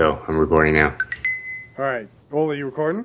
Go. 0.00 0.18
I'm 0.28 0.38
recording 0.38 0.72
now. 0.72 0.96
All 1.78 1.84
right. 1.84 2.08
Well, 2.30 2.44
are 2.50 2.54
you 2.54 2.64
recording? 2.64 3.04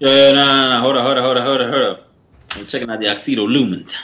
Yo, 0.00 0.08
yo, 0.08 0.32
no, 0.32 0.44
no, 0.44 0.68
no, 0.70 0.80
hold 0.80 0.96
up, 0.96 1.04
hold 1.04 1.16
up, 1.16 1.24
hold 1.24 1.38
up, 1.38 1.44
hold 1.44 1.60
up, 1.60 1.70
hold 1.70 1.82
up. 1.82 2.08
I'm 2.56 2.66
checking 2.66 2.90
out 2.90 2.98
the 2.98 3.06
Oxido 3.06 3.46
Lumens. 3.46 3.94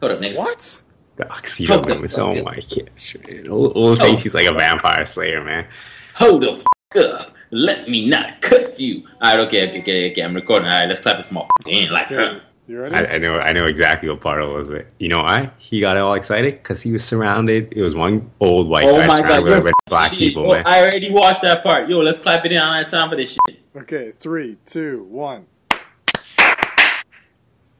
Hold 0.00 0.12
up, 0.12 0.20
nigga. 0.20 0.36
What? 0.38 0.82
The 1.16 1.24
Oxido 1.26 1.66
Fuck 1.66 1.82
the 1.86 1.94
limits. 1.96 2.14
fuck 2.16 2.28
Oh 2.28 2.32
it. 2.32 2.44
my 2.46 2.54
gosh, 2.54 3.16
man. 3.28 3.48
Old, 3.48 3.76
old 3.76 4.00
Oh. 4.00 4.04
thinks 4.06 4.22
he's 4.22 4.34
like 4.34 4.46
a 4.46 4.54
vampire 4.54 5.04
slayer, 5.04 5.44
man. 5.44 5.66
Hold 6.14 6.44
the 6.44 6.64
f- 6.96 7.04
up. 7.04 7.34
Let 7.50 7.90
me 7.90 8.08
not 8.08 8.40
cut 8.40 8.80
you. 8.80 9.06
Alright, 9.22 9.40
okay, 9.40 9.68
okay, 9.68 9.80
okay, 9.82 10.10
okay, 10.12 10.22
I'm 10.22 10.32
recording. 10.34 10.64
Alright, 10.66 10.88
let's 10.88 11.00
clap 11.00 11.18
this 11.18 11.28
motherfucker 11.28 11.46
in 11.68 11.90
like 11.92 12.10
Okay. 12.10 12.14
her. 12.14 12.40
You 12.68 12.80
ready? 12.80 12.94
I, 12.94 13.16
I 13.16 13.18
know. 13.18 13.38
I 13.38 13.52
know 13.52 13.66
exactly 13.66 14.08
what 14.08 14.22
part 14.22 14.42
it 14.42 14.46
was. 14.46 14.70
It. 14.70 14.94
You 14.98 15.08
know 15.08 15.18
why? 15.18 15.50
He 15.58 15.78
got 15.82 15.98
all 15.98 16.14
excited 16.14 16.54
because 16.54 16.80
he 16.80 16.90
was 16.90 17.04
surrounded. 17.04 17.70
It 17.76 17.82
was 17.82 17.94
one 17.94 18.30
old 18.40 18.66
white 18.70 18.86
Oh 18.86 18.96
guy 18.96 19.06
my 19.08 19.20
surrounded 19.20 19.28
god, 19.28 19.42
with 19.42 19.52
a 19.52 19.56
yo, 19.56 19.60
bunch 19.62 19.72
of 19.72 19.79
black 19.90 20.12
people, 20.22 20.50
oh, 20.50 20.54
man. 20.54 20.66
I 20.66 20.80
already 20.80 21.10
watched 21.10 21.42
that 21.42 21.62
part. 21.62 21.90
Yo, 21.90 21.98
let's 21.98 22.18
clap 22.18 22.46
it 22.46 22.52
in. 22.52 22.58
I 22.58 22.64
don't 22.64 22.82
have 22.84 22.90
time 22.90 23.10
for 23.10 23.16
this 23.16 23.32
shit. 23.32 23.60
okay. 23.76 24.12
Three, 24.12 24.56
two, 24.64 25.04
one. 25.10 25.46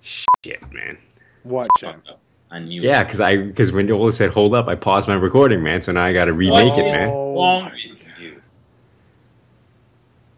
Shit, 0.03 0.71
man. 0.73 0.99
What, 1.45 1.69
Chen? 1.79 2.03
I 2.51 2.59
knew 2.59 2.83
Yeah, 2.83 3.05
because 3.05 3.21
I 3.21 3.37
because 3.37 3.71
when 3.73 3.91
Ola 3.91 4.13
said 4.13 4.31
hold 4.31 4.55
up, 4.55 4.67
I 4.67 4.75
paused 4.75 5.09
my 5.09 5.15
recording, 5.15 5.63
man. 5.63 5.83
So 5.83 5.93
now 5.93 6.05
I 6.05 6.13
got 6.13 6.25
to 6.25 6.33
remake 6.33 6.77
it, 6.77 6.83
man. 6.83 7.09
Oh. 7.09 7.37
Wrong 7.37 7.71
with 7.71 7.85
you. 8.19 8.41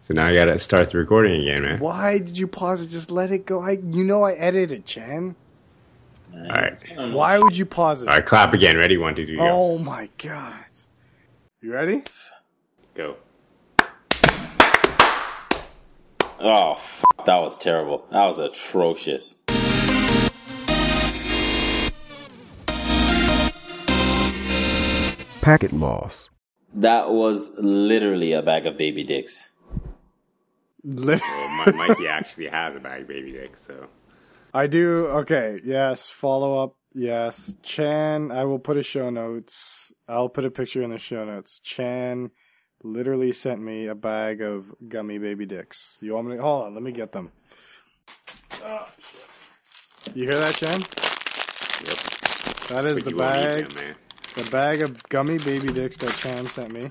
So 0.01 0.15
now 0.15 0.27
I 0.27 0.35
got 0.35 0.47
to 0.47 0.59
start 0.59 0.91
the 0.91 0.99
recording 0.99 1.41
again, 1.41 1.63
man. 1.63 1.79
Why 1.79 2.19
did 2.19 2.37
you 2.37 2.49
pause 2.49 2.83
it? 2.83 2.89
Just 2.89 3.11
let 3.11 3.31
it 3.31 3.47
go. 3.47 3.63
I, 3.63 3.79
you 3.83 4.03
know, 4.03 4.25
I 4.25 4.33
edited, 4.33 4.85
Chen. 4.85 5.37
Man, 6.33 6.51
Alright. 6.51 6.85
I 6.91 6.95
don't 6.95 7.13
know. 7.13 7.17
Why 7.17 7.39
would 7.39 7.57
you 7.57 7.65
pause 7.65 8.03
it? 8.03 8.09
All 8.09 8.17
right, 8.17 8.27
clap 8.27 8.53
again. 8.53 8.77
Ready? 8.77 8.97
One, 8.97 9.15
two, 9.15 9.25
three, 9.25 9.37
go. 9.37 9.49
Oh 9.49 9.79
my 9.79 10.11
god. 10.19 10.57
You 11.63 11.73
ready? 11.73 12.03
Go. 12.95 13.17
Oh, 16.41 16.73
f- 16.73 17.05
that 17.25 17.37
was 17.39 17.57
terrible. 17.57 18.05
That 18.11 18.25
was 18.27 18.39
atrocious. 18.39 19.37
Packet 25.41 25.73
loss. 25.73 26.31
That 26.75 27.11
was 27.11 27.51
literally 27.59 28.33
a 28.33 28.43
bag 28.43 28.65
of 28.67 28.77
baby 28.77 29.03
dicks. 29.03 29.49
Lit- 30.85 31.21
Well, 31.21 31.49
my, 31.49 31.73
Mikey 31.89 32.07
actually 32.07 32.47
has 32.47 32.77
a 32.77 32.81
bag 32.81 33.03
of 33.03 33.09
baby 33.09 33.33
dicks, 33.33 33.67
so 33.67 33.89
I 34.55 34.69
do. 34.69 35.07
Okay. 35.09 35.59
Yes. 35.65 36.09
Follow 36.09 36.63
up. 36.63 36.77
Yes. 36.95 37.57
Chan. 37.65 38.31
I 38.31 38.45
will 38.45 38.61
put 38.61 38.77
a 38.77 38.83
show 38.85 39.11
notes. 39.11 39.82
I'll 40.09 40.29
put 40.29 40.45
a 40.45 40.51
picture 40.51 40.83
in 40.83 40.91
the 40.91 40.99
show 40.99 41.25
notes. 41.25 41.61
Chan 41.61 42.31
literally 42.83 43.33
sent 43.33 43.61
me 43.63 43.87
a 43.87 43.95
bag 43.95 44.43
of 44.43 44.75
gummy 44.89 45.19
baby 45.19 45.47
dicks. 45.47 45.99
You 46.01 46.15
want 46.15 46.29
me 46.29 46.37
to 46.37 46.43
hold 46.43 46.65
on? 46.67 46.75
Let 46.75 46.83
me 46.83 46.93
get 46.93 47.13
them. 47.13 47.31
Oh, 48.65 48.89
shit. 48.99 50.17
You 50.17 50.25
hear 50.29 50.39
that, 50.39 50.55
Chan? 50.55 50.81
yep. 50.81 51.99
That 52.69 52.87
is 52.91 53.03
But 53.03 53.05
the 53.05 53.11
you 53.11 53.17
won't 53.17 53.39
eat 53.39 53.43
bag. 53.43 53.69
them, 53.69 53.97
the 54.45 54.51
bag 54.51 54.83
of 54.83 55.03
gummy 55.09 55.39
baby 55.39 55.69
dicks 55.73 55.97
that 55.99 56.15
Chan 56.17 56.47
sent 56.47 56.73
me. 56.73 56.91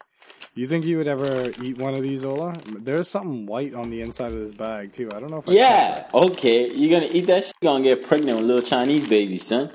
You 0.53 0.67
think 0.67 0.85
you 0.85 0.97
would 0.97 1.07
ever 1.07 1.49
eat 1.63 1.79
one 1.79 1.95
of 1.95 2.03
these, 2.03 2.23
Ola? 2.23 2.53
There's 2.67 3.07
something 3.07 3.47
white 3.47 3.73
on 3.73 3.89
the 3.89 4.01
inside 4.01 4.31
of 4.31 4.37
this 4.37 4.51
bag, 4.51 4.93
too. 4.93 5.09
I 5.11 5.19
don't 5.19 5.31
know 5.31 5.37
if 5.37 5.49
I 5.49 5.53
Yeah, 5.53 6.07
okay. 6.13 6.71
You're 6.71 6.99
gonna 6.99 7.11
eat 7.11 7.25
that 7.25 7.45
shit, 7.45 7.53
you're 7.59 7.71
gonna 7.71 7.83
get 7.83 8.05
pregnant 8.05 8.37
with 8.37 8.45
little 8.45 8.61
Chinese 8.61 9.09
babies, 9.09 9.47
son. 9.47 9.71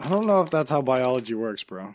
I 0.00 0.08
don't 0.08 0.26
know 0.26 0.40
if 0.40 0.50
that's 0.50 0.72
how 0.72 0.82
biology 0.82 1.34
works, 1.34 1.62
bro. 1.62 1.94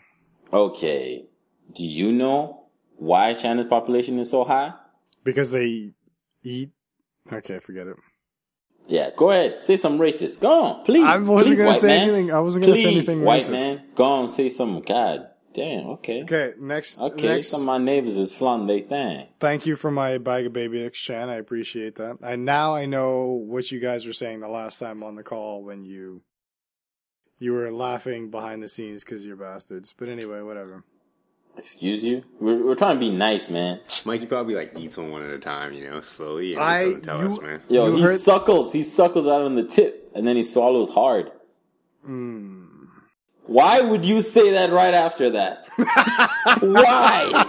Okay. 0.50 1.26
Do 1.74 1.84
you 1.84 2.12
know 2.12 2.62
why 2.96 3.34
China's 3.34 3.66
population 3.68 4.18
is 4.18 4.30
so 4.30 4.44
high? 4.44 4.72
Because 5.22 5.50
they 5.50 5.92
eat. 6.42 6.70
Okay, 7.32 7.58
forget 7.58 7.86
it. 7.86 7.96
Yeah, 8.88 9.10
go 9.16 9.30
ahead. 9.30 9.58
Say 9.60 9.76
some 9.76 9.98
racist. 9.98 10.40
Go 10.40 10.64
on, 10.64 10.84
please. 10.84 11.04
I 11.04 11.16
wasn't 11.16 11.56
please, 11.56 11.58
gonna 11.58 11.74
say 11.74 11.86
man. 11.88 12.02
anything. 12.08 12.32
I 12.32 12.40
wasn't 12.40 12.64
gonna 12.64 12.76
say 12.76 12.82
Please, 12.84 12.96
anything 12.96 13.22
white 13.24 13.42
racist. 13.42 13.50
man. 13.50 13.82
Go 13.94 14.04
on, 14.04 14.28
say 14.28 14.48
something. 14.48 14.82
God 14.82 15.28
damn, 15.54 15.86
okay. 15.90 16.22
Okay, 16.22 16.52
next. 16.58 16.98
Okay, 16.98 17.36
next. 17.36 17.48
some 17.48 17.60
of 17.60 17.66
my 17.66 17.78
neighbors 17.78 18.16
is 18.16 18.32
flaunting 18.32 18.66
their 18.66 18.80
thing. 18.80 19.28
Thank 19.38 19.66
you 19.66 19.76
for 19.76 19.90
my 19.90 20.18
bag 20.18 20.46
of 20.46 20.52
baby 20.52 20.78
dicks, 20.80 20.98
Chan. 20.98 21.28
I 21.28 21.34
appreciate 21.34 21.96
that. 21.96 22.18
And 22.22 22.44
now 22.44 22.74
I 22.74 22.86
know 22.86 23.26
what 23.26 23.70
you 23.70 23.80
guys 23.80 24.06
were 24.06 24.12
saying 24.12 24.40
the 24.40 24.48
last 24.48 24.78
time 24.78 25.02
on 25.02 25.14
the 25.14 25.22
call 25.22 25.62
when 25.62 25.84
you 25.84 26.22
you 27.38 27.52
were 27.52 27.72
laughing 27.72 28.30
behind 28.30 28.62
the 28.62 28.68
scenes 28.68 29.04
because 29.04 29.24
you're 29.24 29.36
bastards. 29.36 29.94
But 29.96 30.08
anyway, 30.08 30.40
whatever. 30.40 30.84
Excuse 31.60 32.02
you? 32.02 32.24
We're, 32.40 32.64
we're 32.64 32.74
trying 32.74 32.96
to 32.96 33.00
be 33.00 33.10
nice, 33.10 33.50
man. 33.50 33.80
Mikey 34.06 34.26
probably 34.26 34.54
like 34.54 34.76
eats 34.78 34.96
one 34.96 35.10
one 35.12 35.22
at 35.22 35.30
a 35.30 35.38
time, 35.38 35.72
you 35.74 35.88
know, 35.88 36.00
slowly, 36.00 36.54
and 36.54 36.62
I- 36.62 36.84
just 36.92 37.02
doesn't 37.02 37.04
tell 37.04 37.20
you- 37.22 37.36
us, 37.36 37.40
man. 37.42 37.62
Yo, 37.68 37.86
You 37.88 37.96
he 37.96 38.02
heard- 38.02 38.20
suckles. 38.20 38.72
He 38.72 38.82
suckles 38.82 39.26
right 39.26 39.40
on 39.42 39.54
the 39.56 39.64
tip, 39.64 40.10
and 40.14 40.26
then 40.26 40.36
he 40.36 40.42
swallows 40.42 40.90
hard. 40.90 41.30
Hmm. 42.04 42.64
Why 43.44 43.80
would 43.80 44.04
you 44.04 44.22
say 44.22 44.52
that 44.52 44.70
right 44.72 44.94
after 44.94 45.30
that? 45.30 45.66
Why? 46.60 47.44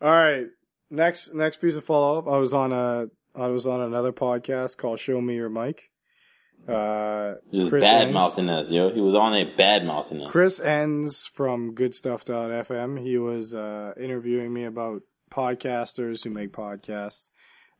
All 0.00 0.10
right. 0.10 0.46
Next 0.90 1.34
next 1.34 1.60
piece 1.60 1.76
of 1.76 1.84
follow 1.84 2.18
up. 2.18 2.28
I 2.28 2.38
was 2.38 2.52
on 2.54 2.72
a 2.72 3.06
I 3.34 3.48
was 3.48 3.66
on 3.66 3.80
another 3.80 4.12
podcast 4.12 4.76
called 4.76 4.98
Show 5.00 5.20
Me 5.20 5.34
Your 5.34 5.48
Mic. 5.48 5.90
Uh, 6.68 7.34
Just 7.52 7.70
Chris 7.70 7.84
bad 7.84 8.12
mouthing 8.12 8.48
us, 8.48 8.70
yo. 8.70 8.90
He 8.90 9.00
was 9.00 9.14
on 9.14 9.34
it 9.34 9.56
bad 9.56 9.84
mouthing 9.84 10.22
us. 10.22 10.30
Chris 10.30 10.60
Enns 10.60 11.26
from 11.26 11.74
goodstuff.fm. 11.74 13.00
He 13.00 13.18
was 13.18 13.54
uh, 13.54 13.92
interviewing 13.98 14.52
me 14.52 14.64
about 14.64 15.02
podcasters 15.30 16.24
who 16.24 16.30
make 16.30 16.52
podcasts. 16.52 17.30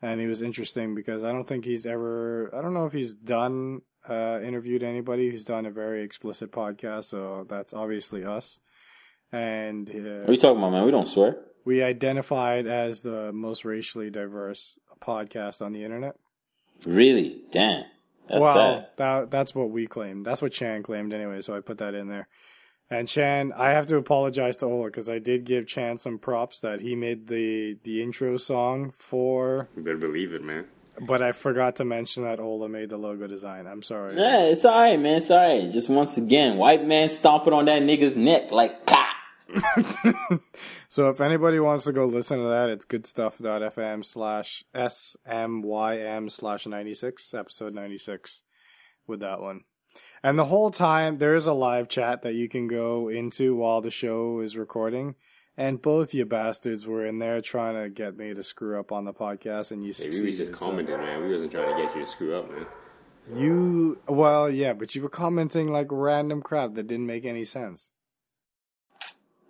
And 0.02 0.20
he 0.20 0.26
was 0.26 0.42
interesting 0.42 0.94
because 0.94 1.24
I 1.24 1.32
don't 1.32 1.48
think 1.48 1.64
he's 1.64 1.86
ever, 1.86 2.54
I 2.54 2.60
don't 2.60 2.74
know 2.74 2.86
if 2.86 2.92
he's 2.92 3.14
done, 3.14 3.80
uh, 4.08 4.40
interviewed 4.42 4.82
anybody 4.82 5.30
who's 5.30 5.44
done 5.44 5.66
a 5.66 5.70
very 5.70 6.02
explicit 6.04 6.52
podcast. 6.52 7.04
So 7.04 7.46
that's 7.48 7.72
obviously 7.72 8.24
us. 8.24 8.60
And 9.32 9.88
What 9.88 9.98
are 10.04 10.24
uh, 10.28 10.30
you 10.30 10.36
talking 10.36 10.58
about, 10.58 10.70
man? 10.72 10.84
We 10.84 10.90
don't 10.92 11.08
swear. 11.08 11.38
we 11.64 11.82
identified 11.82 12.66
as 12.66 13.02
the 13.02 13.32
most 13.32 13.64
racially 13.64 14.10
diverse 14.10 14.78
podcast 15.00 15.60
on 15.64 15.72
the 15.72 15.82
internet. 15.82 16.16
Really? 16.86 17.42
Damn. 17.50 17.84
That's 18.28 18.40
well, 18.42 18.54
sad. 18.54 18.86
that 18.96 19.30
that's 19.30 19.54
what 19.54 19.70
we 19.70 19.86
claimed. 19.86 20.26
That's 20.26 20.42
what 20.42 20.52
Chan 20.52 20.82
claimed 20.82 21.12
anyway. 21.12 21.40
So 21.40 21.56
I 21.56 21.60
put 21.60 21.78
that 21.78 21.94
in 21.94 22.08
there. 22.08 22.28
And 22.88 23.08
Chan, 23.08 23.52
I 23.56 23.70
have 23.70 23.88
to 23.88 23.96
apologize 23.96 24.56
to 24.58 24.66
Ola 24.66 24.86
because 24.86 25.10
I 25.10 25.18
did 25.18 25.44
give 25.44 25.66
Chan 25.66 25.98
some 25.98 26.18
props 26.18 26.60
that 26.60 26.80
he 26.80 26.94
made 26.94 27.26
the 27.26 27.78
the 27.82 28.00
intro 28.02 28.36
song 28.36 28.92
for, 28.96 29.68
You 29.76 29.82
better 29.82 29.96
believe 29.96 30.32
it, 30.32 30.42
man. 30.44 30.66
but 31.04 31.20
I 31.20 31.32
forgot 31.32 31.74
to 31.76 31.84
mention 31.84 32.22
that 32.22 32.38
Ola 32.38 32.68
made 32.68 32.90
the 32.90 32.96
logo 32.96 33.26
design. 33.26 33.66
I'm 33.66 33.82
sorry. 33.82 34.16
Yeah, 34.16 34.44
it's 34.44 34.64
alright, 34.64 35.00
man. 35.00 35.16
It's 35.16 35.30
alright. 35.32 35.68
Just 35.72 35.88
once 35.90 36.16
again, 36.16 36.58
white 36.58 36.86
man 36.86 37.08
stomping 37.08 37.52
on 37.52 37.64
that 37.64 37.82
nigga's 37.82 38.16
neck 38.16 38.52
like, 38.52 38.86
ka. 38.86 38.95
So 40.88 41.08
if 41.10 41.20
anybody 41.20 41.58
wants 41.60 41.84
to 41.84 41.92
go 41.92 42.06
listen 42.06 42.38
to 42.38 42.48
that, 42.48 42.70
it's 42.70 42.84
goodstuff.fm 42.84 44.04
slash 44.04 44.64
smym 44.74 46.30
slash 46.30 46.66
96, 46.66 47.34
episode 47.34 47.74
96 47.74 48.42
with 49.06 49.20
that 49.20 49.40
one. 49.40 49.62
And 50.22 50.38
the 50.38 50.46
whole 50.46 50.70
time, 50.70 51.18
there 51.18 51.34
is 51.34 51.46
a 51.46 51.52
live 51.52 51.88
chat 51.88 52.22
that 52.22 52.34
you 52.34 52.48
can 52.48 52.66
go 52.66 53.08
into 53.08 53.54
while 53.56 53.80
the 53.80 53.90
show 53.90 54.40
is 54.40 54.56
recording. 54.56 55.14
And 55.56 55.80
both 55.80 56.12
you 56.12 56.26
bastards 56.26 56.86
were 56.86 57.06
in 57.06 57.18
there 57.18 57.40
trying 57.40 57.82
to 57.82 57.88
get 57.88 58.16
me 58.16 58.34
to 58.34 58.42
screw 58.42 58.78
up 58.78 58.92
on 58.92 59.06
the 59.06 59.14
podcast, 59.14 59.72
and 59.72 59.82
you 59.84 59.92
Hey, 59.96 60.10
we 60.10 60.28
was 60.28 60.36
just 60.36 60.52
so- 60.52 60.58
commenting, 60.58 60.98
man. 60.98 61.22
We 61.24 61.32
wasn't 61.32 61.52
trying 61.52 61.74
to 61.76 61.82
get 61.82 61.94
you 61.96 62.04
to 62.04 62.10
screw 62.10 62.36
up, 62.36 62.50
man. 62.50 62.66
You, 63.34 63.98
well, 64.06 64.48
yeah, 64.50 64.72
but 64.74 64.94
you 64.94 65.02
were 65.02 65.08
commenting 65.08 65.72
like 65.72 65.88
random 65.90 66.42
crap 66.42 66.74
that 66.74 66.86
didn't 66.86 67.06
make 67.06 67.24
any 67.24 67.44
sense. 67.44 67.90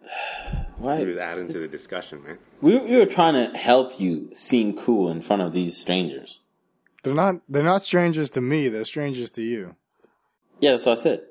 Why? 0.79 0.99
We 0.99 1.07
was 1.07 1.17
adding 1.17 1.49
to 1.49 1.59
the 1.59 1.69
discussion, 1.69 2.23
man. 2.23 2.39
We, 2.61 2.79
we 2.79 2.97
were 2.97 3.07
trying 3.07 3.35
to 3.35 3.57
help 3.57 3.99
you 3.99 4.31
seem 4.35 4.77
cool 4.77 5.11
in 5.11 5.23
front 5.23 5.43
of 5.43 5.53
these 5.53 5.77
strangers. 5.77 6.41
They're 7.03 7.15
not, 7.15 7.37
they're 7.49 7.63
not 7.63 7.83
strangers 7.83 8.31
to 8.33 8.41
me. 8.41 8.69
They're 8.69 8.85
strangers 8.85 9.31
to 9.33 9.43
you. 9.43 9.77
Yeah, 10.61 10.73
that's 10.73 10.87
what 10.87 10.99
I 10.99 11.03
said. 11.03 11.23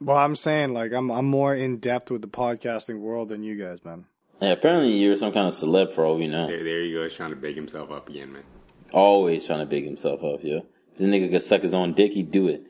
Well, 0.00 0.16
I'm 0.16 0.36
saying 0.36 0.74
like 0.74 0.92
I'm 0.92 1.10
I'm 1.10 1.24
more 1.24 1.54
in 1.54 1.78
depth 1.78 2.10
with 2.10 2.20
the 2.22 2.28
podcasting 2.28 3.00
world 3.00 3.30
than 3.30 3.42
you 3.42 3.56
guys, 3.56 3.84
man. 3.84 4.04
Yeah, 4.40 4.50
apparently 4.50 4.92
you're 4.92 5.16
some 5.16 5.32
kind 5.32 5.48
of 5.48 5.54
celeb 5.54 5.92
for 5.92 6.04
all 6.04 6.16
we 6.18 6.28
know. 6.28 6.46
There, 6.46 6.62
there 6.62 6.82
you 6.82 6.98
go. 6.98 7.04
He's 7.04 7.14
trying 7.14 7.30
to 7.30 7.36
big 7.36 7.56
himself 7.56 7.90
up 7.90 8.08
again, 8.08 8.34
man. 8.34 8.42
Always 8.92 9.46
trying 9.46 9.60
to 9.60 9.66
big 9.66 9.84
himself 9.84 10.22
up, 10.22 10.44
yo. 10.44 10.66
If 10.92 10.98
this 10.98 11.08
nigga 11.08 11.30
could 11.30 11.42
suck 11.42 11.62
his 11.62 11.72
own 11.72 11.94
dick, 11.94 12.12
he'd 12.12 12.30
do 12.30 12.48
it. 12.48 12.66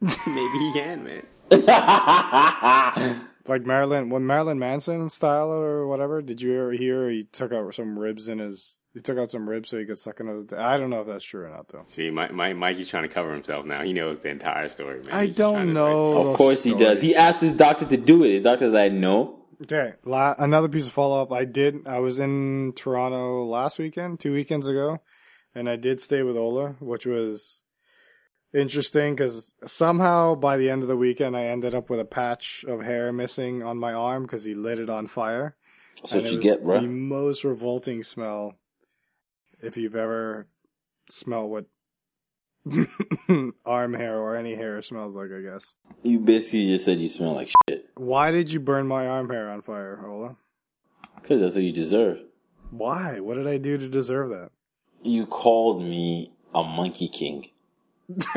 Maybe 0.00 0.58
he 0.58 0.72
can, 0.72 1.04
man. 1.04 1.26
Like 3.48 3.66
Marilyn, 3.66 4.08
when 4.08 4.26
Marilyn 4.26 4.58
Manson 4.58 5.08
style 5.08 5.50
or 5.50 5.86
whatever. 5.86 6.22
Did 6.22 6.40
you 6.40 6.60
ever 6.60 6.72
hear 6.72 7.10
he 7.10 7.24
took 7.24 7.52
out 7.52 7.74
some 7.74 7.98
ribs 7.98 8.28
in 8.28 8.38
his? 8.38 8.78
He 8.94 9.00
took 9.00 9.18
out 9.18 9.30
some 9.30 9.48
ribs 9.48 9.70
so 9.70 9.78
he 9.78 9.84
could 9.86 9.98
suck 9.98 10.20
another. 10.20 10.60
I 10.60 10.76
don't 10.76 10.90
know 10.90 11.00
if 11.00 11.06
that's 11.06 11.24
true 11.24 11.46
or 11.46 11.48
not 11.50 11.66
though. 11.68 11.84
See, 11.86 12.10
Mike, 12.10 12.32
Mike, 12.32 12.56
Mikey's 12.56 12.88
trying 12.88 13.04
to 13.04 13.08
cover 13.08 13.32
himself 13.32 13.64
now. 13.66 13.82
He 13.82 13.92
knows 13.92 14.20
the 14.20 14.28
entire 14.28 14.68
story, 14.68 15.00
man. 15.00 15.08
I 15.10 15.26
He's 15.26 15.36
don't 15.36 15.72
know. 15.72 16.28
Of 16.30 16.36
course 16.36 16.62
he 16.62 16.74
does. 16.74 17.00
He 17.00 17.16
asked 17.16 17.40
his 17.40 17.54
doctor 17.54 17.86
to 17.86 17.96
do 17.96 18.22
it. 18.24 18.30
His 18.32 18.42
doctor's 18.42 18.72
like, 18.72 18.92
no. 18.92 19.38
Okay, 19.62 19.94
la- 20.04 20.34
another 20.38 20.68
piece 20.68 20.86
of 20.88 20.92
follow 20.92 21.22
up. 21.22 21.32
I 21.32 21.44
did. 21.44 21.86
I 21.86 22.00
was 22.00 22.18
in 22.18 22.72
Toronto 22.76 23.44
last 23.44 23.78
weekend, 23.78 24.18
two 24.20 24.32
weekends 24.32 24.66
ago, 24.66 25.00
and 25.54 25.70
I 25.70 25.76
did 25.76 26.00
stay 26.00 26.22
with 26.22 26.36
Ola, 26.36 26.76
which 26.80 27.06
was 27.06 27.62
interesting 28.54 29.14
because 29.14 29.54
somehow 29.64 30.34
by 30.34 30.56
the 30.56 30.70
end 30.70 30.82
of 30.82 30.88
the 30.88 30.96
weekend, 30.96 31.36
I 31.36 31.44
ended 31.44 31.74
up 31.74 31.90
with 31.90 32.00
a 32.00 32.04
patch 32.04 32.64
of 32.66 32.82
hair 32.82 33.12
missing 33.12 33.62
on 33.62 33.78
my 33.78 33.92
arm 33.92 34.22
because 34.22 34.44
he 34.44 34.54
lit 34.54 34.78
it 34.78 34.90
on 34.90 35.06
fire. 35.06 35.56
That's 35.96 36.12
what 36.14 36.24
And 36.24 36.32
you 36.32 36.40
get, 36.40 36.62
bro. 36.62 36.80
The 36.80 36.88
most 36.88 37.44
revolting 37.44 38.02
smell, 38.02 38.54
if 39.60 39.76
you've 39.76 39.96
ever 39.96 40.46
smelled 41.08 41.50
what 41.50 41.66
arm 43.66 43.94
hair 43.94 44.18
or 44.18 44.36
any 44.36 44.54
hair 44.54 44.80
smells 44.82 45.16
like. 45.16 45.30
I 45.36 45.40
guess. 45.40 45.74
You 46.02 46.20
basically 46.20 46.68
just 46.68 46.84
said 46.84 47.00
you 47.00 47.08
smell 47.08 47.34
like 47.34 47.50
shit. 47.68 47.88
Why 47.96 48.30
did 48.30 48.52
you 48.52 48.60
burn 48.60 48.86
my 48.86 49.06
arm 49.06 49.30
hair 49.30 49.50
on 49.50 49.62
fire, 49.62 50.00
Ola? 50.06 50.36
Because 51.20 51.40
that's 51.40 51.54
what 51.54 51.64
you 51.64 51.72
deserve. 51.72 52.22
Why? 52.70 53.20
What 53.20 53.34
did 53.34 53.46
I 53.46 53.58
do 53.58 53.78
to 53.78 53.88
deserve 53.88 54.30
that? 54.30 54.50
You 55.02 55.26
called 55.26 55.82
me 55.82 56.32
a 56.54 56.62
monkey 56.62 57.08
king. 57.08 57.46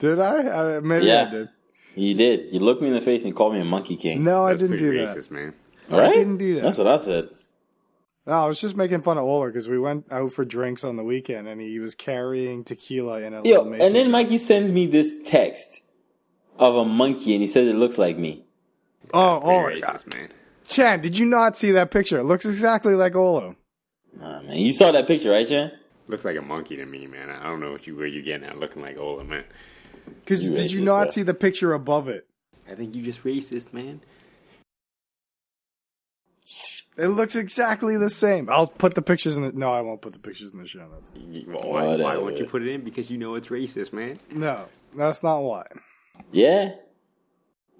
Did 0.00 0.18
I? 0.20 0.76
I 0.76 0.80
maybe 0.80 1.06
Yeah. 1.06 1.26
I 1.26 1.30
did. 1.30 1.48
You 1.94 2.14
did. 2.14 2.52
You 2.52 2.58
looked 2.60 2.82
me 2.82 2.88
in 2.88 2.94
the 2.94 3.00
face 3.00 3.24
and 3.24 3.34
called 3.34 3.54
me 3.54 3.60
a 3.60 3.64
monkey 3.64 3.96
king. 3.96 4.24
No, 4.24 4.44
I 4.46 4.52
didn't 4.54 4.68
pretty 4.78 4.82
do 4.84 5.06
that. 5.06 5.16
racist, 5.16 5.30
man. 5.30 5.54
right? 5.88 6.08
I 6.10 6.12
didn't 6.12 6.38
do 6.38 6.56
that. 6.56 6.62
That's 6.64 6.78
what 6.78 6.88
I 6.88 6.98
said. 6.98 7.28
No, 8.26 8.32
I 8.32 8.46
was 8.46 8.60
just 8.60 8.74
making 8.76 9.02
fun 9.02 9.18
of 9.18 9.24
Ola 9.24 9.46
because 9.48 9.68
we 9.68 9.78
went 9.78 10.10
out 10.10 10.32
for 10.32 10.44
drinks 10.44 10.82
on 10.82 10.96
the 10.96 11.04
weekend 11.04 11.46
and 11.46 11.60
he 11.60 11.78
was 11.78 11.94
carrying 11.94 12.64
tequila 12.64 13.20
in 13.20 13.34
a 13.34 13.36
Yo, 13.42 13.42
little 13.42 13.64
mason 13.66 13.86
and 13.86 13.94
then. 13.94 14.10
Mikey 14.10 14.38
sends 14.38 14.72
me 14.72 14.86
this 14.86 15.14
text 15.24 15.82
of 16.58 16.74
a 16.74 16.84
monkey 16.84 17.34
and 17.34 17.42
he 17.42 17.48
says 17.48 17.68
it 17.68 17.76
looks 17.76 17.98
like 17.98 18.18
me. 18.18 18.44
Oh, 19.12 19.40
oh, 19.44 19.62
Pretty 19.64 19.80
my 19.82 19.86
God. 19.86 19.96
racist, 19.96 20.14
man. 20.16 20.28
Chan, 20.66 21.00
did 21.02 21.16
you 21.18 21.26
not 21.26 21.56
see 21.56 21.70
that 21.72 21.90
picture? 21.90 22.18
It 22.18 22.24
looks 22.24 22.46
exactly 22.46 22.94
like 22.94 23.14
Ola. 23.14 23.54
Nah, 24.18 24.40
man. 24.42 24.56
You 24.56 24.72
saw 24.72 24.90
that 24.90 25.06
picture, 25.06 25.30
right, 25.30 25.46
Chan? 25.46 25.70
Looks 26.06 26.24
like 26.24 26.36
a 26.36 26.42
monkey 26.42 26.76
to 26.76 26.84
me, 26.86 27.06
man. 27.06 27.30
I 27.30 27.44
don't 27.44 27.60
know 27.60 27.72
what 27.72 27.86
you 27.86 27.96
where 27.96 28.06
you 28.06 28.22
getting 28.22 28.46
at 28.46 28.58
looking 28.58 28.82
like 28.82 28.98
Ola, 28.98 29.24
man. 29.24 29.44
Because 30.20 30.48
You 30.48 30.54
did 30.54 30.72
you 30.72 30.82
not 30.82 31.04
bro. 31.04 31.10
see 31.12 31.22
the 31.22 31.32
picture 31.34 31.72
above 31.72 32.08
it? 32.08 32.26
I 32.70 32.74
think 32.74 32.94
you 32.94 33.02
just 33.02 33.24
racist, 33.24 33.72
man. 33.72 34.00
It 36.96 37.08
looks 37.08 37.34
exactly 37.34 37.96
the 37.96 38.10
same. 38.10 38.48
I'll 38.50 38.66
put 38.66 38.94
the 38.94 39.02
pictures 39.02 39.36
in 39.36 39.42
the. 39.44 39.52
No, 39.52 39.72
I 39.72 39.80
won't 39.80 40.00
put 40.00 40.12
the 40.12 40.18
pictures 40.18 40.52
in 40.52 40.58
the 40.58 40.66
show 40.66 40.86
notes. 40.86 41.10
You- 41.16 41.44
Well, 41.48 41.62
why, 41.72 41.96
why 41.96 42.16
won't 42.18 42.38
you 42.38 42.44
put 42.44 42.62
it 42.62 42.68
in? 42.68 42.82
Because 42.82 43.10
you 43.10 43.18
know 43.18 43.34
it's 43.34 43.48
racist, 43.48 43.92
man. 43.92 44.14
No, 44.30 44.66
that's 44.94 45.22
not 45.22 45.40
why. 45.40 45.66
Yeah. 46.30 46.72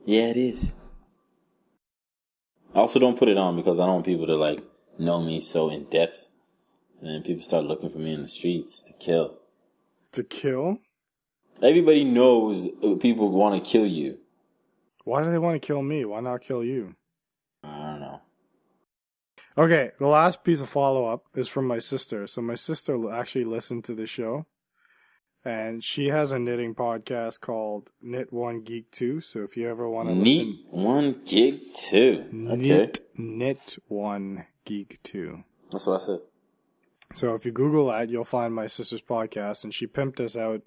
Yeah, 0.05 0.25
it 0.29 0.37
is. 0.37 0.73
I 2.75 2.79
also 2.81 2.99
don't 2.99 3.17
put 3.19 3.29
it 3.29 3.39
on 3.39 3.55
because 3.55 3.79
I 3.79 3.83
don't 3.87 3.95
want 3.95 4.07
people 4.07 4.27
to 4.27 4.35
like 4.37 4.61
know 4.99 5.21
me 5.23 5.41
so 5.41 5.69
in 5.71 5.85
depth. 5.85 6.27
And 7.05 7.13
then 7.13 7.23
people 7.23 7.43
start 7.43 7.67
looking 7.67 7.91
for 7.91 7.99
me 7.99 8.15
in 8.15 8.23
the 8.23 8.29
streets 8.29 8.81
to 8.81 8.95
kill. 8.95 9.37
To 10.13 10.25
kill? 10.25 10.79
Everybody 11.63 12.03
knows 12.03 12.67
uh, 12.83 12.95
people 12.95 13.29
want 13.29 13.63
to 13.63 13.71
kill 13.71 13.85
you. 13.85 14.21
Why 15.05 15.23
do 15.23 15.31
they 15.31 15.39
want 15.39 15.61
to 15.61 15.67
kill 15.67 15.83
me? 15.83 16.07
Why 16.07 16.21
not 16.21 16.41
kill 16.41 16.65
you? 16.65 16.95
I 17.63 17.91
don't 17.91 18.01
know. 18.01 18.21
Okay, 19.59 19.91
the 19.99 20.07
last 20.07 20.45
piece 20.45 20.63
of 20.63 20.71
follow 20.71 21.05
up 21.05 21.25
is 21.35 21.47
from 21.47 21.67
my 21.67 21.79
sister. 21.79 22.27
So 22.27 22.41
my 22.41 22.55
sister 22.55 23.11
actually 23.13 23.45
listened 23.45 23.85
to 23.85 23.95
the 23.95 24.07
show, 24.07 24.47
and 25.45 25.85
she 25.85 26.09
has 26.09 26.33
a 26.33 26.39
knitting 26.39 26.75
podcast 26.75 27.43
called 27.43 27.93
Knit 28.01 28.33
One 28.33 28.63
Geek 28.63 28.91
Two. 28.91 29.21
So 29.21 29.43
if 29.43 29.59
you 29.59 29.69
ever 29.69 29.91
want 29.91 30.09
to 30.09 30.15
knit 30.15 30.57
one 30.71 31.21
geek 31.27 31.75
two. 31.75 32.25
Okay. 32.33 32.57
Knit 32.57 32.99
Knit 33.15 33.77
One 33.89 34.47
Geek 34.65 35.03
Two. 35.03 35.45
That's 35.71 35.87
what 35.87 36.01
I 36.01 36.05
said. 36.07 36.21
So 37.13 37.35
if 37.35 37.45
you 37.45 37.53
Google 37.53 37.89
that, 37.89 38.11
you'll 38.11 38.25
find 38.25 38.55
my 38.55 38.67
sister's 38.67 39.03
podcast, 39.03 39.65
and 39.65 39.75
she 39.75 39.87
pimped 39.87 40.21
us 40.21 40.37
out 40.37 40.63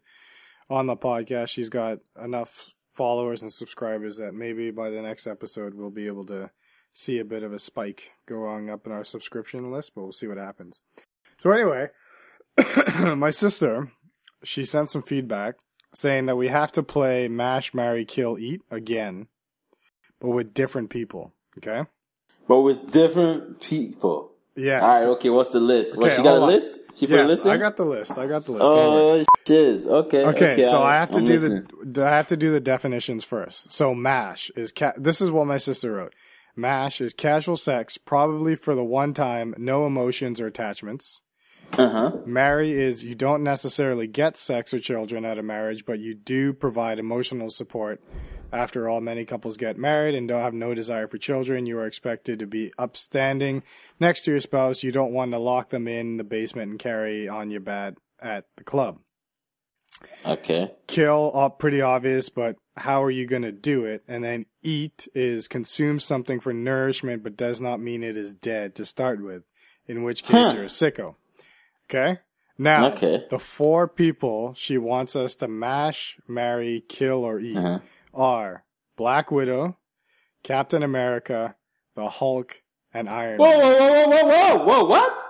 on 0.70 0.88
the 0.88 0.96
podcast. 0.96 1.50
She's 1.50 1.70
got 1.70 2.00
enough 2.22 2.72
followers 2.92 3.42
and 3.42 3.52
subscribers 3.52 4.18
that 4.18 4.34
maybe 4.34 4.72
by 4.72 4.90
the 4.90 5.02
next 5.02 5.28
episode 5.28 5.76
we'll 5.76 5.92
be 5.92 6.08
able 6.08 6.26
to 6.26 6.50
see 6.94 7.20
a 7.20 7.26
bit 7.26 7.44
of 7.44 7.54
a 7.54 7.60
spike 7.60 8.12
going 8.26 8.70
up 8.72 8.86
in 8.88 8.92
our 8.92 9.04
subscription 9.04 9.72
list, 9.72 9.94
but 9.94 10.02
we'll 10.02 10.12
see 10.12 10.28
what 10.28 10.38
happens. 10.38 10.82
So 11.40 11.52
anyway, 11.52 11.90
my 13.16 13.30
sister, 13.30 13.92
she 14.44 14.66
sent 14.66 14.90
some 14.90 15.04
feedback 15.04 15.56
saying 15.94 16.26
that 16.26 16.36
we 16.38 16.48
have 16.48 16.72
to 16.72 16.82
play 16.82 17.28
Mash, 17.28 17.74
Marry, 17.74 18.04
Kill, 18.04 18.40
Eat 18.40 18.62
again, 18.72 19.28
but 20.20 20.30
with 20.30 20.54
different 20.54 20.90
people. 20.90 21.34
Okay? 21.58 21.84
But 22.48 22.62
with 22.62 22.92
different 22.92 23.62
people. 23.62 24.32
Yes. 24.58 24.82
All 24.84 24.90
right, 24.90 25.08
okay, 25.18 25.30
what's 25.30 25.52
the 25.52 25.60
list? 25.60 25.98
what, 25.98 26.12
she 26.12 26.24
got 26.24 26.38
a 26.38 26.42
on. 26.42 26.48
list? 26.50 26.76
She 26.96 27.06
put 27.06 27.14
a 27.14 27.18
Yes, 27.20 27.28
list 27.30 27.46
in? 27.46 27.52
I 27.52 27.58
got 27.58 27.78
the 27.78 27.86
list. 27.86 28.18
I 28.18 28.26
got 28.28 28.44
the 28.46 28.52
list. 28.54 28.64
Oh, 28.66 29.24
shiz. 29.48 29.86
Okay. 29.86 30.26
Okay, 30.26 30.64
so 30.64 30.82
I 30.82 30.96
have 30.96 31.12
to 31.12 31.18
I'm 31.18 31.26
do 31.26 31.34
listening. 31.34 31.68
the 31.84 32.04
I 32.04 32.10
have 32.10 32.28
to 32.28 32.38
do 32.38 32.52
the 32.52 32.60
definitions 32.60 33.24
first. 33.24 33.72
So 33.72 33.94
mash 33.94 34.50
is 34.56 34.72
ca- 34.72 34.94
this 34.98 35.22
is 35.22 35.30
what 35.30 35.46
my 35.48 35.58
sister 35.60 35.94
wrote. 35.94 36.14
Mash 36.56 37.00
is 37.02 37.14
casual 37.14 37.56
sex, 37.56 38.00
probably 38.00 38.56
for 38.56 38.74
the 38.74 38.84
one 38.84 39.14
time, 39.14 39.54
no 39.60 39.86
emotions 39.86 40.42
or 40.42 40.48
attachments. 40.48 41.22
Uh-huh. 41.78 42.14
Marry 42.26 42.72
is 42.72 43.04
you 43.04 43.14
don't 43.14 43.44
necessarily 43.44 44.08
get 44.08 44.36
sex 44.38 44.74
or 44.74 44.80
children 44.80 45.24
out 45.24 45.38
of 45.38 45.46
marriage, 45.46 45.86
but 45.86 46.00
you 46.00 46.16
do 46.16 46.52
provide 46.54 46.98
emotional 46.98 47.50
support. 47.50 48.02
After 48.52 48.88
all, 48.88 49.02
many 49.02 49.26
couples 49.26 49.58
get 49.58 49.78
married 49.78 50.16
and 50.16 50.28
don't 50.28 50.42
have 50.42 50.54
no 50.54 50.74
desire 50.74 51.08
for 51.08 51.18
children. 51.18 51.66
You 51.66 51.78
are 51.80 51.86
expected 51.86 52.40
to 52.40 52.48
be 52.48 52.72
upstanding 52.78 53.62
next 54.00 54.22
to 54.24 54.32
your 54.32 54.40
spouse. 54.40 54.84
You 54.84 54.92
don't 54.92 55.12
want 55.12 55.32
to 55.34 55.38
lock 55.40 55.70
them 55.70 55.88
in 55.88 56.18
the 56.18 56.24
basement 56.24 56.72
and 56.72 56.80
carry 56.80 57.28
on 57.28 57.50
your 57.52 57.60
bad 57.62 57.98
at 58.22 58.46
the 58.56 58.64
club 58.64 59.00
Okay. 60.26 60.72
kill 60.88 61.32
up 61.36 61.58
pretty 61.60 61.82
obvious 61.82 62.30
but 62.30 62.56
how 62.76 63.04
are 63.04 63.10
you 63.12 63.26
going 63.26 63.42
to 63.42 63.52
do 63.52 63.86
it 63.86 64.04
and 64.08 64.24
then 64.24 64.46
eat 64.62 65.08
is 65.16 65.48
consume 65.48 66.00
something 66.00 66.40
for 66.40 66.54
nourishment 66.54 67.24
but 67.24 67.36
does 67.38 67.60
not 67.62 67.80
mean 67.80 68.04
it 68.04 68.16
is 68.18 68.34
dead 68.34 68.76
to 68.76 68.86
start 68.86 69.24
with 69.24 69.44
in 69.88 70.04
which 70.04 70.24
case 70.24 70.48
Huh. 70.48 70.54
you're 70.56 70.64
a 70.64 70.68
sicko 70.68 71.16
okay 71.90 72.20
now 72.60 72.88
Okay. 72.88 73.26
the 73.30 73.40
four 73.40 73.88
people 73.88 74.54
she 74.56 74.78
wants 74.78 75.16
us 75.16 75.34
to 75.36 75.48
mash 75.48 76.18
marry 76.28 76.84
kill 76.88 77.24
or 77.24 77.40
eat 77.40 77.58
Uh-huh. 77.58 77.80
Are 78.14 78.64
black 78.96 79.32
widow 79.32 79.78
captain 80.44 80.84
america 80.84 81.56
the 81.96 82.10
hulk 82.10 82.62
and 82.94 83.10
iron 83.10 83.38
Whoa, 83.38 83.50
man 83.50 83.60
whoa, 83.60 83.78
whoa, 83.78 84.08
whoa, 84.08 84.26
whoa, 84.26 84.56
whoa, 84.58 84.66
whoa, 84.66 84.86
what? 84.86 85.24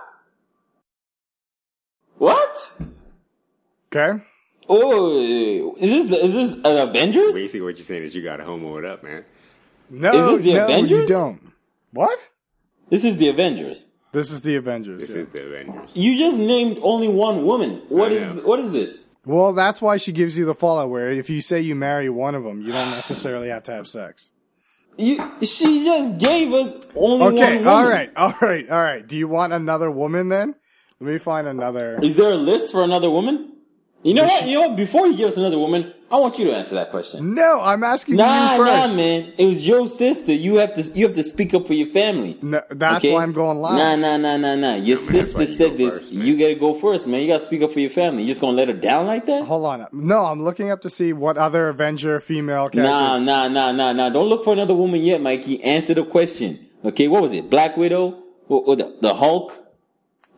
What? 2.18 2.72
okay 3.92 4.22
Oh, 4.70 5.74
is 5.78 6.10
this 6.10 6.22
is 6.22 6.32
this 6.34 6.52
an 6.62 6.88
Avengers? 6.88 7.32
Basically, 7.32 7.62
what 7.62 7.76
you're 7.78 7.84
saying 7.84 8.02
is 8.02 8.14
you 8.14 8.22
got 8.22 8.36
to 8.36 8.44
homo 8.44 8.76
it 8.76 8.84
up, 8.84 9.02
man. 9.02 9.24
no 9.88 10.34
Is 10.34 10.42
this 10.42 10.52
the 10.52 10.58
no 10.60 10.76
you 10.76 11.06
don't 11.06 11.40
what 11.92 12.18
This 12.90 13.02
is 13.04 13.16
the 13.16 13.28
Avengers. 13.28 13.86
this 14.12 14.30
is 14.30 14.42
the 14.42 14.56
avengers 14.56 15.00
This 15.00 15.10
yeah. 15.10 15.22
is 15.22 15.28
the 15.28 15.42
Avengers. 15.46 15.90
You 15.94 16.18
just 16.18 16.36
named 16.38 16.78
only 16.82 17.08
one 17.08 17.46
woman. 17.46 17.82
What 17.88 18.12
I 18.12 18.16
is 18.16 18.34
know. 18.34 18.42
what 18.42 18.60
is 18.60 18.72
this? 18.72 19.06
Well, 19.24 19.52
that's 19.52 19.82
why 19.82 19.96
she 19.96 20.12
gives 20.12 20.38
you 20.38 20.44
the 20.44 20.54
fallout. 20.54 20.90
Where 20.90 21.10
if 21.10 21.28
you 21.28 21.40
say 21.40 21.60
you 21.60 21.74
marry 21.74 22.08
one 22.08 22.34
of 22.34 22.44
them, 22.44 22.62
you 22.62 22.72
don't 22.72 22.90
necessarily 22.90 23.48
have 23.48 23.64
to 23.64 23.72
have 23.72 23.88
sex. 23.88 24.30
You 24.96 25.16
she 25.42 25.84
just 25.84 26.18
gave 26.18 26.52
us 26.52 26.72
only 26.96 27.24
one 27.24 27.34
Okay, 27.34 27.64
all 27.64 27.88
right, 27.88 28.10
all 28.16 28.34
right, 28.40 28.68
all 28.68 28.82
right. 28.82 29.06
Do 29.06 29.16
you 29.16 29.28
want 29.28 29.52
another 29.52 29.90
woman 29.90 30.28
then? 30.28 30.54
Let 31.00 31.12
me 31.12 31.18
find 31.18 31.46
another. 31.46 32.00
Is 32.02 32.16
there 32.16 32.32
a 32.32 32.36
list 32.36 32.72
for 32.72 32.82
another 32.82 33.08
woman? 33.08 33.52
You 34.02 34.14
know 34.14 34.24
what? 34.24 34.46
You 34.46 34.54
know 34.54 34.68
what? 34.68 34.76
Before 34.76 35.06
you 35.06 35.16
give 35.16 35.28
us 35.28 35.36
another 35.36 35.58
woman, 35.58 35.92
I 36.10 36.16
want 36.16 36.38
you 36.38 36.46
to 36.46 36.56
answer 36.56 36.74
that 36.76 36.90
question. 36.90 37.34
No, 37.34 37.60
I'm 37.60 37.84
asking 37.84 38.16
Nah, 38.16 38.52
you 38.52 38.56
first. 38.58 38.72
nah, 38.72 38.86
nah, 38.86 38.94
man. 38.94 39.32
It 39.36 39.44
was 39.46 39.66
your 39.68 39.86
sister. 39.88 40.32
You 40.32 40.56
have 40.56 40.72
to 40.74 40.82
you 40.82 41.06
have 41.06 41.14
to 41.16 41.22
speak 41.22 41.52
up 41.52 41.66
for 41.66 41.74
your 41.74 41.88
family. 41.88 42.38
No, 42.40 42.62
that's 42.70 43.04
okay? 43.04 43.12
why 43.12 43.22
I'm 43.22 43.32
going 43.32 43.60
last. 43.60 43.76
Nah, 43.78 43.96
nah, 43.96 44.16
nah, 44.16 44.36
nah, 44.38 44.54
nah. 44.54 44.74
Your 44.76 44.96
man, 44.96 45.04
that's 45.04 45.10
sister 45.10 45.36
why 45.36 45.42
you 45.42 45.46
said 45.48 45.76
this. 45.76 45.94
first, 46.00 46.12
you 46.12 46.38
gotta 46.38 46.54
go 46.54 46.72
first, 46.72 47.06
man. 47.06 47.20
You 47.20 47.26
gotta 47.28 47.40
speak 47.40 47.60
up 47.60 47.72
for 47.72 47.80
your 47.80 47.90
family. 47.90 48.22
You 48.22 48.28
just 48.28 48.40
gonna 48.40 48.56
let 48.56 48.68
her 48.68 48.74
down 48.74 49.06
like 49.06 49.26
that? 49.26 49.44
Hold 49.44 49.66
on. 49.66 49.86
No, 49.92 50.24
I'm 50.24 50.42
looking 50.42 50.70
up 50.70 50.80
to 50.82 50.90
see 50.90 51.12
what 51.12 51.36
other 51.36 51.68
Avenger 51.68 52.20
female 52.20 52.68
characters. 52.68 52.84
Nah, 52.84 53.18
nah, 53.18 53.48
nah, 53.48 53.72
nah, 53.72 53.92
nah. 53.92 54.08
Don't 54.08 54.28
look 54.28 54.44
for 54.44 54.54
another 54.54 54.74
woman 54.74 55.00
yet, 55.00 55.20
Mikey. 55.20 55.62
Answer 55.62 55.92
the 55.94 56.04
question. 56.04 56.68
Okay, 56.84 57.08
what 57.08 57.20
was 57.20 57.32
it? 57.32 57.50
Black 57.50 57.76
Widow? 57.76 58.22
What, 58.46 58.66
what 58.66 58.78
the, 58.78 58.96
the 59.02 59.14
Hulk? 59.14 59.52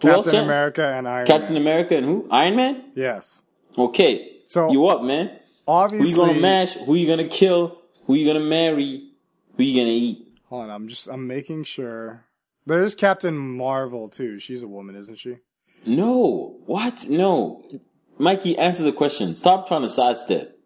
Who 0.02 0.08
Captain 0.08 0.32
John? 0.32 0.44
America 0.44 0.84
and 0.84 1.06
Iron 1.06 1.26
Captain 1.26 1.52
Man. 1.54 1.62
America 1.62 1.96
and 1.96 2.06
who? 2.06 2.26
Iron 2.30 2.56
Man? 2.56 2.84
Yes. 2.94 3.42
Okay. 3.78 4.38
So 4.48 4.70
You 4.72 4.86
up, 4.86 5.02
man? 5.04 5.30
Who 5.70 5.76
obviously, 5.76 6.10
you 6.10 6.16
gonna 6.16 6.40
mash? 6.40 6.74
Who 6.74 6.94
you 6.96 7.06
gonna 7.06 7.28
kill? 7.28 7.78
Who 8.06 8.14
you 8.14 8.26
gonna 8.32 8.44
marry? 8.44 9.08
Who 9.56 9.62
you 9.62 9.80
gonna 9.80 9.92
eat? 9.92 10.26
hold 10.48 10.64
on. 10.64 10.70
I'm 10.70 10.88
just 10.88 11.06
I'm 11.08 11.26
making 11.28 11.62
sure. 11.64 12.24
There's 12.66 12.94
Captain 12.96 13.36
Marvel 13.38 14.08
too. 14.08 14.38
She's 14.40 14.62
a 14.64 14.68
woman, 14.68 14.96
isn't 14.96 15.16
she? 15.18 15.36
No. 15.86 16.56
What? 16.66 17.06
No. 17.08 17.64
Mikey, 18.18 18.58
answer 18.58 18.82
the 18.82 18.92
question. 18.92 19.34
Stop 19.36 19.68
trying 19.68 19.82
to 19.82 19.88
sidestep. 19.88 20.58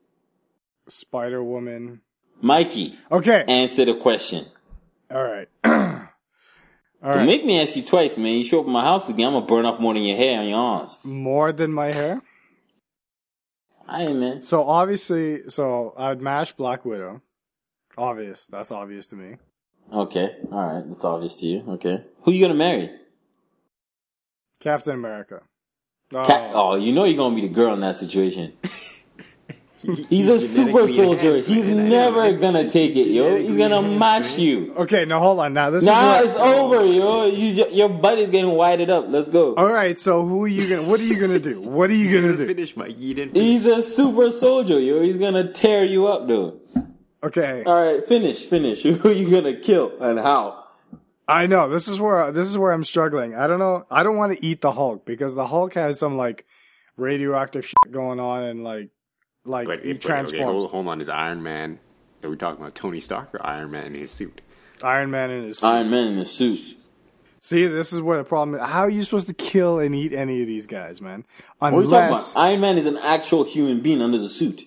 Spider 0.88 1.42
Woman. 1.44 2.00
Mikey, 2.40 2.99
Okay. 3.12 3.44
answer 3.46 3.84
the 3.84 3.94
question. 3.94 4.44
All 5.11 5.23
right. 5.23 5.49
All 5.64 6.08
Don't 7.02 7.26
make 7.26 7.44
me 7.44 7.61
ask 7.61 7.76
you 7.76 7.82
twice, 7.82 8.16
man. 8.18 8.32
You 8.38 8.44
show 8.44 8.61
up 8.61 8.66
at 8.66 8.73
my 8.73 8.82
house 8.82 9.08
again, 9.11 9.26
I'm 9.28 9.34
gonna 9.34 9.46
burn 9.46 9.66
off 9.66 9.78
more 9.78 9.92
than 9.94 10.02
your 10.02 10.16
hair 10.16 10.40
on 10.40 10.46
your 10.49 10.58
arms. 10.58 10.99
More 11.04 11.52
than 11.52 11.73
my 11.73 11.92
hair. 11.92 12.23
Alright, 13.88 14.16
man. 14.16 14.42
So 14.42 14.64
obviously, 14.64 15.48
so 15.48 15.94
I'd 15.96 16.20
mash 16.20 16.52
Black 16.52 16.84
Widow. 16.84 17.20
Obvious. 17.96 18.46
That's 18.46 18.72
obvious 18.72 19.06
to 19.08 19.16
me. 19.16 19.36
Okay, 19.92 20.36
alright. 20.50 20.88
That's 20.88 21.04
obvious 21.04 21.36
to 21.36 21.46
you. 21.46 21.64
Okay. 21.68 22.04
Who 22.22 22.32
you 22.32 22.40
gonna 22.40 22.54
marry? 22.54 22.90
Captain 24.60 24.94
America. 24.94 25.42
Oh, 26.12 26.24
Cat- 26.24 26.50
oh, 26.54 26.76
you 26.76 26.92
know 26.92 27.04
you're 27.04 27.16
gonna 27.16 27.34
be 27.34 27.42
the 27.42 27.52
girl 27.52 27.74
in 27.74 27.80
that 27.80 27.96
situation. 27.96 28.54
He's 30.08 30.28
a 30.28 30.40
super 30.40 30.88
soldier. 30.88 31.36
He's 31.36 31.68
never 31.68 32.32
know. 32.32 32.38
gonna 32.38 32.70
take 32.70 32.96
it, 32.96 33.08
yo. 33.08 33.36
He's 33.36 33.56
gonna 33.56 33.82
mash 33.82 34.30
man. 34.32 34.40
you. 34.40 34.74
Okay, 34.76 35.04
now 35.04 35.18
hold 35.20 35.40
on. 35.40 35.52
Now 35.52 35.70
this 35.70 35.84
Nah, 35.84 36.20
is 36.20 36.30
it's 36.30 36.38
what, 36.40 36.56
over, 36.56 36.84
yo. 36.84 37.26
You, 37.26 37.66
your 37.70 37.88
body's 37.90 38.30
getting 38.30 38.50
whited 38.52 38.88
up. 38.90 39.06
Let's 39.08 39.28
go. 39.28 39.54
all 39.54 39.70
right. 39.72 39.98
So 39.98 40.24
who 40.26 40.44
are 40.44 40.48
you 40.48 40.66
gonna? 40.68 40.82
What 40.88 41.00
are 41.00 41.04
you 41.04 41.20
gonna 41.20 41.38
do? 41.38 41.60
What 41.60 41.90
are 41.90 41.94
you 41.94 42.04
You 42.08 42.14
gonna 42.20 42.28
didn't 42.32 42.46
do? 42.46 42.54
finish, 42.54 42.76
Mike. 42.76 42.96
You 42.98 43.14
didn't. 43.14 43.32
Finish. 43.34 43.46
He's 43.46 43.66
a 43.66 43.82
super 43.82 44.30
soldier, 44.30 44.78
yo. 44.80 45.02
He's 45.02 45.18
gonna 45.18 45.52
tear 45.52 45.84
you 45.84 46.06
up, 46.06 46.26
though. 46.28 46.60
Okay, 47.22 47.62
All 47.64 47.82
right, 47.82 48.06
finish, 48.06 48.44
finish. 48.44 48.82
Who 48.82 49.08
are 49.08 49.12
you 49.12 49.30
gonna 49.30 49.56
kill 49.56 49.92
and 50.00 50.18
how? 50.18 50.62
I 51.26 51.46
know 51.46 51.70
this 51.70 51.88
is 51.88 51.98
where 51.98 52.30
this 52.32 52.48
is 52.48 52.58
where 52.58 52.70
I'm 52.72 52.84
struggling. 52.84 53.34
I 53.34 53.46
don't 53.46 53.58
know. 53.58 53.86
I 53.90 54.02
don't 54.02 54.16
want 54.16 54.38
to 54.38 54.44
eat 54.46 54.60
the 54.60 54.72
Hulk 54.72 55.06
because 55.06 55.34
the 55.34 55.46
Hulk 55.46 55.72
has 55.74 55.98
some 55.98 56.16
like 56.18 56.46
radioactive 56.98 57.64
shit 57.64 57.74
going 57.92 58.20
on 58.20 58.42
and 58.44 58.62
like 58.62 58.90
like 59.44 59.66
But 59.66 59.82
he 59.84 59.90
if, 59.90 59.96
but, 59.96 60.02
transforms. 60.02 60.34
okay, 60.34 60.44
hold, 60.44 60.70
hold 60.70 60.88
on. 60.88 61.00
Is 61.00 61.08
Iron 61.08 61.42
Man? 61.42 61.78
Are 62.22 62.30
we 62.30 62.36
talking 62.36 62.60
about 62.60 62.74
Tony 62.74 63.00
Stark 63.00 63.34
or 63.34 63.44
Iron 63.46 63.70
Man 63.70 63.86
in 63.86 63.94
his 63.96 64.10
suit? 64.10 64.40
Iron 64.82 65.10
Man 65.10 65.30
in 65.30 65.44
his 65.44 65.62
Iron 65.62 65.90
Man 65.90 66.08
in 66.12 66.18
his 66.18 66.30
suit. 66.30 66.60
See, 67.40 67.66
this 67.66 67.92
is 67.92 68.00
where 68.00 68.16
the 68.16 68.24
problem 68.24 68.58
is. 68.58 68.66
How 68.66 68.80
are 68.80 68.90
you 68.90 69.04
supposed 69.04 69.28
to 69.28 69.34
kill 69.34 69.78
and 69.78 69.94
eat 69.94 70.14
any 70.14 70.40
of 70.40 70.46
these 70.46 70.66
guys, 70.66 71.02
man? 71.02 71.26
What 71.58 71.74
are 71.74 71.76
you 71.76 71.82
talking 71.90 72.06
Unless 72.06 72.32
about? 72.32 72.40
Iron 72.42 72.60
Man 72.60 72.78
is 72.78 72.86
an 72.86 72.96
actual 72.96 73.44
human 73.44 73.80
being 73.80 74.00
under 74.00 74.16
the 74.16 74.30
suit. 74.30 74.62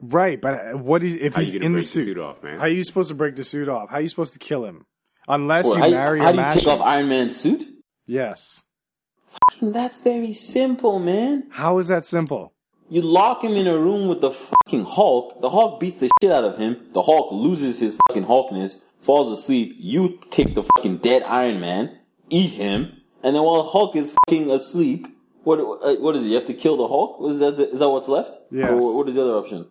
right, 0.00 0.40
but 0.40 0.78
what 0.80 1.02
is 1.02 1.16
if 1.16 1.34
How 1.34 1.40
he's 1.40 1.52
you 1.52 1.60
gonna 1.60 1.66
in 1.66 1.72
the 1.72 1.76
break 1.80 1.86
suit? 1.86 1.98
the 2.00 2.04
suit 2.06 2.18
off, 2.18 2.42
man? 2.42 2.56
How 2.58 2.64
are 2.64 2.68
you 2.68 2.84
supposed 2.84 3.10
to 3.10 3.14
break 3.14 3.36
the 3.36 3.44
suit 3.44 3.68
off? 3.68 3.90
How 3.90 3.96
are 3.96 4.00
you 4.00 4.08
supposed 4.08 4.32
to 4.32 4.38
kill 4.38 4.64
him? 4.64 4.86
Unless 5.28 5.66
Well, 5.66 5.76
you 5.76 5.82
how, 5.82 5.90
marry 5.90 6.20
how 6.20 6.28
a 6.28 6.32
do 6.32 6.38
you 6.38 6.42
master. 6.42 6.60
take 6.60 6.68
off 6.68 6.80
Iron 6.80 7.08
Man's 7.08 7.36
suit? 7.36 7.64
Yes. 8.06 8.62
That's 9.60 10.00
very 10.00 10.32
simple, 10.32 10.98
man. 10.98 11.48
How 11.50 11.76
is 11.78 11.88
that 11.88 12.04
simple? 12.06 12.54
You 12.88 13.02
lock 13.02 13.42
him 13.42 13.52
in 13.52 13.66
a 13.66 13.76
room 13.76 14.08
with 14.08 14.20
the 14.20 14.30
fucking 14.30 14.84
Hulk. 14.84 15.40
The 15.40 15.50
Hulk 15.50 15.80
beats 15.80 15.98
the 15.98 16.08
shit 16.22 16.30
out 16.30 16.44
of 16.44 16.56
him. 16.58 16.76
The 16.92 17.02
Hulk 17.02 17.32
loses 17.32 17.78
his 17.80 17.98
fucking 18.08 18.24
Hulkness, 18.24 18.82
falls 19.00 19.32
asleep. 19.36 19.74
You 19.78 20.18
take 20.30 20.54
the 20.54 20.62
fucking 20.76 20.98
dead 20.98 21.22
Iron 21.24 21.60
Man, 21.60 21.98
eat 22.30 22.52
him, 22.52 22.92
and 23.24 23.34
then 23.34 23.42
while 23.42 23.64
Hulk 23.64 23.96
is 23.96 24.14
fucking 24.28 24.50
asleep, 24.50 25.08
what 25.42 25.58
uh, 25.58 25.96
what 26.00 26.14
is 26.16 26.22
it? 26.24 26.28
You 26.28 26.34
have 26.36 26.46
to 26.46 26.54
kill 26.54 26.76
the 26.76 26.86
Hulk? 26.88 27.30
Is 27.30 27.38
that 27.40 27.56
the, 27.56 27.70
is 27.70 27.78
that 27.80 27.88
what's 27.90 28.08
left? 28.08 28.36
Yeah. 28.50 28.70
Or 28.72 28.96
what 28.96 29.08
is 29.08 29.14
the 29.16 29.22
other 29.22 29.34
option? 29.34 29.66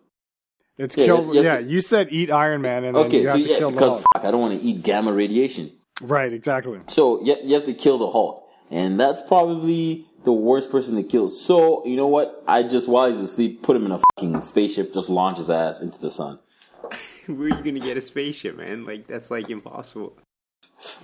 It's 0.78 0.94
Yeah, 0.96 1.06
killed. 1.06 1.34
you 1.34 1.42
Yeah, 1.42 1.56
to- 1.58 1.62
you 1.64 1.80
said 1.80 2.08
eat 2.10 2.30
Iron 2.30 2.60
Man, 2.60 2.84
and 2.84 2.94
then 2.96 3.06
Okay, 3.06 3.22
you 3.22 3.28
so 3.28 3.34
to 3.34 3.40
yeah, 3.40 3.58
kill 3.58 3.70
the 3.70 3.74
because 3.76 4.04
fuck, 4.14 4.24
I 4.24 4.30
don't 4.30 4.40
want 4.42 4.60
to 4.60 4.66
eat 4.66 4.82
gamma 4.82 5.12
radiation. 5.12 5.72
Right, 6.02 6.30
exactly. 6.32 6.80
So 6.88 7.22
you, 7.24 7.36
you 7.42 7.54
have 7.54 7.64
to 7.64 7.72
kill 7.72 7.96
the 7.96 8.10
Hulk, 8.10 8.45
and 8.70 8.98
that's 8.98 9.20
probably 9.22 10.04
the 10.24 10.32
worst 10.32 10.70
person 10.70 10.96
to 10.96 11.02
kill. 11.02 11.30
So 11.30 11.84
you 11.86 11.96
know 11.96 12.06
what? 12.08 12.42
I 12.48 12.62
just 12.62 12.88
while 12.88 13.10
he's 13.10 13.20
asleep, 13.20 13.62
put 13.62 13.76
him 13.76 13.86
in 13.86 13.92
a 13.92 14.00
fucking 14.16 14.40
spaceship, 14.40 14.92
just 14.92 15.08
launch 15.08 15.38
his 15.38 15.50
ass 15.50 15.80
into 15.80 15.98
the 16.00 16.10
sun. 16.10 16.38
Where 17.26 17.46
are 17.46 17.48
you 17.48 17.54
gonna 17.62 17.80
get 17.80 17.96
a 17.96 18.00
spaceship, 18.00 18.56
man? 18.56 18.84
Like 18.84 19.06
that's 19.06 19.30
like 19.30 19.50
impossible. 19.50 20.16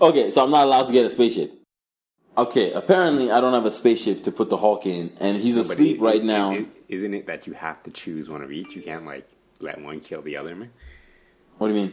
Okay, 0.00 0.30
so 0.30 0.44
I'm 0.44 0.50
not 0.50 0.64
allowed 0.66 0.86
to 0.86 0.92
get 0.92 1.06
a 1.06 1.10
spaceship. 1.10 1.52
Okay, 2.36 2.72
apparently 2.72 3.30
I 3.30 3.40
don't 3.40 3.52
have 3.52 3.66
a 3.66 3.70
spaceship 3.70 4.24
to 4.24 4.32
put 4.32 4.48
the 4.48 4.56
Hulk 4.56 4.86
in, 4.86 5.12
and 5.20 5.36
he's 5.36 5.54
But 5.56 5.60
asleep 5.66 5.96
it- 5.98 6.00
right 6.02 6.16
it- 6.16 6.24
now. 6.24 6.64
Isn't 6.88 7.14
it 7.14 7.26
that 7.26 7.46
you 7.46 7.52
have 7.54 7.82
to 7.84 7.90
choose 7.90 8.28
one 8.28 8.42
of 8.42 8.50
each? 8.52 8.74
You 8.74 8.82
can't 8.82 9.04
like 9.04 9.28
let 9.60 9.80
one 9.80 10.00
kill 10.00 10.22
the 10.22 10.36
other, 10.36 10.54
man. 10.56 10.70
what 11.58 11.68
do 11.68 11.74
you 11.74 11.80
mean? 11.80 11.92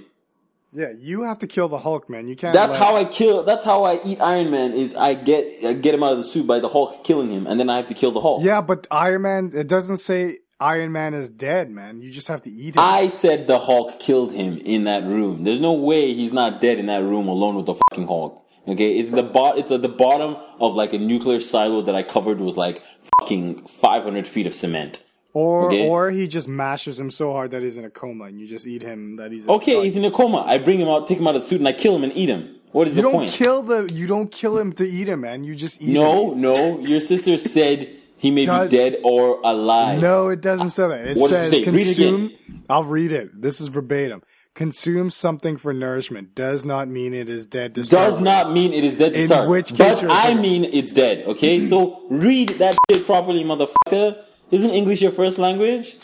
Yeah, 0.71 0.91
you 0.97 1.23
have 1.23 1.39
to 1.39 1.47
kill 1.47 1.67
the 1.67 1.79
Hulk, 1.79 2.09
man. 2.09 2.27
You 2.27 2.35
can't. 2.35 2.53
That's 2.53 2.71
let- 2.71 2.81
how 2.81 2.95
I 2.95 3.05
kill. 3.05 3.43
That's 3.43 3.63
how 3.63 3.83
I 3.85 3.99
eat 4.05 4.21
Iron 4.21 4.51
Man. 4.51 4.73
Is 4.73 4.95
I 4.95 5.15
get 5.15 5.65
I 5.65 5.73
get 5.73 5.95
him 5.95 6.03
out 6.03 6.11
of 6.11 6.19
the 6.19 6.23
suit 6.23 6.45
by 6.45 6.59
the 6.59 6.69
Hulk 6.69 7.03
killing 7.03 7.31
him, 7.31 7.47
and 7.47 7.59
then 7.59 7.69
I 7.69 7.77
have 7.77 7.87
to 7.87 7.93
kill 7.95 8.11
the 8.11 8.21
Hulk. 8.21 8.43
Yeah, 8.43 8.61
but 8.61 8.85
Iron 8.91 9.23
Man. 9.23 9.51
It 9.53 9.67
doesn't 9.67 9.97
say 9.97 10.39
Iron 10.59 10.91
Man 10.91 11.13
is 11.13 11.29
dead, 11.29 11.71
man. 11.71 12.01
You 12.01 12.11
just 12.11 12.27
have 12.27 12.43
to 12.43 12.51
eat 12.51 12.75
him. 12.75 12.83
I 12.83 13.07
said 13.07 13.47
the 13.47 13.59
Hulk 13.59 13.99
killed 13.99 14.31
him 14.31 14.57
in 14.57 14.83
that 14.83 15.03
room. 15.05 15.43
There's 15.43 15.59
no 15.59 15.73
way 15.73 16.13
he's 16.13 16.33
not 16.33 16.61
dead 16.61 16.77
in 16.77 16.85
that 16.85 17.01
room 17.01 17.27
alone 17.27 17.55
with 17.55 17.65
the 17.65 17.75
fucking 17.75 18.07
Hulk. 18.07 18.45
Okay, 18.67 18.99
it's 18.99 19.09
the 19.09 19.23
bot. 19.23 19.57
It's 19.57 19.71
at 19.71 19.81
the 19.81 19.89
bottom 19.89 20.35
of 20.59 20.75
like 20.75 20.93
a 20.93 20.99
nuclear 20.99 21.39
silo 21.39 21.81
that 21.81 21.95
I 21.95 22.03
covered 22.03 22.39
with 22.39 22.57
like 22.57 22.83
fucking 23.19 23.65
500 23.65 24.27
feet 24.27 24.45
of 24.45 24.53
cement. 24.53 25.01
Or 25.33 25.67
okay. 25.67 25.87
or 25.87 26.09
he 26.11 26.27
just 26.27 26.47
mashes 26.47 26.99
him 26.99 27.11
so 27.11 27.31
hard 27.33 27.51
that 27.51 27.63
he's 27.63 27.77
in 27.77 27.85
a 27.85 27.89
coma, 27.89 28.25
and 28.25 28.39
you 28.39 28.47
just 28.47 28.65
eat 28.67 28.81
him. 28.81 29.17
That 29.17 29.31
he's 29.31 29.47
Okay, 29.47 29.81
he's 29.83 29.95
in 29.95 30.05
a 30.05 30.11
coma. 30.11 30.43
I 30.45 30.57
bring 30.57 30.79
him 30.79 30.87
out, 30.87 31.07
take 31.07 31.19
him 31.19 31.27
out 31.27 31.35
of 31.35 31.41
the 31.41 31.47
suit, 31.47 31.59
and 31.59 31.67
I 31.67 31.71
kill 31.73 31.95
him 31.95 32.03
and 32.03 32.13
eat 32.15 32.29
him. 32.29 32.55
What 32.71 32.87
is 32.87 32.95
You 32.95 32.97
the 32.97 33.01
don't 33.03 33.11
point? 33.13 33.31
kill 33.31 33.61
the. 33.63 33.91
You 33.93 34.07
don't 34.07 34.31
kill 34.31 34.57
him 34.57 34.73
to 34.73 34.87
eat 34.87 35.07
him, 35.09 35.21
man. 35.21 35.43
You 35.43 35.55
just 35.55 35.81
eat 35.81 35.89
no, 35.93 36.31
him. 36.33 36.41
no. 36.41 36.79
Your 36.79 36.99
sister 36.99 37.37
said 37.55 37.89
he 38.17 38.31
may 38.31 38.45
Does- 38.45 38.69
be 38.71 38.77
dead 38.77 38.97
or 39.03 39.39
alive. 39.43 39.99
No, 40.01 40.27
it 40.29 40.41
doesn't 40.41 40.71
say 40.71 40.87
that. 40.87 41.07
It 41.07 41.17
What 41.17 41.29
says 41.29 41.51
it 41.51 41.65
say? 41.65 41.71
Read 41.71 41.81
it 41.81 41.83
consume. 41.85 42.31
I'll 42.69 42.83
read 42.83 43.11
it. 43.11 43.41
This 43.41 43.59
is 43.61 43.67
verbatim. 43.69 44.21
Consume 44.55 45.09
something 45.09 45.55
for 45.57 45.73
nourishment 45.73 46.35
does 46.35 46.65
not 46.65 46.89
mean 46.89 47.13
it 47.13 47.29
is 47.29 47.45
dead 47.45 47.75
to 47.75 47.85
start 47.85 48.09
Does 48.09 48.19
not 48.21 48.51
mean 48.51 48.73
it 48.73 48.83
is 48.83 48.97
dead 48.97 49.13
to 49.13 49.21
In 49.21 49.27
start. 49.27 49.47
which 49.47 49.73
case 49.73 50.01
but 50.01 50.11
I 50.11 50.33
mean 50.33 50.65
it's 50.65 50.91
dead. 50.91 51.25
Okay, 51.27 51.61
so 51.61 52.05
read 52.09 52.49
that 52.57 52.75
shit 52.91 53.05
properly, 53.05 53.43
motherfucker. 53.45 54.21
Isn't 54.51 54.71
English 54.71 55.01
your 55.01 55.11
first 55.11 55.37
language? 55.37 55.97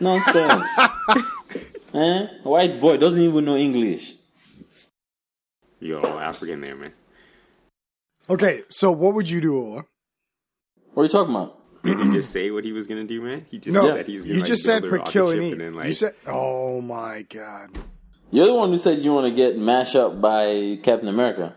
Nonsense. 0.00 0.68
eh? 1.94 2.26
White 2.42 2.80
boy 2.80 2.96
doesn't 2.96 3.20
even 3.22 3.44
know 3.44 3.56
English. 3.56 4.14
You're 5.80 6.04
all 6.04 6.18
African 6.18 6.60
there, 6.60 6.76
man. 6.76 6.92
Okay, 8.28 8.62
so 8.68 8.90
what 8.90 9.14
would 9.14 9.30
you 9.30 9.40
do, 9.40 9.56
Ola? 9.56 9.84
What 10.94 11.02
are 11.02 11.06
you 11.06 11.10
talking 11.10 11.34
about? 11.34 11.58
Did 11.84 12.00
he 12.00 12.10
just 12.10 12.30
say 12.36 12.50
what 12.50 12.64
he 12.64 12.72
was 12.72 12.86
gonna 12.86 13.04
do, 13.04 13.22
man? 13.22 13.46
He 13.50 13.58
just 13.58 13.74
No, 13.74 13.86
said 13.86 13.96
that 13.98 14.06
he 14.08 14.16
was 14.16 14.24
gonna. 14.24 14.34
you 14.34 14.40
like, 14.40 14.48
just 14.48 14.64
said 14.64 14.84
for 14.84 14.98
killing 15.00 15.38
kill 15.40 15.52
and 15.52 15.62
and 15.62 15.76
like, 15.76 15.86
you 15.86 15.92
said, 15.92 16.14
"Oh 16.26 16.80
my 16.80 17.22
god." 17.22 17.70
You're 18.32 18.46
the 18.46 18.54
one 18.54 18.70
who 18.70 18.78
said 18.78 18.98
you 18.98 19.12
want 19.14 19.28
to 19.28 19.32
get 19.32 19.56
mashed 19.56 19.94
up 19.94 20.20
by 20.20 20.78
Captain 20.82 21.08
America. 21.08 21.54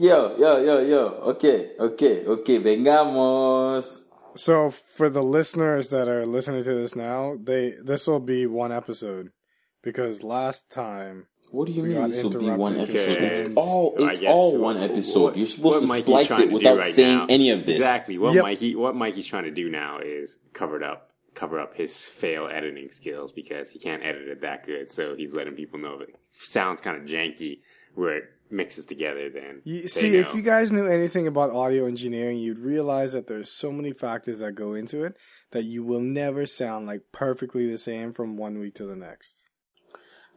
Yo, 0.00 0.34
yo, 0.38 0.58
yo, 0.64 0.78
yo. 0.80 1.06
Okay, 1.32 1.72
okay, 1.78 2.24
okay. 2.24 2.58
Vengamos. 2.58 4.00
So 4.34 4.70
for 4.70 5.10
the 5.10 5.22
listeners 5.22 5.90
that 5.90 6.08
are 6.08 6.24
listening 6.24 6.64
to 6.64 6.74
this 6.74 6.96
now, 6.96 7.36
they 7.38 7.74
this 7.84 8.06
will 8.06 8.18
be 8.18 8.46
one 8.46 8.72
episode 8.72 9.28
because 9.82 10.22
last 10.22 10.70
time 10.70 11.26
What 11.50 11.66
do 11.66 11.72
you 11.72 11.82
mean 11.82 12.08
this 12.08 12.22
will 12.22 12.30
be 12.30 12.48
one 12.50 12.78
episode? 12.80 13.22
It's 13.22 13.56
all 13.58 13.94
it's 13.98 14.20
guess 14.20 14.30
all 14.34 14.52
what- 14.52 14.60
one 14.62 14.76
episode. 14.78 15.20
what- 15.22 15.36
You're 15.36 15.46
supposed 15.46 15.82
to 15.82 15.86
Mikey's 15.88 16.04
splice 16.04 16.30
it 16.40 16.50
without 16.50 16.78
right 16.78 16.94
saying 16.94 17.18
now- 17.18 17.26
any 17.28 17.50
of 17.50 17.66
this. 17.66 17.76
Exactly. 17.76 18.16
What 18.16 18.32
Yep. 18.34 18.42
Mikey 18.44 18.76
what 18.76 18.96
Mikey's 18.96 19.26
trying 19.26 19.44
to 19.44 19.50
do 19.50 19.68
now 19.68 19.98
is 20.02 20.38
cover 20.54 20.76
it 20.78 20.82
up 20.82 21.08
cover 21.34 21.60
up 21.60 21.76
his 21.76 21.98
fail 22.06 22.48
editing 22.50 22.90
skills 22.90 23.32
because 23.32 23.68
he 23.70 23.78
can't 23.78 24.02
edit 24.02 24.28
it 24.28 24.40
that 24.40 24.64
good. 24.64 24.90
So 24.90 25.14
he's 25.14 25.34
letting 25.34 25.54
people 25.56 25.78
know 25.78 25.96
if 26.00 26.08
it 26.08 26.14
sounds 26.38 26.80
kind 26.80 26.96
of 26.96 27.04
janky 27.06 27.60
where 27.94 28.16
it 28.18 28.24
mixes 28.50 28.86
together. 28.86 29.30
Then 29.30 29.60
You, 29.64 29.88
see, 29.88 30.10
know. 30.10 30.18
if 30.18 30.34
you 30.34 30.42
guys 30.42 30.72
knew 30.72 30.86
anything 30.86 31.26
about 31.26 31.50
audio 31.50 31.86
engineering, 31.86 32.38
you'd 32.38 32.58
realize 32.58 33.12
that 33.12 33.26
there's 33.26 33.52
so 33.52 33.70
many 33.72 33.92
factors 33.92 34.40
that 34.40 34.52
go 34.54 34.74
into 34.74 35.04
it 35.04 35.16
that 35.52 35.64
you 35.64 35.84
will 35.84 36.00
never 36.00 36.46
sound 36.46 36.86
like 36.86 37.02
perfectly 37.12 37.70
the 37.70 37.78
same 37.78 38.12
from 38.12 38.36
one 38.36 38.58
week 38.58 38.74
to 38.76 38.84
the 38.84 38.96
next. 38.96 39.46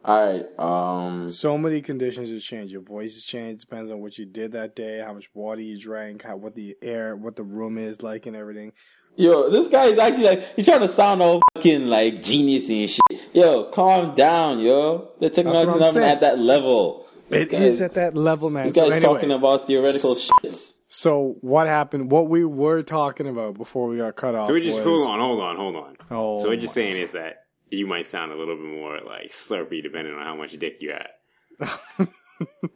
All 0.04 0.26
right. 0.26 0.58
Um. 0.58 1.30
So 1.30 1.56
many 1.56 1.80
conditions 1.80 2.30
will 2.30 2.38
change. 2.38 2.70
Your 2.70 2.82
voice 2.82 3.14
has 3.14 3.24
changed. 3.24 3.62
Depends 3.62 3.90
on 3.90 4.00
what 4.00 4.18
you 4.18 4.26
did 4.26 4.52
that 4.52 4.76
day, 4.76 5.00
how 5.04 5.14
much 5.14 5.30
water 5.32 5.62
you 5.62 5.80
drank, 5.80 6.24
how 6.24 6.36
what 6.36 6.54
the 6.54 6.76
air, 6.82 7.16
what 7.16 7.36
the 7.36 7.42
room 7.42 7.78
is 7.78 8.02
like, 8.02 8.26
and 8.26 8.36
everything. 8.36 8.72
Yo, 9.16 9.48
this 9.48 9.68
guy 9.68 9.86
is 9.86 9.98
actually 9.98 10.24
like 10.24 10.56
he's 10.56 10.66
trying 10.66 10.80
to 10.80 10.88
sound 10.88 11.22
all 11.22 11.40
fucking 11.54 11.86
like 11.86 12.22
genius 12.22 12.68
and 12.68 12.90
shit. 12.90 13.30
Yo, 13.32 13.64
calm 13.70 14.14
down, 14.14 14.58
yo. 14.58 15.12
The 15.20 15.30
technology's 15.30 15.80
not 15.80 15.90
even 15.90 16.02
at 16.02 16.20
that 16.20 16.38
level. 16.38 17.03
It 17.30 17.50
This 17.50 17.60
is 17.74 17.82
at 17.82 17.94
that 17.94 18.14
level, 18.16 18.50
man. 18.50 18.66
This 18.66 18.74
So 18.74 18.82
guy's 18.88 18.92
anyway, 19.02 19.14
talking 19.14 19.30
about 19.32 19.66
theoretical 19.66 20.14
shits. 20.14 20.72
so 20.88 21.36
what 21.40 21.66
happened? 21.66 22.10
What 22.10 22.28
we 22.28 22.44
were 22.44 22.82
talking 22.82 23.26
about 23.26 23.54
before 23.56 23.88
we 23.88 23.96
got 23.98 24.14
cut 24.16 24.34
off. 24.34 24.46
So 24.46 24.52
we're 24.52 24.60
just 24.64 24.76
was, 24.76 24.84
hold 24.84 25.08
on, 25.10 25.18
hold 25.20 25.40
on, 25.40 25.56
hold 25.56 25.76
on. 25.76 25.96
Oh, 26.10 26.42
so 26.42 26.48
we're 26.48 26.56
just 26.56 26.72
my- 26.76 26.82
saying 26.82 26.96
is 26.96 27.12
that 27.12 27.44
you 27.70 27.86
might 27.86 28.06
sound 28.06 28.30
a 28.30 28.36
little 28.36 28.56
bit 28.56 28.66
more 28.66 28.98
like 29.04 29.30
slurpy 29.30 29.82
depending 29.82 30.14
on 30.14 30.22
how 30.22 30.36
much 30.36 30.52
dick 30.58 30.78
you 30.80 30.92
have. 30.92 32.08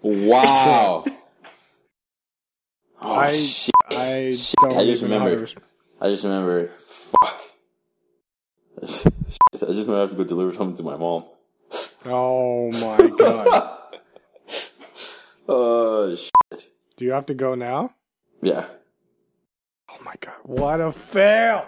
Wow. 0.02 1.04
Oh, 3.00 3.14
I 3.14 3.32
shit. 3.32 3.70
I 3.90 4.32
Shit. 4.36 4.54
don't 4.60 4.76
I 4.76 4.84
just 4.84 5.02
even 5.04 5.12
know 5.12 5.18
how 5.20 5.24
to 5.26 5.30
remembered. 5.30 5.54
res- 5.56 5.64
I 6.00 6.10
just 6.10 6.24
remember. 6.24 6.70
Fuck. 6.78 7.42
I 8.82 8.86
just 8.86 9.04
remember 9.62 9.96
I 9.98 10.00
have 10.00 10.10
to 10.10 10.16
go 10.16 10.24
deliver 10.24 10.52
something 10.52 10.76
to 10.78 10.82
my 10.82 10.96
mom. 10.96 11.24
Oh 12.06 12.72
my 12.72 13.06
god! 13.16 13.77
Oh 15.48 16.14
shit. 16.14 16.68
Do 16.96 17.04
you 17.04 17.12
have 17.12 17.26
to 17.26 17.34
go 17.34 17.54
now? 17.54 17.94
Yeah. 18.42 18.66
Oh 19.90 19.96
my 20.04 20.14
god! 20.20 20.34
What 20.44 20.80
a 20.80 20.92
fail! 20.92 21.66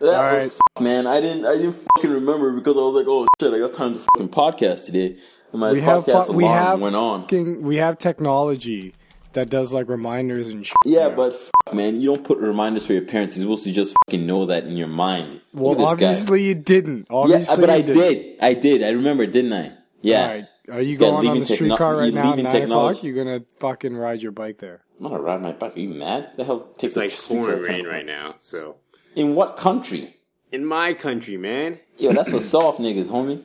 That 0.00 0.14
All 0.14 0.22
was- 0.24 0.32
right. 0.34 0.50
fuck, 0.52 0.82
man. 0.82 1.06
I 1.06 1.20
didn't. 1.20 1.44
I 1.44 1.56
didn't 1.56 1.76
fucking 1.96 2.10
remember 2.10 2.52
because 2.52 2.76
I 2.76 2.80
was 2.80 2.94
like, 2.94 3.06
oh 3.08 3.26
shit, 3.40 3.52
I 3.52 3.58
got 3.58 3.74
time 3.74 3.94
to 3.94 4.00
fucking 4.00 4.28
podcast 4.30 4.86
today, 4.86 5.18
and 5.52 5.60
my 5.60 5.72
We 5.72 5.80
have 5.82 6.04
podcast 6.04 6.26
fu- 6.28 6.32
we 6.32 6.44
have 6.44 6.80
went 6.80 6.96
on. 6.96 7.22
fucking- 7.22 7.62
we 7.62 7.76
have 7.76 7.98
technology 7.98 8.94
that 9.34 9.50
does 9.50 9.72
like 9.72 9.88
reminders 9.88 10.48
and 10.48 10.64
shit. 10.64 10.74
Yeah, 10.86 11.10
but 11.10 11.34
fuck, 11.34 11.74
man, 11.74 12.00
you 12.00 12.06
don't 12.14 12.24
put 12.24 12.38
reminders 12.38 12.86
for 12.86 12.94
your 12.94 13.02
parents. 13.02 13.36
You're 13.36 13.42
supposed 13.44 13.64
to 13.64 13.72
just 13.72 13.94
fucking 14.06 14.26
know 14.26 14.46
that 14.46 14.64
in 14.64 14.76
your 14.76 14.88
mind. 14.88 15.40
Well, 15.52 15.74
this 15.74 15.84
guy. 15.84 15.90
obviously 15.90 16.42
you 16.44 16.54
didn't. 16.54 17.06
Yeah, 17.10 17.16
Obviously 17.16 17.56
but 17.60 17.70
I 17.70 17.82
did. 17.82 18.36
I 18.40 18.54
did. 18.54 18.82
I 18.82 18.90
remember, 18.90 19.26
didn't 19.26 19.52
I? 19.52 19.72
Yeah. 20.00 20.22
All 20.22 20.28
right. 20.28 20.44
Are 20.70 20.80
you 20.80 20.90
This 20.90 20.98
guy 20.98 21.04
going 21.10 21.26
on 21.28 21.34
the 21.40 21.44
techno- 21.46 21.54
streetcar 21.56 21.96
right 21.96 22.06
you 22.06 22.12
now 22.12 22.32
at 22.32 22.36
nine 22.38 22.52
technology. 22.52 22.98
o'clock? 22.98 23.02
You're 23.04 23.24
gonna 23.24 23.44
fucking 23.60 23.96
ride 23.96 24.20
your 24.22 24.32
bike 24.32 24.58
there. 24.58 24.82
I'm 24.98 25.04
gonna 25.08 25.20
ride 25.20 25.40
my 25.42 25.52
bike. 25.52 25.76
Are 25.76 25.80
you 25.80 25.88
mad? 25.90 26.30
The 26.36 26.44
hell 26.44 26.60
takes 26.76 26.82
It's 26.84 26.96
like 26.96 27.10
a 27.10 27.14
streetcar 27.14 27.56
pouring 27.56 27.62
rain 27.62 27.86
right 27.86 28.06
now. 28.06 28.34
So 28.38 28.76
In 29.14 29.34
what 29.34 29.56
country? 29.56 30.16
in 30.52 30.64
my 30.64 30.94
country, 30.94 31.36
man. 31.36 31.78
Yo, 31.98 32.12
that's 32.12 32.30
for 32.30 32.40
soft 32.40 32.80
niggas, 32.80 33.06
homie. 33.06 33.42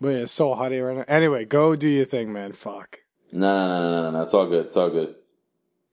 But 0.00 0.08
yeah, 0.08 0.16
it's 0.18 0.32
so 0.32 0.54
hot 0.54 0.72
here 0.72 0.86
right 0.88 0.96
now. 0.98 1.04
Anyway, 1.08 1.44
go 1.46 1.74
do 1.76 1.88
your 1.88 2.04
thing, 2.04 2.32
man. 2.32 2.52
Fuck. 2.52 3.00
No, 3.32 3.40
no, 3.40 3.68
no, 3.68 3.80
no, 3.82 3.90
no, 3.90 4.02
no, 4.02 4.10
no. 4.18 4.22
It's 4.22 4.34
all 4.34 4.46
good. 4.46 4.66
It's 4.66 4.76
all 4.76 4.90
good. 4.90 5.14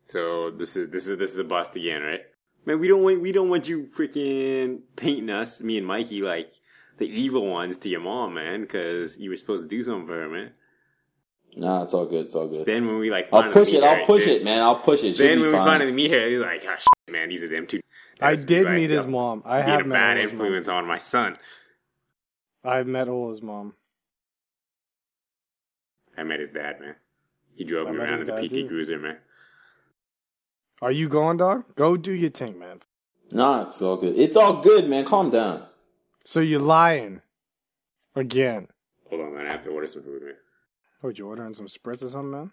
So 0.08 0.51
this 0.51 0.75
is 0.75 0.89
this 0.91 1.08
is 1.08 1.17
this 1.17 1.32
is 1.34 1.39
a 1.39 1.43
bust 1.43 1.75
again, 1.75 2.01
right? 2.01 2.22
Man, 2.65 2.79
we 2.79 2.88
don't 2.88 3.01
want 3.03 3.22
we 3.22 3.32
don't 3.32 3.50
want 3.50 3.67
you 3.67 3.88
freaking 3.98 4.82
painting 4.96 5.29
us, 5.29 5.62
me 5.62 5.77
and 5.77 5.88
Mikey, 5.88 6.20
like 6.20 6.51
the 6.98 7.06
evil 7.06 7.48
ones 7.50 7.78
to 7.80 7.90
your 7.90 8.02
mom, 8.02 8.36
man, 8.36 8.62
because 8.62 9.20
you 9.20 9.30
were 9.30 9.36
supposed 9.36 9.70
to 9.70 9.76
do 9.76 9.82
something 9.84 10.08
for 10.08 10.14
her, 10.22 10.30
man. 10.30 10.52
Nah, 11.56 11.84
it's 11.84 11.94
all 11.94 12.06
good. 12.06 12.26
It's 12.26 12.36
all 12.36 12.48
good. 12.48 12.66
Then 12.66 12.88
when 12.88 12.98
we 12.98 13.12
like 13.12 13.30
I'll 13.32 13.52
push 13.52 13.72
it. 13.74 13.84
her, 13.84 13.90
I'll 13.90 14.06
push 14.06 14.26
then- 14.26 14.36
it, 14.38 14.44
man. 14.44 14.62
I'll 14.64 14.80
push 14.80 15.04
it. 15.04 15.16
Should 15.16 15.26
Then 15.26 15.38
be 15.38 15.44
when 15.44 15.52
we 15.52 15.58
finally 15.60 15.92
meet 15.92 16.10
her, 16.12 16.28
he's 16.28 16.40
like, 16.40 16.66
"Oh 16.66 16.76
shit, 16.78 17.14
man, 17.14 17.30
these 17.30 17.44
are 17.44 17.48
them 17.48 17.68
two." 17.68 17.80
I 18.20 18.36
did 18.36 18.68
meet 18.70 18.90
his 18.90 19.06
mom. 19.06 19.44
I 19.46 19.58
Being 19.62 19.68
have 19.70 19.82
a 19.82 19.88
met 19.90 19.96
bad 19.96 20.18
Ola's 20.18 20.32
mom. 20.32 20.42
influence 20.42 20.68
on 20.68 20.88
my 20.88 20.98
son. 20.98 21.38
I've 22.64 22.88
met 22.88 23.08
Ola's 23.08 23.42
mom. 23.42 23.74
I 26.18 26.24
met 26.24 26.40
his 26.40 26.52
dad, 26.52 26.80
man. 26.80 26.96
He 27.56 27.64
drove 27.66 27.88
I 27.88 27.92
me 27.92 27.98
around 27.98 28.14
in 28.22 28.26
the 28.26 28.32
dad, 28.32 28.46
PT 28.46 28.50
too. 28.54 28.68
Cruiser, 28.68 28.98
man. 29.00 29.18
Are 30.82 30.92
you 30.92 31.08
going, 31.10 31.38
dog? 31.38 31.76
Go 31.76 31.98
do 31.98 32.12
your 32.14 32.30
thing, 32.30 32.58
man. 32.58 32.80
Nah, 33.32 33.64
it's 33.68 33.82
all 33.82 33.98
good. 33.98 34.18
It's 34.18 34.36
all 34.36 34.62
good, 34.62 34.88
man. 34.90 35.06
Calm 35.06 35.30
down. 35.30 35.66
So 36.25 36.39
you're 36.39 36.60
lying 36.60 37.22
again. 38.15 38.68
Hold 39.10 39.22
on, 39.22 39.36
man. 39.36 39.46
I 39.46 39.51
have 39.51 39.63
to 39.63 39.70
order 39.70 39.88
some 39.88 40.03
food, 40.03 40.24
man. 40.24 40.36
Oh, 41.03 41.08
what 41.08 41.18
you 41.18 41.27
ordering 41.27 41.53
some 41.53 41.68
spritz 41.68 42.03
or 42.03 42.10
something, 42.10 42.32
man? 42.32 42.51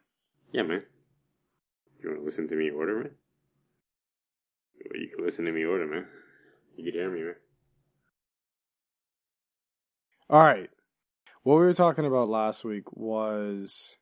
Yeah, 0.52 0.62
man. 0.62 0.82
You 2.02 2.08
want 2.08 2.20
to 2.20 2.24
listen 2.24 2.48
to 2.48 2.56
me 2.56 2.70
order, 2.70 2.96
man? 2.96 3.10
Well, 4.90 5.00
you 5.00 5.10
can 5.14 5.24
listen 5.24 5.44
to 5.44 5.52
me 5.52 5.64
order, 5.64 5.86
man. 5.86 6.06
You 6.76 6.84
can 6.90 7.00
hear 7.00 7.10
me, 7.10 7.22
man. 7.22 7.34
All 10.28 10.42
right. 10.42 10.70
What 11.42 11.54
we 11.54 11.60
were 11.60 11.72
talking 11.72 12.06
about 12.06 12.28
last 12.28 12.64
week 12.64 12.92
was 12.92 13.96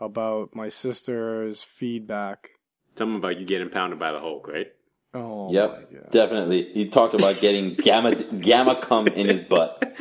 about 0.00 0.54
my 0.54 0.68
sister's 0.68 1.62
feedback. 1.62 2.50
Tell 2.96 3.06
them 3.06 3.16
about 3.16 3.38
you 3.38 3.46
getting 3.46 3.70
pounded 3.70 3.98
by 3.98 4.12
the 4.12 4.20
Hulk, 4.20 4.48
right? 4.48 4.68
Oh, 5.14 5.50
Yep, 5.52 6.10
definitely. 6.10 6.70
He 6.72 6.88
talked 6.88 7.14
about 7.14 7.40
getting 7.40 7.74
gamma 7.82 8.16
gamma 8.16 8.80
cum 8.80 9.06
in 9.06 9.28
his 9.28 9.40
butt. 9.40 9.96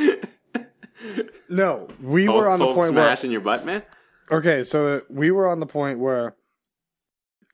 No, 1.49 1.88
we 2.02 2.26
Hulk, 2.26 2.38
were 2.41 2.49
on 2.49 2.60
the 2.60 2.65
Hulk 2.65 2.76
point 2.78 2.91
smash 2.91 3.23
in 3.23 3.32
your 3.32 3.41
butt, 3.41 3.65
man. 3.65 3.84
where. 4.30 4.39
Okay, 4.39 4.63
so 4.63 5.02
we 5.10 5.30
were 5.32 5.47
on 5.49 5.60
the 5.60 5.65
point 5.65 5.99
where 5.99 6.36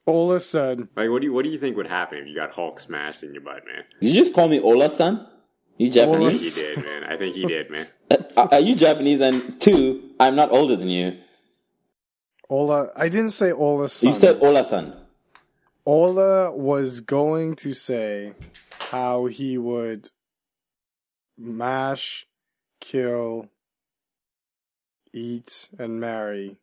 Ola 0.07 0.39
said, 0.39 0.87
Like, 0.95 1.09
what 1.09 1.19
do 1.21 1.27
you 1.27 1.33
what 1.33 1.43
do 1.43 1.51
you 1.51 1.57
think 1.57 1.75
would 1.75 1.87
happen 1.87 2.19
if 2.19 2.27
you 2.27 2.35
got 2.35 2.51
Hulk 2.51 2.79
smashed 2.79 3.23
in 3.23 3.33
your 3.33 3.41
butt, 3.43 3.65
man? 3.65 3.83
Did 3.99 4.15
you 4.15 4.21
just 4.21 4.33
call 4.33 4.47
me 4.47 4.59
Ola-san? 4.59 5.25
You 5.77 5.89
Japanese? 5.89 6.55
He 6.55 6.61
Japanese? 6.61 6.83
did, 6.83 6.85
man. 6.85 7.03
I 7.11 7.17
think 7.17 7.35
he 7.35 7.45
did, 7.45 7.69
man. 7.69 7.87
Uh, 8.37 8.47
Are 8.53 8.59
you 8.59 8.75
Japanese? 8.75 9.19
And 9.21 9.59
two, 9.61 10.11
I'm 10.19 10.35
not 10.35 10.51
older 10.51 10.75
than 10.75 10.87
you. 10.89 11.17
Ola. 12.49 12.89
I 12.95 13.09
didn't 13.09 13.31
say 13.31 13.51
Ola 13.51 13.89
son. 13.89 14.09
You 14.11 14.15
said 14.15 14.39
Ola-san. 14.41 14.95
Ola 15.89 16.51
was 16.51 17.01
going 17.01 17.55
to 17.55 17.73
say 17.73 18.33
how 18.91 19.25
he 19.25 19.57
would 19.57 20.11
mash, 21.35 22.27
kill, 22.79 23.47
eat, 25.11 25.67
and 25.79 25.99
marry 25.99 26.57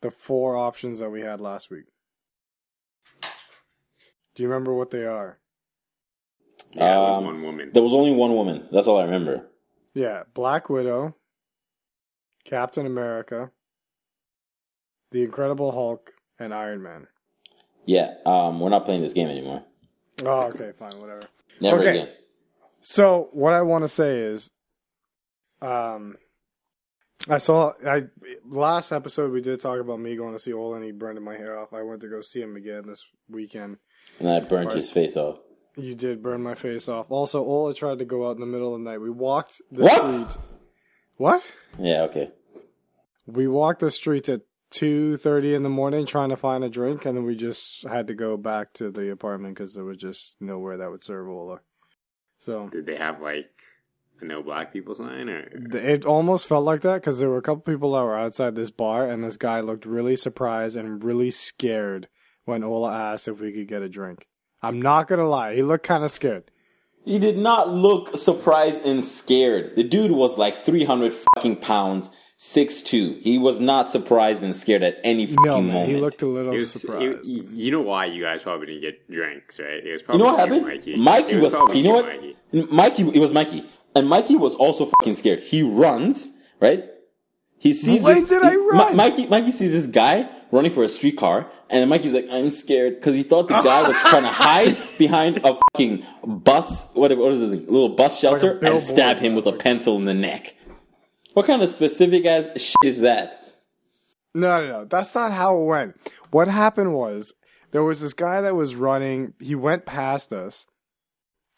the 0.00 0.10
four 0.10 0.56
options 0.56 1.00
that 1.00 1.10
we 1.10 1.20
had 1.20 1.38
last 1.38 1.70
week. 1.70 1.84
Do 4.34 4.42
you 4.42 4.48
remember 4.48 4.72
what 4.72 4.90
they 4.90 5.04
are? 5.04 5.38
Yeah, 6.72 6.98
Um, 6.98 7.26
one 7.26 7.42
woman. 7.42 7.70
There 7.74 7.82
was 7.82 7.92
only 7.92 8.12
one 8.12 8.32
woman. 8.32 8.68
That's 8.72 8.86
all 8.86 8.98
I 8.98 9.04
remember. 9.04 9.50
Yeah, 9.92 10.22
Black 10.32 10.70
Widow, 10.70 11.14
Captain 12.46 12.86
America, 12.86 13.50
The 15.10 15.24
Incredible 15.24 15.72
Hulk, 15.72 16.14
and 16.38 16.54
Iron 16.54 16.82
Man. 16.82 17.08
Yeah, 17.86 18.14
um, 18.26 18.60
we're 18.60 18.68
not 18.68 18.84
playing 18.84 19.02
this 19.02 19.12
game 19.12 19.28
anymore. 19.28 19.64
Oh, 20.24 20.48
okay, 20.48 20.72
fine, 20.78 20.98
whatever. 21.00 21.22
Never 21.60 21.78
Okay. 21.80 21.90
again. 22.00 22.08
So 22.82 23.28
what 23.32 23.52
I 23.52 23.62
want 23.62 23.84
to 23.84 23.88
say 23.88 24.18
is, 24.20 24.50
um, 25.60 26.16
I 27.28 27.38
saw 27.38 27.72
I 27.84 28.04
last 28.48 28.92
episode 28.92 29.32
we 29.32 29.40
did 29.40 29.60
talk 29.60 29.80
about 29.80 29.98
me 30.00 30.16
going 30.16 30.32
to 30.34 30.38
see 30.38 30.52
Ola 30.52 30.76
and 30.76 30.84
he 30.84 30.92
burned 30.92 31.22
my 31.24 31.36
hair 31.36 31.58
off. 31.58 31.72
I 31.72 31.82
went 31.82 32.00
to 32.02 32.08
go 32.08 32.20
see 32.20 32.40
him 32.40 32.56
again 32.56 32.84
this 32.86 33.04
weekend. 33.28 33.78
And 34.20 34.28
I 34.28 34.40
burnt 34.40 34.72
his 34.72 34.90
face 34.90 35.16
off. 35.16 35.38
You 35.76 35.94
did 35.94 36.22
burn 36.22 36.42
my 36.42 36.54
face 36.54 36.88
off. 36.88 37.10
Also, 37.10 37.44
Ola 37.44 37.74
tried 37.74 37.98
to 37.98 38.04
go 38.04 38.28
out 38.28 38.36
in 38.36 38.40
the 38.40 38.46
middle 38.46 38.74
of 38.74 38.80
the 38.82 38.88
night. 38.90 39.00
We 39.00 39.10
walked 39.10 39.60
the 39.70 39.82
What? 39.82 40.04
street. 40.26 40.42
What? 41.16 41.54
Yeah, 41.78 42.02
okay. 42.02 42.30
We 43.26 43.48
walked 43.48 43.80
the 43.80 43.90
street 43.90 44.28
at 44.28 44.42
two 44.70 45.16
thirty 45.16 45.54
in 45.54 45.62
the 45.62 45.68
morning 45.68 46.06
trying 46.06 46.30
to 46.30 46.36
find 46.36 46.64
a 46.64 46.68
drink, 46.68 47.04
and 47.04 47.16
then 47.16 47.24
we 47.24 47.36
just 47.36 47.86
had 47.86 48.06
to 48.08 48.14
go 48.14 48.36
back 48.36 48.72
to 48.74 48.90
the 48.90 49.10
apartment 49.10 49.54
because 49.54 49.74
there 49.74 49.84
was 49.84 49.98
just 49.98 50.36
nowhere 50.40 50.76
that 50.76 50.90
would 50.90 51.04
serve 51.04 51.28
Ola. 51.28 51.60
So 52.38 52.68
Did 52.68 52.86
they 52.86 52.96
have 52.96 53.20
like 53.20 53.50
a 54.20 54.24
no 54.24 54.42
black 54.42 54.72
people 54.72 54.94
sign 54.94 55.28
or? 55.28 55.48
It 55.72 56.04
almost 56.04 56.46
felt 56.46 56.64
like 56.64 56.82
that 56.82 56.96
because 56.96 57.18
there 57.18 57.28
were 57.28 57.38
a 57.38 57.42
couple 57.42 57.72
people 57.72 57.92
that 57.92 58.04
were 58.04 58.18
outside 58.18 58.54
this 58.54 58.70
bar, 58.70 59.08
and 59.08 59.22
this 59.24 59.36
guy 59.36 59.60
looked 59.60 59.84
really 59.86 60.16
surprised 60.16 60.76
and 60.76 61.02
really 61.02 61.30
scared 61.30 62.08
when 62.44 62.64
Ola 62.64 62.92
asked 62.92 63.28
if 63.28 63.40
we 63.40 63.52
could 63.52 63.68
get 63.68 63.82
a 63.82 63.88
drink. 63.88 64.26
I'm 64.62 64.80
not 64.80 65.08
gonna 65.08 65.28
lie, 65.28 65.54
he 65.54 65.62
looked 65.62 65.86
kind 65.86 66.04
of 66.04 66.10
scared. 66.10 66.50
He 67.04 67.18
did 67.18 67.38
not 67.38 67.70
look 67.70 68.18
surprised 68.18 68.84
and 68.84 69.02
scared. 69.02 69.76
The 69.76 69.84
dude 69.84 70.10
was 70.10 70.36
like 70.36 70.56
300 70.56 71.14
fucking 71.14 71.56
pounds, 71.56 72.10
6'2. 72.38 73.20
He 73.20 73.36
was 73.38 73.58
not 73.58 73.90
surprised 73.90 74.42
and 74.42 74.54
scared 74.54 74.82
at 74.84 74.98
any 75.02 75.26
fucking 75.26 75.44
No, 75.44 75.60
man, 75.60 75.72
moment. 75.72 75.90
he 75.92 75.96
looked 75.96 76.22
a 76.22 76.26
little 76.26 76.54
was, 76.54 76.70
surprised. 76.70 77.02
it- 77.02 77.24
you 77.24 77.70
know 77.72 77.80
why 77.80 78.06
you 78.06 78.22
guys 78.22 78.42
probably 78.42 78.66
didn't 78.66 78.82
get 78.82 79.10
drinks, 79.10 79.58
right? 79.58 79.84
It 79.84 79.92
was 79.92 80.02
probably 80.02 80.18
you 80.20 80.24
know 80.24 80.32
what 80.32 80.40
happened? 80.40 80.66
Mikey. 80.66 80.96
Mikey, 80.96 81.32
It 81.32 81.40
was, 81.40 81.54
you 81.74 81.82
know 81.82 81.92
what? 81.94 82.06
Mikey. 82.06 82.72
Mikey, 82.72 83.02
it 83.16 83.20
was 83.20 83.32
Mikey. 83.32 83.64
And 83.96 84.08
Mikey 84.08 84.36
was 84.36 84.54
also 84.54 84.86
fucking 85.00 85.16
scared. 85.16 85.40
He 85.40 85.62
runs, 85.62 86.28
right? 86.60 86.84
He 87.58 87.74
sees 87.74 88.02
Why 88.02 88.14
this, 88.20 88.28
did 88.28 88.42
I 88.44 88.54
run? 88.54 88.90
Mi- 88.90 88.94
Mikey, 88.94 89.26
Mikey 89.26 89.50
sees 89.50 89.72
this 89.72 89.86
guy 89.86 90.28
running 90.52 90.70
for 90.70 90.84
a 90.84 90.88
streetcar, 90.88 91.50
and 91.68 91.90
Mikey's 91.90 92.14
like, 92.14 92.28
I'm 92.30 92.50
scared, 92.50 92.94
because 92.94 93.16
he 93.16 93.24
thought 93.24 93.48
the 93.48 93.60
guy 93.60 93.82
was 93.88 93.96
trying 93.96 94.22
to 94.22 94.28
hide 94.28 94.78
behind 94.96 95.38
a 95.38 95.58
fucking 95.72 96.04
bus, 96.24 96.88
what, 96.94 97.16
what 97.18 97.32
is 97.32 97.42
it, 97.42 97.46
a 97.68 97.70
little 97.70 97.88
bus 97.90 98.20
shelter, 98.20 98.58
and 98.60 98.80
stab 98.80 99.18
him 99.18 99.34
with 99.34 99.46
a 99.46 99.52
pencil 99.52 99.96
in 99.96 100.04
the 100.04 100.14
neck. 100.14 100.54
What 101.38 101.46
kind 101.46 101.62
of 101.62 101.68
specific 101.68 102.26
ass 102.26 102.48
shit 102.56 102.74
is 102.82 103.00
that? 103.02 103.60
No, 104.34 104.60
no, 104.60 104.66
no. 104.66 104.84
That's 104.86 105.14
not 105.14 105.30
how 105.30 105.56
it 105.56 105.66
went. 105.66 105.96
What 106.32 106.48
happened 106.48 106.94
was 106.94 107.32
there 107.70 107.84
was 107.84 108.00
this 108.00 108.12
guy 108.12 108.40
that 108.40 108.56
was 108.56 108.74
running. 108.74 109.34
He 109.38 109.54
went 109.54 109.86
past 109.86 110.32
us 110.32 110.66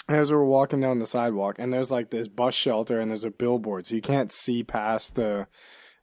as 0.07 0.31
we 0.31 0.37
were 0.37 0.45
walking 0.45 0.81
down 0.81 0.99
the 0.99 1.07
sidewalk, 1.07 1.57
and 1.59 1.73
there's 1.73 1.91
like 1.91 2.11
this 2.11 2.29
bus 2.29 2.55
shelter 2.55 3.01
and 3.01 3.11
there's 3.11 3.25
a 3.25 3.31
billboard, 3.31 3.87
so 3.87 3.95
you 3.95 4.03
can't 4.03 4.31
see 4.31 4.63
past 4.63 5.15
the 5.15 5.47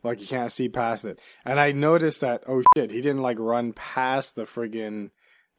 Like 0.03 0.21
you 0.21 0.25
can't 0.25 0.51
see 0.51 0.69
past 0.69 1.05
it. 1.05 1.19
And 1.45 1.59
I 1.59 1.71
noticed 1.71 2.21
that 2.21 2.45
oh 2.47 2.63
shit, 2.75 2.89
he 2.89 3.01
didn't 3.01 3.21
like 3.21 3.37
run 3.37 3.73
past 3.73 4.35
the 4.35 4.45
friggin' 4.45 5.11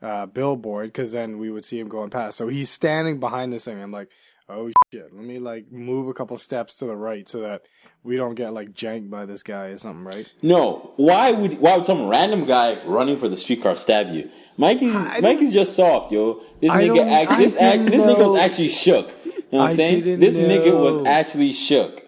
uh, 0.03 0.27
billboard 0.27 0.89
because 0.89 1.13
then 1.13 1.39
we 1.39 1.51
would 1.51 1.65
see 1.65 1.79
him 1.79 1.89
going 1.89 2.11
past. 2.11 2.37
So 2.37 2.49
he's 2.49 2.71
standing 2.71 3.21
behind 3.21 3.53
this 3.53 3.65
thing. 3.65 3.81
I'm 3.81 3.93
like, 3.93 4.11
oh 4.49 4.71
shit, 4.93 5.15
let 5.15 5.25
me 5.25 5.39
like 5.39 5.71
move 5.71 6.09
a 6.09 6.15
couple 6.15 6.37
steps 6.37 6.77
to 6.77 6.87
the 6.87 6.97
right 6.97 7.29
so 7.29 7.41
that 7.41 7.63
we 8.03 8.17
don't 8.17 8.35
get 8.35 8.53
like 8.53 8.73
janked 8.73 9.11
by 9.11 9.27
this 9.27 9.43
guy 9.43 9.67
or 9.67 9.77
something, 9.77 10.05
right? 10.05 10.27
No, 10.43 10.93
why 10.97 11.33
would 11.33 11.59
why 11.59 11.77
would 11.77 11.87
some 11.87 12.09
random 12.09 12.45
guy 12.45 12.83
running 12.85 13.19
for 13.19 13.29
the 13.29 13.37
streetcar 13.37 13.77
stab 13.77 14.11
you? 14.11 14.31
Mikey's 14.57 14.95
I 14.95 15.21
Mikey's 15.21 15.53
just 15.53 15.77
soft, 15.77 16.13
yo. 16.13 16.43
This 16.61 16.71
I 16.71 16.85
nigga 16.85 17.11
act, 17.11 17.39
this 17.39 17.57
act, 17.57 17.87
this 17.87 18.03
nigga 18.03 18.33
was 18.33 18.41
actually 18.41 18.69
shook. 18.69 19.15
You 19.25 19.33
know 19.53 19.59
what 19.61 19.71
I'm 19.71 19.77
saying? 19.77 20.21
This 20.21 20.37
nigga 20.37 20.73
was 20.73 21.07
actually 21.07 21.53
shook. 21.53 22.05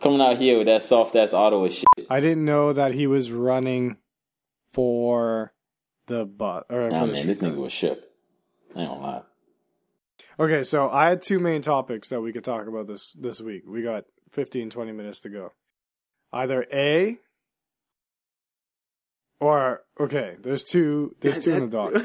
Coming 0.00 0.20
out 0.20 0.36
here 0.36 0.58
with 0.58 0.66
that 0.66 0.82
soft 0.82 1.16
ass 1.16 1.32
Ottawa 1.32 1.68
shit. 1.68 1.86
I 2.10 2.20
didn't 2.20 2.44
know 2.44 2.72
that 2.72 2.92
he 2.92 3.06
was 3.06 3.32
running 3.32 3.96
for 4.68 5.54
the 6.06 6.26
bus. 6.26 6.64
Or 6.68 6.90
Nah, 6.90 7.06
man, 7.06 7.26
this 7.26 7.38
nigga 7.38 7.56
was 7.56 7.72
shook. 7.72 7.98
I 8.74 8.80
ain't 8.80 8.90
gonna 8.90 9.02
lie. 9.02 9.22
Okay, 10.38 10.62
so 10.64 10.90
I 10.90 11.08
had 11.08 11.22
two 11.22 11.38
main 11.38 11.62
topics 11.62 12.08
that 12.10 12.20
we 12.20 12.32
could 12.32 12.44
talk 12.44 12.66
about 12.66 12.86
this 12.86 13.12
this 13.18 13.40
week. 13.40 13.62
We 13.66 13.82
got 13.82 14.04
15, 14.32 14.68
20 14.70 14.92
minutes 14.92 15.20
to 15.22 15.28
go. 15.30 15.52
Either 16.32 16.66
A 16.72 17.16
or 19.40 19.82
okay, 19.98 20.36
there's 20.42 20.64
two 20.64 21.14
there's 21.20 21.42
two 21.42 21.52
in 21.52 21.66
the 21.66 21.72
dog. 21.72 21.92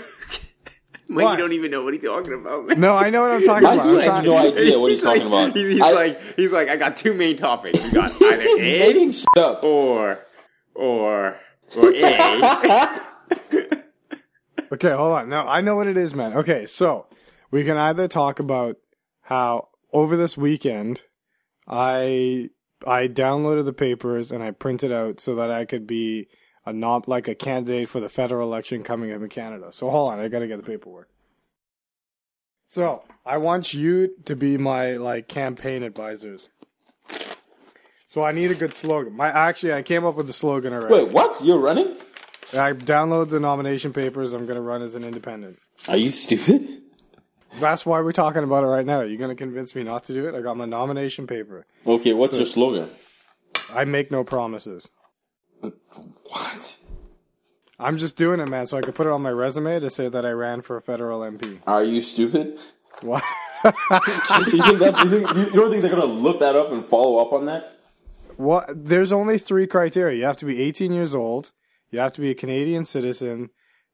Mike, 1.07 1.25
What? 1.25 1.31
you 1.31 1.37
don't 1.43 1.53
even 1.53 1.71
know 1.71 1.83
what 1.83 1.93
he's 1.93 2.03
talking 2.03 2.33
about, 2.33 2.67
man. 2.67 2.79
No, 2.79 2.95
I 2.95 3.09
know 3.09 3.21
what 3.23 3.31
I'm 3.31 3.43
talking 3.43 3.65
about. 3.67 3.79
I'm 3.85 3.95
has 3.95 4.03
trying- 4.05 4.23
no 4.23 4.37
idea 4.37 4.79
what 4.79 4.91
he's, 4.91 5.01
talking 5.01 5.29
like, 5.29 5.47
about. 5.49 5.57
He's, 5.57 5.73
he's 5.73 5.81
I- 5.81 5.91
like, 5.91 6.21
he's 6.37 6.51
like, 6.53 6.69
I 6.69 6.77
got 6.77 6.95
two 6.95 7.13
main 7.13 7.35
topics. 7.35 7.83
You 7.83 7.91
got 7.91 8.11
either 8.21 8.41
he's 8.41 8.59
A 8.61 8.79
making 8.79 9.11
shit 9.11 9.25
up. 9.37 9.61
or 9.65 10.19
or 10.73 11.37
or 11.75 11.93
A. 11.93 13.01
Okay, 14.73 14.91
hold 14.91 15.11
on. 15.11 15.27
No, 15.27 15.39
I 15.41 15.59
know 15.59 15.75
what 15.75 15.87
it 15.87 15.97
is, 15.97 16.15
man. 16.15 16.31
Okay, 16.33 16.65
so 16.65 17.07
we 17.51 17.63
can 17.63 17.77
either 17.77 18.07
talk 18.07 18.39
about 18.39 18.77
how 19.21 19.67
over 19.93 20.17
this 20.17 20.37
weekend 20.37 21.01
I 21.67 22.49
I 22.87 23.07
downloaded 23.07 23.65
the 23.65 23.73
papers 23.73 24.31
and 24.31 24.41
I 24.41 24.51
printed 24.51 24.91
out 24.91 25.19
so 25.19 25.35
that 25.35 25.51
I 25.51 25.65
could 25.65 25.85
be 25.85 26.27
a 26.65 26.73
not 26.73 27.07
like 27.07 27.27
a 27.27 27.35
candidate 27.35 27.89
for 27.89 27.99
the 27.99 28.09
federal 28.09 28.47
election 28.47 28.83
coming 28.83 29.11
up 29.11 29.21
in 29.21 29.29
Canada. 29.29 29.69
So 29.71 29.89
hold 29.89 30.11
on, 30.11 30.19
I 30.19 30.27
gotta 30.27 30.47
get 30.47 30.57
the 30.57 30.63
paperwork. 30.63 31.09
So 32.65 33.03
I 33.25 33.37
want 33.37 33.73
you 33.73 34.15
to 34.25 34.35
be 34.35 34.57
my 34.57 34.93
like 34.93 35.27
campaign 35.27 35.83
advisors. 35.83 36.49
So 38.07 38.23
I 38.23 38.31
need 38.31 38.51
a 38.51 38.55
good 38.55 38.73
slogan. 38.73 39.15
My 39.15 39.27
actually, 39.27 39.73
I 39.73 39.83
came 39.83 40.05
up 40.05 40.15
with 40.15 40.27
the 40.27 40.33
slogan 40.33 40.73
already. 40.73 40.93
Wait, 40.93 41.13
what? 41.13 41.43
You're 41.43 41.59
running? 41.59 41.95
I 42.53 42.73
downloaded 42.73 43.29
the 43.29 43.39
nomination 43.39 43.93
papers. 43.93 44.33
I'm 44.33 44.45
gonna 44.45 44.61
run 44.61 44.81
as 44.81 44.95
an 44.95 45.03
independent. 45.03 45.59
Are 45.87 45.97
you 45.97 46.11
stupid? 46.11 46.81
That's 47.59 47.85
why 47.85 48.01
we're 48.01 48.11
talking 48.11 48.43
about 48.43 48.63
it 48.63 48.67
right 48.67 48.85
now. 48.85 49.01
You're 49.01 49.19
gonna 49.19 49.35
convince 49.35 49.75
me 49.75 49.83
not 49.83 50.05
to 50.05 50.13
do 50.13 50.27
it? 50.27 50.35
I 50.35 50.41
got 50.41 50.57
my 50.57 50.65
nomination 50.65 51.27
paper. 51.27 51.65
Okay, 51.85 52.13
what's 52.13 52.35
your 52.35 52.45
slogan? 52.45 52.89
I 53.73 53.85
make 53.85 54.11
no 54.11 54.23
promises. 54.23 54.89
What? 55.59 56.77
I'm 57.79 57.97
just 57.97 58.17
doing 58.17 58.39
it, 58.39 58.49
man, 58.49 58.67
so 58.67 58.77
I 58.77 58.81
could 58.81 58.95
put 58.95 59.07
it 59.07 59.11
on 59.11 59.21
my 59.21 59.31
resume 59.31 59.79
to 59.79 59.89
say 59.89 60.07
that 60.07 60.25
I 60.25 60.31
ran 60.31 60.61
for 60.61 60.77
a 60.77 60.81
federal 60.81 61.21
MP. 61.21 61.59
Are 61.65 61.83
you 61.83 62.01
stupid? 62.01 62.59
What? 63.01 63.23
you, 63.65 63.71
think 63.71 64.79
that, 64.79 65.01
you, 65.03 65.09
think, 65.09 65.35
you 65.35 65.51
don't 65.51 65.71
think 65.71 65.81
they're 65.81 65.91
gonna 65.91 66.05
look 66.05 66.39
that 66.39 66.55
up 66.55 66.71
and 66.71 66.85
follow 66.85 67.17
up 67.17 67.33
on 67.33 67.45
that? 67.47 67.79
what? 68.41 68.65
There's 68.73 69.11
only 69.11 69.37
three 69.37 69.67
criteria. 69.67 70.17
You 70.17 70.25
have 70.25 70.37
to 70.37 70.45
be 70.45 70.61
18 70.61 70.91
years 70.91 71.13
old. 71.13 71.51
You 71.91 71.99
have 71.99 72.13
to 72.13 72.21
be 72.21 72.31
a 72.31 72.35
Canadian 72.35 72.85
citizen, 72.85 73.49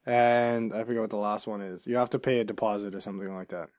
and 0.07 0.73
I 0.73 0.83
forget 0.83 1.01
what 1.01 1.09
the 1.09 1.17
last 1.17 1.45
one 1.47 1.61
is. 1.61 1.85
You 1.85 1.97
have 1.97 2.09
to 2.11 2.19
pay 2.19 2.39
a 2.39 2.43
deposit 2.43 2.95
or 2.95 3.01
something 3.01 3.33
like 3.33 3.49
that. 3.49 3.69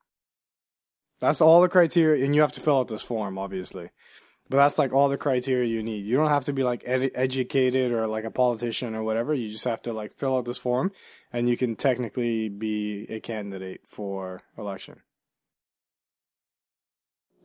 That's 1.20 1.40
all 1.40 1.60
the 1.60 1.68
criteria, 1.68 2.24
and 2.24 2.34
you 2.34 2.42
have 2.42 2.52
to 2.52 2.60
fill 2.60 2.78
out 2.78 2.88
this 2.88 3.02
form, 3.02 3.38
obviously. 3.38 3.90
But 4.50 4.58
that's 4.58 4.78
like 4.78 4.92
all 4.92 5.08
the 5.08 5.18
criteria 5.18 5.68
you 5.68 5.82
need. 5.82 6.06
You 6.06 6.16
don't 6.16 6.30
have 6.30 6.44
to 6.46 6.52
be 6.52 6.62
like 6.62 6.82
ed- 6.86 7.10
educated 7.14 7.92
or 7.92 8.06
like 8.06 8.24
a 8.24 8.30
politician 8.30 8.94
or 8.94 9.02
whatever. 9.02 9.34
You 9.34 9.50
just 9.50 9.64
have 9.64 9.82
to 9.82 9.92
like 9.92 10.12
fill 10.14 10.36
out 10.36 10.44
this 10.46 10.58
form, 10.58 10.92
and 11.32 11.48
you 11.48 11.56
can 11.56 11.76
technically 11.76 12.48
be 12.48 13.06
a 13.10 13.20
candidate 13.20 13.80
for 13.86 14.42
election. 14.56 15.00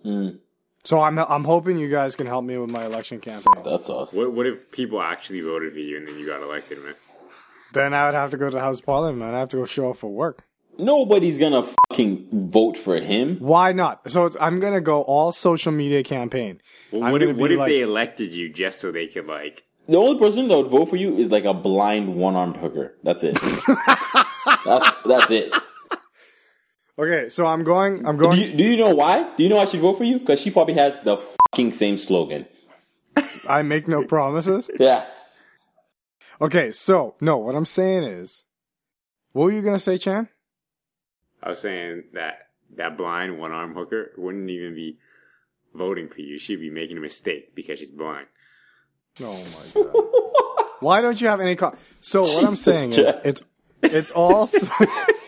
Hmm, 0.03 0.29
So 0.83 1.01
I'm 1.01 1.17
I'm 1.17 1.45
hoping 1.45 1.77
you 1.77 1.89
guys 1.89 2.15
can 2.15 2.27
help 2.27 2.45
me 2.45 2.57
with 2.57 2.69
my 2.71 2.85
election 2.85 3.19
campaign. 3.19 3.63
that's 3.63 3.89
awesome. 3.89 4.17
What 4.17 4.31
what 4.33 4.45
if 4.47 4.71
people 4.71 5.01
actually 5.01 5.41
voted 5.41 5.73
for 5.73 5.79
you 5.79 5.97
and 5.97 6.07
then 6.07 6.19
you 6.19 6.25
got 6.25 6.41
elected, 6.41 6.83
man? 6.83 6.95
Then 7.73 7.93
I 7.93 8.05
would 8.05 8.13
have 8.15 8.31
to 8.31 8.37
go 8.37 8.45
to 8.49 8.55
the 8.55 8.61
House 8.61 8.79
of 8.79 8.85
Parliament. 8.85 9.19
Man. 9.19 9.33
I 9.33 9.39
have 9.39 9.49
to 9.49 9.57
go 9.57 9.65
show 9.65 9.89
up 9.91 9.97
for 9.97 10.09
work. 10.11 10.45
Nobody's 10.77 11.37
gonna 11.37 11.63
fucking 11.89 12.49
vote 12.49 12.77
for 12.77 12.99
him. 12.99 13.37
Why 13.39 13.73
not? 13.73 14.09
So 14.09 14.25
it's, 14.25 14.35
I'm 14.41 14.59
gonna 14.59 14.81
go 14.81 15.01
all 15.03 15.31
social 15.31 15.71
media 15.71 16.03
campaign. 16.03 16.61
Well, 16.91 17.03
I'm 17.03 17.11
what 17.11 17.21
if, 17.21 17.35
what 17.37 17.51
if 17.51 17.57
like- 17.59 17.67
they 17.69 17.81
elected 17.81 18.33
you 18.33 18.51
just 18.51 18.79
so 18.79 18.91
they 18.91 19.07
could 19.07 19.27
like? 19.27 19.63
The 19.87 19.97
only 19.97 20.17
person 20.17 20.47
that 20.47 20.55
would 20.57 20.67
vote 20.67 20.85
for 20.85 20.95
you 20.95 21.17
is 21.17 21.29
like 21.29 21.43
a 21.43 21.53
blind 21.53 22.15
one-armed 22.15 22.55
hooker. 22.55 22.95
That's 23.03 23.21
it. 23.23 23.33
that's 24.65 25.01
that's 25.03 25.29
it. 25.29 25.53
Okay, 26.97 27.27
so 27.29 27.45
I'm 27.47 27.63
going. 27.63 28.05
I'm 28.05 28.17
Do 28.17 28.23
going. 28.25 28.39
you, 28.39 28.53
do 28.55 28.63
you 28.63 28.77
know 28.77 28.93
why? 28.95 29.29
Do 29.35 29.43
you 29.43 29.49
know 29.49 29.57
I 29.59 29.65
should 29.65 29.79
vote 29.81 29.97
for 29.97 30.03
you? 30.05 30.19
Because 30.19 30.39
she 30.39 30.51
probably 30.51 30.75
has 30.75 30.99
the 31.01 31.17
fucking 31.51 31.71
same 31.73 31.97
slogan. 31.97 32.45
I 33.49 33.61
make 33.63 33.87
no 33.87 34.05
promises. 34.05 34.69
Yeah. 34.79 35.05
Okay, 36.41 36.71
so 36.71 37.15
no, 37.21 37.37
what 37.37 37.55
I'm 37.55 37.65
saying 37.65 38.03
is, 38.03 38.45
what 39.31 39.45
were 39.45 39.51
you 39.51 39.61
gonna 39.61 39.79
say, 39.79 39.97
Chan? 39.97 40.29
I 41.41 41.49
was 41.49 41.59
saying 41.59 42.03
that 42.13 42.47
that 42.77 42.97
blind 42.97 43.37
one 43.39 43.51
arm 43.51 43.73
hooker 43.75 44.11
wouldn't 44.17 44.49
even 44.49 44.73
be 44.75 44.97
voting 45.73 46.09
for 46.09 46.21
you. 46.21 46.39
She'd 46.39 46.57
be 46.59 46.69
making 46.69 46.97
a 46.97 47.01
mistake 47.01 47.53
because 47.55 47.79
she's 47.79 47.91
blind. 47.91 48.27
Oh 49.21 49.37
my 49.75 49.81
god! 49.83 50.75
Why 50.79 51.01
don't 51.01 51.19
you 51.21 51.27
have 51.27 51.39
any? 51.39 51.55
Co- 51.55 51.75
so 51.99 52.21
what 52.21 52.43
I'm 52.43 52.51
Jesus, 52.51 52.63
saying 52.63 52.91
is, 52.93 53.15
it's 53.23 53.43
it's 53.81 54.11
all. 54.11 54.47
so- 54.47 54.67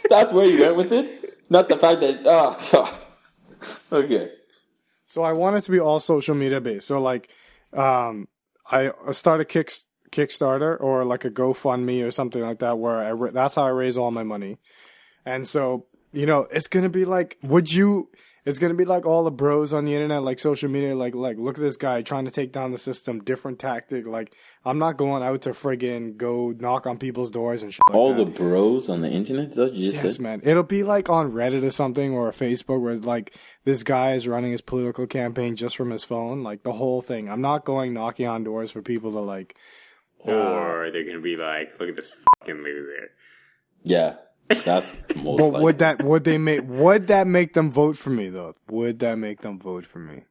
That's 0.10 0.32
where 0.34 0.46
you 0.46 0.62
went 0.62 0.76
with 0.76 0.92
it? 0.92 1.40
Not 1.50 1.68
the 1.70 1.78
fact 1.78 2.02
that, 2.02 2.22
oh, 2.26 2.58
God. 2.72 2.96
Okay. 3.92 4.32
So 5.06 5.24
I 5.24 5.34
want 5.34 5.56
it 5.56 5.62
to 5.62 5.72
be 5.72 5.80
all 5.80 6.00
social 6.00 6.36
media 6.36 6.60
based. 6.62 6.88
So 6.88 7.00
like, 7.00 7.30
um, 7.74 8.28
I 8.70 8.92
start 9.12 9.42
a 9.42 9.46
kick 9.46 9.72
Kickstarter 10.16 10.80
or 10.80 11.04
like 11.06 11.26
a 11.26 11.30
GoFundMe 11.30 12.06
or 12.06 12.12
something 12.12 12.42
like 12.42 12.60
that, 12.60 12.78
where 12.80 12.98
I 13.00 13.12
ra- 13.12 13.32
that's 13.32 13.56
how 13.56 13.64
I 13.66 13.70
raise 13.70 13.98
all 13.98 14.12
my 14.12 14.24
money. 14.24 14.58
And 15.26 15.48
so 15.48 15.86
you 16.14 16.26
know, 16.26 16.48
it's 16.52 16.68
gonna 16.70 16.90
be 16.90 17.04
like, 17.06 17.38
would 17.44 17.74
you? 17.74 18.10
It's 18.46 18.60
gonna 18.60 18.76
be 18.76 18.86
like 18.86 19.08
all 19.08 19.24
the 19.24 19.32
bros 19.32 19.74
on 19.74 19.86
the 19.86 19.96
internet, 19.96 20.22
like 20.22 20.38
social 20.40 20.70
media, 20.70 20.96
like 20.96 21.16
like 21.16 21.38
look 21.38 21.56
at 21.58 21.62
this 21.62 21.78
guy 21.78 22.04
trying 22.04 22.26
to 22.26 22.32
take 22.32 22.52
down 22.54 22.72
the 22.72 22.78
system, 22.78 23.24
different 23.24 23.58
tactic. 23.58 24.06
Like 24.06 24.34
I'm 24.64 24.78
not 24.78 24.98
going 24.98 25.24
out 25.24 25.42
to 25.42 25.50
friggin' 25.50 26.16
go 26.16 26.54
knock 26.58 26.86
on 26.86 27.00
people's 27.00 27.32
doors 27.32 27.64
and 27.64 27.74
shit. 27.74 27.82
Like 27.90 27.96
All 27.98 28.14
that. 28.14 28.24
the 28.24 28.32
bros 28.32 28.88
on 28.88 29.02
the 29.02 29.10
internet? 29.10 29.50
Is 29.50 29.56
that 29.56 29.64
what 29.64 29.74
you 29.74 29.90
just 29.92 30.04
Yes, 30.04 30.14
said? 30.18 30.22
man. 30.22 30.42
It'll 30.44 30.62
be 30.62 30.84
like 30.84 31.10
on 31.10 31.32
Reddit 31.32 31.64
or 31.66 31.72
something 31.72 32.14
or 32.14 32.30
Facebook 32.32 32.82
where 32.82 32.94
it's 32.94 33.06
like 33.08 33.36
this 33.66 33.82
guy 33.84 34.14
is 34.14 34.28
running 34.28 34.52
his 34.52 34.62
political 34.62 35.08
campaign 35.08 35.56
just 35.56 35.76
from 35.76 35.90
his 35.90 36.04
phone, 36.04 36.44
like 36.44 36.62
the 36.62 36.74
whole 36.74 37.02
thing. 37.02 37.28
I'm 37.30 37.42
not 37.42 37.66
going 37.66 37.94
knocking 37.94 38.28
on 38.28 38.44
doors 38.44 38.70
for 38.72 38.82
people 38.84 39.12
to 39.14 39.20
like. 39.22 39.58
Uh, 40.28 40.32
or 40.32 40.92
they're 40.92 41.04
gonna 41.06 41.20
be 41.20 41.36
like, 41.38 41.80
look 41.80 41.90
at 41.90 41.96
this 41.96 42.14
fucking 42.40 42.62
loser. 42.62 43.10
Yeah. 43.84 44.16
That's 44.48 44.94
most 45.16 45.38
But 45.40 45.46
likely. 45.46 45.62
would 45.64 45.80
that 45.80 46.04
would 46.04 46.24
they 46.24 46.38
make 46.38 46.62
would 46.66 47.08
that 47.08 47.26
make 47.28 47.54
them 47.54 47.72
vote 47.72 47.98
for 47.98 48.12
me 48.12 48.30
though? 48.30 48.54
Would 48.70 49.00
that 49.00 49.18
make 49.18 49.42
them 49.42 49.60
vote 49.60 49.86
for 49.86 50.00
me? 50.00 50.24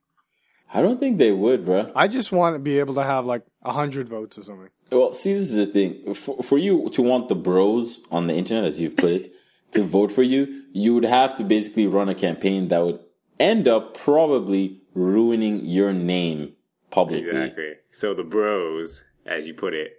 I 0.73 0.83
don't 0.83 0.99
think 0.99 1.19
they 1.19 1.31
would, 1.33 1.65
bro. 1.65 1.93
I 1.95 2.09
just 2.09 2.33
want 2.33 2.55
to 2.57 2.59
be 2.59 2.79
able 2.81 2.95
to 2.95 3.03
have 3.05 3.27
like 3.27 3.43
a 3.63 3.73
hundred 3.73 4.09
votes 4.09 4.39
or 4.39 4.43
something. 4.43 4.71
Well, 4.91 5.13
see, 5.13 5.33
this 5.35 5.51
is 5.51 5.57
the 5.57 5.67
thing. 5.67 6.15
For, 6.15 6.43
for 6.43 6.59
you 6.59 6.91
to 6.91 7.03
want 7.03 7.29
the 7.29 7.35
bros 7.37 8.03
on 8.11 8.27
the 8.27 8.35
internet, 8.35 8.65
as 8.65 8.81
you've 8.81 8.97
put 8.97 9.13
it, 9.13 9.33
to 9.73 9.83
vote 9.83 10.11
for 10.13 10.23
you, 10.23 10.63
you 10.73 10.95
would 10.95 11.05
have 11.05 11.35
to 11.37 11.45
basically 11.45 11.87
run 11.87 12.09
a 12.09 12.15
campaign 12.15 12.69
that 12.69 12.83
would 12.85 13.01
end 13.41 13.67
up 13.69 13.97
probably 13.97 14.81
ruining 14.95 15.65
your 15.65 15.93
name 15.93 16.55
publicly. 16.91 17.29
Exactly. 17.29 17.73
So 17.91 18.15
the 18.15 18.23
bros, 18.25 19.05
as 19.27 19.47
you 19.47 19.55
put 19.55 19.75
it, 19.75 19.93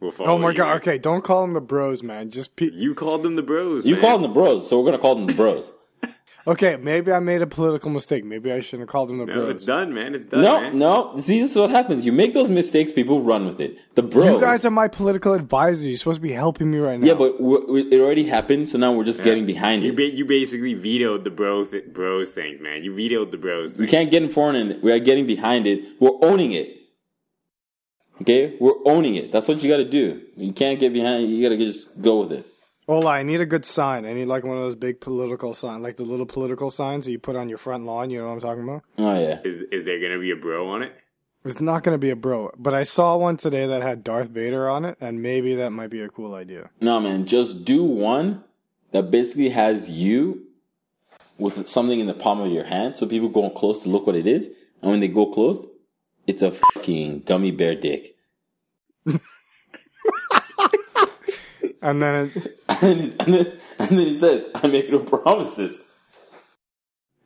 will 0.00 0.12
follow 0.12 0.30
Oh 0.32 0.38
my 0.38 0.50
you. 0.50 0.56
god! 0.56 0.76
Okay, 0.78 0.98
don't 0.98 1.22
call 1.24 1.42
them 1.42 1.54
the 1.54 1.60
bros, 1.60 2.02
man. 2.02 2.30
Just 2.30 2.56
pe- 2.56 2.70
You 2.72 2.94
called 2.94 3.22
them 3.22 3.36
the 3.36 3.42
bros. 3.42 3.84
You 3.84 3.94
man. 3.94 4.00
call 4.02 4.12
them 4.18 4.22
the 4.22 4.34
bros, 4.34 4.68
so 4.68 4.78
we're 4.80 4.86
gonna 4.86 4.98
call 4.98 5.14
them 5.14 5.26
the 5.26 5.34
bros. 5.34 5.72
okay. 6.46 6.76
Maybe 6.76 7.12
I 7.12 7.20
made 7.20 7.40
a 7.42 7.46
political 7.46 7.90
mistake. 7.90 8.24
Maybe 8.24 8.50
I 8.50 8.58
shouldn't 8.60 8.82
have 8.82 8.88
called 8.88 9.08
them 9.10 9.18
the 9.18 9.26
No, 9.26 9.34
bros. 9.34 9.54
it's 9.56 9.64
done, 9.64 9.94
man. 9.94 10.14
It's 10.16 10.26
done. 10.26 10.42
no, 10.42 10.60
man. 10.60 10.78
no. 10.78 11.16
See, 11.18 11.40
this 11.40 11.52
is 11.52 11.56
what 11.56 11.70
happens. 11.70 12.04
You 12.04 12.10
make 12.12 12.34
those 12.34 12.50
mistakes, 12.50 12.90
people 12.90 13.20
run 13.22 13.46
with 13.46 13.60
it. 13.60 13.78
The 13.94 14.02
bros. 14.02 14.26
You 14.34 14.40
guys 14.40 14.64
are 14.64 14.70
my 14.70 14.88
political 14.88 15.34
advisor. 15.34 15.86
You're 15.88 15.98
supposed 15.98 16.16
to 16.16 16.22
be 16.22 16.32
helping 16.32 16.70
me 16.70 16.78
right 16.78 16.98
now. 16.98 17.06
yeah, 17.06 17.14
but 17.14 17.40
we 17.40 17.58
we- 17.68 17.88
it 17.92 18.00
already 18.00 18.24
happened, 18.24 18.68
so 18.68 18.78
now 18.78 18.92
we're 18.92 19.04
just 19.04 19.22
getting 19.22 19.46
behind 19.46 19.84
You 19.84 19.92
it. 19.92 19.96
ba- 19.96 20.10
you 20.10 20.24
basically 20.24 20.74
vetoed 20.74 21.22
the 21.24 21.30
bro 21.30 21.64
th- 21.64 21.86
bros 21.92 22.32
things, 22.32 22.60
man. 22.60 22.82
You 22.82 22.92
vetoed 22.94 23.30
the 23.30 23.38
bros. 23.38 23.76
We 23.78 23.86
can't 23.86 24.10
get 24.10 24.22
in 24.24 24.30
front 24.30 24.56
and 24.56 24.82
we 24.82 24.90
are 24.90 24.98
getting 24.98 25.26
behind 25.28 25.68
it. 25.68 25.80
We're 26.00 26.18
owning 26.22 26.52
it. 26.52 26.78
Okay, 28.22 28.56
we're 28.60 28.74
owning 28.84 29.16
it. 29.16 29.32
That's 29.32 29.48
what 29.48 29.62
you 29.62 29.68
got 29.68 29.78
to 29.78 29.88
do. 29.88 30.22
You 30.36 30.52
can't 30.52 30.78
get 30.78 30.92
behind. 30.92 31.28
You 31.28 31.42
got 31.42 31.50
to 31.50 31.58
just 31.58 32.00
go 32.00 32.20
with 32.22 32.32
it. 32.32 32.46
Ola, 32.88 33.10
I 33.10 33.22
need 33.22 33.40
a 33.40 33.46
good 33.46 33.64
sign. 33.64 34.04
I 34.04 34.12
need 34.12 34.26
like 34.26 34.44
one 34.44 34.56
of 34.56 34.62
those 34.62 34.74
big 34.74 35.00
political 35.00 35.54
signs, 35.54 35.82
like 35.82 35.96
the 35.96 36.04
little 36.04 36.26
political 36.26 36.70
signs 36.70 37.04
that 37.04 37.12
you 37.12 37.18
put 37.18 37.36
on 37.36 37.48
your 37.48 37.58
front 37.58 37.84
lawn. 37.84 38.10
You 38.10 38.20
know 38.20 38.28
what 38.28 38.34
I'm 38.34 38.40
talking 38.40 38.62
about? 38.64 38.84
Oh 38.98 39.18
yeah. 39.18 39.40
Is 39.44 39.62
is 39.70 39.84
there 39.84 40.00
gonna 40.00 40.18
be 40.18 40.30
a 40.30 40.36
bro 40.36 40.68
on 40.68 40.82
it? 40.82 40.92
It's 41.44 41.60
not 41.60 41.82
going 41.82 41.94
to 41.94 41.98
be 41.98 42.10
a 42.10 42.14
bro, 42.16 42.52
but 42.56 42.72
I 42.72 42.84
saw 42.84 43.16
one 43.16 43.36
today 43.36 43.66
that 43.66 43.82
had 43.82 44.04
Darth 44.04 44.28
Vader 44.28 44.70
on 44.70 44.84
it, 44.84 44.96
and 45.00 45.20
maybe 45.20 45.56
that 45.56 45.70
might 45.70 45.90
be 45.90 46.00
a 46.00 46.08
cool 46.08 46.34
idea. 46.36 46.70
No 46.80 47.00
man, 47.00 47.26
just 47.26 47.64
do 47.64 47.82
one 47.82 48.44
that 48.92 49.10
basically 49.10 49.48
has 49.48 49.90
you 49.90 50.46
with 51.38 51.66
something 51.66 51.98
in 51.98 52.06
the 52.06 52.14
palm 52.14 52.40
of 52.40 52.52
your 52.52 52.62
hand, 52.62 52.96
so 52.96 53.06
people 53.08 53.28
go 53.28 53.50
close 53.50 53.82
to 53.82 53.88
look 53.88 54.06
what 54.06 54.14
it 54.14 54.28
is, 54.28 54.50
and 54.80 54.92
when 54.92 55.00
they 55.00 55.08
go 55.08 55.26
close, 55.26 55.66
it's 56.28 56.42
a 56.42 56.52
fucking 56.52 57.22
gummy 57.22 57.50
bear 57.50 57.74
dick. 57.74 58.11
And 61.82 62.00
then 62.00 62.26
it, 62.26 62.58
and, 62.68 62.80
then, 62.80 63.16
and, 63.18 63.34
then, 63.34 63.58
and 63.80 63.88
then 63.88 64.06
he 64.06 64.16
says, 64.16 64.48
"I 64.54 64.68
make 64.68 64.88
no 64.88 65.00
promises." 65.00 65.80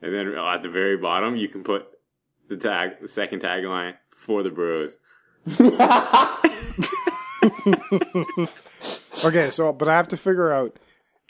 And 0.01 0.15
then 0.15 0.35
uh, 0.37 0.55
at 0.55 0.63
the 0.63 0.71
very 0.71 0.97
bottom, 0.97 1.37
you 1.37 1.49
can 1.49 1.63
put 1.63 1.87
the 2.49 2.57
tag, 2.57 3.03
the 3.03 3.09
second 3.09 3.43
tagline 3.43 3.95
for 4.15 4.43
the 4.43 4.51
bros. 4.51 4.97
okay, 9.25 9.51
so 9.51 9.75
but 9.75 9.91
I 9.91 9.97
have 9.97 10.09
to 10.09 10.17
figure 10.17 10.53
out 10.53 10.79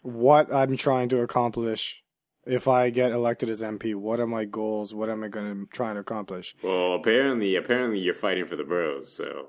what 0.03 0.55
I'm 0.55 0.77
trying 0.77 1.09
to 1.09 1.21
accomplish 1.21 2.05
if 2.47 2.69
I 2.69 2.91
get 2.91 3.11
elected 3.11 3.51
as 3.51 3.61
MP. 3.61 3.97
What 3.97 4.21
are 4.21 4.29
my 4.29 4.45
goals? 4.45 4.95
What 4.95 5.09
am 5.09 5.25
I 5.25 5.29
going 5.29 5.53
to 5.53 5.67
try 5.73 5.93
to 5.93 5.99
accomplish? 5.99 6.55
Well, 6.63 6.95
apparently, 6.95 7.57
apparently 7.57 7.99
you're 7.99 8.15
fighting 8.15 8.47
for 8.47 8.55
the 8.55 8.63
bros, 8.63 9.13
so 9.13 9.49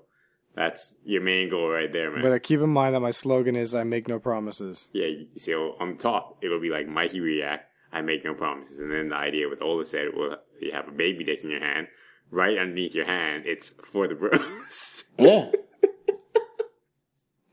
that's 0.58 0.98
your 1.06 1.22
main 1.22 1.50
goal 1.50 1.70
right 1.70 1.91
there, 1.93 2.12
man. 2.12 2.24
But 2.24 2.32
uh, 2.34 2.39
keep 2.39 2.60
in 2.62 2.70
mind 2.72 2.96
that 2.96 3.00
my 3.00 3.12
slogan 3.12 3.56
is 3.56 3.76
"I 3.76 3.84
make 3.84 4.08
no 4.08 4.20
promises." 4.20 4.88
yeah, 4.91 5.08
so 5.38 5.76
on 5.80 5.98
top, 5.98 6.39
it'll 6.41 6.60
be 6.60 6.70
like 6.70 6.88
Mikey 6.88 7.20
React. 7.20 7.63
I 7.93 8.02
make 8.02 8.26
no 8.26 8.34
promises, 8.34 8.80
and 8.80 8.91
then 8.91 9.10
the 9.10 9.15
idea 9.15 9.48
with 9.48 9.62
Ola 9.62 9.86
said, 9.86 10.08
well, 10.15 10.38
you 10.60 10.72
have 10.74 10.88
a 10.88 10.91
baby 10.91 11.24
dick 11.24 11.43
in 11.43 11.52
your 11.52 11.62
hand. 11.62 11.88
Right 12.30 12.58
underneath 12.58 12.93
your 12.93 13.06
hand, 13.06 13.43
it's 13.46 13.70
for 13.91 14.08
the 14.08 14.15
bros. 14.15 15.04
Yeah. 15.17 15.52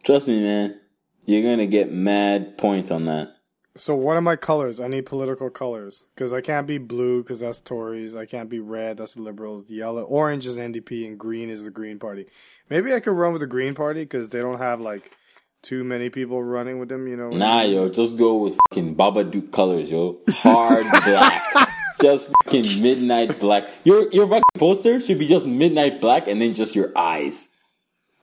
Trust 0.02 0.28
me, 0.28 0.42
man. 0.42 0.80
You're 1.24 1.42
gonna 1.42 1.66
get 1.66 1.92
mad 1.92 2.58
points 2.58 2.90
on 2.90 3.04
that. 3.04 3.36
So 3.76 3.96
what 3.96 4.16
are 4.16 4.20
my 4.20 4.36
colors? 4.36 4.78
I 4.78 4.86
need 4.86 5.06
political 5.06 5.50
colors 5.50 6.04
because 6.14 6.32
I 6.32 6.40
can't 6.40 6.66
be 6.66 6.78
blue 6.78 7.22
because 7.22 7.40
that's 7.40 7.60
Tories. 7.60 8.14
I 8.14 8.24
can't 8.24 8.48
be 8.48 8.60
red. 8.60 8.98
That's 8.98 9.14
the 9.14 9.22
Liberals. 9.22 9.68
Yellow, 9.68 10.04
orange 10.04 10.46
is 10.46 10.58
NDP, 10.58 11.06
and 11.06 11.18
green 11.18 11.50
is 11.50 11.64
the 11.64 11.70
Green 11.70 11.98
Party. 11.98 12.26
Maybe 12.70 12.94
I 12.94 13.00
could 13.00 13.14
run 13.14 13.32
with 13.32 13.40
the 13.40 13.48
Green 13.48 13.74
Party 13.74 14.02
because 14.02 14.28
they 14.28 14.38
don't 14.38 14.58
have 14.58 14.80
like 14.80 15.16
too 15.62 15.82
many 15.82 16.08
people 16.08 16.40
running 16.42 16.78
with 16.78 16.88
them. 16.88 17.08
You 17.08 17.16
know? 17.16 17.30
Nah, 17.30 17.62
yo, 17.62 17.88
just 17.88 18.16
go 18.16 18.44
with 18.44 18.56
fucking 18.68 18.94
Babadook 18.94 19.50
colors, 19.50 19.90
yo. 19.90 20.20
Hard 20.28 20.86
black. 21.04 21.68
Just 22.00 22.28
fucking 22.44 22.80
midnight 22.80 23.40
black. 23.40 23.70
Your 23.82 24.08
your 24.12 24.28
fucking 24.28 24.42
poster 24.56 25.00
should 25.00 25.18
be 25.18 25.26
just 25.26 25.46
midnight 25.48 26.00
black 26.00 26.28
and 26.28 26.40
then 26.40 26.54
just 26.54 26.76
your 26.76 26.96
eyes. 26.96 27.48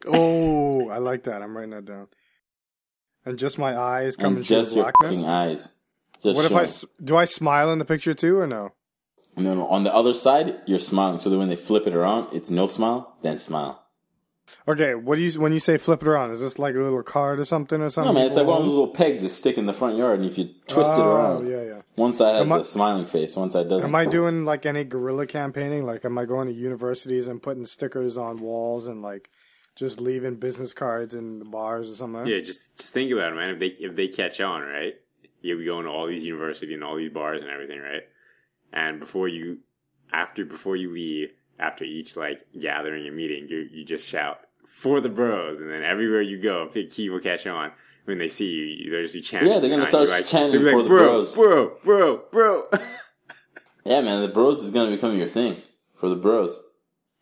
Oh, 0.08 0.88
I 0.90 1.00
like 1.00 1.24
that. 1.24 1.42
I'm 1.42 1.56
writing 1.56 1.72
that 1.72 1.86
down. 1.86 2.08
And 3.26 3.38
just 3.38 3.60
my 3.60 3.78
eyes 3.78 4.16
come 4.16 4.30
And 4.34 4.38
into 4.38 4.48
just 4.50 4.76
your 4.76 4.86
blackness. 4.86 5.18
fucking 5.18 5.30
eyes. 5.30 5.70
Just 6.24 6.36
What 6.36 6.46
if 6.46 6.56
I 6.56 7.04
do 7.04 7.18
I 7.18 7.26
smile 7.26 7.72
in 7.72 7.80
the 7.80 7.86
picture 7.86 8.14
too 8.14 8.38
or 8.38 8.48
no? 8.48 8.72
No, 9.38 9.54
no. 9.54 9.68
On 9.68 9.84
the 9.84 9.94
other 9.94 10.14
side, 10.14 10.60
you're 10.66 10.80
smiling. 10.80 11.20
So 11.20 11.30
that 11.30 11.38
when 11.38 11.48
they 11.48 11.56
flip 11.56 11.88
it 11.88 11.94
around, 11.94 12.28
it's 12.34 12.50
no 12.50 12.68
smile, 12.68 13.16
then 13.22 13.38
smile. 13.38 13.78
Okay, 14.68 14.96
what 14.96 15.16
do 15.16 15.22
you 15.22 15.40
when 15.40 15.54
you 15.54 15.60
say 15.60 15.78
flip 15.78 16.02
it 16.02 16.08
around? 16.08 16.32
Is 16.32 16.42
this 16.42 16.60
like 16.60 16.76
a 16.76 16.80
little 16.82 17.02
card 17.04 17.40
or 17.40 17.46
something 17.46 17.80
or 17.82 17.90
something? 17.90 18.14
No, 18.14 18.20
man, 18.20 18.28
it's 18.28 18.36
like 18.36 18.46
one 18.46 18.58
of 18.58 18.64
those 18.66 18.74
little 18.74 18.90
pegs 18.90 19.24
you 19.24 19.30
stick 19.30 19.58
in 19.58 19.66
the 19.66 19.72
front 19.74 19.98
yard, 19.98 20.20
and 20.20 20.30
if 20.30 20.38
you 20.38 20.50
twist 20.68 20.92
it 20.92 21.00
Oh, 21.00 21.16
around, 21.16 21.48
yeah, 21.50 21.62
yeah. 21.64 21.82
one 21.96 22.14
side 22.14 22.34
has 22.34 22.42
Am 22.42 22.52
I- 22.52 22.58
the 22.58 22.64
smiling 22.66 23.06
face, 23.06 23.36
one 23.36 23.50
side 23.50 23.70
doesn't. 23.70 23.86
Am 23.86 23.96
I 23.96 24.06
doing 24.06 24.44
like 24.44 24.66
any 24.66 24.84
guerrilla 24.84 25.26
campaigning? 25.26 25.86
Like, 25.86 26.04
am 26.04 26.18
I 26.18 26.26
going 26.26 26.48
to 26.50 26.54
universities 26.54 27.30
and 27.30 27.42
putting 27.42 27.66
stickers 27.66 28.18
on 28.18 28.42
walls 28.42 28.88
and 28.88 29.02
like 29.02 29.30
just 29.82 30.00
leaving 30.00 30.36
business 30.36 30.74
cards 30.74 31.15
in 31.15 31.39
the 31.39 31.46
bars 31.46 31.89
or 31.89 31.96
something? 31.96 32.28
yeah, 32.28 32.39
just 32.39 32.78
just 32.78 32.94
think 32.94 33.12
about 33.12 33.34
it, 33.34 33.36
man. 33.36 33.50
If 33.50 33.60
they 33.60 33.67
if 33.67 33.96
they 33.96 34.08
catch 34.08 34.39
on, 34.39 34.62
right? 34.62 34.94
You'll 35.41 35.58
be 35.58 35.65
going 35.65 35.86
to 35.86 35.91
all 35.91 36.06
these 36.06 36.24
universities 36.24 36.76
and 36.76 36.84
all 36.84 36.96
these 36.96 37.12
bars 37.12 37.41
and 37.41 37.50
everything, 37.50 37.80
right? 37.80 38.04
And 38.72 39.00
before 39.00 39.28
you, 39.28 39.58
after 40.13 40.46
before 40.46 40.76
you 40.76 40.94
leave, 40.94 41.30
after 41.60 41.84
each 41.84 42.15
like 42.15 42.46
gathering 42.60 43.08
and 43.08 43.15
meeting, 43.17 43.48
you 43.50 43.67
you 43.72 43.84
just 43.84 44.08
shout 44.08 44.41
for 44.67 45.02
the 45.02 45.10
bros, 45.10 45.60
and 45.60 45.70
then 45.70 45.84
everywhere 45.84 46.22
you 46.22 46.39
go, 46.39 46.70
Big 46.72 46.91
Key 46.91 47.10
will 47.10 47.20
catch 47.20 47.48
on. 47.48 47.72
When 48.06 48.17
they 48.17 48.30
see 48.30 48.48
you, 48.48 48.91
they're 48.91 49.04
just 49.04 49.13
be 49.13 49.22
chanting. 49.22 49.52
Yeah, 49.52 49.60
they're 49.60 49.70
gonna 49.70 49.86
behind 49.86 50.02
you, 50.02 50.08
start 50.08 50.26
chanting 50.26 50.63
they'll 50.63 50.74
for 50.74 50.84
the 50.84 50.89
bro, 50.89 51.00
bros." 51.00 51.36
bro, 51.36 51.78
bro, 51.84 52.24
bro. 52.32 52.67
Yeah, 53.84 54.02
man, 54.02 54.22
the 54.22 54.28
bros 54.28 54.60
is 54.62 54.70
gonna 54.70 54.91
become 54.91 55.17
your 55.17 55.28
thing 55.28 55.62
for 55.96 56.08
the 56.08 56.15
bros. 56.15 56.60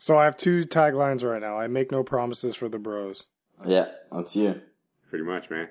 So 0.02 0.18
I 0.18 0.24
have 0.24 0.38
two 0.38 0.64
taglines 0.66 1.30
right 1.30 1.42
now. 1.42 1.58
I 1.60 1.68
make 1.68 1.92
no 1.92 2.04
promises 2.04 2.56
for 2.56 2.70
the 2.70 2.80
bros. 2.80 3.26
Yeah, 3.66 3.90
that's 4.12 4.34
you. 4.36 4.62
Pretty 5.10 5.26
much, 5.26 5.50
man. 5.50 5.68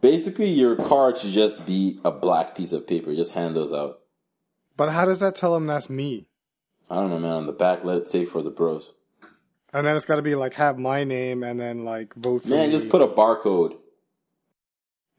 Basically, 0.00 0.50
your 0.50 0.74
card 0.76 1.16
should 1.16 1.30
just 1.30 1.64
be 1.64 2.00
a 2.04 2.10
black 2.10 2.56
piece 2.56 2.72
of 2.72 2.86
paper. 2.88 3.14
Just 3.14 3.32
hand 3.32 3.54
those 3.56 3.72
out. 3.72 4.00
But 4.76 4.90
how 4.90 5.04
does 5.04 5.20
that 5.20 5.36
tell 5.36 5.54
them 5.54 5.66
that's 5.66 5.88
me? 5.88 6.28
I 6.90 6.96
don't 6.96 7.10
know, 7.10 7.18
man. 7.20 7.32
On 7.32 7.46
the 7.46 7.52
back, 7.52 7.84
let 7.84 7.96
it 7.98 8.08
say 8.08 8.24
for 8.24 8.42
the 8.42 8.50
bros. 8.50 8.92
And 9.72 9.86
then 9.86 9.94
it's 9.96 10.04
got 10.04 10.16
to 10.16 10.22
be 10.22 10.34
like 10.34 10.54
have 10.54 10.78
my 10.78 11.04
name 11.04 11.42
and 11.42 11.58
then 11.60 11.84
like 11.84 12.14
vote 12.14 12.42
for 12.42 12.48
Man, 12.48 12.66
me. 12.68 12.72
just 12.72 12.88
put 12.88 13.00
a 13.02 13.06
barcode. 13.08 13.76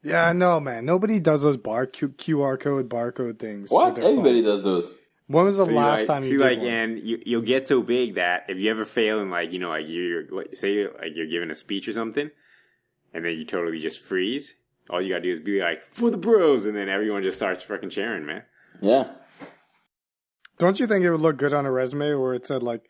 Yeah, 0.02 0.32
no, 0.32 0.60
man. 0.60 0.84
Nobody 0.84 1.18
does 1.18 1.42
those 1.42 1.56
bar 1.56 1.86
Q- 1.86 2.10
QR 2.10 2.58
code 2.60 2.88
barcode 2.88 3.38
things. 3.38 3.70
What? 3.70 3.98
Everybody 3.98 4.42
phone. 4.42 4.50
does 4.50 4.62
those. 4.62 4.92
When 5.28 5.44
was 5.44 5.58
the 5.58 5.66
So 5.66 5.70
you, 5.70 5.76
last 5.76 5.98
like, 6.00 6.06
time 6.06 6.22
you 6.24 6.30
see, 6.30 6.36
did 6.38 6.40
like, 6.44 6.58
one? 6.58 6.66
and 6.66 6.98
you, 6.98 7.22
you'll 7.24 7.42
get 7.42 7.68
so 7.68 7.82
big 7.82 8.14
that 8.14 8.46
if 8.48 8.56
you 8.56 8.70
ever 8.70 8.84
fail 8.84 9.20
in 9.20 9.30
like, 9.30 9.52
you 9.52 9.58
know, 9.58 9.68
like 9.68 9.84
you're, 9.86 10.26
like, 10.30 10.56
say, 10.56 10.84
like 10.86 11.12
you're 11.14 11.26
giving 11.26 11.50
a 11.50 11.54
speech 11.54 11.86
or 11.86 11.92
something, 11.92 12.30
and 13.12 13.24
then 13.24 13.32
you 13.32 13.44
totally 13.44 13.78
just 13.78 14.00
freeze. 14.00 14.54
All 14.90 15.02
you 15.02 15.10
gotta 15.10 15.22
do 15.22 15.32
is 15.32 15.40
be 15.40 15.60
like, 15.60 15.82
for 15.92 16.10
the 16.10 16.16
bros, 16.16 16.64
and 16.64 16.74
then 16.74 16.88
everyone 16.88 17.22
just 17.22 17.36
starts 17.36 17.62
freaking 17.62 17.90
cheering, 17.90 18.24
man. 18.24 18.42
Yeah. 18.80 19.10
Don't 20.58 20.80
you 20.80 20.86
think 20.86 21.04
it 21.04 21.10
would 21.10 21.20
look 21.20 21.36
good 21.36 21.52
on 21.52 21.66
a 21.66 21.70
resume 21.70 22.14
where 22.14 22.34
it 22.34 22.46
said 22.46 22.62
like, 22.62 22.88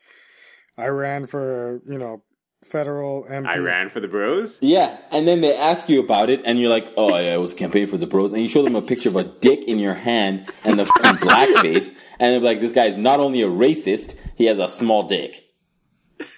I 0.77 0.87
ran 0.87 1.27
for 1.27 1.83
you 1.89 1.99
know 1.99 2.23
federal 2.65 3.25
MP? 3.25 3.47
I 3.47 3.59
ran 3.59 3.89
for 3.89 4.01
the 4.01 4.09
bros. 4.09 4.59
Yeah, 4.61 4.99
and 5.11 5.27
then 5.27 5.41
they 5.41 5.57
ask 5.57 5.89
you 5.89 6.01
about 6.01 6.31
it, 6.31 6.43
and 6.45 6.59
you're 6.59 6.71
like, 6.71 6.93
"Oh 6.97 7.17
yeah, 7.19 7.35
I 7.35 7.39
was 7.39 7.55
campaigning 7.55 7.89
for 7.89 7.97
the 7.97 8.07
bros." 8.07 8.33
And 8.33 8.43
you 8.43 8.49
show 8.49 8.63
them 8.63 8.77
a 8.77 8.83
picture 8.83 9.09
of 9.09 9.17
a 9.17 9.25
dick 9.25 9.65
in 9.65 9.79
your 9.79 9.95
hand 9.95 10.51
and 10.65 10.79
the 10.79 10.87
fucking 10.87 11.17
blackface, 11.29 11.97
and 12.19 12.33
they're 12.35 12.41
like, 12.41 12.61
"This 12.61 12.73
guy 12.73 12.87
is 12.87 12.97
not 12.97 13.21
only 13.21 13.43
a 13.43 13.49
racist, 13.49 14.17
he 14.37 14.47
has 14.47 14.59
a 14.59 14.69
small 14.69 15.05
dick." 15.05 15.45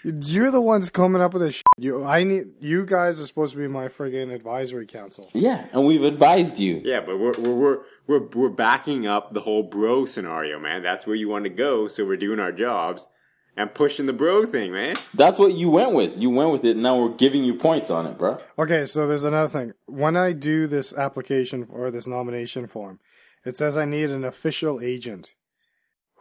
You're 0.04 0.50
the 0.50 0.60
ones 0.60 0.90
coming 0.90 1.22
up 1.22 1.32
with 1.32 1.42
this. 1.42 1.54
Shit. 1.54 1.64
You, 1.78 2.04
I 2.04 2.22
need 2.22 2.48
you 2.60 2.84
guys 2.84 3.18
are 3.20 3.26
supposed 3.26 3.52
to 3.52 3.58
be 3.58 3.66
my 3.66 3.88
friggin' 3.88 4.32
advisory 4.32 4.86
council. 4.86 5.30
Yeah, 5.32 5.66
and 5.72 5.86
we've 5.86 6.04
advised 6.04 6.58
you. 6.58 6.82
Yeah, 6.84 7.00
but 7.00 7.18
we're, 7.18 7.32
we're, 7.38 7.54
we're, 7.54 7.78
we're, 8.06 8.26
we're 8.34 8.48
backing 8.50 9.06
up 9.06 9.32
the 9.32 9.40
whole 9.40 9.62
bro 9.62 10.04
scenario, 10.04 10.58
man. 10.58 10.82
That's 10.82 11.06
where 11.06 11.16
you 11.16 11.30
want 11.30 11.44
to 11.44 11.50
go, 11.50 11.88
so 11.88 12.04
we're 12.04 12.18
doing 12.18 12.40
our 12.40 12.52
jobs 12.52 13.08
and 13.56 13.72
pushing 13.74 14.06
the 14.06 14.12
bro 14.12 14.46
thing, 14.46 14.72
man. 14.72 14.96
That's 15.14 15.38
what 15.38 15.52
you 15.52 15.70
went 15.70 15.92
with. 15.92 16.16
You 16.16 16.30
went 16.30 16.50
with 16.52 16.64
it. 16.64 16.72
and 16.72 16.82
Now 16.82 16.98
we're 16.98 17.14
giving 17.14 17.44
you 17.44 17.54
points 17.54 17.90
on 17.90 18.06
it, 18.06 18.16
bro. 18.18 18.38
Okay, 18.58 18.86
so 18.86 19.06
there's 19.06 19.24
another 19.24 19.48
thing. 19.48 19.72
When 19.86 20.16
I 20.16 20.32
do 20.32 20.66
this 20.66 20.94
application 20.94 21.66
or 21.70 21.90
this 21.90 22.06
nomination 22.06 22.66
form, 22.66 23.00
it 23.44 23.56
says 23.56 23.76
I 23.76 23.84
need 23.84 24.10
an 24.10 24.24
official 24.24 24.80
agent. 24.80 25.34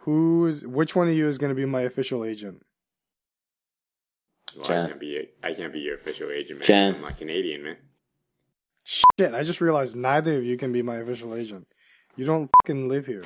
Who's 0.04 0.64
which 0.64 0.96
one 0.96 1.08
of 1.08 1.14
you 1.14 1.28
is 1.28 1.38
going 1.38 1.50
to 1.50 1.54
be 1.54 1.66
my 1.66 1.82
official 1.82 2.24
agent? 2.24 2.62
Well, 4.56 4.64
I 4.64 4.86
can't 4.88 5.00
be 5.00 5.06
your, 5.06 5.22
I 5.44 5.52
can't 5.52 5.72
be 5.72 5.80
your 5.80 5.94
official 5.94 6.30
agent, 6.30 6.58
man. 6.60 6.66
Chan. 6.66 6.94
I'm 6.96 7.00
not 7.02 7.16
Canadian, 7.18 7.62
man. 7.62 7.76
Shit, 8.84 9.34
I 9.34 9.42
just 9.42 9.60
realized 9.60 9.94
neither 9.94 10.38
of 10.38 10.44
you 10.44 10.56
can 10.56 10.72
be 10.72 10.82
my 10.82 10.96
official 10.96 11.34
agent. 11.34 11.68
You 12.16 12.24
don't 12.24 12.50
fucking 12.62 12.88
live 12.88 13.06
here. 13.06 13.22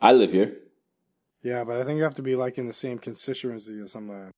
I 0.00 0.12
live 0.12 0.32
here. 0.32 0.56
Yeah, 1.42 1.64
but 1.64 1.76
I 1.76 1.84
think 1.84 1.96
you 1.98 2.04
have 2.04 2.14
to 2.16 2.22
be 2.22 2.36
like 2.36 2.58
in 2.58 2.66
the 2.66 2.72
same 2.72 2.98
constituency 2.98 3.78
or 3.78 3.88
something, 3.88 4.30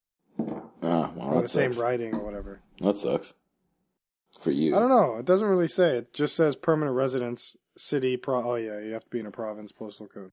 Ah, 0.83 1.11
well, 1.15 1.35
or 1.35 1.43
the 1.43 1.49
same 1.49 1.73
riding 1.73 2.15
or 2.15 2.25
whatever. 2.25 2.61
That 2.81 2.97
sucks 2.97 3.35
for 4.41 4.51
you. 4.51 4.75
I 4.75 4.79
don't 4.81 4.89
know. 4.89 5.17
It 5.17 5.27
doesn't 5.27 5.47
really 5.47 5.69
say. 5.69 5.99
It 5.99 6.15
just 6.15 6.35
says 6.35 6.57
permanent 6.57 6.97
residence, 6.97 7.57
city, 7.77 8.17
pro. 8.17 8.53
Oh 8.53 8.55
yeah, 8.57 8.81
you 8.81 8.93
have 8.93 9.05
to 9.05 9.11
be 9.11 9.21
in 9.21 9.27
a 9.27 9.31
province 9.31 9.73
postal 9.73 10.07
code. 10.07 10.33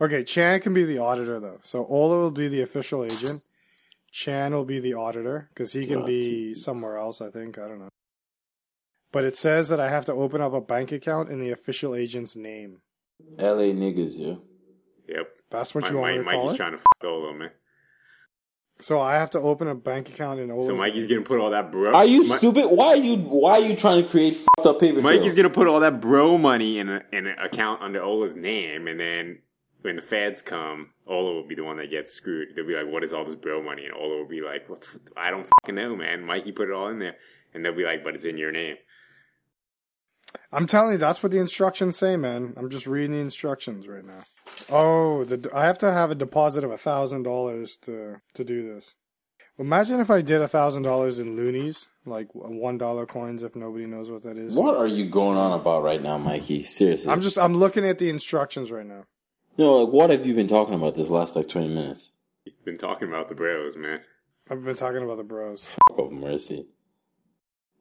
Okay, 0.00 0.24
Chan 0.24 0.60
can 0.60 0.74
be 0.74 0.84
the 0.84 0.98
auditor 0.98 1.38
though. 1.38 1.60
So 1.62 1.86
Ola 1.86 2.18
will 2.18 2.30
be 2.30 2.48
the 2.48 2.62
official 2.62 3.04
agent. 3.04 3.42
Chan 4.10 4.52
will 4.52 4.64
be 4.64 4.80
the 4.80 4.94
auditor 4.94 5.48
because 5.54 5.72
he 5.72 5.86
can 5.86 6.04
be 6.04 6.54
somewhere 6.54 6.96
else. 6.98 7.20
I 7.20 7.30
think 7.30 7.58
I 7.58 7.68
don't 7.68 7.78
know. 7.78 7.88
But 9.12 9.24
it 9.24 9.36
says 9.36 9.68
that 9.68 9.78
I 9.78 9.90
have 9.90 10.04
to 10.06 10.12
open 10.12 10.40
up 10.40 10.52
a 10.52 10.60
bank 10.60 10.90
account 10.90 11.30
in 11.30 11.38
the 11.38 11.50
official 11.50 11.94
agent's 11.94 12.34
name. 12.34 12.80
L.A. 13.38 13.72
niggas, 13.72 14.18
yo. 14.18 14.42
Yep. 15.08 15.28
That's 15.50 15.74
what 15.74 15.84
My, 15.84 15.90
you 15.90 15.96
want 15.98 16.16
my, 16.16 16.18
me 16.18 16.24
to 16.24 16.30
call 16.38 16.50
it. 16.50 16.56
trying 16.56 16.72
to 16.72 16.78
f 16.78 16.84
Olo, 17.04 17.32
man. 17.32 17.50
So 18.80 19.00
I 19.00 19.14
have 19.14 19.30
to 19.30 19.38
open 19.38 19.68
a 19.68 19.74
bank 19.74 20.08
account 20.08 20.40
in 20.40 20.50
Ola's. 20.50 20.66
So 20.66 20.74
Mikey's 20.74 21.06
gonna 21.06 21.20
put 21.22 21.38
all 21.38 21.50
that 21.50 21.70
bro. 21.70 21.94
Are 21.94 22.04
you 22.04 22.22
Mi- 22.28 22.36
stupid? 22.36 22.66
Why 22.66 22.86
are 22.88 22.96
you 22.96 23.16
why 23.18 23.52
are 23.52 23.60
you 23.60 23.76
trying 23.76 24.02
to 24.02 24.08
create 24.10 24.34
fucked 24.34 24.66
up 24.66 24.80
paper 24.80 25.00
Mikey's 25.00 25.20
trails? 25.20 25.34
gonna 25.36 25.50
put 25.50 25.68
all 25.68 25.80
that 25.80 26.00
bro 26.00 26.36
money 26.38 26.78
in, 26.78 26.88
a, 26.88 27.02
in 27.12 27.26
an 27.28 27.36
account 27.38 27.82
under 27.82 28.02
Ola's 28.02 28.34
name, 28.34 28.88
and 28.88 28.98
then 28.98 29.38
when 29.82 29.94
the 29.96 30.02
feds 30.02 30.42
come, 30.42 30.90
Ola 31.06 31.34
will 31.34 31.46
be 31.46 31.54
the 31.54 31.62
one 31.62 31.76
that 31.76 31.90
gets 31.90 32.12
screwed. 32.12 32.48
They'll 32.56 32.66
be 32.66 32.74
like, 32.74 32.92
"What 32.92 33.04
is 33.04 33.12
all 33.12 33.24
this 33.24 33.36
bro 33.36 33.62
money?" 33.62 33.84
And 33.84 33.94
Ola 33.94 34.16
will 34.18 34.28
be 34.28 34.40
like, 34.40 34.68
"What? 34.68 34.80
The 34.80 34.86
f- 34.88 35.00
I 35.16 35.30
don't 35.30 35.46
fucking 35.62 35.76
know, 35.76 35.94
man. 35.94 36.24
Mikey 36.24 36.50
put 36.52 36.68
it 36.68 36.72
all 36.74 36.88
in 36.88 36.98
there." 36.98 37.14
And 37.54 37.64
they'll 37.64 37.76
be 37.76 37.84
like, 37.84 38.02
"But 38.02 38.16
it's 38.16 38.24
in 38.24 38.38
your 38.38 38.50
name." 38.50 38.74
I'm 40.54 40.66
telling 40.66 40.92
you, 40.92 40.98
that's 40.98 41.22
what 41.22 41.32
the 41.32 41.38
instructions 41.38 41.96
say, 41.96 42.16
man. 42.16 42.54
I'm 42.56 42.70
just 42.70 42.86
reading 42.86 43.12
the 43.12 43.18
instructions 43.18 43.88
right 43.88 44.04
now. 44.04 44.22
Oh, 44.70 45.24
the, 45.24 45.50
I 45.54 45.64
have 45.66 45.78
to 45.78 45.92
have 45.92 46.10
a 46.10 46.14
deposit 46.14 46.64
of 46.64 46.70
a 46.70 46.78
thousand 46.78 47.24
dollars 47.24 47.76
to 47.82 48.20
to 48.34 48.44
do 48.44 48.74
this. 48.74 48.94
Imagine 49.58 50.00
if 50.00 50.10
I 50.10 50.20
did 50.20 50.40
a 50.40 50.48
thousand 50.48 50.82
dollars 50.82 51.18
in 51.18 51.36
loonies, 51.36 51.88
like 52.06 52.28
one 52.34 52.78
dollar 52.78 53.06
coins. 53.06 53.42
If 53.42 53.54
nobody 53.54 53.86
knows 53.86 54.10
what 54.10 54.22
that 54.24 54.36
is, 54.36 54.54
What 54.54 54.76
are 54.76 54.86
you 54.86 55.04
going 55.06 55.36
on 55.38 55.52
about 55.58 55.82
right 55.82 56.02
now, 56.02 56.18
Mikey? 56.18 56.64
Seriously. 56.64 57.10
I'm 57.10 57.20
just 57.20 57.38
I'm 57.38 57.54
looking 57.54 57.84
at 57.86 57.98
the 57.98 58.08
instructions 58.08 58.70
right 58.70 58.86
now. 58.86 59.04
No, 59.56 59.74
like 59.84 59.92
what 59.92 60.10
have 60.10 60.26
you 60.26 60.34
been 60.34 60.48
talking 60.48 60.74
about 60.74 60.94
this 60.94 61.10
last 61.10 61.36
like 61.36 61.48
twenty 61.48 61.68
minutes? 61.68 62.10
He's 62.44 62.54
been 62.54 62.78
talking 62.78 63.08
about 63.08 63.28
the 63.28 63.34
bros, 63.34 63.76
man. 63.76 64.00
I've 64.50 64.64
been 64.64 64.76
talking 64.76 65.02
about 65.02 65.16
the 65.16 65.22
bros. 65.22 65.64
Fuck 65.64 65.98
of 65.98 66.12
mercy. 66.12 66.66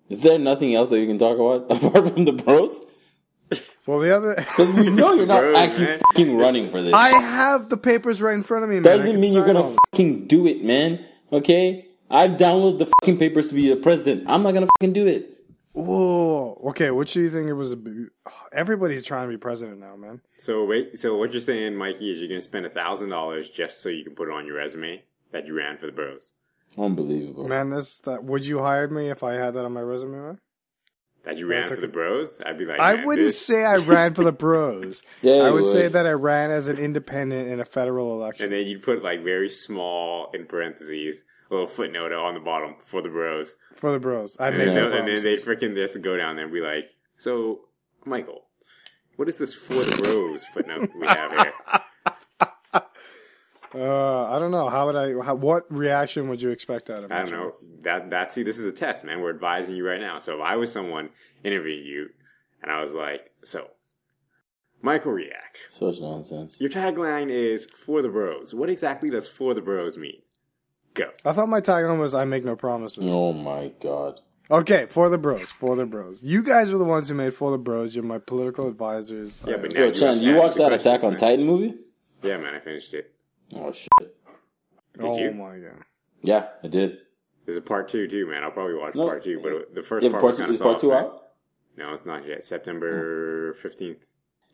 Is 0.09 0.21
there 0.23 0.37
nothing 0.37 0.75
else 0.75 0.89
that 0.89 0.99
you 0.99 1.07
can 1.07 1.17
talk 1.19 1.35
about 1.37 1.71
apart 1.85 2.13
from 2.13 2.25
the 2.25 2.31
bros? 2.33 2.79
Well, 3.85 3.99
the 3.99 4.15
other, 4.15 4.35
Because 4.35 4.71
we 4.71 4.89
know 4.89 5.13
you're 5.13 5.25
not 5.25 5.41
Bros, 5.41 5.57
actually 5.57 5.85
man. 5.85 5.99
fucking 5.99 6.37
running 6.37 6.71
for 6.71 6.81
this. 6.81 6.93
I 6.93 7.09
have 7.09 7.69
the 7.69 7.77
papers 7.77 8.21
right 8.21 8.33
in 8.33 8.43
front 8.43 8.63
of 8.63 8.69
me. 8.69 8.75
Man. 8.75 8.83
Doesn't 8.83 9.19
mean 9.19 9.33
you're 9.33 9.45
gonna 9.45 9.61
all 9.61 9.75
fucking 9.91 10.27
do 10.27 10.47
it, 10.47 10.63
man. 10.63 11.03
Okay? 11.31 11.87
I've 12.09 12.31
downloaded 12.31 12.79
the 12.79 12.91
fucking 13.01 13.17
papers 13.19 13.49
to 13.49 13.55
be 13.55 13.69
the 13.69 13.75
president. 13.75 14.23
I'm 14.27 14.41
not 14.43 14.53
gonna 14.53 14.67
fucking 14.79 14.93
do 14.93 15.05
it. 15.07 15.29
Whoa. 15.73 16.61
Okay, 16.69 16.91
which 16.91 17.13
do 17.13 17.21
you 17.21 17.29
think 17.29 17.49
it 17.49 17.53
was? 17.53 17.73
A, 17.73 17.77
everybody's 18.51 19.03
trying 19.03 19.27
to 19.27 19.31
be 19.33 19.37
president 19.37 19.79
now, 19.79 19.95
man. 19.95 20.21
So 20.37 20.65
wait, 20.65 20.97
so 20.99 21.17
what 21.17 21.31
you're 21.33 21.41
saying, 21.41 21.75
Mikey, 21.75 22.11
is 22.11 22.19
you're 22.19 22.29
gonna 22.29 22.41
spend 22.41 22.65
a 22.65 22.69
thousand 22.69 23.09
dollars 23.09 23.49
just 23.49 23.81
so 23.81 23.89
you 23.89 24.03
can 24.03 24.13
put 24.15 24.27
it 24.29 24.33
on 24.33 24.45
your 24.45 24.55
resume 24.55 25.03
that 25.31 25.47
you 25.47 25.55
ran 25.55 25.77
for 25.77 25.87
the 25.87 25.91
bros. 25.91 26.31
Unbelievable. 26.77 27.47
Man, 27.47 27.69
this 27.69 27.99
that 28.01 28.23
would 28.23 28.45
you 28.45 28.59
hire 28.59 28.87
me 28.87 29.09
if 29.09 29.23
I 29.23 29.33
had 29.33 29.53
that 29.53 29.65
on 29.65 29.73
my 29.73 29.81
resume, 29.81 30.17
man? 30.17 30.39
That 31.25 31.37
you 31.37 31.47
ran 31.47 31.67
took 31.67 31.79
for 31.79 31.85
the 31.85 31.91
bros? 31.91 32.41
I'd 32.45 32.57
be 32.57 32.65
like, 32.65 32.79
I 32.79 32.95
wouldn't 32.95 33.27
this- 33.27 33.39
say 33.45 33.63
I 33.63 33.75
ran 33.75 34.13
for 34.13 34.23
the 34.25 34.31
bros. 34.43 35.03
Yeah, 35.21 35.33
I 35.35 35.47
you 35.47 35.53
would, 35.53 35.65
say 35.67 35.87
that 35.87 36.05
I 36.05 36.11
ran 36.11 36.51
as 36.51 36.67
an 36.67 36.77
independent 36.77 37.47
in 37.49 37.59
a 37.61 37.65
federal 37.65 38.13
election. 38.13 38.45
And 38.45 38.53
then 38.53 38.65
you'd 38.67 38.83
put 38.83 39.03
like 39.03 39.23
very 39.23 39.47
small 39.49 40.29
in 40.33 40.45
parentheses, 40.45 41.23
a 41.49 41.53
little 41.53 41.67
footnote 41.67 42.11
on 42.11 42.33
the 42.33 42.39
bottom 42.41 42.75
for 42.83 43.01
the 43.01 43.07
bros. 43.09 43.55
for 43.75 43.91
the 43.93 43.99
bros. 43.99 44.35
I 44.39 44.49
And 44.49 44.57
made 44.57 44.67
then, 44.69 44.75
no 44.75 44.89
they'll- 44.89 44.99
and 44.99 45.07
then 45.07 45.23
they 45.23 45.35
freaking 45.37 45.77
just 45.77 46.01
go 46.01 46.17
down 46.17 46.35
there 46.35 46.45
and 46.45 46.53
be 46.53 46.59
like, 46.59 46.85
so, 47.17 47.61
Michael, 48.05 48.41
what 49.15 49.29
is 49.29 49.37
this 49.37 49.53
for 49.53 49.75
the 49.75 49.95
bros 50.01 50.43
footnote 50.45 50.89
we 50.99 51.05
have 51.07 51.31
here? 51.31 51.53
Uh, 53.75 54.25
I 54.29 54.39
don't 54.39 54.51
know. 54.51 54.69
How 54.69 54.85
would 54.85 54.95
I? 54.95 55.13
How, 55.25 55.35
what 55.35 55.65
reaction 55.69 56.27
would 56.29 56.41
you 56.41 56.49
expect 56.51 56.89
out 56.89 57.03
of 57.03 57.09
me? 57.09 57.15
I 57.15 57.23
don't 57.23 57.31
know. 57.31 57.53
That 57.83 58.09
that 58.11 58.31
see, 58.31 58.43
this 58.43 58.59
is 58.59 58.65
a 58.65 58.71
test, 58.71 59.03
man. 59.03 59.21
We're 59.21 59.33
advising 59.33 59.75
you 59.75 59.87
right 59.87 59.99
now. 59.99 60.19
So 60.19 60.35
if 60.35 60.41
I 60.41 60.55
was 60.57 60.71
someone 60.71 61.09
interviewing 61.43 61.85
you, 61.85 62.09
and 62.61 62.71
I 62.71 62.81
was 62.81 62.93
like, 62.93 63.31
so, 63.43 63.67
Michael 64.81 65.11
React, 65.13 65.57
Such 65.69 65.99
nonsense. 65.99 66.59
your 66.59 66.69
tagline 66.69 67.29
is 67.31 67.65
"For 67.65 68.01
the 68.01 68.09
Bros." 68.09 68.53
What 68.53 68.69
exactly 68.69 69.09
does 69.09 69.27
"For 69.27 69.53
the 69.53 69.61
Bros" 69.61 69.97
mean? 69.97 70.21
Go. 70.93 71.09
I 71.25 71.33
thought 71.33 71.49
my 71.49 71.61
tagline 71.61 71.99
was 71.99 72.13
"I 72.13 72.25
make 72.25 72.45
no 72.45 72.55
promises." 72.55 72.99
Oh 73.01 73.33
my 73.33 73.71
god. 73.81 74.19
Okay, 74.51 74.85
for 74.89 75.09
the 75.09 75.17
bros, 75.17 75.49
for 75.51 75.75
the 75.77 75.85
bros. 75.85 76.21
You 76.21 76.43
guys 76.43 76.71
were 76.71 76.77
the 76.77 76.83
ones 76.83 77.07
who 77.07 77.15
made 77.15 77.33
for 77.33 77.49
the 77.49 77.57
bros. 77.57 77.95
You're 77.95 78.03
my 78.03 78.19
political 78.19 78.67
advisors. 78.67 79.41
Yeah, 79.47 79.55
but 79.57 79.71
now 79.73 79.79
Yo, 79.79 79.85
you 79.87 79.93
Chan, 79.93 80.07
have 80.09 80.17
to 80.17 80.23
you 80.23 80.33
ask 80.35 80.43
watched 80.43 80.57
that 80.57 80.73
Attack 80.73 81.03
on 81.05 81.11
man. 81.11 81.19
Titan 81.19 81.45
movie? 81.45 81.75
Yeah, 82.21 82.37
man, 82.37 82.53
I 82.53 82.59
finished 82.59 82.93
it. 82.93 83.15
Oh 83.55 83.71
shit. 83.71 83.89
Did 83.99 85.01
oh 85.01 85.17
you? 85.17 85.31
my 85.31 85.57
god. 85.57 85.83
Yeah, 86.21 86.47
I 86.63 86.67
did. 86.67 86.99
There's 87.45 87.57
a 87.57 87.61
part 87.61 87.89
two 87.89 88.07
too, 88.07 88.25
man. 88.27 88.43
I'll 88.43 88.51
probably 88.51 88.75
watch 88.75 88.95
No, 88.95 89.05
part 89.05 89.23
two, 89.23 89.39
but 89.41 89.75
the 89.75 89.83
first 89.83 90.03
Yeah, 90.05 90.11
part, 90.11 90.21
part 90.21 90.31
was 90.31 90.37
two 90.37 90.41
kind 90.43 90.49
of 90.49 90.55
is 90.55 90.61
part 90.61 90.79
two 90.79 90.89
man. 90.89 91.03
out? 91.03 91.23
No, 91.77 91.93
it's 91.93 92.05
not 92.05 92.25
yet. 92.27 92.43
September 92.43 93.53
fifteenth. 93.55 94.05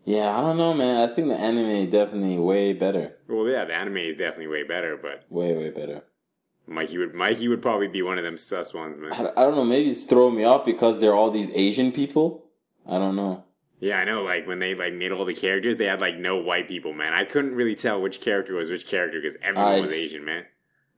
Yeah, 0.05 0.35
I 0.35 0.41
don't 0.41 0.57
know, 0.57 0.73
man. 0.73 1.07
I 1.07 1.13
think 1.13 1.27
the 1.27 1.35
anime 1.35 1.89
definitely 1.89 2.39
way 2.39 2.73
better. 2.73 3.17
Well, 3.27 3.47
yeah, 3.47 3.65
the 3.65 3.73
anime 3.73 3.97
is 3.97 4.15
definitely 4.15 4.47
way 4.47 4.63
better, 4.63 4.97
but 4.97 5.25
Way, 5.29 5.55
way 5.55 5.69
better. 5.69 6.03
Mikey 6.65 6.97
would 6.99 7.13
Mikey 7.13 7.47
would 7.47 7.61
probably 7.61 7.87
be 7.87 8.01
one 8.01 8.17
of 8.17 8.23
them 8.23 8.37
sus 8.37 8.73
ones, 8.73 8.95
I, 8.97 8.99
man. 9.01 9.11
I 9.35 9.41
don't 9.43 9.55
know, 9.55 9.65
maybe 9.65 9.89
it's 9.91 10.05
throwing 10.05 10.35
me 10.35 10.45
off 10.45 10.65
because 10.65 10.99
they're 10.99 11.13
all 11.15 11.31
these 11.31 11.49
Asian 11.53 11.91
people. 11.91 12.45
I 12.87 12.97
don't 12.97 13.15
know. 13.15 13.43
Yeah, 13.79 13.95
I 13.95 14.05
know. 14.05 14.23
Like 14.23 14.45
when 14.47 14.59
they 14.59 14.75
like 14.75 14.93
made 14.93 15.11
all 15.11 15.25
the 15.25 15.33
characters, 15.33 15.77
they 15.77 15.85
had 15.85 16.01
like 16.01 16.17
no 16.17 16.37
white 16.37 16.67
people, 16.67 16.93
man. 16.93 17.13
I 17.13 17.23
couldn't 17.23 17.55
really 17.55 17.75
tell 17.75 18.01
which 18.01 18.21
character 18.21 18.55
was 18.55 18.69
which 18.69 18.85
character 18.85 19.19
because 19.21 19.37
everyone 19.41 19.73
I- 19.73 19.81
was 19.81 19.91
Asian, 19.91 20.25
man. 20.25 20.45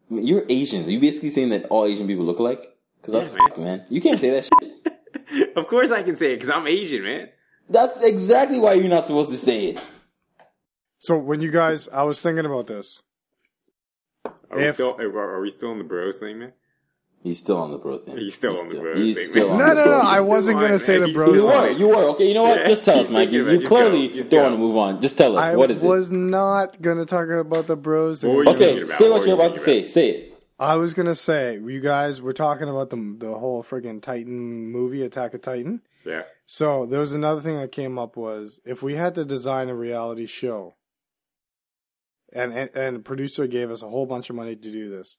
You're 0.09 0.43
Asian. 0.49 0.85
Are 0.85 0.89
you 0.89 0.99
basically 0.99 1.29
saying 1.29 1.49
that 1.49 1.65
all 1.67 1.85
Asian 1.85 2.05
people 2.05 2.25
look 2.25 2.39
alike? 2.39 2.65
Because 2.99 3.13
that's 3.13 3.29
man. 3.33 3.37
fucked, 3.47 3.57
man. 3.59 3.85
You 3.89 4.01
can't 4.01 4.19
say 4.19 4.29
that 4.31 4.43
shit. 4.43 5.55
of 5.55 5.67
course, 5.67 5.89
I 5.89 6.03
can 6.03 6.17
say 6.17 6.33
it 6.33 6.35
because 6.35 6.49
I'm 6.49 6.67
Asian, 6.67 7.03
man. 7.03 7.29
That's 7.69 8.01
exactly 8.01 8.59
why 8.59 8.73
you're 8.73 8.89
not 8.89 9.07
supposed 9.07 9.29
to 9.29 9.37
say 9.37 9.67
it. 9.67 9.81
So 10.99 11.17
when 11.17 11.39
you 11.39 11.49
guys, 11.49 11.87
I 11.87 12.03
was 12.03 12.21
thinking 12.21 12.45
about 12.45 12.67
this. 12.67 13.01
Are 14.25 14.57
we 14.57 14.67
still 14.73 14.97
are, 14.99 15.35
are 15.35 15.41
we 15.41 15.49
still 15.49 15.71
on 15.71 15.77
the 15.77 15.85
bros 15.85 16.19
thing, 16.19 16.39
man? 16.39 16.53
He's 17.23 17.37
still 17.37 17.57
on 17.57 17.69
the 17.71 17.77
bro 17.77 17.99
thing. 17.99 18.17
He's 18.17 18.33
still 18.33 18.57
on 18.59 18.69
the 18.69 18.75
bros 18.75 18.97
He's 18.97 19.15
thing, 19.15 19.27
still 19.27 19.49
man. 19.49 19.61
on 19.61 19.67
No, 19.67 19.67
the 19.69 19.75
no, 19.75 19.83
bro 19.85 19.97
no. 20.01 20.09
I 20.09 20.19
wasn't 20.21 20.59
gonna 20.59 20.79
say 20.79 20.97
the 20.97 21.05
He's 21.05 21.13
bros. 21.13 21.35
You 21.35 21.45
were, 21.47 21.69
you 21.69 21.87
were. 21.87 22.03
Okay, 22.11 22.27
you 22.27 22.33
know 22.33 22.43
what? 22.43 22.57
Yeah, 22.59 22.67
Just 22.67 22.83
tell 22.85 22.95
us, 22.99 23.07
he's 23.09 23.11
Mikey. 23.11 23.31
thinking 23.37 23.41
about 23.41 23.49
it. 23.49 23.53
You 23.53 23.59
Just 23.59 23.69
clearly 23.69 24.07
go. 24.07 24.15
Don't 24.15 24.29
go. 24.29 24.41
want 24.43 24.53
to 24.53 24.57
move 24.57 24.77
on. 24.77 25.01
Just 25.01 25.17
tell 25.17 25.37
us. 25.37 25.45
I 25.45 25.55
what 25.55 25.69
is 25.71 25.81
was 25.81 26.11
not 26.11 26.81
gonna 26.81 27.05
talk 27.05 27.29
about 27.29 27.67
the 27.67 27.75
bros. 27.75 28.23
What 28.23 28.35
were 28.35 28.43
you 28.43 28.49
okay, 28.51 28.77
about? 28.81 28.89
say 28.89 29.09
what, 29.09 29.19
what 29.19 29.27
you're 29.27 29.35
about 29.35 29.53
to 29.53 29.59
say. 29.59 29.83
Say 29.83 30.09
it. 30.09 30.27
I 30.57 30.75
was 30.77 30.93
gonna 30.95 31.15
say 31.15 31.55
you 31.63 31.79
guys 31.79 32.21
were 32.21 32.33
talking 32.33 32.67
about 32.69 32.89
the 32.89 33.15
the 33.19 33.33
whole 33.35 33.61
friggin' 33.63 34.01
Titan 34.01 34.71
movie, 34.71 35.03
Attack 35.03 35.33
of 35.35 35.41
Titan. 35.41 35.81
Yeah. 36.05 36.23
So 36.47 36.85
there 36.87 36.99
was 36.99 37.13
another 37.13 37.41
thing 37.41 37.57
that 37.57 37.71
came 37.71 37.99
up 37.99 38.17
was 38.17 38.59
if 38.65 38.81
we 38.83 38.95
had 38.95 39.13
to 39.15 39.25
design 39.25 39.69
a 39.69 39.75
reality 39.75 40.25
show, 40.25 40.75
and 42.33 42.53
and, 42.53 42.69
and 42.75 42.95
the 42.97 42.99
producer 42.99 43.47
gave 43.47 43.71
us 43.71 43.81
a 43.83 43.89
whole 43.89 44.05
bunch 44.05 44.29
of 44.29 44.35
money 44.35 44.55
to 44.55 44.71
do 44.71 44.89
this. 44.89 45.17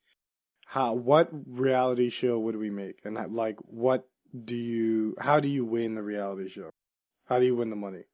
How 0.72 0.94
what 0.94 1.28
reality 1.46 2.08
show 2.08 2.38
would 2.38 2.56
we 2.56 2.70
make, 2.70 3.00
and 3.04 3.18
how- 3.18 3.26
like 3.28 3.58
what 3.60 4.08
do 4.32 4.56
you? 4.56 5.14
How 5.18 5.38
do 5.38 5.46
you 5.46 5.66
win 5.66 5.94
the 5.94 6.02
reality 6.02 6.48
show? 6.48 6.70
How 7.26 7.38
do 7.38 7.44
you 7.44 7.54
win 7.54 7.68
the 7.68 7.76
money? 7.76 8.04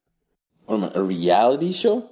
What 0.65 0.75
am 0.75 0.83
I? 0.83 0.91
A 0.93 1.01
reality 1.01 1.71
show? 1.71 2.09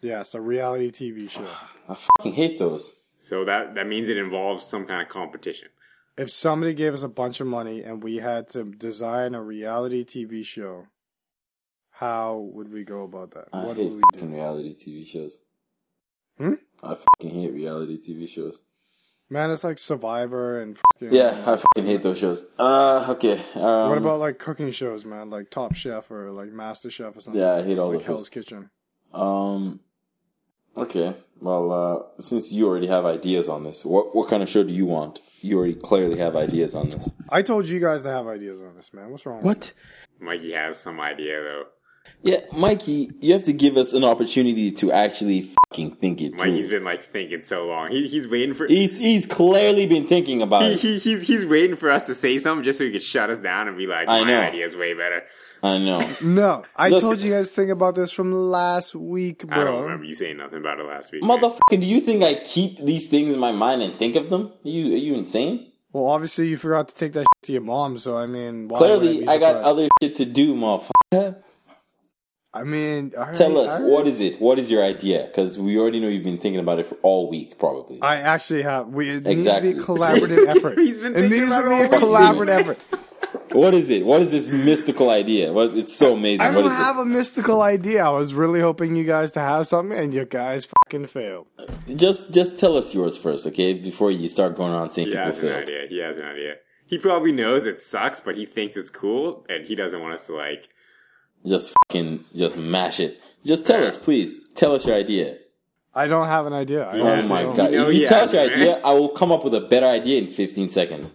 Yes, 0.00 0.34
a 0.34 0.40
reality 0.40 0.88
TV 0.90 1.28
show. 1.28 1.46
I 1.90 1.94
fucking 1.94 2.32
hate 2.32 2.58
those. 2.58 3.02
So 3.18 3.44
that 3.44 3.74
that 3.74 3.86
means 3.86 4.08
it 4.08 4.16
involves 4.16 4.64
some 4.64 4.86
kind 4.86 5.02
of 5.02 5.08
competition. 5.08 5.68
If 6.16 6.30
somebody 6.30 6.72
gave 6.72 6.94
us 6.94 7.02
a 7.02 7.08
bunch 7.08 7.40
of 7.40 7.46
money 7.46 7.82
and 7.82 8.02
we 8.02 8.16
had 8.16 8.48
to 8.54 8.64
design 8.64 9.34
a 9.34 9.42
reality 9.42 10.04
TV 10.04 10.42
show, 10.42 10.86
how 11.90 12.38
would 12.54 12.72
we 12.72 12.82
go 12.84 13.02
about 13.02 13.32
that? 13.32 13.48
I 13.52 13.66
what 13.66 13.76
hate 13.76 13.90
would 13.90 13.96
we 13.96 14.02
fucking 14.14 14.30
do? 14.30 14.36
reality 14.36 14.74
TV 14.74 15.06
shows. 15.06 15.42
Hmm? 16.38 16.54
I 16.82 16.94
fucking 16.94 17.30
hate 17.38 17.52
reality 17.52 17.98
TV 18.00 18.26
shows. 18.26 18.58
Man, 19.32 19.50
it's 19.50 19.64
like 19.64 19.78
Survivor 19.78 20.60
and 20.60 20.76
fucking, 20.76 21.16
Yeah, 21.16 21.30
I 21.46 21.56
fucking 21.56 21.86
hate 21.86 22.02
those 22.02 22.18
shows. 22.18 22.44
Uh, 22.58 23.06
okay. 23.12 23.40
Um, 23.54 23.88
What 23.88 23.96
about 23.96 24.20
like 24.20 24.38
cooking 24.38 24.70
shows, 24.70 25.06
man? 25.06 25.30
Like 25.30 25.48
Top 25.48 25.74
Chef 25.74 26.10
or 26.10 26.30
like 26.32 26.52
Master 26.52 26.90
Chef 26.90 27.16
or 27.16 27.20
something. 27.22 27.40
Yeah, 27.40 27.54
I 27.54 27.62
hate 27.62 27.78
all 27.78 27.88
like 27.88 28.00
those 28.00 28.06
Hell's 28.06 28.20
shows. 28.20 28.28
Kitchen. 28.28 28.68
Um. 29.14 29.80
Okay. 30.76 31.16
Well, 31.40 31.72
uh, 31.72 32.20
since 32.20 32.52
you 32.52 32.68
already 32.68 32.88
have 32.88 33.06
ideas 33.06 33.48
on 33.48 33.64
this, 33.64 33.86
what 33.86 34.14
what 34.14 34.28
kind 34.28 34.42
of 34.42 34.50
show 34.50 34.64
do 34.64 34.74
you 34.74 34.84
want? 34.84 35.20
You 35.40 35.56
already 35.56 35.76
clearly 35.76 36.18
have 36.18 36.36
ideas 36.36 36.74
on 36.74 36.90
this. 36.90 37.10
I 37.30 37.40
told 37.40 37.66
you 37.66 37.80
guys 37.80 38.02
to 38.02 38.10
have 38.10 38.26
ideas 38.26 38.60
on 38.60 38.76
this, 38.76 38.92
man. 38.92 39.10
What's 39.10 39.24
wrong? 39.24 39.42
With 39.42 39.72
Mikey 40.20 40.52
has 40.52 40.76
some 40.78 41.00
idea 41.00 41.40
though. 41.40 41.64
Yeah, 42.24 42.38
Mikey, 42.52 43.10
you 43.20 43.32
have 43.34 43.44
to 43.44 43.52
give 43.52 43.76
us 43.76 43.92
an 43.92 44.04
opportunity 44.04 44.70
to 44.72 44.92
actually 44.92 45.50
fucking 45.66 45.96
think 45.96 46.20
it 46.20 46.34
Mikey's 46.34 46.66
through. 46.66 46.76
been 46.78 46.84
like 46.84 47.00
thinking 47.10 47.42
so 47.42 47.66
long. 47.66 47.90
He, 47.90 48.06
he's 48.06 48.28
waiting 48.28 48.54
for 48.54 48.66
He's 48.68 48.96
he's 48.96 49.26
clearly 49.26 49.86
been 49.86 50.06
thinking 50.06 50.40
about 50.40 50.62
he, 50.62 50.72
it. 50.74 50.78
he, 50.80 50.98
he's 51.00 51.22
he's 51.26 51.44
waiting 51.44 51.74
for 51.74 51.90
us 51.90 52.04
to 52.04 52.14
say 52.14 52.38
something 52.38 52.62
just 52.62 52.78
so 52.78 52.84
he 52.84 52.92
could 52.92 53.02
shut 53.02 53.28
us 53.28 53.40
down 53.40 53.66
and 53.66 53.76
be 53.76 53.88
like, 53.88 54.08
I 54.08 54.20
"My 54.22 54.24
know. 54.30 54.40
idea's 54.40 54.76
way 54.76 54.94
better." 54.94 55.22
I 55.64 55.78
know. 55.78 56.16
No, 56.22 56.64
I 56.76 56.88
Listen. 56.88 57.08
told 57.08 57.20
you 57.22 57.32
guys 57.32 57.48
to 57.50 57.54
think 57.54 57.70
about 57.70 57.94
this 57.96 58.10
from 58.12 58.32
last 58.32 58.94
week, 58.96 59.46
bro. 59.46 59.60
I 59.60 59.64
don't 59.64 59.82
remember 59.82 60.04
you 60.04 60.14
saying 60.14 60.36
nothing 60.36 60.58
about 60.58 60.78
it 60.80 60.86
last 60.86 61.10
week. 61.12 61.22
man. 61.24 61.38
Motherfucker, 61.40 61.80
do 61.80 61.86
you 61.86 62.00
think 62.00 62.22
I 62.22 62.34
keep 62.44 62.78
these 62.78 63.08
things 63.08 63.32
in 63.32 63.38
my 63.40 63.52
mind 63.52 63.82
and 63.82 63.96
think 63.98 64.14
of 64.16 64.28
them? 64.30 64.52
Are 64.64 64.68
you 64.68 64.94
are 64.94 64.98
you 64.98 65.14
insane? 65.14 65.72
Well, 65.92 66.06
obviously 66.06 66.48
you 66.48 66.56
forgot 66.56 66.88
to 66.88 66.94
take 66.94 67.12
that 67.14 67.26
to 67.42 67.52
your 67.52 67.62
mom, 67.62 67.98
so 67.98 68.16
I 68.16 68.26
mean, 68.26 68.68
why 68.68 68.78
would 68.80 68.86
Clearly, 69.00 69.20
be 69.20 69.28
I 69.28 69.38
got 69.38 69.56
other 69.56 69.88
shit 70.00 70.16
to 70.16 70.24
do, 70.24 70.54
motherfucker. 70.54 71.42
I 72.54 72.64
mean, 72.64 73.12
all 73.16 73.32
Tell 73.32 73.56
us 73.58 73.72
all 73.72 73.82
right. 73.82 73.90
what 73.90 74.06
is 74.06 74.20
it? 74.20 74.40
What 74.40 74.58
is 74.58 74.70
your 74.70 74.84
idea? 74.84 75.24
Because 75.24 75.56
we 75.58 75.78
already 75.78 76.00
know 76.00 76.08
you've 76.08 76.22
been 76.24 76.36
thinking 76.38 76.60
about 76.60 76.78
it 76.78 76.86
for 76.86 76.96
all 76.96 77.30
week, 77.30 77.58
probably. 77.58 78.00
I 78.02 78.16
actually 78.16 78.62
have. 78.62 78.88
We, 78.88 79.08
it 79.10 79.26
Exactly. 79.26 79.72
needs 79.74 79.86
to 79.86 79.94
be 79.94 79.94
a 79.94 79.96
collaborative 79.96 80.46
effort. 80.56 80.78
He's 80.78 80.98
been 80.98 81.16
it 81.16 81.20
thinking 81.30 81.40
needs 81.40 81.52
to 81.52 81.62
be 81.68 81.74
a 81.74 81.88
collaborative 81.88 82.48
effort. 82.48 82.78
what 83.52 83.72
is 83.72 83.88
it? 83.88 84.04
What 84.04 84.20
is 84.20 84.30
this 84.30 84.50
mystical 84.50 85.08
idea? 85.08 85.50
What? 85.50 85.74
It's 85.74 85.96
so 85.96 86.14
amazing. 86.14 86.42
I 86.42 86.50
don't 86.50 86.66
is 86.66 86.72
have 86.72 86.98
a 86.98 87.06
mystical 87.06 87.62
idea. 87.62 88.04
I 88.04 88.10
was 88.10 88.34
really 88.34 88.60
hoping 88.60 88.96
you 88.96 89.04
guys 89.04 89.32
to 89.32 89.40
have 89.40 89.66
something, 89.66 89.96
and 89.96 90.12
you 90.12 90.26
guys 90.26 90.66
fucking 90.84 91.06
failed. 91.06 91.46
Just, 91.96 92.34
just 92.34 92.58
tell 92.58 92.76
us 92.76 92.92
yours 92.92 93.16
first, 93.16 93.46
okay? 93.46 93.72
Before 93.72 94.10
you 94.10 94.28
start 94.28 94.56
going 94.56 94.72
around 94.74 94.90
saying 94.90 95.08
He 95.08 95.12
people 95.14 95.26
has 95.26 95.38
an 95.42 95.52
idea. 95.54 95.86
He 95.88 95.98
has 96.00 96.18
an 96.18 96.24
idea. 96.24 96.54
He 96.84 96.98
probably 96.98 97.32
knows 97.32 97.64
it 97.64 97.80
sucks, 97.80 98.20
but 98.20 98.36
he 98.36 98.44
thinks 98.44 98.76
it's 98.76 98.90
cool, 98.90 99.46
and 99.48 99.64
he 99.64 99.74
doesn't 99.74 100.02
want 100.02 100.12
us 100.12 100.26
to 100.26 100.34
like. 100.36 100.68
Just 101.46 101.74
fucking, 101.84 102.24
just 102.36 102.56
mash 102.56 103.00
it. 103.00 103.20
Just 103.44 103.66
tell 103.66 103.84
us, 103.84 103.98
please. 103.98 104.36
Tell 104.54 104.74
us 104.74 104.86
your 104.86 104.96
idea. 104.96 105.38
I 105.94 106.06
don't 106.06 106.26
have 106.26 106.46
an 106.46 106.52
idea. 106.52 106.84
I 106.84 106.98
Oh 106.98 107.28
my 107.28 107.42
don't. 107.42 107.56
god! 107.56 107.70
You 107.72 107.78
know 107.78 107.86
if 107.88 107.92
he 107.94 108.00
you 108.02 108.06
tell 108.06 108.24
us 108.24 108.32
your 108.32 108.42
it, 108.42 108.52
idea. 108.52 108.80
I 108.84 108.92
will 108.94 109.08
come 109.10 109.30
up 109.32 109.44
with 109.44 109.54
a 109.54 109.60
better 109.60 109.86
idea 109.86 110.20
in 110.22 110.28
15 110.28 110.68
seconds. 110.68 111.12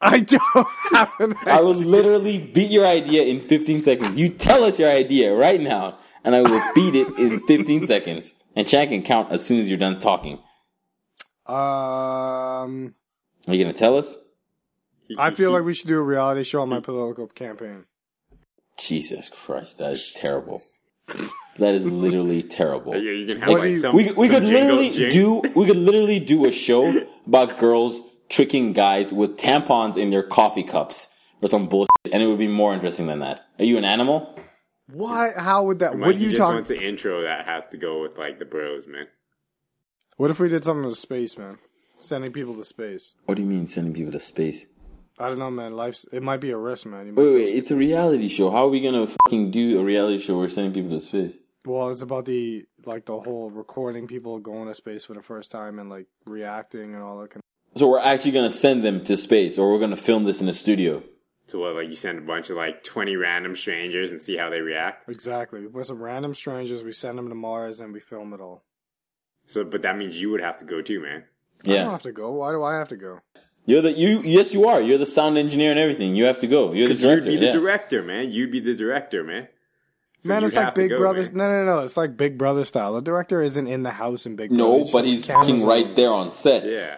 I 0.00 0.20
don't 0.20 0.68
have 0.92 1.10
an 1.18 1.36
idea. 1.36 1.52
I 1.52 1.60
will 1.60 1.74
literally 1.74 2.38
beat 2.38 2.70
your 2.70 2.86
idea 2.86 3.22
in 3.24 3.40
15 3.40 3.82
seconds. 3.82 4.16
You 4.18 4.28
tell 4.30 4.64
us 4.64 4.78
your 4.78 4.90
idea 4.90 5.34
right 5.34 5.60
now, 5.60 5.98
and 6.24 6.34
I 6.36 6.42
will 6.42 6.62
beat 6.74 6.94
it 6.94 7.08
in 7.18 7.40
15 7.46 7.86
seconds. 7.92 8.34
And 8.56 8.66
Chan 8.66 8.88
can 8.88 9.02
count 9.02 9.32
as 9.32 9.44
soon 9.44 9.58
as 9.60 9.68
you're 9.68 9.78
done 9.78 9.98
talking. 9.98 10.38
Um, 11.46 12.94
Are 13.48 13.54
you 13.54 13.62
gonna 13.62 13.74
tell 13.74 13.98
us? 13.98 14.16
I 15.18 15.32
feel 15.32 15.50
like 15.50 15.64
we 15.64 15.74
should 15.74 15.88
do 15.88 15.98
a 15.98 16.02
reality 16.02 16.44
show 16.44 16.62
on 16.62 16.68
my 16.70 16.80
political 16.80 17.26
campaign. 17.26 17.84
Jesus 18.78 19.28
Christ, 19.28 19.78
that 19.78 19.92
is 19.92 20.12
terrible. 20.12 20.60
That 21.58 21.74
is 21.74 21.86
literally 21.86 22.42
terrible. 22.42 22.96
you 22.96 23.10
you 23.12 23.26
can 23.26 23.38
have 23.40 23.48
What 23.48 23.62
do 23.62 23.68
like 23.70 23.78
some. 23.78 23.94
We, 23.94 24.10
we 24.12 24.26
some 24.28 24.36
could 24.40 24.42
jingle 24.48 24.76
literally 24.76 24.90
jing- 24.90 25.10
do 25.10 25.42
we 25.54 25.66
could 25.66 25.76
literally 25.76 26.18
do 26.20 26.46
a 26.46 26.52
show 26.52 27.06
about 27.26 27.58
girls 27.58 28.00
tricking 28.28 28.72
guys 28.72 29.12
with 29.12 29.36
tampons 29.36 29.96
in 29.96 30.10
their 30.10 30.22
coffee 30.22 30.62
cups 30.64 31.08
or 31.42 31.48
some 31.48 31.66
bullshit, 31.68 31.88
and 32.12 32.22
it 32.22 32.26
would 32.26 32.38
be 32.38 32.48
more 32.48 32.74
interesting 32.74 33.06
than 33.06 33.20
that. 33.20 33.46
Are 33.58 33.64
you 33.64 33.78
an 33.78 33.84
animal? 33.84 34.36
Why? 34.92 35.32
How 35.36 35.62
would 35.64 35.78
that? 35.78 35.96
Mike, 35.96 36.06
What 36.06 36.14
are 36.16 36.18
he 36.18 36.24
you 36.24 36.30
just 36.30 36.40
talk? 36.40 36.54
wants 36.54 36.70
intro 36.70 37.22
that 37.22 37.46
has 37.46 37.68
to 37.68 37.76
go 37.76 38.02
with 38.02 38.18
like 38.18 38.38
the 38.38 38.44
bros, 38.44 38.86
man. 38.86 39.06
What 40.16 40.30
if 40.30 40.40
we 40.40 40.48
did 40.48 40.64
something 40.64 40.86
with 40.88 40.98
space, 40.98 41.36
man? 41.38 41.58
Sending 42.00 42.32
people 42.32 42.54
to 42.54 42.64
space. 42.64 43.14
What 43.26 43.36
do 43.36 43.42
you 43.42 43.48
mean 43.48 43.66
sending 43.66 43.94
people 43.94 44.12
to 44.12 44.20
space? 44.20 44.66
I 45.18 45.28
don't 45.28 45.38
know, 45.38 45.50
man. 45.50 45.76
Life's 45.76 46.06
it 46.12 46.22
might 46.22 46.40
be 46.40 46.50
a 46.50 46.56
risk, 46.56 46.86
man. 46.86 47.06
You 47.06 47.12
might 47.12 47.22
Wait, 47.22 47.34
wait, 47.34 47.54
it's 47.56 47.70
a 47.70 47.76
reality 47.76 48.28
show. 48.28 48.50
How 48.50 48.64
are 48.66 48.68
we 48.68 48.80
gonna 48.80 49.06
fucking 49.06 49.50
do 49.50 49.78
a 49.80 49.84
reality 49.84 50.18
show 50.18 50.34
where 50.34 50.44
we're 50.46 50.48
sending 50.48 50.72
people 50.72 50.98
to 50.98 51.04
space? 51.04 51.34
Well, 51.64 51.88
it's 51.90 52.02
about 52.02 52.24
the 52.26 52.64
like 52.84 53.06
the 53.06 53.18
whole 53.20 53.50
recording 53.50 54.06
people 54.06 54.38
going 54.38 54.68
to 54.68 54.74
space 54.74 55.04
for 55.06 55.14
the 55.14 55.22
first 55.22 55.50
time 55.50 55.78
and 55.78 55.88
like 55.88 56.06
reacting 56.26 56.94
and 56.94 57.02
all 57.02 57.18
that. 57.20 57.30
Kind 57.30 57.42
So 57.76 57.88
we're 57.88 58.00
actually 58.00 58.32
gonna 58.32 58.50
send 58.50 58.84
them 58.84 59.04
to 59.04 59.16
space, 59.16 59.58
or 59.58 59.72
we're 59.72 59.78
gonna 59.78 59.96
film 59.96 60.24
this 60.24 60.40
in 60.40 60.48
a 60.48 60.52
studio. 60.52 61.02
So 61.46 61.60
what? 61.60 61.74
Like 61.76 61.88
you 61.88 61.94
send 61.94 62.18
a 62.18 62.22
bunch 62.22 62.50
of 62.50 62.56
like 62.56 62.82
twenty 62.82 63.16
random 63.16 63.54
strangers 63.56 64.10
and 64.10 64.20
see 64.20 64.36
how 64.36 64.50
they 64.50 64.60
react. 64.60 65.08
Exactly. 65.08 65.66
With 65.66 65.86
some 65.86 66.02
random 66.02 66.34
strangers, 66.34 66.82
we 66.82 66.92
send 66.92 67.18
them 67.18 67.28
to 67.28 67.34
Mars 67.34 67.80
and 67.80 67.92
we 67.92 68.00
film 68.00 68.34
it 68.34 68.40
all. 68.40 68.64
So, 69.46 69.62
but 69.64 69.82
that 69.82 69.96
means 69.96 70.20
you 70.20 70.30
would 70.30 70.40
have 70.40 70.58
to 70.58 70.64
go 70.64 70.82
too, 70.82 71.00
man. 71.00 71.24
Yeah. 71.62 71.72
I 71.74 71.76
don't 71.78 71.86
Yeah, 71.86 71.92
have 71.92 72.02
to 72.02 72.12
go. 72.12 72.32
Why 72.32 72.50
do 72.52 72.62
I 72.62 72.74
have 72.74 72.88
to 72.88 72.96
go? 72.96 73.20
You're 73.66 73.82
the 73.82 73.92
you. 73.92 74.20
Yes, 74.22 74.52
you 74.54 74.66
are. 74.68 74.80
You're 74.80 74.98
the 74.98 75.06
sound 75.06 75.38
engineer 75.38 75.70
and 75.70 75.78
everything. 75.78 76.14
You 76.14 76.24
have 76.24 76.38
to 76.40 76.46
go. 76.46 76.72
You're 76.72 76.88
the 76.88 76.94
Because 76.94 77.02
you'd 77.02 77.08
director. 77.10 77.30
be 77.30 77.36
the 77.36 77.46
yeah. 77.46 77.52
director, 77.52 78.02
man. 78.02 78.30
You'd 78.30 78.50
be 78.52 78.60
the 78.60 78.74
director, 78.74 79.24
man. 79.24 79.48
So 80.20 80.28
man, 80.30 80.42
it's 80.44 80.56
like 80.56 80.74
Big 80.74 80.90
go, 80.90 80.96
Brother. 80.96 81.22
man. 81.22 81.32
No, 81.34 81.50
no, 81.50 81.64
no. 81.64 81.78
It's 81.80 81.96
like 81.98 82.16
Big 82.16 82.38
Brother 82.38 82.64
style. 82.64 82.94
The 82.94 83.02
director 83.02 83.42
isn't 83.42 83.66
in 83.66 83.82
the 83.82 83.90
house 83.90 84.24
in 84.24 84.36
Big 84.36 84.48
Brother. 84.50 84.62
No, 84.62 84.80
It's 84.80 84.90
but 84.90 85.04
he's 85.04 85.24
cameras 85.26 85.48
fucking 85.50 85.64
right 85.66 85.86
him. 85.88 85.94
there 85.96 86.10
on 86.12 86.32
set. 86.32 86.64
Yeah. 86.64 86.96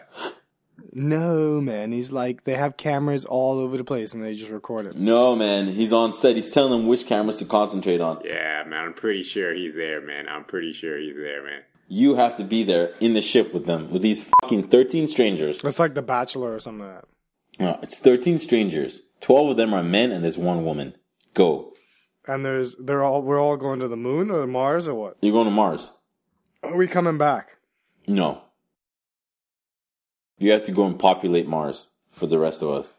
No, 0.93 1.61
man. 1.61 1.93
He's 1.93 2.13
like 2.13 2.45
they 2.45 2.55
have 2.55 2.77
cameras 2.77 3.25
all 3.25 3.59
over 3.59 3.77
the 3.77 3.85
place 3.85 4.15
and 4.15 4.23
they 4.23 4.33
just 4.35 4.51
record 4.51 4.87
it. 4.87 4.97
No, 4.97 5.35
man, 5.37 5.67
he's 5.69 5.93
on 5.93 6.15
set. 6.15 6.37
He's 6.37 6.53
telling 6.53 6.71
them 6.71 6.87
which 6.87 7.07
cameras 7.07 7.37
to 7.39 7.45
concentrate 7.45 8.01
on. 8.01 8.21
Yeah, 8.25 8.65
man. 8.67 8.87
I'm 8.87 8.95
pretty 8.95 9.23
sure 9.23 9.53
he's 9.55 9.75
there, 9.75 10.01
man. 10.01 10.27
I'm 10.29 10.45
pretty 10.45 10.73
sure 10.73 10.99
he's 10.99 11.17
there, 11.17 11.43
man. 11.45 11.63
You 11.89 12.17
have 12.17 12.35
to 12.37 12.45
be 12.45 12.65
there 12.65 12.95
in 13.01 13.15
the 13.15 13.23
ship 13.23 13.55
with 13.55 13.67
them, 13.67 13.91
with 13.91 14.03
these 14.03 14.29
fucking 14.43 14.69
13 14.69 15.07
strangers. 15.07 15.63
It's 15.63 15.79
like 15.79 15.95
The 15.95 16.03
Bachelor 16.03 16.55
or 16.55 16.59
something 16.59 16.87
like 16.87 17.03
that. 17.03 17.09
No, 17.59 17.79
it's 17.83 17.99
13 17.99 18.39
strangers. 18.39 19.03
12 19.21 19.51
of 19.51 19.57
them 19.57 19.73
are 19.73 19.83
men 19.83 20.11
and 20.11 20.23
there's 20.23 20.39
one 20.39 20.65
woman. 20.65 20.95
Go. 21.35 21.73
And 22.27 22.45
there's 22.45 22.75
they're 22.77 23.05
all 23.05 23.23
we're 23.23 23.41
all 23.41 23.57
going 23.57 23.79
to 23.81 23.89
the 23.89 23.97
moon 23.97 24.31
or 24.31 24.47
Mars 24.47 24.89
or 24.89 24.95
what? 24.95 25.17
You're 25.23 25.33
going 25.33 25.47
to 25.47 25.53
Mars. 25.53 25.93
Are 26.63 26.77
we 26.77 26.89
coming 26.89 27.19
back? 27.19 27.51
No. 28.09 28.43
You 30.39 30.53
have 30.53 30.65
to 30.65 30.73
go 30.73 30.87
and 30.87 30.99
populate 30.99 31.47
Mars 31.47 31.89
for 32.11 32.27
the 32.27 32.39
rest 32.39 32.63
of 32.63 32.71
us. 32.71 32.93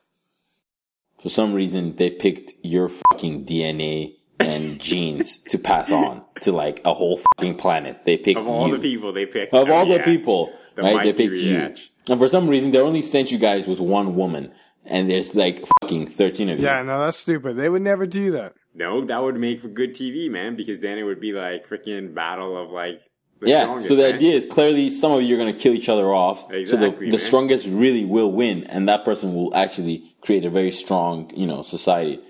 For 1.22 1.30
some 1.30 1.54
reason, 1.54 1.96
they 1.96 2.10
picked 2.10 2.54
your 2.64 2.90
fucking 2.90 3.46
DNA 3.46 4.17
and 4.40 4.80
genes 4.80 5.38
to 5.38 5.58
pass 5.58 5.92
on 5.92 6.24
to 6.42 6.52
like 6.52 6.82
a 6.86 6.94
whole 6.94 7.20
fucking 7.38 7.56
planet. 7.56 8.02
They 8.06 8.18
picked 8.18 8.40
Of 8.40 8.48
all 8.48 8.68
you. 8.68 8.76
the 8.76 8.82
people 8.82 9.12
they 9.14 9.26
picked. 9.26 9.54
of 9.54 9.70
all 9.70 9.86
the 9.86 10.00
people, 10.00 10.54
the 10.76 10.84
right? 10.84 10.90
They 10.92 10.96
mighty 11.12 11.14
picked 11.14 11.36
you. 11.38 11.74
And 12.10 12.20
for 12.20 12.28
some 12.28 12.48
reason, 12.48 12.72
they 12.72 12.80
only 12.80 13.02
sent 13.02 13.32
you 13.32 13.38
guys 13.38 13.68
with 13.68 13.80
one 13.80 14.16
woman. 14.16 14.52
And 14.86 15.12
there's 15.12 15.36
like 15.36 15.66
fucking 15.82 16.08
13 16.08 16.50
of 16.50 16.60
you. 16.60 16.66
Yeah, 16.66 16.82
no, 16.84 17.00
that's 17.02 17.18
stupid. 17.18 17.58
They 17.58 17.68
would 17.68 17.82
never 17.82 18.06
do 18.06 18.32
that. 18.32 18.54
No, 18.74 19.04
that 19.06 19.22
would 19.22 19.36
make 19.36 19.62
for 19.62 19.68
good 19.68 19.94
TV, 19.96 20.30
man, 20.32 20.56
because 20.56 20.80
then 20.80 20.98
it 20.98 21.04
would 21.04 21.20
be 21.20 21.34
like 21.34 21.68
freaking 21.68 22.14
battle 22.14 22.56
of 22.56 22.70
like 22.70 23.02
the 23.42 23.50
Yeah, 23.50 23.62
strongest. 23.64 23.88
so 23.90 23.96
the 23.96 24.04
man. 24.04 24.16
idea 24.16 24.36
is 24.36 24.46
clearly 24.46 24.90
some 24.92 25.12
of 25.12 25.24
you 25.24 25.36
are 25.36 25.38
going 25.38 25.54
to 25.54 25.60
kill 25.60 25.74
each 25.74 25.90
other 25.90 26.14
off. 26.14 26.42
so 26.48 26.54
Exactly, 26.56 26.90
the, 26.90 26.96
the 27.12 27.18
man. 27.18 27.20
strongest 27.20 27.68
really 27.68 28.06
will 28.06 28.32
win, 28.32 28.64
and 28.66 28.88
that 28.88 29.04
person 29.04 29.34
will 29.34 29.54
actually 29.54 30.16
create 30.22 30.46
a 30.46 30.50
very 30.50 30.72
strong, 30.72 31.30
you 31.36 31.48
know, 31.48 31.64
society. 31.64 32.22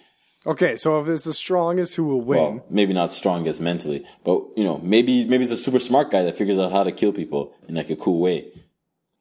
Okay, 0.47 0.77
so 0.77 1.01
if 1.01 1.09
it's 1.09 1.25
the 1.25 1.33
strongest 1.33 1.95
who 1.95 2.05
will 2.05 2.21
win, 2.21 2.39
Well, 2.39 2.65
maybe 2.69 2.93
not 2.93 3.11
strongest 3.11 3.59
mentally, 3.59 4.05
but 4.23 4.41
you 4.55 4.63
know, 4.63 4.77
maybe 4.81 5.25
maybe 5.25 5.43
it's 5.43 5.51
a 5.51 5.57
super 5.57 5.77
smart 5.79 6.09
guy 6.09 6.23
that 6.23 6.37
figures 6.37 6.57
out 6.57 6.71
how 6.71 6.83
to 6.83 6.91
kill 6.93 7.11
people 7.11 7.53
in 7.67 7.75
like 7.75 7.89
a 7.89 7.97
cool 7.97 8.19
way. 8.21 8.53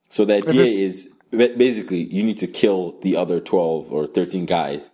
So 0.09 0.25
the 0.25 0.35
idea 0.35 0.63
is 0.63 1.09
basically 1.33 1.99
you 1.99 2.23
need 2.23 2.39
to 2.39 2.47
kill 2.47 3.01
the 3.01 3.17
other 3.17 3.41
twelve 3.41 3.93
or 3.93 4.07
thirteen 4.07 4.47
guys 4.47 4.91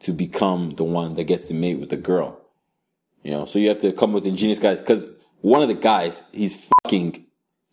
to 0.00 0.12
become 0.12 0.74
the 0.74 0.82
one 0.82 1.14
that 1.14 1.24
gets 1.24 1.46
to 1.48 1.54
mate 1.54 1.78
with 1.78 1.90
the 1.90 1.96
girl. 1.96 2.40
You 3.22 3.30
know, 3.30 3.44
so 3.44 3.60
you 3.60 3.68
have 3.68 3.78
to 3.78 3.92
come 3.92 4.12
with 4.12 4.26
ingenious 4.26 4.58
guys 4.58 4.80
because 4.80 5.06
one 5.40 5.62
of 5.62 5.68
the 5.68 5.74
guys 5.74 6.20
he's 6.32 6.68
fucking 6.82 7.26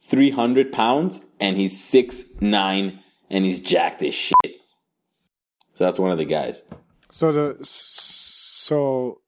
three 0.04 0.30
hundred 0.30 0.72
pounds 0.72 1.26
and 1.40 1.58
he's 1.58 1.84
six 1.84 2.26
nine 2.40 3.00
and 3.30 3.44
he's 3.44 3.60
jacked 3.60 4.04
as 4.04 4.14
shit. 4.14 4.36
So 5.74 5.84
that's 5.84 5.98
one 5.98 6.12
of 6.12 6.20
the 6.20 6.26
guys. 6.26 6.64
So 7.14 7.32
the 7.32 7.58
so 7.64 9.22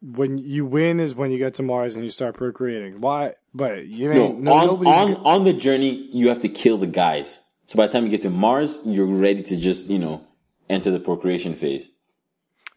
when 0.00 0.38
you 0.38 0.64
win 0.64 1.00
is 1.00 1.16
when 1.16 1.32
you 1.32 1.38
get 1.38 1.54
to 1.54 1.62
Mars 1.64 1.96
and 1.96 2.04
you 2.04 2.10
start 2.10 2.36
procreating. 2.36 3.00
Why? 3.00 3.34
But 3.52 3.86
you 3.88 4.12
No, 4.14 4.26
ain't 4.26 4.40
no, 4.40 4.52
on 4.52 4.86
on 4.86 5.14
on 5.26 5.44
the 5.44 5.52
journey, 5.52 6.08
you 6.12 6.28
have 6.28 6.40
to 6.42 6.48
kill 6.48 6.78
the 6.78 6.86
guys. 6.86 7.40
So 7.66 7.76
by 7.76 7.88
the 7.88 7.92
time 7.92 8.04
you 8.04 8.10
get 8.10 8.20
to 8.20 8.30
Mars, 8.30 8.78
you're 8.84 9.06
ready 9.06 9.42
to 9.42 9.56
just 9.56 9.88
you 9.90 9.98
know 9.98 10.24
enter 10.70 10.92
the 10.92 11.00
procreation 11.00 11.56
phase. 11.56 11.90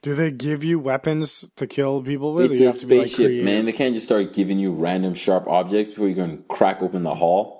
Do 0.01 0.15
they 0.15 0.31
give 0.31 0.63
you 0.63 0.79
weapons 0.79 1.49
to 1.55 1.67
kill 1.67 2.01
people 2.01 2.33
with? 2.33 2.51
It's 2.51 2.61
a 2.61 2.65
have 2.65 2.79
to 2.79 2.87
be, 2.87 2.97
like, 2.97 3.07
spaceship, 3.07 3.25
creative? 3.27 3.45
man. 3.45 3.65
They 3.65 3.71
can't 3.71 3.93
just 3.93 4.07
start 4.07 4.33
giving 4.33 4.57
you 4.57 4.71
random 4.71 5.13
sharp 5.13 5.47
objects 5.47 5.91
before 5.91 6.07
you 6.07 6.15
go 6.15 6.23
and 6.23 6.47
crack 6.47 6.81
open 6.81 7.03
the 7.03 7.13
hull. 7.15 7.56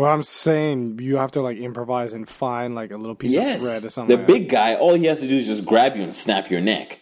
What 0.00 0.10
I'm 0.10 0.22
saying, 0.22 0.98
you 1.00 1.16
have 1.16 1.32
to 1.32 1.42
like 1.42 1.58
improvise 1.58 2.12
and 2.12 2.28
find 2.28 2.74
like 2.74 2.90
a 2.90 2.96
little 2.96 3.14
piece 3.14 3.36
of 3.36 3.60
thread 3.60 3.84
or 3.84 3.90
something. 3.90 4.16
the 4.16 4.22
like 4.22 4.26
big 4.26 4.48
guy, 4.48 4.74
all 4.74 4.94
he 4.94 5.06
has 5.06 5.20
to 5.20 5.28
do 5.28 5.36
is 5.36 5.46
just 5.46 5.64
grab 5.64 5.96
you 5.96 6.02
and 6.02 6.14
snap 6.14 6.50
your 6.50 6.60
neck. 6.60 7.00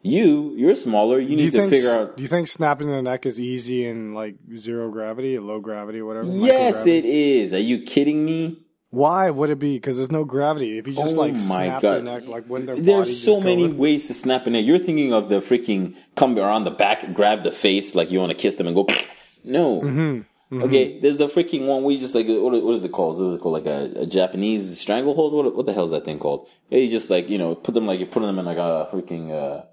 You, 0.00 0.54
you're 0.56 0.76
smaller. 0.76 1.18
You 1.18 1.28
that. 1.28 1.34
Do 1.36 1.36
you 1.36 1.44
need 1.44 1.52
to 1.52 1.58
think? 1.58 1.72
figure 1.72 1.90
out. 1.90 2.16
Do 2.16 2.22
you 2.22 2.28
think 2.28 2.48
snapping 2.48 2.88
the 2.88 3.02
neck 3.02 3.26
is 3.26 3.38
easy 3.40 3.84
in 3.84 4.14
like 4.14 4.36
zero 4.56 4.90
gravity, 4.90 5.38
low 5.38 5.60
gravity, 5.60 6.02
whatever? 6.02 6.26
Yes, 6.26 6.86
it 6.86 7.04
is. 7.04 7.52
Are 7.52 7.58
you 7.58 7.82
kidding 7.82 8.24
me? 8.24 8.62
Why 8.90 9.28
would 9.28 9.50
it 9.50 9.58
be? 9.58 9.76
Because 9.76 9.98
there's 9.98 10.10
no 10.10 10.24
gravity. 10.24 10.78
If 10.78 10.86
you 10.86 10.94
just 10.94 11.14
Oh 11.14 11.20
like 11.20 11.36
snap 11.36 11.82
God. 11.82 11.94
their 11.96 12.02
neck, 12.02 12.26
like 12.26 12.46
when 12.46 12.64
their 12.64 12.74
body 12.74 12.86
There's 12.86 13.22
so 13.22 13.40
many 13.40 13.70
ways 13.70 14.06
to 14.06 14.14
snap 14.14 14.46
a 14.46 14.50
neck. 14.50 14.64
You're 14.64 14.78
thinking 14.78 15.12
of 15.12 15.28
the 15.28 15.40
freaking 15.40 15.94
come 16.16 16.38
around 16.38 16.64
the 16.64 16.70
back, 16.70 17.12
grab 17.12 17.44
the 17.44 17.52
face, 17.52 17.94
like 17.94 18.10
you 18.10 18.18
want 18.18 18.30
to 18.30 18.38
kiss 18.38 18.54
them 18.54 18.66
and 18.66 18.76
go. 18.76 18.86
No. 19.44 19.80
Mm-hmm. 19.80 20.22
Okay, 20.50 20.98
there's 21.00 21.18
the 21.18 21.28
freaking 21.28 21.66
one 21.66 21.84
we 21.84 21.98
just 22.00 22.14
like 22.14 22.26
what, 22.26 22.62
what 22.64 22.74
is 22.74 22.82
it 22.84 22.90
called? 22.92 23.18
What 23.20 23.28
is 23.32 23.36
it 23.38 23.40
called? 23.42 23.62
Like 23.62 23.66
a, 23.66 24.00
a 24.02 24.06
Japanese 24.06 24.80
stranglehold? 24.80 25.34
What 25.34 25.54
what 25.54 25.66
the 25.66 25.74
hell 25.74 25.84
is 25.84 25.90
that 25.90 26.06
thing 26.06 26.18
called? 26.18 26.48
You 26.70 26.88
just 26.88 27.10
like 27.10 27.28
you 27.28 27.36
know 27.36 27.54
put 27.54 27.74
them 27.74 27.86
like 27.86 27.98
you're 27.98 28.08
putting 28.08 28.28
them 28.28 28.38
in 28.38 28.46
like 28.46 28.56
a 28.56 28.88
freaking 28.90 29.30
uh, 29.30 29.66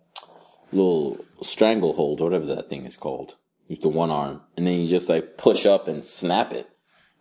little 0.73 1.23
stranglehold 1.41 2.19
or 2.19 2.25
whatever 2.25 2.45
that 2.47 2.69
thing 2.69 2.85
is 2.85 2.97
called 2.97 3.35
with 3.69 3.81
the 3.81 3.87
one 3.89 4.11
arm, 4.11 4.41
and 4.57 4.67
then 4.67 4.79
you 4.79 4.89
just 4.89 5.07
like 5.07 5.37
push 5.37 5.65
up 5.65 5.87
and 5.87 6.03
snap 6.03 6.51
it. 6.51 6.69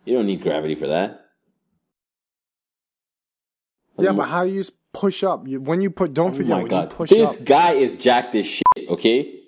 You 0.03 0.15
don't 0.17 0.25
need 0.25 0.41
gravity 0.41 0.75
for 0.75 0.87
that. 0.87 1.21
Yeah, 3.97 4.11
but 4.11 4.27
how 4.27 4.43
do 4.43 4.51
you 4.51 4.63
push 4.91 5.23
up? 5.23 5.47
You, 5.47 5.61
when 5.61 5.79
you 5.81 5.89
put, 5.89 6.13
don't 6.13 6.33
Oh 6.33 6.35
forget 6.35 6.49
my 6.49 6.57
when 6.57 6.67
god, 6.67 6.91
you 6.91 6.97
push 6.97 7.09
this 7.09 7.39
up. 7.39 7.45
guy 7.45 7.71
is 7.73 7.95
jacked 7.95 8.35
as 8.35 8.45
shit. 8.45 8.63
Okay, 8.89 9.39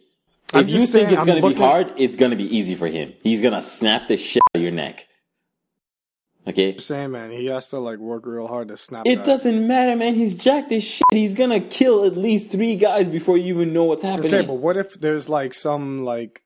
I'm 0.54 0.62
if 0.66 0.70
you 0.70 0.78
think 0.80 0.90
saying, 0.90 1.08
it's 1.08 1.16
gonna 1.18 1.36
looking- 1.36 1.58
be 1.58 1.64
hard, 1.64 1.94
it's 1.98 2.16
gonna 2.16 2.36
be 2.36 2.56
easy 2.58 2.76
for 2.76 2.88
him. 2.88 3.14
He's 3.22 3.42
gonna 3.42 3.62
snap 3.62 4.08
the 4.08 4.18
shit 4.18 4.42
out 4.54 4.58
of 4.60 4.62
your 4.62 4.72
neck. 4.72 5.08
Okay? 6.48 6.78
Saying 6.78 7.12
man, 7.12 7.32
he 7.32 7.48
has 7.48 7.68
to 7.70 7.80
like 7.80 8.00
work 8.00 8.26
real 8.26 8.48
hard 8.48 8.70
to 8.70 8.78
snap. 8.78 9.06
It 9.06 9.18
that. 9.18 9.26
doesn't 9.26 9.68
matter, 9.68 9.96
man. 9.98 10.16
He's 10.16 10.34
jacked 10.36 10.72
as 10.72 10.84
shit. 10.84 11.04
He's 11.12 11.36
gonna 11.36 11.60
kill 11.60 12.06
at 12.06 12.16
least 12.16 12.50
three 12.52 12.78
guys 12.78 13.10
before 13.10 13.38
you 13.38 13.54
even 13.56 13.74
know 13.74 13.84
what's 13.84 14.04
happening. 14.04 14.34
Okay, 14.34 14.48
but 14.48 14.54
what 14.54 14.78
if 14.78 14.94
there's 14.94 15.28
like 15.28 15.54
some 15.54 16.06
like 16.06 16.42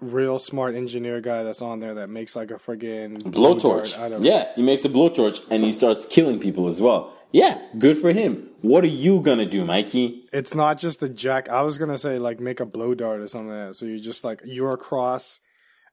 real 0.00 0.38
smart 0.38 0.74
engineer 0.74 1.20
guy 1.20 1.42
that's 1.42 1.62
on 1.62 1.80
there 1.80 1.94
that 1.94 2.08
makes 2.08 2.36
like 2.36 2.50
a 2.50 2.54
friggin' 2.54 3.22
blowtorch. 3.22 3.98
Out 3.98 4.12
of 4.12 4.22
Yeah, 4.22 4.48
he 4.54 4.62
makes 4.62 4.84
a 4.84 4.88
blowtorch 4.88 5.42
and 5.50 5.64
he 5.64 5.72
starts 5.72 6.06
killing 6.06 6.38
people 6.38 6.68
as 6.68 6.80
well. 6.80 7.12
Yeah, 7.32 7.60
good 7.78 7.98
for 7.98 8.12
him. 8.12 8.48
What 8.60 8.84
are 8.84 8.88
you 8.88 9.20
gonna 9.20 9.46
do, 9.46 9.64
Mikey? 9.64 10.24
It's 10.32 10.54
not 10.54 10.78
just 10.78 11.00
the 11.00 11.08
jack. 11.08 11.48
I 11.48 11.62
was 11.62 11.78
gonna 11.78 11.98
say 11.98 12.18
like 12.18 12.40
make 12.40 12.60
a 12.60 12.66
blow 12.66 12.94
dart 12.94 13.20
or 13.20 13.26
something 13.26 13.48
like 13.48 13.68
that. 13.68 13.74
So 13.74 13.86
you're 13.86 13.98
just 13.98 14.24
like 14.24 14.42
you're 14.44 14.70
across 14.74 15.40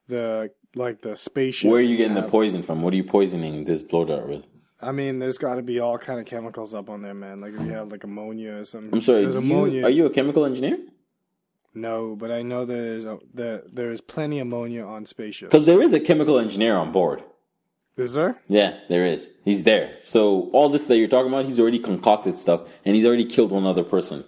the 0.08 0.52
like 0.76 1.02
the 1.02 1.16
spaceship. 1.16 1.70
Where 1.72 1.80
are 1.80 1.84
you 1.84 1.98
getting 1.98 2.16
the 2.16 2.24
poison 2.24 2.64
from? 2.64 2.82
What 2.82 2.94
are 2.94 2.98
you 2.98 3.04
poisoning 3.04 3.66
this 3.66 3.82
blow 3.82 4.06
dart 4.06 4.28
with? 4.28 4.46
I 4.82 4.92
mean, 4.92 5.20
there's 5.20 5.38
got 5.38 5.56
to 5.56 5.62
be 5.62 5.80
all 5.80 5.98
kind 5.98 6.20
of 6.20 6.26
chemicals 6.26 6.76
up 6.76 6.90
on 6.90 7.02
there, 7.02 7.14
man. 7.14 7.40
Like 7.40 7.54
if 7.54 7.62
you 7.62 7.72
have 7.72 7.92
like 7.92 8.04
ammonia 8.04 8.58
or 8.58 8.66
something. 8.66 8.94
I'm 8.94 9.02
sorry. 9.02 9.22
You- 9.22 9.38
ammonia. 9.38 9.86
are 9.86 9.90
you 9.90 10.06
a 10.06 10.10
chemical 10.10 10.46
engineer? 10.46 10.78
No, 11.74 12.16
but 12.16 12.32
I 12.32 12.42
know 12.44 12.66
there's 12.66 13.06
a, 13.06 13.20
the, 13.34 13.64
there's 13.72 14.02
plenty 14.02 14.40
of 14.40 14.48
ammonia 14.48 14.86
on 14.86 15.06
spaceships. 15.06 15.52
Because 15.52 15.66
there 15.66 15.82
is 15.82 15.92
a 15.94 16.00
chemical 16.00 16.40
engineer 16.40 16.76
on 16.76 16.92
board. 16.92 17.24
Is 17.98 18.14
there? 18.16 18.40
Yeah, 18.48 18.80
there 18.90 19.06
is. 19.06 19.30
He's 19.44 19.64
there. 19.64 19.98
So 20.02 20.50
all 20.52 20.70
this 20.70 20.86
that 20.86 20.98
you're 20.98 21.08
talking 21.08 21.32
about, 21.32 21.46
he's 21.46 21.60
already 21.60 21.80
concocted 21.80 22.38
stuff, 22.38 22.62
and 22.86 22.96
he's 22.96 23.06
already 23.06 23.26
killed 23.26 23.52
one 23.52 23.66
other 23.66 23.84
person. 23.84 24.24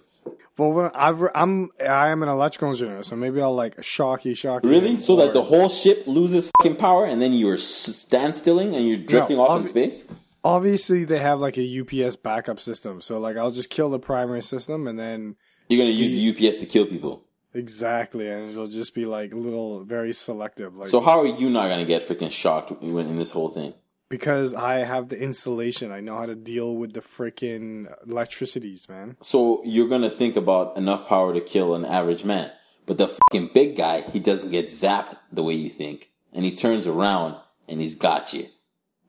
Well, 0.58 0.90
I've, 0.94 1.22
I'm 1.34 1.70
I 1.80 2.08
am 2.08 2.22
an 2.22 2.28
electrical 2.30 2.70
engineer, 2.70 3.02
so 3.02 3.14
maybe 3.14 3.42
I'll 3.42 3.54
like 3.54 3.82
shock 3.84 4.24
you, 4.24 4.34
shock 4.34 4.64
you. 4.64 4.70
Really? 4.70 4.96
So 4.98 5.16
that 5.16 5.34
the 5.34 5.42
whole 5.42 5.68
ship 5.68 6.04
loses 6.06 6.50
fucking 6.58 6.76
power, 6.76 7.04
and 7.04 7.20
then 7.20 7.34
you're 7.34 7.56
standstilling 7.56 8.74
and 8.74 8.88
you're 8.88 8.96
drifting 8.96 9.38
off 9.38 9.60
in 9.60 9.66
space. 9.66 10.06
obviously 10.42 11.04
they 11.04 11.18
have 11.18 11.40
like 11.40 11.58
a 11.58 11.80
UPS 11.80 12.16
backup 12.16 12.58
system. 12.58 13.00
So 13.02 13.18
like 13.20 13.36
I'll 13.36 13.50
just 13.50 13.68
kill 13.68 13.90
the 13.90 13.98
primary 13.98 14.42
system 14.42 14.86
and 14.86 14.98
then 14.98 15.36
You're 15.68 15.80
gonna 15.84 15.90
use 15.90 16.12
the 16.12 16.48
UPS 16.48 16.60
to 16.60 16.66
kill 16.66 16.86
people. 16.86 17.24
Exactly, 17.56 18.28
and 18.28 18.50
it'll 18.50 18.66
just 18.68 18.94
be 18.94 19.06
like 19.06 19.32
little 19.32 19.82
very 19.84 20.12
selective. 20.12 20.76
Like 20.76 20.88
So 20.88 21.00
how 21.00 21.20
are 21.20 21.26
you 21.26 21.50
not 21.50 21.68
gonna 21.68 21.84
get 21.84 22.06
freaking 22.06 22.30
shocked 22.30 22.70
when 22.82 23.06
in 23.06 23.18
this 23.18 23.30
whole 23.30 23.50
thing? 23.50 23.74
because 24.08 24.54
I 24.54 24.84
have 24.84 25.08
the 25.08 25.18
insulation. 25.18 25.90
I 25.90 26.00
know 26.00 26.16
how 26.16 26.26
to 26.26 26.34
deal 26.34 26.76
with 26.76 26.92
the 26.92 27.00
freaking 27.00 27.92
electricities, 28.06 28.88
man. 28.88 29.16
So 29.20 29.62
you're 29.64 29.88
gonna 29.88 30.10
think 30.10 30.36
about 30.36 30.76
enough 30.76 31.08
power 31.08 31.34
to 31.34 31.40
kill 31.40 31.74
an 31.74 31.84
average 31.84 32.24
man, 32.24 32.52
but 32.86 32.98
the 32.98 33.08
fucking 33.08 33.50
big 33.52 33.76
guy, 33.76 34.02
he 34.02 34.20
doesn't 34.20 34.50
get 34.50 34.66
zapped 34.66 35.16
the 35.32 35.42
way 35.42 35.54
you 35.54 35.70
think, 35.70 36.10
and 36.32 36.44
he 36.44 36.54
turns 36.54 36.86
around 36.86 37.36
and 37.68 37.80
he's 37.80 37.94
got 37.94 38.32
you. 38.32 38.46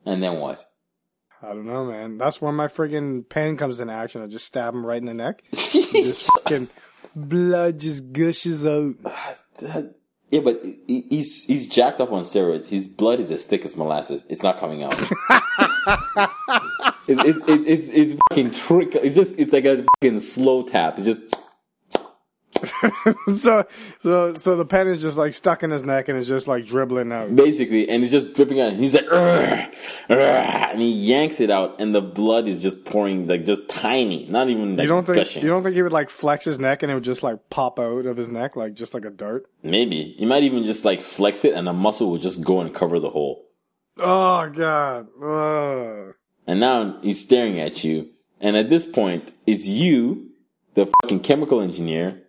And 0.06 0.24
then 0.24 0.39
what? 0.39 0.64
I 1.41 1.50
don't 1.50 1.68
know, 1.68 1.86
man. 1.86 2.18
That's 2.18 2.41
when 2.41 2.56
my 2.56 2.68
friggin' 2.68 3.30
pen 3.30 3.58
comes 3.58 3.80
in 3.80 3.91
action. 3.91 4.24
I 4.24 4.28
just 4.28 4.48
stab 4.48 4.74
him 4.74 4.84
right 4.84 4.98
in 4.98 5.06
the 5.06 5.14
neck. 5.14 5.43
Just 5.52 6.32
fucking 6.32 6.68
blood 7.18 7.80
just 7.80 8.11
gushes 8.13 8.65
out. 8.65 8.95
Yeah, 10.30 10.41
but 10.41 10.61
he's 10.88 11.45
he's 11.45 11.70
jacked 11.70 12.01
up 12.01 12.11
on 12.11 12.26
steroids. 12.26 12.68
His 12.68 12.86
blood 12.86 13.22
is 13.22 13.32
as 13.32 13.45
thick 13.45 13.63
as 13.63 13.78
molasses. 13.78 14.26
It's 14.28 14.43
not 14.43 14.57
coming 14.57 14.84
out. 14.84 14.99
it, 14.99 15.09
it, 17.07 17.38
it, 17.47 17.61
it's 17.65 17.88
it's 17.88 18.20
fucking 18.30 18.51
trick. 18.51 18.93
It's 18.95 19.15
just 19.15 19.36
it's 19.38 19.53
like 19.53 19.63
a 19.63 19.86
fucking 20.01 20.20
slow 20.20 20.63
tap. 20.63 20.97
It's 20.97 21.05
just 21.05 21.37
so, 23.38 23.66
so, 24.01 24.34
so 24.36 24.55
the 24.55 24.66
pen 24.66 24.88
is 24.88 25.01
just 25.01 25.18
like 25.18 25.34
stuck 25.34 25.64
in 25.64 25.72
his 25.72 25.84
neck 25.84 26.08
and 26.10 26.18
it's 26.18 26.28
just 26.28 26.47
like 26.47 26.66
dribbling 26.66 27.12
out. 27.12 27.36
basically, 27.36 27.88
and 27.89 28.03
it's 28.03 28.12
just 28.12 28.34
dripping 28.34 28.60
out. 28.62 28.74
He's 28.74 28.93
like, 28.93 29.05
"Urgh, 29.05 29.74
urgh," 30.10 30.72
and 30.74 30.82
he 30.82 30.91
yanks 30.91 31.39
it 31.39 31.49
out, 31.51 31.80
and 31.80 31.93
the 31.93 32.01
blood 32.01 32.47
is 32.47 32.62
just 32.62 32.86
pouring 32.86 33.28
like 33.28 33.45
just 33.45 33.68
tiny, 33.70 34.26
not 34.28 34.49
even 34.49 34.76
like 34.76 34.84
You 34.84 34.89
don't 34.89 35.05
think 35.05 35.18
gushing. 35.18 35.43
you 35.43 35.49
don't 35.49 35.64
think 35.64 35.76
he 35.76 35.82
would 35.82 35.91
like 35.91 36.10
flex 36.10 36.45
his 36.45 36.60
neck 36.60 36.84
and 36.84 36.91
it 36.91 36.95
would 36.95 37.03
just 37.03 37.24
like 37.24 37.49
pop 37.49 37.80
out 37.80 38.05
of 38.05 38.18
his 38.18 38.30
neck 38.30 38.55
like 38.55 38.74
just 38.74 38.93
like 38.93 39.05
a 39.05 39.10
dart? 39.10 39.45
Maybe 39.64 40.16
he 40.18 40.26
might 40.26 40.43
even 40.43 40.64
just 40.66 40.86
like 40.86 41.01
flex 41.01 41.43
it, 41.45 41.53
and 41.53 41.68
the 41.68 41.74
muscle 41.74 42.12
would 42.12 42.22
just 42.22 42.43
go 42.43 42.62
and 42.62 42.74
cover 42.74 42.99
the 42.99 43.10
hole. 43.10 43.45
Oh 43.99 44.49
god. 44.49 45.08
Ugh. 45.22 46.14
And 46.45 46.60
now 46.60 46.99
he's 47.01 47.20
staring 47.22 47.60
at 47.60 47.84
you. 47.84 48.10
And 48.39 48.55
at 48.55 48.70
this 48.70 48.86
point, 48.86 49.32
it's 49.47 49.66
you, 49.66 50.30
the 50.76 50.86
fucking 51.01 51.22
chemical 51.22 51.60
engineer, 51.60 52.22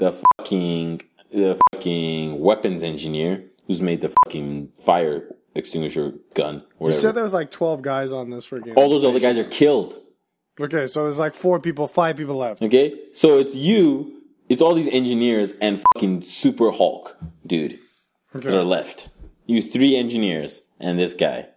the 0.00 0.12
fucking, 0.38 1.02
the 1.32 1.60
fucking 1.72 2.40
weapons 2.40 2.82
engineer 2.82 3.44
who's 3.66 3.80
made 3.80 4.00
the 4.00 4.12
fucking 4.24 4.72
fire 4.84 5.36
extinguisher 5.54 6.14
gun. 6.34 6.56
You 6.56 6.62
Whatever. 6.78 7.00
said 7.00 7.14
there 7.14 7.22
was 7.22 7.34
like 7.34 7.50
twelve 7.50 7.82
guys 7.82 8.10
on 8.10 8.30
this 8.30 8.48
freaking. 8.48 8.74
All 8.76 8.88
those 8.88 9.04
other 9.04 9.20
guys 9.20 9.38
are 9.38 9.44
killed. 9.44 10.00
Okay, 10.58 10.86
so 10.86 11.04
there's 11.04 11.18
like 11.18 11.34
four 11.34 11.60
people, 11.60 11.86
five 11.86 12.16
people 12.16 12.36
left. 12.36 12.62
Okay? 12.62 12.94
So 13.12 13.38
it's 13.38 13.54
you, 13.54 14.22
it's 14.48 14.60
all 14.60 14.74
these 14.74 14.92
engineers 14.92 15.52
and 15.60 15.82
fucking 15.94 16.22
Super 16.22 16.70
Hulk, 16.70 17.16
dude, 17.46 17.78
that 18.34 18.54
are 18.54 18.64
left. 18.64 19.08
You 19.46 19.62
three 19.62 19.96
engineers 19.96 20.62
and 20.78 20.98
this 20.98 21.14
guy. 21.14 21.48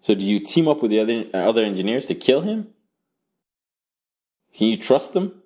So 0.00 0.14
do 0.14 0.24
you 0.24 0.40
team 0.40 0.66
up 0.68 0.80
with 0.80 0.90
the 0.90 1.00
other 1.00 1.24
uh, 1.34 1.48
other 1.48 1.64
engineers 1.64 2.06
to 2.06 2.14
kill 2.14 2.42
him? 2.42 2.68
Can 4.54 4.68
you 4.68 4.76
trust 4.76 5.12
them? 5.12 5.39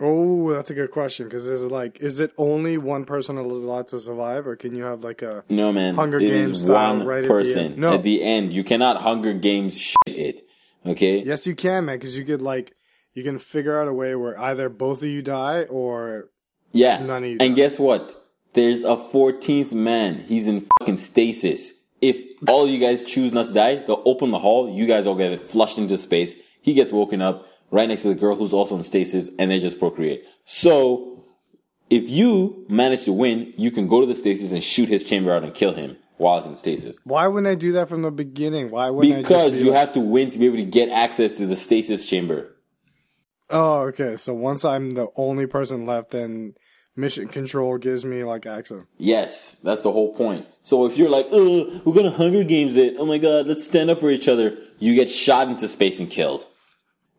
Oh, 0.00 0.52
that's 0.54 0.70
a 0.70 0.74
good 0.74 0.90
question 0.90 1.26
because 1.26 1.46
there's 1.46 1.70
like, 1.70 2.00
is 2.00 2.18
it 2.18 2.32
only 2.38 2.78
one 2.78 3.04
person 3.04 3.36
allowed 3.36 3.88
to 3.88 3.98
survive, 3.98 4.46
or 4.46 4.56
can 4.56 4.74
you 4.74 4.84
have 4.84 5.04
like 5.04 5.20
a? 5.22 5.44
No, 5.48 5.72
man. 5.72 5.94
Hunger 5.96 6.18
It 6.18 6.28
Games 6.28 6.58
is 6.58 6.62
style 6.64 6.96
one 6.98 7.06
right 7.06 7.18
at 7.18 7.22
the 7.24 7.28
person 7.28 7.58
end. 7.58 7.78
No. 7.78 7.94
at 7.94 8.02
the 8.02 8.22
end. 8.22 8.52
You 8.52 8.64
cannot 8.64 9.02
Hunger 9.02 9.34
Games 9.34 9.76
shit 9.76 9.96
it. 10.06 10.42
Okay? 10.86 11.22
Yes, 11.22 11.46
you 11.46 11.54
can, 11.54 11.84
man, 11.84 11.98
because 11.98 12.16
you 12.16 12.24
could 12.24 12.42
like, 12.42 12.74
you 13.14 13.22
can 13.22 13.38
figure 13.38 13.78
out 13.80 13.86
a 13.86 13.92
way 13.92 14.14
where 14.14 14.38
either 14.40 14.68
both 14.68 15.02
of 15.02 15.08
you 15.08 15.22
die 15.22 15.64
or 15.64 16.30
Yeah. 16.72 16.98
None 17.02 17.24
of 17.24 17.30
you 17.30 17.36
and 17.40 17.54
die. 17.54 17.62
guess 17.62 17.78
what? 17.78 18.18
There's 18.54 18.84
a 18.84 18.96
14th 18.96 19.72
man. 19.72 20.24
He's 20.26 20.46
in 20.46 20.66
fucking 20.80 20.96
stasis. 20.96 21.72
If 22.00 22.16
all 22.48 22.66
you 22.66 22.80
guys 22.80 23.04
choose 23.04 23.32
not 23.32 23.48
to 23.48 23.52
die, 23.52 23.76
they'll 23.86 24.02
open 24.04 24.30
the 24.30 24.38
hall. 24.38 24.68
You 24.74 24.86
guys 24.86 25.06
all 25.06 25.14
get 25.14 25.40
flushed 25.40 25.78
into 25.78 25.96
space. 25.98 26.34
He 26.60 26.74
gets 26.74 26.90
woken 26.92 27.22
up 27.22 27.46
right 27.72 27.88
next 27.88 28.02
to 28.02 28.08
the 28.08 28.14
girl 28.14 28.36
who's 28.36 28.52
also 28.52 28.76
in 28.76 28.84
stasis 28.84 29.28
and 29.40 29.50
they 29.50 29.58
just 29.58 29.80
procreate. 29.80 30.24
So, 30.44 31.24
if 31.90 32.08
you 32.08 32.64
manage 32.68 33.04
to 33.06 33.12
win, 33.12 33.52
you 33.56 33.70
can 33.72 33.88
go 33.88 34.00
to 34.00 34.06
the 34.06 34.14
stasis 34.14 34.52
and 34.52 34.62
shoot 34.62 34.88
his 34.88 35.02
chamber 35.02 35.34
out 35.34 35.42
and 35.42 35.52
kill 35.52 35.72
him 35.74 35.96
while 36.18 36.38
he's 36.38 36.46
in 36.46 36.54
stasis. 36.54 36.96
why 37.04 37.26
wouldn't 37.26 37.50
I 37.50 37.56
do 37.56 37.72
that 37.72 37.88
from 37.88 38.02
the 38.02 38.10
beginning? 38.12 38.70
Why 38.70 38.90
wouldn't 38.90 39.12
I 39.14 39.22
Because 39.22 39.42
just 39.50 39.52
be 39.54 39.58
you 39.64 39.70
like- 39.70 39.78
have 39.78 39.92
to 39.92 40.00
win 40.00 40.30
to 40.30 40.38
be 40.38 40.46
able 40.46 40.58
to 40.58 40.62
get 40.64 40.88
access 40.90 41.36
to 41.38 41.46
the 41.46 41.56
stasis 41.56 42.06
chamber. 42.06 42.54
Oh, 43.50 43.80
okay. 43.88 44.16
So 44.16 44.32
once 44.32 44.64
I'm 44.64 44.92
the 44.92 45.08
only 45.16 45.46
person 45.46 45.84
left, 45.84 46.12
then 46.12 46.54
mission 46.96 47.28
control 47.28 47.76
gives 47.78 48.04
me 48.04 48.24
like 48.24 48.46
access. 48.46 48.82
Yes, 48.98 49.56
that's 49.62 49.82
the 49.82 49.92
whole 49.92 50.14
point. 50.14 50.46
So 50.62 50.86
if 50.86 50.96
you're 50.96 51.10
like, 51.10 51.26
oh, 51.32 51.80
we're 51.84 51.94
gonna 51.94 52.10
Hunger 52.10 52.44
Games 52.44 52.76
it, 52.76 52.94
oh 52.98 53.04
my 53.06 53.18
god, 53.18 53.46
let's 53.46 53.64
stand 53.64 53.90
up 53.90 53.98
for 53.98 54.10
each 54.10 54.28
other, 54.28 54.56
you 54.78 54.94
get 54.94 55.10
shot 55.10 55.48
into 55.48 55.68
space 55.68 55.98
and 56.00 56.08
killed. 56.10 56.46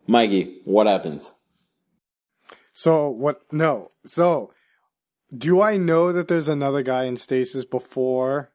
Mikey, 0.06 0.60
what 0.64 0.86
happens? 0.86 1.32
So 2.72 3.08
what? 3.08 3.40
No. 3.52 3.90
So 4.04 4.52
do 5.36 5.62
I 5.62 5.76
know 5.76 6.12
that 6.12 6.28
there's 6.28 6.48
another 6.48 6.82
guy 6.82 7.04
in 7.04 7.16
stasis 7.16 7.64
before? 7.64 8.50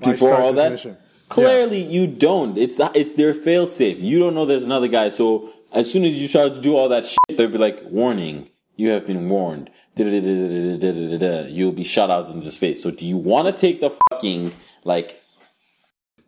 Before 0.00 0.34
all 0.34 0.52
that, 0.54 0.72
mission? 0.72 0.96
clearly 1.28 1.82
yes. 1.82 1.92
you 1.92 2.06
don't. 2.06 2.56
It's 2.58 2.78
not, 2.78 2.96
it's 2.96 3.12
their 3.14 3.34
failsafe. 3.34 4.00
You 4.00 4.18
don't 4.18 4.34
know 4.34 4.46
there's 4.46 4.64
another 4.64 4.88
guy. 4.88 5.10
So 5.10 5.52
as 5.72 5.90
soon 5.90 6.04
as 6.04 6.20
you 6.20 6.28
start 6.28 6.54
to 6.54 6.60
do 6.60 6.76
all 6.76 6.88
that 6.88 7.04
shit, 7.04 7.18
they'll 7.36 7.48
be 7.48 7.58
like, 7.58 7.82
"Warning, 7.84 8.50
you 8.76 8.88
have 8.90 9.06
been 9.06 9.28
warned. 9.28 9.70
You'll 9.96 11.72
be 11.72 11.84
shot 11.84 12.10
out 12.10 12.28
into 12.28 12.50
space." 12.50 12.82
So 12.82 12.90
do 12.90 13.06
you 13.06 13.16
want 13.16 13.46
to 13.48 13.52
take 13.52 13.80
the 13.80 13.96
fucking 14.10 14.52
like 14.84 15.22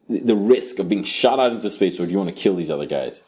the 0.08 0.36
risk 0.36 0.78
of 0.78 0.88
being 0.88 1.04
shot 1.04 1.38
out 1.40 1.52
into 1.52 1.70
space, 1.70 1.98
or 2.00 2.06
do 2.06 2.12
you 2.12 2.18
want 2.18 2.34
to 2.34 2.36
kill 2.36 2.56
these 2.56 2.70
other 2.70 2.86
guys? 2.86 3.22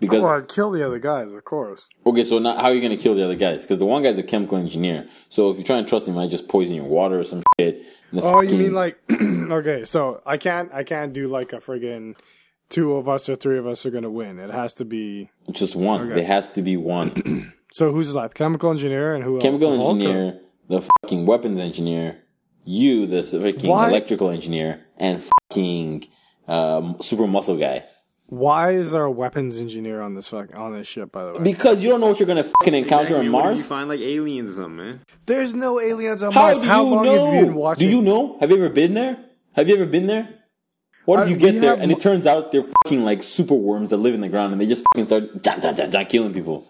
Because 0.00 0.22
Well, 0.22 0.32
I'd 0.32 0.48
kill 0.48 0.70
the 0.70 0.84
other 0.84 0.98
guys, 0.98 1.32
of 1.32 1.44
course. 1.44 1.88
Okay, 2.06 2.24
so 2.24 2.38
now 2.38 2.56
how 2.56 2.64
are 2.64 2.74
you 2.74 2.80
going 2.80 2.96
to 2.96 3.02
kill 3.02 3.14
the 3.14 3.22
other 3.22 3.36
guys? 3.36 3.62
Because 3.62 3.78
the 3.78 3.86
one 3.86 4.02
guy's 4.02 4.18
a 4.18 4.22
chemical 4.22 4.56
engineer. 4.56 5.06
So 5.28 5.50
if 5.50 5.58
you 5.58 5.64
try 5.64 5.76
and 5.76 5.86
trust 5.86 6.08
him, 6.08 6.18
I 6.18 6.26
just 6.26 6.48
poison 6.48 6.76
your 6.76 6.86
water 6.86 7.20
or 7.20 7.24
some 7.24 7.42
shit. 7.58 7.82
Oh, 8.14 8.40
you 8.40 8.56
mean 8.56 8.74
like? 8.74 8.98
okay, 9.10 9.84
so 9.84 10.22
I 10.26 10.36
can't. 10.36 10.72
I 10.72 10.82
can't 10.82 11.12
do 11.12 11.28
like 11.28 11.52
a 11.52 11.58
friggin' 11.58 12.16
two 12.68 12.94
of 12.94 13.08
us 13.08 13.28
or 13.28 13.36
three 13.36 13.58
of 13.58 13.66
us 13.66 13.86
are 13.86 13.90
gonna 13.90 14.10
win. 14.10 14.38
It 14.40 14.50
has 14.50 14.74
to 14.76 14.84
be. 14.84 15.30
just 15.52 15.76
one? 15.76 16.00
Okay. 16.02 16.14
There 16.16 16.26
has 16.26 16.52
to 16.52 16.62
be 16.62 16.76
one. 16.76 17.52
So 17.72 17.92
who's 17.92 18.14
left? 18.14 18.34
Chemical 18.34 18.70
engineer 18.70 19.14
and 19.14 19.22
who 19.22 19.36
else? 19.36 19.42
chemical 19.42 19.76
The 19.76 19.84
engineer, 19.84 20.40
the 20.68 20.88
fucking 21.02 21.24
weapons 21.24 21.58
engineer, 21.58 22.18
you, 22.64 23.06
the 23.06 23.22
fucking 23.22 23.70
Why? 23.70 23.88
electrical 23.88 24.30
engineer, 24.30 24.84
and 24.96 25.22
fucking 25.22 26.08
um, 26.48 26.96
super 27.00 27.28
muscle 27.28 27.56
guy. 27.56 27.84
Why 28.30 28.70
is 28.70 28.92
there 28.92 29.02
a 29.04 29.10
weapons 29.10 29.60
engineer 29.60 30.00
on 30.00 30.14
this 30.14 30.28
fuck, 30.28 30.56
on 30.56 30.72
this 30.72 30.86
ship? 30.86 31.10
By 31.12 31.24
the 31.26 31.32
way, 31.32 31.42
Because 31.42 31.82
you 31.82 31.88
don't 31.90 32.00
know 32.00 32.06
what 32.08 32.20
you're 32.20 32.26
gonna 32.28 32.44
fucking 32.44 32.74
encounter 32.74 33.06
Exactly, 33.18 33.26
on 33.26 33.32
Mars. 33.32 33.58
You 33.58 33.64
find 33.64 33.88
like 33.88 34.00
aliens 34.00 34.50
or 34.50 34.62
something, 34.62 34.76
man. 34.76 35.00
there's 35.26 35.54
no 35.54 35.80
aliens 35.80 36.22
on 36.22 36.32
How 36.32 36.40
Mars. 36.52 36.62
do 36.62 36.68
How 36.68 36.84
you 36.84 36.90
long 36.94 37.04
know? 37.04 37.24
have 37.26 37.34
you 37.34 37.46
been 37.46 37.54
watching? 37.54 37.88
Do 37.90 37.96
you 37.96 38.02
know? 38.02 38.38
Have 38.40 38.50
you 38.50 38.56
ever 38.56 38.68
been 38.70 38.94
there? 38.94 39.18
Have 39.54 39.68
you 39.68 39.74
ever 39.74 39.86
been 39.86 40.06
there? 40.06 40.28
What 41.06 41.20
if 41.20 41.26
Uh, 41.26 41.30
you 41.30 41.36
get 41.36 41.60
there 41.60 41.74
and 41.74 41.90
it 41.90 41.98
turns 41.98 42.24
out 42.26 42.52
they're 42.52 42.62
fucking 42.84 43.04
like 43.04 43.22
super 43.24 43.54
worms 43.54 43.90
that 43.90 43.96
live 43.96 44.14
in 44.14 44.20
the 44.20 44.28
ground 44.28 44.52
and 44.52 44.60
they 44.60 44.66
just 44.66 44.84
fucking 44.94 45.06
start 45.06 45.24
ja, 45.44 45.56
ja, 45.60 45.72
ja, 45.76 45.86
ja, 45.90 46.04
killing 46.04 46.32
people? 46.32 46.66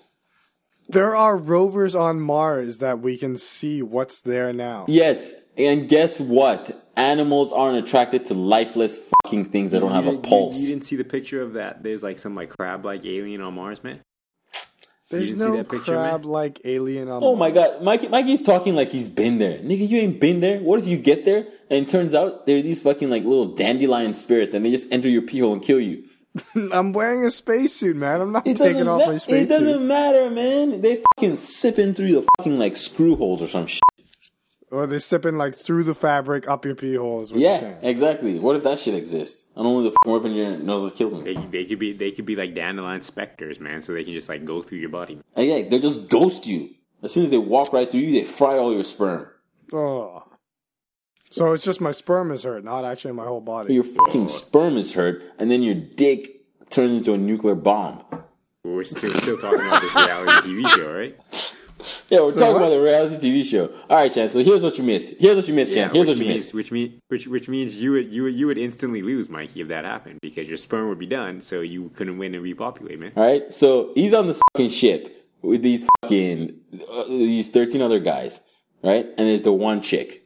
There 0.89 1.15
are 1.15 1.37
rovers 1.37 1.95
on 1.95 2.21
Mars 2.21 2.79
that 2.79 3.01
we 3.01 3.17
can 3.19 3.37
see 3.37 3.83
what's 3.83 4.23
there 4.23 4.53
now. 4.53 4.87
Yes, 4.89 5.35
and 5.59 5.87
guess 5.89 6.19
what? 6.19 6.80
Animals 6.97 7.53
aren't 7.53 7.79
attracted 7.85 8.27
to 8.27 8.35
lifeless 8.35 8.99
fucking 9.25 9.47
things 9.47 9.71
that 9.71 9.81
don't 9.81 9.93
have 9.93 10.07
a 10.07 10.19
pulse. 10.19 10.57
You, 10.59 10.63
you 10.63 10.69
didn't 10.75 10.85
see 10.85 10.97
the 10.97 11.05
picture 11.05 11.41
of 11.41 11.55
that? 11.55 11.83
There's 11.83 12.03
like 12.03 12.19
some 12.19 12.35
like 12.35 12.51
crab-like 12.51 13.05
alien 13.07 13.41
on 13.41 13.55
Mars, 13.55 13.83
man. 13.83 14.01
There's 15.09 15.35
no 15.35 15.57
that 15.57 15.69
picture, 15.69 15.93
man? 15.93 16.09
crab-like 16.11 16.61
alien 16.65 17.09
on. 17.09 17.23
Oh 17.25 17.35
my 17.35 17.51
god, 17.51 17.83
Mikey, 17.83 18.09
Mikey's 18.09 18.43
talking 18.43 18.75
like 18.77 18.89
he's 18.91 19.09
been 19.09 19.39
there. 19.39 19.59
Nigga, 19.59 19.89
you 19.89 19.99
ain't 19.99 20.21
been 20.21 20.41
there. 20.41 20.61
What 20.61 20.79
if 20.79 20.87
you 20.87 20.97
get 20.99 21.25
there 21.25 21.47
and 21.69 21.87
it 21.87 21.89
turns 21.91 22.15
out 22.15 22.47
there 22.47 22.59
are 22.59 22.63
these 22.63 22.81
fucking 22.83 23.11
like 23.11 23.25
little 23.25 23.55
dandelion 23.57 24.15
spirits 24.15 24.55
and 24.55 24.65
they 24.65 24.71
just 24.71 24.87
enter 24.93 25.09
your 25.09 25.23
pee 25.23 25.41
hole 25.41 25.53
and 25.53 25.63
kill 25.63 25.81
you? 25.81 26.05
I'm 26.73 26.93
wearing 26.93 27.25
a 27.25 27.31
spacesuit, 27.33 27.97
man. 27.97 28.21
I'm 28.21 28.31
not 28.31 28.47
It 28.47 28.57
taking 28.57 28.87
off 28.87 29.01
ma- 29.01 29.07
my 29.13 29.19
spacesuit. 29.19 29.43
it 29.43 29.49
doesn't 29.49 29.87
matter, 29.89 30.31
man. 30.31 30.81
They 30.81 31.03
fucking 31.17 31.39
sipping 31.39 31.95
through 31.95 32.13
the 32.13 32.27
fucking 32.39 32.57
like 32.59 32.77
screw 32.77 33.17
holes 33.17 33.43
or 33.43 33.49
some 33.49 33.67
shit. 33.67 33.81
Or 34.71 34.87
they're 34.87 35.01
sipping 35.01 35.37
like 35.37 35.55
through 35.57 35.83
the 35.85 35.95
fabric 35.97 36.49
up 36.49 36.65
your 36.65 36.77
pee 36.77 36.95
hole. 36.95 37.23
Is 37.23 37.33
what 37.33 37.41
you're 37.41 37.51
Yeah, 37.51 37.59
saying. 37.61 37.77
exactly. 37.83 38.39
What 38.39 38.55
if 38.55 38.63
that 38.63 38.79
shit 38.79 38.95
exists? 38.95 39.45
And 39.57 39.67
only 39.67 39.89
the 39.91 39.97
fucking 40.03 40.13
weapon 40.13 40.31
engineer 40.31 40.59
knows 40.59 40.91
to 40.93 40.97
kill 40.97 41.11
them. 41.11 41.25
They, 41.25 41.35
they 41.35 41.65
could 41.65 41.79
be 41.81 41.93
they 41.93 42.13
could 42.13 42.25
be 42.27 42.37
like 42.37 42.55
dandelion 42.55 43.01
specters, 43.01 43.59
man. 43.59 43.83
So 43.83 43.93
they 43.93 44.05
can 44.05 44.13
just 44.13 44.29
like 44.29 44.45
go 44.45 44.63
through 44.63 44.79
your 44.79 44.91
body. 44.91 45.19
And 45.35 45.47
yeah, 45.47 45.69
they 45.69 45.81
just 45.81 46.09
ghost 46.09 46.47
you. 46.47 46.71
As 47.03 47.13
soon 47.13 47.25
as 47.25 47.31
they 47.31 47.39
walk 47.39 47.73
right 47.73 47.91
through 47.91 48.01
you, 48.01 48.21
they 48.21 48.25
fry 48.27 48.59
all 48.59 48.73
your 48.73 48.85
sperm. 48.85 49.27
Oh. 49.73 50.23
So 51.33 51.53
it's 51.53 51.65
just 51.65 51.81
my 51.81 51.93
sperm 51.93 52.31
is 52.33 52.43
hurt, 52.45 52.65
not 52.65 52.85
actually 52.85 53.13
my 53.13 53.25
whole 53.25 53.41
body. 53.41 53.75
Your 53.75 53.85
fucking 53.85 54.29
sperm 54.29 54.77
is 54.77 54.95
hurt, 54.95 55.23
and 55.39 55.51
then 55.51 55.63
your 55.63 55.77
dick 55.77 56.43
turns 56.71 56.97
into 56.97 57.13
a 57.13 57.19
nuclear 57.19 57.55
bomb. 57.55 58.05
We're 58.65 58.83
still 58.85 59.13
still 59.15 59.39
talking 59.39 59.61
about 59.61 59.81
this 59.81 59.95
reality 59.95 60.49
TV 60.49 60.75
show, 60.75 60.93
right? 60.93 61.17
Yeah, 62.09 62.21
we're 62.21 62.33
talking 62.33 62.55
what? 62.55 62.63
about 62.63 62.73
a 62.73 62.81
reality 62.81 63.17
TV 63.17 63.45
show. 63.45 63.67
All 63.89 63.97
right, 63.97 64.13
Chan. 64.13 64.31
So 64.31 64.43
here's 64.43 64.63
what 64.63 64.77
you 64.79 64.85
missed. 64.85 65.15
Here's 65.19 65.37
what 65.37 65.49
you 65.49 65.55
missed, 65.55 65.73
Chan. 65.73 65.91
Here's 65.91 66.07
what 66.07 66.17
you 66.17 66.27
means 66.27 66.45
missed. 66.45 66.55
which 66.55 66.73
mean 66.73 67.01
which 67.09 67.27
which 67.27 67.49
means 67.49 67.77
you 67.77 67.93
would 67.93 68.13
you 68.13 68.25
would 68.25 68.35
you 68.35 68.47
would 68.47 68.59
instantly 68.59 69.03
lose, 69.03 69.29
Mikey, 69.29 69.61
if 69.61 69.69
that 69.69 69.85
happened 69.85 70.19
because 70.21 70.49
your 70.49 70.57
sperm 70.57 70.89
would 70.89 70.99
be 70.99 71.07
done, 71.07 71.41
so 71.41 71.61
you 71.61 71.91
couldn't 71.95 72.19
win 72.19 72.35
and 72.35 72.43
repopulate, 72.43 72.99
man. 72.99 73.13
All 73.17 73.25
right. 73.25 73.53
So 73.53 73.93
he's 73.95 74.15
on 74.15 74.27
the 74.27 74.41
fucking 74.53 74.71
ship 74.71 75.27
with 75.43 75.63
these 75.63 75.87
fucking 76.03 76.59
uh, 76.91 77.05
these 77.05 77.49
thirteen 77.49 77.83
other 77.83 78.01
guys, 78.01 78.41
right? 78.83 79.07
And 79.17 79.29
there's 79.29 79.43
the 79.43 79.53
one 79.53 79.83
chick. 79.83 80.23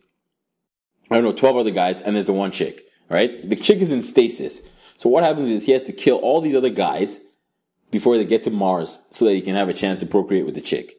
I 1.10 1.16
don't 1.16 1.24
know, 1.24 1.32
twelve 1.32 1.56
other 1.56 1.70
guys, 1.70 2.00
and 2.00 2.16
there's 2.16 2.26
the 2.26 2.32
one 2.32 2.50
chick. 2.50 2.82
Right? 3.10 3.48
The 3.48 3.56
chick 3.56 3.78
is 3.78 3.92
in 3.92 4.02
stasis. 4.02 4.62
So 4.96 5.08
what 5.10 5.24
happens 5.24 5.48
is 5.50 5.66
he 5.66 5.72
has 5.72 5.84
to 5.84 5.92
kill 5.92 6.16
all 6.16 6.40
these 6.40 6.54
other 6.54 6.70
guys 6.70 7.20
before 7.90 8.16
they 8.16 8.24
get 8.24 8.42
to 8.44 8.50
Mars, 8.50 8.98
so 9.10 9.26
that 9.26 9.34
he 9.34 9.40
can 9.40 9.54
have 9.54 9.68
a 9.68 9.74
chance 9.74 10.00
to 10.00 10.06
procreate 10.06 10.46
with 10.46 10.54
the 10.54 10.60
chick. 10.60 10.94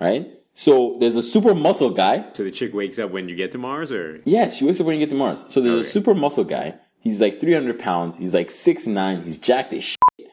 Right? 0.00 0.28
So 0.54 0.96
there's 0.98 1.14
a 1.16 1.22
super 1.22 1.54
muscle 1.54 1.90
guy 1.90 2.24
So 2.32 2.42
the 2.44 2.50
chick 2.50 2.74
wakes 2.74 2.98
up 2.98 3.10
when 3.12 3.28
you 3.28 3.36
get 3.36 3.52
to 3.52 3.58
Mars, 3.58 3.92
or 3.92 4.20
Yes, 4.24 4.56
she 4.56 4.64
wakes 4.64 4.80
up 4.80 4.86
when 4.86 4.96
you 4.96 5.00
get 5.00 5.10
to 5.10 5.16
Mars. 5.16 5.44
So 5.48 5.60
there's 5.60 5.74
Okay. 5.80 5.86
a 5.88 5.90
super 5.90 6.14
muscle 6.14 6.44
guy. 6.44 6.74
He's 6.98 7.20
like 7.20 7.40
300 7.40 7.78
pounds. 7.78 8.18
He's 8.18 8.34
like 8.34 8.48
6'9". 8.50 9.24
He's 9.24 9.38
jacked 9.38 9.72
as 9.72 9.84
shit. 9.84 10.28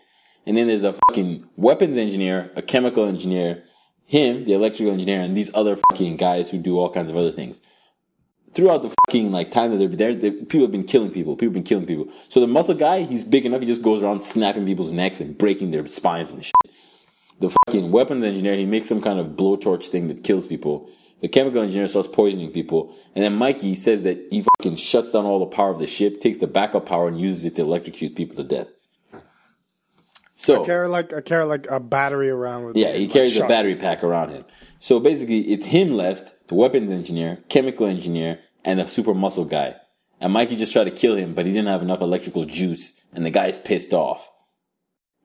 And 0.45 0.55
then 0.57 0.67
there's 0.67 0.83
a 0.83 0.93
fucking 1.09 1.45
weapons 1.55 1.97
engineer, 1.97 2.51
a 2.55 2.61
chemical 2.61 3.05
engineer, 3.05 3.63
him, 4.05 4.45
the 4.45 4.53
electrical 4.53 4.91
engineer, 4.93 5.21
and 5.21 5.35
these 5.35 5.51
other 5.53 5.77
fucking 5.91 6.15
guys 6.17 6.49
who 6.49 6.57
do 6.57 6.77
all 6.79 6.89
kinds 6.89 7.09
of 7.09 7.15
other 7.17 7.31
things. 7.31 7.61
Throughout 8.53 8.81
the 8.81 8.93
fucking 9.07 9.31
like 9.31 9.51
time 9.51 9.71
that 9.71 9.77
they're 9.77 9.87
there, 9.89 10.15
they, 10.15 10.31
people 10.31 10.61
have 10.61 10.71
been 10.71 10.85
killing 10.85 11.11
people. 11.11 11.35
People 11.35 11.49
have 11.49 11.53
been 11.53 11.63
killing 11.63 11.85
people. 11.85 12.07
So 12.29 12.39
the 12.39 12.47
muscle 12.47 12.73
guy, 12.75 13.03
he's 13.03 13.23
big 13.25 13.45
enough. 13.45 13.59
He 13.61 13.67
just 13.67 13.81
goes 13.81 14.01
around 14.01 14.21
snapping 14.23 14.65
people's 14.65 14.91
necks 14.93 15.19
and 15.19 15.37
breaking 15.37 15.71
their 15.71 15.85
spines 15.87 16.31
and 16.31 16.43
shit. 16.43 16.53
The 17.39 17.55
fucking 17.67 17.91
weapons 17.91 18.23
engineer, 18.23 18.55
he 18.55 18.65
makes 18.65 18.89
some 18.89 19.01
kind 19.01 19.19
of 19.19 19.27
blowtorch 19.27 19.87
thing 19.87 20.07
that 20.07 20.23
kills 20.23 20.47
people. 20.47 20.89
The 21.21 21.27
chemical 21.27 21.61
engineer 21.61 21.87
starts 21.87 22.07
poisoning 22.07 22.51
people. 22.51 22.95
And 23.15 23.23
then 23.23 23.35
Mikey 23.35 23.75
says 23.75 24.03
that 24.03 24.27
he 24.29 24.45
fucking 24.59 24.77
shuts 24.77 25.11
down 25.11 25.25
all 25.25 25.39
the 25.39 25.45
power 25.47 25.71
of 25.71 25.79
the 25.79 25.87
ship, 25.87 26.21
takes 26.21 26.37
the 26.37 26.47
backup 26.47 26.85
power 26.85 27.07
and 27.07 27.19
uses 27.19 27.45
it 27.45 27.55
to 27.55 27.63
electrocute 27.63 28.15
people 28.15 28.35
to 28.35 28.43
death. 28.43 28.67
So, 30.39 30.61
I 30.61 30.65
carry 30.65 30.87
like 30.87 31.13
I 31.13 31.21
carry 31.21 31.45
like 31.45 31.65
a 31.67 31.79
battery 31.79 32.29
around 32.29 32.65
with 32.65 32.77
yeah, 32.77 32.91
me, 32.91 32.99
he 32.99 33.05
like, 33.05 33.13
carries 33.13 33.37
a 33.37 33.47
battery 33.47 33.75
pack 33.75 34.03
around 34.03 34.29
him. 34.29 34.45
So 34.77 34.99
basically, 34.99 35.51
it's 35.51 35.65
him 35.65 35.89
left, 35.89 36.47
the 36.47 36.53
weapons 36.53 36.91
engineer, 36.91 37.43
chemical 37.49 37.87
engineer, 37.87 38.39
and 38.63 38.79
the 38.79 38.85
super 38.85 39.15
muscle 39.15 39.45
guy. 39.45 39.75
And 40.21 40.31
Mikey 40.33 40.55
just 40.55 40.73
tried 40.73 40.85
to 40.85 40.91
kill 40.91 41.15
him, 41.15 41.33
but 41.33 41.47
he 41.47 41.51
didn't 41.51 41.69
have 41.69 41.81
enough 41.81 42.01
electrical 42.01 42.45
juice, 42.45 43.01
and 43.11 43.25
the 43.25 43.31
guy's 43.31 43.57
pissed 43.57 43.93
off. 43.93 44.29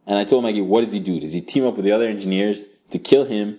And 0.07 0.19
I 0.19 0.25
told 0.25 0.43
Mikey, 0.43 0.63
what 0.63 0.83
does 0.85 0.93
he 0.93 1.01
do? 1.01 1.21
Does 1.21 1.33
he 1.33 1.41
team 1.41 1.65
up 1.67 1.77
with 1.77 1.85
the 1.85 1.93
other 1.93 2.09
engineers 2.09 2.67
to 2.91 2.99
kill 2.99 3.25
him, 3.25 3.59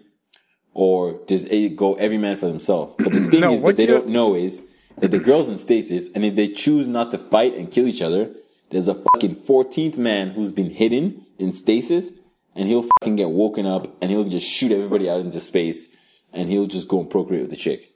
or 0.74 1.20
does 1.28 1.46
it 1.46 1.76
go 1.76 1.94
every 1.96 2.18
man 2.18 2.36
for 2.38 2.48
themselves? 2.48 2.96
But 2.98 3.14
the 3.14 3.28
thing 3.32 3.40
No, 3.42 3.54
is 3.54 3.62
that 3.64 3.78
they 3.78 3.88
your- 3.88 4.00
don't 4.00 4.10
know 4.10 4.36
is 4.36 4.64
that 5.00 5.12
the 5.12 5.20
girl's 5.20 5.48
in 5.48 5.58
stasis, 5.58 6.10
and 6.14 6.24
if 6.26 6.36
they 6.36 6.48
choose 6.50 6.88
not 6.88 7.12
to 7.12 7.18
fight 7.18 7.56
and 7.56 7.72
kill 7.72 7.88
each 7.88 8.02
other, 8.02 8.32
there's 8.72 8.88
a 8.88 8.96
fucking 9.14 9.36
14th 9.38 9.98
man 9.98 10.32
who's 10.32 10.52
been 10.52 10.70
hidden 10.72 11.26
in 11.40 11.52
stasis, 11.54 12.12
and 12.56 12.68
he'll 12.70 12.88
fucking 13.00 13.16
get 13.16 13.30
woken 13.30 13.66
up, 13.66 13.88
and 14.02 14.12
he'll 14.12 14.24
just 14.26 14.48
shoot 14.48 14.72
everybody 14.72 15.10
out 15.10 15.22
into 15.22 15.40
space, 15.40 15.90
and 16.34 16.50
he'll 16.50 16.68
just 16.68 16.88
go 16.88 17.00
and 17.00 17.10
procreate 17.10 17.44
with 17.44 17.52
the 17.52 17.56
chick. 17.58 17.92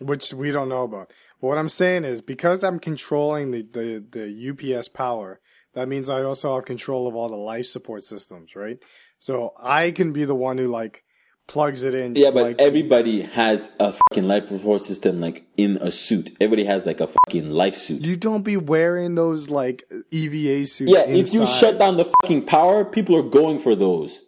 which 0.00 0.32
we 0.32 0.50
don't 0.52 0.68
know 0.68 0.84
about. 0.84 1.12
But 1.40 1.48
what 1.48 1.58
I'm 1.58 1.68
saying 1.68 2.04
is 2.04 2.20
because 2.20 2.62
I'm 2.64 2.78
controlling 2.78 3.50
the, 3.50 3.62
the, 3.62 4.04
the 4.10 4.74
UPS 4.78 4.88
power, 4.88 5.40
that 5.78 5.88
means 5.88 6.10
I 6.10 6.22
also 6.22 6.54
have 6.54 6.64
control 6.64 7.06
of 7.06 7.14
all 7.14 7.28
the 7.28 7.36
life 7.36 7.66
support 7.66 8.04
systems, 8.04 8.56
right? 8.56 8.78
So 9.18 9.54
I 9.60 9.92
can 9.92 10.12
be 10.12 10.24
the 10.24 10.34
one 10.34 10.58
who 10.58 10.68
like 10.68 11.04
plugs 11.46 11.82
it 11.82 11.94
in. 11.94 12.14
Yeah, 12.14 12.30
but 12.30 12.42
like, 12.42 12.56
everybody 12.60 13.22
has 13.22 13.68
a 13.80 13.92
fucking 13.92 14.28
life 14.28 14.48
support 14.48 14.82
system 14.82 15.20
like 15.20 15.46
in 15.56 15.78
a 15.80 15.90
suit. 15.90 16.30
Everybody 16.40 16.64
has 16.64 16.86
like 16.86 17.00
a 17.00 17.06
fucking 17.06 17.50
life 17.50 17.76
suit. 17.76 18.02
you 18.02 18.16
don't 18.16 18.42
be 18.42 18.56
wearing 18.56 19.14
those 19.14 19.50
like 19.50 19.84
EVA 20.10 20.66
suits. 20.66 20.92
Yeah, 20.92 21.06
if 21.06 21.32
you 21.32 21.46
shut 21.46 21.78
down 21.78 21.96
the 21.96 22.10
fucking 22.22 22.46
power, 22.46 22.84
people 22.84 23.16
are 23.16 23.22
going 23.22 23.58
for 23.58 23.74
those. 23.74 24.20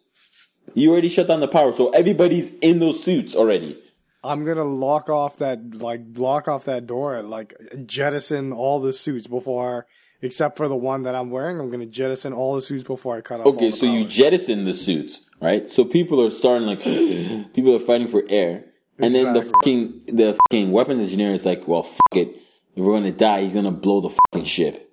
You 0.75 0.93
already 0.93 1.09
shut 1.09 1.27
down 1.27 1.41
the 1.41 1.49
power, 1.49 1.75
so 1.77 1.91
everybody's 1.91 2.55
in 2.59 2.79
those 2.79 3.03
suits 3.03 3.35
already. 3.35 3.77
I'm 4.23 4.45
gonna 4.45 4.65
lock 4.65 5.09
off 5.09 5.39
that 5.39 5.75
like 5.75 6.03
lock 6.17 6.47
off 6.47 6.65
that 6.67 6.87
door 6.87 7.17
and 7.17 7.31
like 7.31 7.55
jettison 7.87 8.53
all 8.53 8.79
the 8.81 8.93
suits 8.93 9.27
before, 9.27 9.87
except 10.23 10.57
for 10.57 10.69
the 10.69 10.77
one 10.77 11.03
that 11.05 11.15
I'm 11.15 11.31
wearing. 11.31 11.61
I'm 11.61 11.71
gonna 11.71 11.87
jettison 11.87 12.33
all 12.33 12.55
the 12.55 12.63
suits 12.63 12.85
before 12.85 13.17
I 13.17 13.21
cut 13.21 13.41
off. 13.41 13.47
Okay, 13.47 13.71
so 13.71 13.87
you 13.87 14.05
jettison 14.05 14.65
the 14.65 14.75
suits, 14.75 15.23
right? 15.41 15.69
So 15.69 15.85
people 15.85 16.25
are 16.25 16.31
starting 16.31 16.67
like 16.67 16.81
people 17.55 17.75
are 17.75 17.79
fighting 17.81 18.09
for 18.09 18.23
air, 18.29 18.65
and 18.99 19.15
then 19.15 19.33
the 19.33 19.43
fucking 19.43 20.03
the 20.07 20.39
fucking 20.49 20.73
weapons 20.73 21.01
engineer 21.01 21.31
is 21.33 21.47
like, 21.47 21.67
well, 21.67 21.83
fuck 21.83 22.17
it. 22.17 22.29
If 22.77 22.85
we're 22.85 22.93
gonna 22.95 23.13
die, 23.13 23.43
he's 23.43 23.55
gonna 23.55 23.71
blow 23.71 24.01
the 24.01 24.11
fucking 24.33 24.47
ship. 24.47 24.87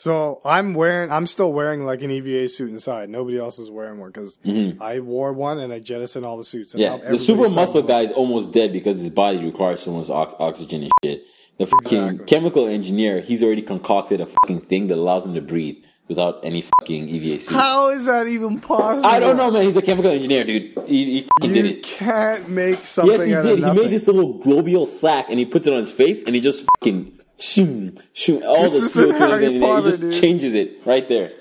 So 0.00 0.40
I'm 0.44 0.74
wearing, 0.74 1.10
I'm 1.10 1.26
still 1.26 1.52
wearing 1.52 1.84
like 1.84 2.02
an 2.02 2.12
EVA 2.12 2.48
suit 2.48 2.70
inside. 2.70 3.08
Nobody 3.10 3.36
else 3.36 3.58
is 3.58 3.68
wearing 3.68 3.98
one 3.98 4.10
because 4.12 4.38
I 4.80 5.00
wore 5.00 5.32
one 5.32 5.58
and 5.58 5.72
I 5.72 5.80
jettisoned 5.80 6.24
all 6.24 6.36
the 6.36 6.44
suits. 6.44 6.72
And 6.72 6.80
Mm-hmm. 6.80 7.04
Yeah, 7.04 7.10
the 7.10 7.18
super 7.18 7.48
muscle 7.50 7.82
guy 7.82 8.02
is 8.02 8.12
almost 8.12 8.52
dead 8.52 8.72
because 8.72 9.00
his 9.00 9.10
body 9.10 9.38
requires 9.44 9.80
so 9.80 9.90
much 9.92 10.08
ox- 10.08 10.36
oxygen 10.38 10.84
and 10.84 10.92
shit. 11.04 11.24
The 11.58 11.66
fucking 11.66 11.98
Exactly. 12.02 12.24
chemical 12.26 12.66
engineer, 12.68 13.20
he's 13.20 13.42
already 13.42 13.62
concocted 13.62 14.20
a 14.20 14.26
fucking 14.26 14.60
thing 14.62 14.86
that 14.88 14.96
allows 14.96 15.26
him 15.26 15.34
to 15.34 15.40
breathe 15.40 15.76
without 16.06 16.42
any 16.44 16.62
fucking 16.62 17.08
EVAC. 17.08 17.50
How 17.50 17.88
is 17.90 18.06
that 18.06 18.28
even 18.28 18.60
possible? 18.60 19.04
I 19.06 19.18
don't 19.20 19.36
know, 19.36 19.50
man. 19.50 19.64
He's 19.66 19.76
a 19.76 19.82
chemical 19.82 20.10
engineer, 20.10 20.44
dude. 20.44 20.72
He, 20.86 21.04
he 21.20 21.28
fucking 21.40 21.54
You 21.56 21.62
did 21.62 21.66
it. 21.78 21.82
can't 21.82 22.48
make 22.48 22.78
something. 22.86 23.28
Yes, 23.28 23.44
he 23.44 23.56
did. 23.56 23.58
He 23.64 23.70
made 23.72 23.90
this 23.90 24.06
little 24.06 24.34
globule 24.38 24.86
sack 24.86 25.26
and 25.28 25.38
he 25.38 25.44
puts 25.44 25.66
it 25.66 25.72
on 25.72 25.80
his 25.80 25.90
face 25.90 26.22
and 26.24 26.34
he 26.34 26.40
just 26.40 26.64
fucking 26.78 27.18
shoom, 27.38 27.98
shoom. 28.14 28.42
All 28.46 28.62
This 28.70 28.94
the 28.94 29.00
isn't 29.02 29.16
CO2 29.16 29.20
and 29.22 29.32
everything, 29.32 29.54
he 29.62 29.82
just 29.82 30.00
dude. 30.00 30.14
changes 30.14 30.54
it 30.54 30.78
right 30.86 31.08
there. 31.08 31.32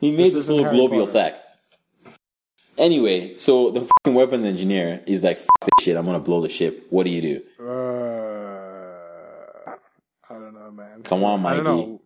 He 0.00 0.10
made 0.12 0.24
This 0.26 0.34
this, 0.34 0.48
little 0.48 0.64
Harry 0.64 0.76
globule 0.76 1.00
Potter. 1.06 1.12
sack. 1.12 1.34
Anyway, 2.76 3.36
so 3.36 3.70
the 3.72 3.80
fucking 3.80 4.14
weapons 4.14 4.46
engineer 4.46 5.02
is 5.06 5.22
like, 5.24 5.36
fuck 5.38 5.48
this 5.76 5.84
shit, 5.84 5.96
I'm 5.96 6.06
gonna 6.06 6.20
blow 6.20 6.40
the 6.40 6.48
ship. 6.48 6.86
What 6.90 7.04
do 7.04 7.10
you 7.10 7.20
do? 7.20 7.42
Uh, 7.60 7.64
I 7.64 7.66
don't 7.66 7.68
know, 7.68 8.07
man. 10.98 11.02
Come 11.04 11.24
on, 11.24 11.44
I 11.46 11.54
don't 11.56 11.64
Mikey. 11.64 11.76
know. 11.86 12.00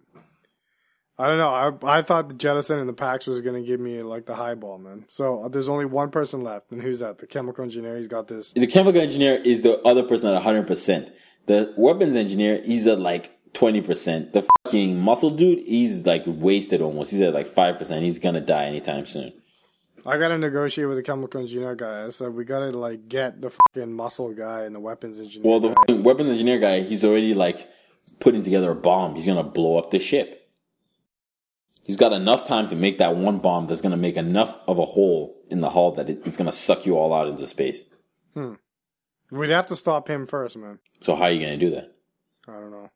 I 1.18 1.26
don't 1.28 1.38
know. 1.38 1.82
I 1.84 1.98
I 1.98 2.02
thought 2.02 2.28
the 2.28 2.34
jettison 2.34 2.78
and 2.78 2.88
the 2.88 2.92
packs 2.94 3.26
was 3.26 3.40
gonna 3.42 3.62
give 3.62 3.78
me 3.80 4.02
like 4.02 4.26
the 4.26 4.34
highball, 4.34 4.78
man. 4.78 5.04
So 5.10 5.44
uh, 5.44 5.48
there's 5.48 5.68
only 5.68 5.84
one 5.84 6.10
person 6.10 6.42
left, 6.42 6.72
and 6.72 6.82
who's 6.82 7.00
that? 7.00 7.18
The 7.18 7.26
chemical 7.26 7.62
engineer. 7.62 7.96
He's 7.96 8.08
got 8.08 8.28
this. 8.28 8.52
The 8.52 8.66
chemical 8.66 9.00
engineer 9.00 9.36
is 9.36 9.62
the 9.62 9.78
other 9.82 10.02
person 10.02 10.34
at 10.34 10.42
100%. 10.42 11.12
The 11.46 11.74
weapons 11.76 12.16
engineer, 12.16 12.62
he's 12.64 12.86
at 12.86 12.98
like 13.00 13.30
20%. 13.52 14.32
The 14.32 14.46
fucking 14.64 14.98
muscle 14.98 15.30
dude, 15.30 15.60
he's 15.66 16.06
like 16.06 16.22
wasted 16.26 16.80
almost. 16.80 17.10
He's 17.10 17.20
at 17.20 17.34
like 17.34 17.46
5%. 17.48 18.00
He's 18.02 18.18
gonna 18.18 18.40
die 18.40 18.64
anytime 18.64 19.06
soon. 19.06 19.32
I 20.04 20.18
gotta 20.18 20.38
negotiate 20.38 20.88
with 20.88 20.96
the 20.96 21.02
chemical 21.04 21.40
engineer 21.40 21.76
guy. 21.76 22.06
I 22.06 22.08
said 22.08 22.34
we 22.34 22.44
gotta 22.44 22.70
like 22.70 23.06
get 23.08 23.40
the 23.40 23.50
fucking 23.50 23.92
muscle 23.92 24.32
guy 24.32 24.62
and 24.62 24.74
the 24.74 24.80
weapons 24.80 25.20
engineer. 25.20 25.48
Well, 25.48 25.60
the 25.60 25.96
weapons 25.96 26.30
engineer 26.30 26.58
guy, 26.58 26.80
he's 26.80 27.04
already 27.04 27.34
like 27.34 27.68
putting 28.20 28.42
together 28.42 28.70
a 28.70 28.74
bomb. 28.74 29.14
He's 29.14 29.26
gonna 29.26 29.42
blow 29.42 29.78
up 29.78 29.90
the 29.90 29.98
ship. 29.98 30.48
He's 31.84 31.96
got 31.96 32.12
enough 32.12 32.46
time 32.46 32.68
to 32.68 32.76
make 32.76 32.98
that 32.98 33.16
one 33.16 33.38
bomb 33.38 33.66
that's 33.66 33.80
gonna 33.80 33.96
make 33.96 34.16
enough 34.16 34.56
of 34.66 34.78
a 34.78 34.84
hole 34.84 35.36
in 35.50 35.60
the 35.60 35.70
hull 35.70 35.92
that 35.92 36.08
it, 36.08 36.22
it's 36.24 36.36
gonna 36.36 36.52
suck 36.52 36.86
you 36.86 36.96
all 36.96 37.12
out 37.12 37.28
into 37.28 37.46
space. 37.46 37.84
Hmm. 38.34 38.54
we'd 39.30 39.50
have 39.50 39.66
to 39.66 39.76
stop 39.76 40.08
him 40.08 40.26
first, 40.26 40.56
man. 40.56 40.78
So 41.00 41.14
how 41.14 41.24
are 41.24 41.30
you 41.30 41.40
gonna 41.40 41.58
do 41.58 41.70
that? 41.70 41.92
I 42.48 42.52
don't 42.52 42.70
know. 42.70 42.90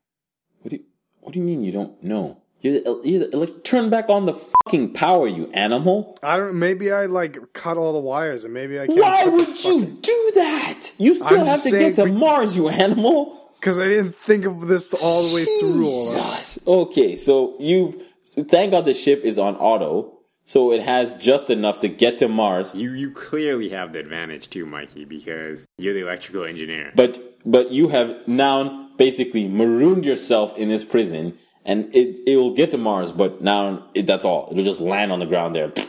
What 0.61 0.71
do 0.71 0.77
you, 0.77 0.83
what 1.21 1.33
do 1.33 1.39
you 1.39 1.45
mean 1.45 1.63
you 1.63 1.71
don't 1.71 2.01
know? 2.03 2.41
You're 2.61 2.81
the, 2.81 3.01
you're 3.03 3.27
the, 3.27 3.37
like, 3.37 3.63
turn 3.63 3.89
back 3.91 4.09
on 4.09 4.25
the 4.25 4.33
fucking 4.33 4.93
power, 4.93 5.27
you 5.27 5.51
animal. 5.53 6.17
I 6.23 6.37
don't. 6.37 6.57
Maybe 6.57 6.91
I 6.91 7.05
like 7.05 7.37
cut 7.53 7.77
all 7.77 7.93
the 7.93 7.99
wires, 7.99 8.45
and 8.45 8.53
maybe 8.53 8.79
I 8.79 8.87
can't. 8.87 8.99
Why 8.99 9.25
would 9.25 9.63
you 9.63 9.85
do 9.85 10.31
that? 10.35 10.91
You 10.97 11.15
still 11.15 11.41
I'm 11.41 11.45
have 11.45 11.61
to 11.61 11.69
saying 11.69 11.93
get 11.93 12.03
to 12.03 12.11
Mars, 12.11 12.57
you 12.57 12.67
animal. 12.69 13.46
Because 13.59 13.79
I 13.79 13.87
didn't 13.87 14.15
think 14.15 14.45
of 14.45 14.67
this 14.67 14.93
all 14.93 15.27
the 15.27 15.35
way 15.35 15.45
through. 15.45 15.87
All 15.87 16.83
Okay, 16.83 17.15
so 17.15 17.55
you've 17.59 18.01
thank 18.49 18.71
God 18.71 18.85
the 18.85 18.93
ship 18.93 19.23
is 19.23 19.37
on 19.37 19.55
auto, 19.55 20.19
so 20.45 20.71
it 20.71 20.81
has 20.81 21.15
just 21.15 21.49
enough 21.49 21.79
to 21.79 21.89
get 21.89 22.17
to 22.19 22.27
Mars. 22.27 22.75
You 22.75 22.91
you 22.91 23.11
clearly 23.11 23.69
have 23.69 23.93
the 23.93 23.99
advantage 23.99 24.49
too, 24.49 24.65
Mikey, 24.65 25.05
because 25.05 25.65
you're 25.77 25.93
the 25.93 26.01
electrical 26.01 26.43
engineer. 26.45 26.91
But 26.95 27.39
but 27.45 27.71
you 27.71 27.89
have 27.89 28.27
now 28.27 28.89
basically 28.97 29.47
marooned 29.47 30.05
yourself 30.05 30.55
in 30.57 30.69
this 30.69 30.83
prison, 30.83 31.37
and 31.65 31.93
it 31.95 32.19
it 32.27 32.37
will 32.37 32.53
get 32.53 32.69
to 32.71 32.77
Mars, 32.77 33.11
but 33.11 33.41
now 33.41 33.87
it, 33.93 34.05
that's 34.05 34.25
all. 34.25 34.49
It'll 34.51 34.63
just 34.63 34.81
land 34.81 35.11
on 35.11 35.19
the 35.19 35.25
ground 35.25 35.55
there. 35.55 35.73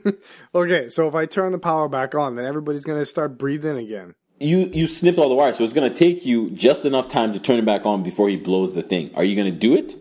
Okay, 0.55 0.89
so 0.89 1.07
if 1.07 1.15
I 1.15 1.25
turn 1.25 1.51
the 1.51 1.59
power 1.59 1.87
back 1.87 2.15
on, 2.15 2.35
then 2.35 2.45
everybody's 2.45 2.85
gonna 2.85 3.05
start 3.05 3.37
breathing 3.37 3.77
again. 3.77 4.15
You 4.39 4.69
you 4.73 4.87
snipped 4.87 5.17
all 5.17 5.29
the 5.29 5.35
wires, 5.35 5.57
so 5.57 5.63
it's 5.63 5.73
gonna 5.73 5.93
take 5.93 6.25
you 6.25 6.49
just 6.51 6.85
enough 6.85 7.07
time 7.07 7.33
to 7.33 7.39
turn 7.39 7.57
it 7.57 7.65
back 7.65 7.85
on 7.85 8.03
before 8.03 8.29
he 8.29 8.35
blows 8.35 8.73
the 8.75 8.83
thing. 8.83 9.11
Are 9.15 9.23
you 9.23 9.35
gonna 9.35 9.51
do 9.51 9.75
it? 9.75 9.95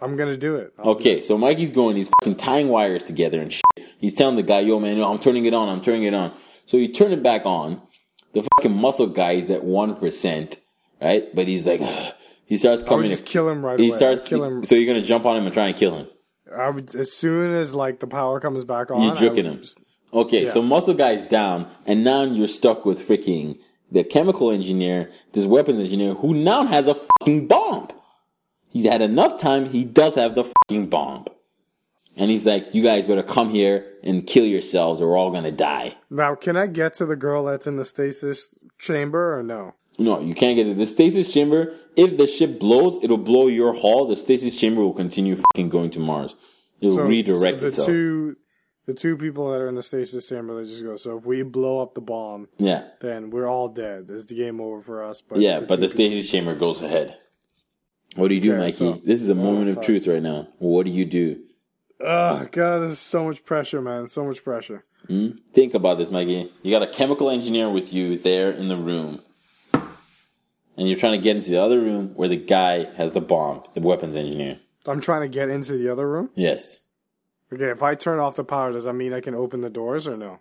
I'm 0.00 0.14
gonna 0.16 0.36
do 0.36 0.54
it. 0.56 0.72
I'll 0.78 0.94
do 0.94 1.00
Okay, 1.00 1.20
so 1.20 1.36
Mikey's 1.36 1.70
going, 1.70 1.96
he's 1.96 2.08
fucking 2.20 2.36
tying 2.36 2.68
wires 2.68 3.06
together 3.06 3.40
and 3.40 3.52
shit. 3.52 3.64
He's 3.98 4.14
telling 4.14 4.36
the 4.36 4.44
guy, 4.44 4.60
yo 4.60 4.78
man, 4.78 5.00
I'm 5.00 5.18
turning 5.18 5.44
it 5.44 5.54
on, 5.54 5.68
I'm 5.68 5.80
turning 5.80 6.04
it 6.04 6.14
on. 6.14 6.32
So 6.66 6.76
you 6.76 6.92
turn 6.92 7.10
it 7.12 7.22
back 7.22 7.46
on. 7.46 7.82
The 8.34 8.46
fucking 8.58 8.76
muscle 8.76 9.06
guy 9.08 9.32
is 9.32 9.50
at 9.50 9.62
1%, 9.62 10.58
right? 11.00 11.34
But 11.34 11.48
he's 11.48 11.66
like, 11.66 11.80
he 12.46 12.56
starts 12.58 12.82
I 12.82 12.84
would 12.84 12.88
coming. 12.90 13.08
just 13.10 13.26
kill 13.26 13.48
him 13.48 13.64
right 13.64 13.80
he 13.80 13.88
away. 13.88 13.96
starts, 13.96 14.28
kill 14.28 14.44
him. 14.44 14.62
so 14.64 14.76
you're 14.76 14.92
gonna 14.92 15.04
jump 15.04 15.26
on 15.26 15.36
him 15.36 15.44
and 15.46 15.52
try 15.52 15.66
and 15.66 15.76
kill 15.76 15.96
him. 15.96 16.06
I 16.56 16.70
would 16.70 16.94
as 16.94 17.12
soon 17.12 17.54
as 17.56 17.74
like 17.74 17.98
the 17.98 18.06
power 18.06 18.38
comes 18.38 18.64
back 18.64 18.90
on. 18.92 19.02
You're 19.02 19.16
juking 19.16 19.44
him. 19.44 19.62
just- 19.62 19.80
Okay, 20.12 20.44
Yeah. 20.44 20.50
so 20.52 20.62
muscle 20.62 20.94
guy's 20.94 21.22
down, 21.28 21.66
and 21.86 22.02
now 22.04 22.22
you're 22.22 22.46
stuck 22.48 22.84
with 22.84 23.06
freaking 23.06 23.58
the 23.90 24.04
chemical 24.04 24.50
engineer, 24.50 25.10
this 25.32 25.44
weapons 25.44 25.80
engineer, 25.80 26.14
who 26.14 26.34
now 26.34 26.64
has 26.64 26.86
a 26.86 26.94
fucking 27.20 27.46
bomb. 27.46 27.88
He's 28.70 28.86
had 28.86 29.00
enough 29.00 29.40
time, 29.40 29.66
he 29.70 29.84
does 29.84 30.14
have 30.14 30.34
the 30.34 30.44
fucking 30.44 30.88
bomb. 30.88 31.26
And 32.16 32.30
he's 32.30 32.44
like, 32.46 32.74
you 32.74 32.82
guys 32.82 33.06
better 33.06 33.22
come 33.22 33.48
here 33.48 33.86
and 34.02 34.26
kill 34.26 34.44
yourselves 34.44 35.00
or 35.00 35.08
we're 35.10 35.16
all 35.16 35.30
gonna 35.30 35.52
die. 35.52 35.94
Now, 36.10 36.34
can 36.34 36.56
I 36.56 36.66
get 36.66 36.94
to 36.94 37.06
the 37.06 37.14
girl 37.16 37.44
that's 37.44 37.66
in 37.66 37.76
the 37.76 37.84
stasis 37.84 38.58
chamber 38.78 39.38
or 39.38 39.42
no? 39.42 39.74
No, 39.98 40.20
you 40.20 40.34
can't 40.34 40.56
get 40.56 40.66
it. 40.66 40.76
The 40.76 40.86
stasis 40.86 41.28
chamber, 41.32 41.72
if 41.96 42.18
the 42.18 42.26
ship 42.26 42.58
blows, 42.58 42.98
it'll 43.02 43.18
blow 43.18 43.46
your 43.46 43.72
hull. 43.72 44.06
The 44.06 44.16
stasis 44.16 44.54
chamber 44.56 44.80
will 44.80 44.92
continue 44.94 45.36
fucking 45.36 45.68
going 45.70 45.90
to 45.92 46.00
Mars. 46.00 46.34
It'll 46.80 47.00
redirect 47.00 47.58
so 47.58 47.62
the 47.62 47.66
itself. 47.68 47.86
two 47.86 48.36
the 48.88 48.94
two 48.94 49.18
people 49.18 49.50
that 49.52 49.60
are 49.60 49.68
in 49.68 49.74
the 49.74 49.82
stasis 49.82 50.26
chamber 50.26 50.56
they 50.56 50.66
just 50.66 50.82
go. 50.82 50.96
So 50.96 51.18
if 51.18 51.26
we 51.26 51.42
blow 51.42 51.80
up 51.82 51.94
the 51.94 52.00
bomb, 52.00 52.48
yeah. 52.56 52.84
then 53.02 53.28
we're 53.28 53.46
all 53.46 53.68
dead. 53.68 54.06
It's 54.08 54.24
the 54.24 54.34
game 54.34 54.62
over 54.62 54.80
for 54.80 55.04
us. 55.04 55.20
But 55.20 55.40
Yeah, 55.40 55.60
the 55.60 55.66
but 55.66 55.80
the 55.80 55.88
people- 55.88 56.06
stasis 56.06 56.30
chamber 56.30 56.54
goes 56.54 56.80
ahead. 56.80 57.18
What 58.16 58.28
do 58.28 58.34
you 58.34 58.40
do, 58.40 58.52
Okay, 58.52 58.60
Mikey? 58.60 58.72
so- 58.72 59.02
this 59.04 59.20
is 59.20 59.28
a 59.28 59.32
uh, 59.32 59.34
moment 59.34 59.68
of 59.68 59.82
truth 59.82 60.06
right 60.06 60.22
now. 60.22 60.48
What 60.58 60.86
do 60.86 60.90
you 60.90 61.04
do? 61.04 61.38
Oh 62.00 62.46
god, 62.50 62.78
this 62.78 62.92
is 62.92 62.98
so 62.98 63.24
much 63.26 63.44
pressure, 63.44 63.82
man. 63.82 64.06
So 64.06 64.24
much 64.24 64.42
pressure. 64.42 64.84
Hmm? 65.06 65.32
Think 65.52 65.74
about 65.74 65.98
this, 65.98 66.10
Mikey. 66.10 66.50
You 66.62 66.70
got 66.70 66.82
a 66.82 66.90
chemical 66.90 67.28
engineer 67.28 67.68
with 67.68 67.92
you 67.92 68.16
there 68.16 68.50
in 68.50 68.68
the 68.68 68.76
room. 68.78 69.20
And 69.74 70.88
you're 70.88 70.96
trying 70.98 71.18
to 71.20 71.22
get 71.22 71.36
into 71.36 71.50
the 71.50 71.60
other 71.62 71.78
room 71.78 72.12
where 72.14 72.28
the 72.28 72.36
guy 72.36 72.84
has 72.94 73.12
the 73.12 73.20
bomb, 73.20 73.64
the 73.74 73.80
weapons 73.80 74.16
engineer. 74.16 74.60
I'm 74.86 75.02
trying 75.02 75.22
to 75.22 75.28
get 75.28 75.50
into 75.50 75.72
the 75.76 75.90
other 75.90 76.08
room. 76.08 76.30
Yes. 76.36 76.78
Okay, 77.52 77.70
if 77.70 77.82
I 77.82 77.94
turn 77.94 78.18
off 78.18 78.36
the 78.36 78.44
power, 78.44 78.72
does 78.72 78.84
that 78.84 78.92
mean 78.92 79.12
I 79.12 79.20
can 79.20 79.34
open 79.34 79.60
the 79.62 79.70
doors 79.70 80.06
or 80.06 80.16
no? 80.16 80.40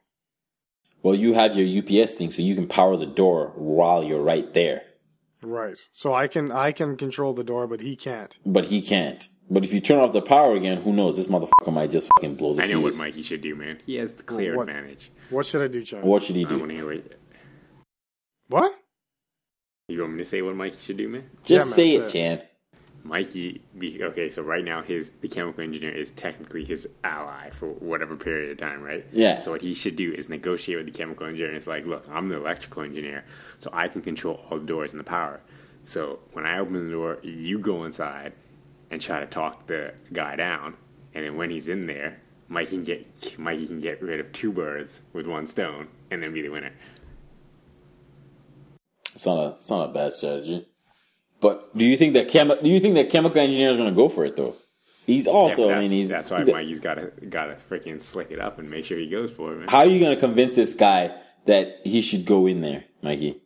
Well, 1.04 1.16
you 1.16 1.34
have 1.36 1.56
your 1.56 1.68
UPS 1.84 2.14
thing, 2.16 2.32
so 2.32 2.42
you 2.42 2.56
can 2.56 2.68
power 2.68 2.98
the 2.98 3.06
door 3.06 3.54
while 3.56 4.04
you're 4.04 4.22
right 4.22 4.52
there. 4.54 4.82
Right. 5.42 5.78
So 5.94 6.14
I 6.14 6.28
can 6.28 6.52
I 6.52 6.72
can 6.72 6.98
control 6.98 7.34
the 7.34 7.44
door, 7.44 7.68
but 7.68 7.80
he 7.82 7.96
can't. 7.96 8.38
But 8.46 8.66
he 8.66 8.82
can't. 8.82 9.28
But 9.50 9.64
if 9.64 9.72
you 9.72 9.80
turn 9.80 10.00
off 10.00 10.12
the 10.12 10.22
power 10.22 10.56
again, 10.56 10.82
who 10.82 10.92
knows? 10.92 11.16
This 11.16 11.28
motherfucker 11.28 11.72
might 11.72 11.92
just 11.92 12.10
fucking 12.18 12.36
blow 12.36 12.54
the 12.56 12.64
fuse. 12.64 12.70
I 12.72 12.74
know 12.74 12.82
what 12.82 12.94
fuse. 12.96 13.00
Mikey 13.00 13.22
should 13.22 13.42
do, 13.42 13.56
man. 13.56 13.80
He 13.86 13.96
has 13.96 14.16
the 14.16 14.24
clear 14.24 14.58
what? 14.58 14.68
advantage. 14.68 15.12
What 15.30 15.46
should 15.46 15.62
I 15.62 15.68
do, 15.68 15.82
Chan? 15.84 16.02
What 16.02 16.24
should 16.24 16.36
he 16.36 16.46
I 16.46 16.50
want 16.50 16.64
do? 16.64 16.68
to 16.68 16.74
hear 16.74 16.86
what 16.88 17.04
What? 18.50 18.74
you 19.88 20.02
want 20.02 20.14
me 20.14 20.18
to 20.18 20.26
say. 20.26 20.42
What 20.42 20.56
Mikey 20.56 20.78
should 20.80 20.98
do, 20.98 21.08
man? 21.08 21.30
Just 21.44 21.50
Yeah, 21.52 21.58
man, 21.60 21.66
say 21.68 21.94
it, 21.96 22.08
say 22.08 22.12
Chan. 22.12 22.42
Mikey, 23.08 23.62
okay, 24.02 24.30
so 24.30 24.42
right 24.42 24.66
now 24.66 24.82
his 24.82 25.12
the 25.22 25.30
chemical 25.30 25.64
engineer 25.64 25.92
is 25.92 26.12
technically 26.12 26.66
his 26.66 26.88
ally 27.04 27.50
for 27.52 27.68
whatever 27.68 28.18
period 28.18 28.52
of 28.52 28.58
time, 28.58 28.82
right? 28.82 29.06
Yeah. 29.14 29.40
So 29.40 29.52
what 29.52 29.62
he 29.62 29.74
should 29.74 29.96
do 29.96 30.12
is 30.14 30.28
negotiate 30.28 30.78
with 30.78 30.88
the 30.88 30.98
chemical 30.98 31.26
engineer. 31.26 31.48
And 31.48 31.58
It's 31.58 31.68
like, 31.68 31.86
look, 31.86 32.06
I'm 32.12 32.28
the 32.28 32.36
electrical 32.36 32.84
engineer, 32.84 33.24
so 33.60 33.70
I 33.72 33.88
can 33.88 34.02
control 34.02 34.46
all 34.50 34.60
the 34.60 34.66
doors 34.66 34.92
and 34.92 35.00
the 35.00 35.06
power. 35.06 35.40
So 35.86 36.20
when 36.34 36.46
I 36.46 36.60
open 36.60 36.88
the 36.88 36.92
door, 36.94 37.20
you 37.24 37.60
go 37.60 37.86
inside 37.86 38.34
and 38.92 39.02
try 39.02 39.22
to 39.22 39.26
talk 39.26 39.68
the 39.68 39.94
guy 40.12 40.36
down, 40.36 40.76
and 41.14 41.24
then 41.26 41.38
when 41.38 41.50
he's 41.50 41.70
in 41.70 41.88
there, 41.88 42.20
Mikey 42.50 42.72
can 42.72 42.84
get 42.84 43.40
Mikey 43.40 43.68
can 43.68 43.80
get 43.80 44.02
rid 44.02 44.20
of 44.20 44.32
two 44.34 44.52
birds 44.52 45.02
with 45.14 45.28
one 45.28 45.48
stone, 45.48 45.88
and 46.12 46.22
then 46.22 46.34
be 46.34 46.42
the 46.42 46.50
winner. 46.50 46.74
It's 49.16 49.26
not 49.26 49.40
a 49.40 49.56
it's 49.56 49.70
not 49.70 49.90
a 49.90 49.94
bad 49.94 50.14
strategy. 50.14 50.68
But 51.40 51.78
do 51.78 51.86
you 51.86 51.98
think 51.98 52.14
that 52.14 52.30
chemi- 52.30 52.62
do 52.62 52.70
you 52.70 52.80
think 52.80 52.96
that 52.96 53.10
chemical 53.10 53.40
engineer 53.40 53.70
is 53.70 53.78
going 53.78 53.90
to 53.90 53.96
go 53.96 54.10
for 54.10 54.26
it 54.26 54.36
though? 54.36 54.56
He's 55.06 55.26
Yeah, 55.26 55.32
also, 55.32 55.72
I 55.72 55.80
mean, 55.80 55.92
he's 55.92 56.10
that's 56.10 56.32
why 56.32 56.40
he's 56.40 56.50
Mikey's 56.50 56.80
got 56.80 57.00
to 57.00 57.08
got 57.28 57.46
to 57.46 57.56
freaking 57.70 58.02
slick 58.02 58.32
it 58.32 58.40
up 58.40 58.60
and 58.60 58.70
make 58.70 58.86
sure 58.86 58.98
he 58.98 59.08
goes 59.08 59.32
for 59.32 59.54
it, 59.54 59.60
man. 59.60 59.68
how 59.70 59.80
are 59.80 59.86
you 59.86 60.00
going 60.00 60.14
to 60.14 60.20
convince 60.20 60.56
this 60.56 60.74
guy 60.74 61.16
that 61.46 61.80
he 61.84 62.02
should 62.02 62.26
go 62.26 62.46
in 62.46 62.62
there, 62.62 62.84
Mikey? 63.02 63.42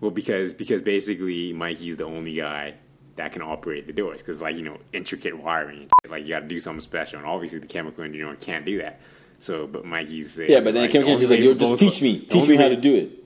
Well, 0.00 0.10
because 0.10 0.52
because 0.52 0.82
basically 0.82 1.52
Mikey's 1.52 1.96
the 1.96 2.04
only 2.04 2.34
guy 2.34 2.74
that 3.16 3.32
can 3.32 3.42
operate 3.42 3.86
the 3.86 3.92
doors 3.92 4.20
because 4.20 4.42
like 4.42 4.56
you 4.56 4.62
know 4.62 4.78
intricate 4.92 5.36
wiring, 5.36 5.82
and 5.82 5.90
shit, 6.02 6.10
like 6.10 6.22
you 6.22 6.28
got 6.28 6.40
to 6.40 6.48
do 6.48 6.60
something 6.60 6.82
special, 6.82 7.18
and 7.18 7.26
obviously 7.26 7.58
the 7.58 7.66
chemical 7.66 8.04
engineer 8.04 8.34
can't 8.36 8.64
do 8.64 8.78
that. 8.78 9.00
So, 9.38 9.66
but 9.66 9.84
Mikey's 9.84 10.34
the 10.34 10.48
Yeah, 10.48 10.60
but 10.60 10.74
then 10.74 10.82
like, 10.82 10.92
chemical 10.92 11.18
the 11.18 11.24
engineer's 11.24 11.46
like, 11.48 11.60
yo, 11.60 11.76
just 11.76 11.80
teach 11.80 12.02
me, 12.02 12.20
teach 12.20 12.48
me 12.48 12.54
how 12.54 12.68
to 12.68 12.76
do 12.76 12.94
it. 12.94 13.21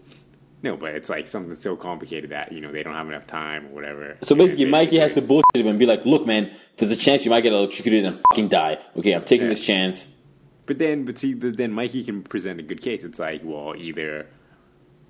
No, 0.62 0.76
but 0.76 0.94
it's 0.94 1.08
like 1.08 1.28
something 1.28 1.54
so 1.54 1.76
complicated 1.76 2.30
that 2.30 2.50
you 2.52 2.60
know 2.60 2.72
they 2.72 2.82
don't 2.82 2.94
have 2.94 3.08
enough 3.08 3.26
time 3.26 3.66
or 3.66 3.74
whatever. 3.74 4.16
So 4.22 4.34
basically, 4.34 4.64
And 4.64 4.72
Mikey 4.72 4.98
has 4.98 5.14
to 5.14 5.22
bullshit 5.22 5.44
him 5.56 5.66
and 5.66 5.78
be 5.78 5.86
like, 5.86 6.04
"Look, 6.06 6.26
man, 6.26 6.50
there's 6.78 6.90
a 6.90 6.96
chance 6.96 7.24
you 7.24 7.30
might 7.30 7.42
get 7.42 7.52
electrocuted 7.52 8.04
and 8.04 8.20
fucking 8.30 8.48
die. 8.48 8.78
Okay, 8.96 9.12
I'm 9.12 9.22
taking 9.22 9.46
Yeah. 9.46 9.50
this 9.50 9.60
chance." 9.60 10.06
But 10.64 10.78
then, 10.78 11.04
but 11.04 11.18
see, 11.18 11.34
then 11.34 11.72
Mikey 11.72 12.02
can 12.04 12.22
present 12.22 12.58
a 12.58 12.62
good 12.62 12.80
case. 12.80 13.04
It's 13.04 13.20
like, 13.20 13.42
well, 13.44 13.74
either 13.76 14.26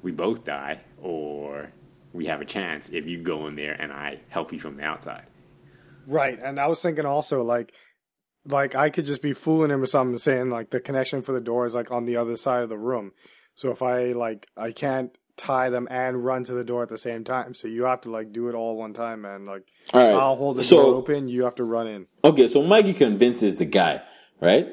we 0.02 0.12
both 0.12 0.44
die 0.44 0.80
or 1.00 1.70
we 2.12 2.26
have 2.26 2.40
a 2.40 2.44
chance 2.44 2.90
if 2.90 3.06
you 3.06 3.18
go 3.22 3.46
in 3.46 3.56
there 3.56 3.72
and 3.72 3.90
I 3.92 4.20
help 4.28 4.52
you 4.52 4.60
from 4.60 4.76
the 4.76 4.82
outside. 4.84 5.24
Right. 6.06 6.38
And 6.42 6.60
I 6.60 6.66
was 6.66 6.82
thinking 6.82 7.06
also 7.06 7.42
like 7.42 7.72
like 8.48 8.74
I 8.74 8.90
could 8.90 9.06
just 9.06 9.22
be 9.22 9.32
fooling 9.32 9.70
him 9.70 9.82
or 9.82 9.86
something 9.86 10.18
saying 10.18 10.50
like 10.50 10.70
the 10.70 10.80
connection 10.80 11.22
for 11.22 11.32
the 11.32 11.40
door 11.40 11.64
is 11.66 11.74
like 11.74 11.90
on 11.90 12.04
the 12.04 12.16
other 12.16 12.36
side 12.36 12.62
of 12.62 12.68
the 12.68 12.78
room. 12.78 13.12
So 13.54 13.70
if 13.70 13.82
I 13.82 14.12
like 14.12 14.46
I 14.56 14.72
can't 14.72 15.16
tie 15.36 15.68
them 15.70 15.86
and 15.90 16.24
run 16.24 16.44
to 16.44 16.52
the 16.54 16.64
door 16.64 16.82
at 16.82 16.88
the 16.88 16.98
same 16.98 17.24
time. 17.24 17.54
So 17.54 17.68
you 17.68 17.84
have 17.84 18.00
to 18.02 18.10
like 18.10 18.32
do 18.32 18.48
it 18.48 18.54
all 18.54 18.76
one 18.76 18.92
time, 18.92 19.22
man. 19.22 19.44
Like 19.46 19.64
All 19.92 20.00
right. 20.00 20.14
I'll 20.20 20.36
hold 20.36 20.56
the 20.56 20.64
So- 20.64 20.82
door 20.82 20.94
open, 20.96 21.28
you 21.28 21.44
have 21.44 21.54
to 21.56 21.64
run 21.64 21.86
in. 21.86 22.06
Okay, 22.24 22.48
so 22.48 22.62
Mikey 22.62 22.94
convinces 22.94 23.56
the 23.56 23.64
guy, 23.64 24.02
right? 24.40 24.66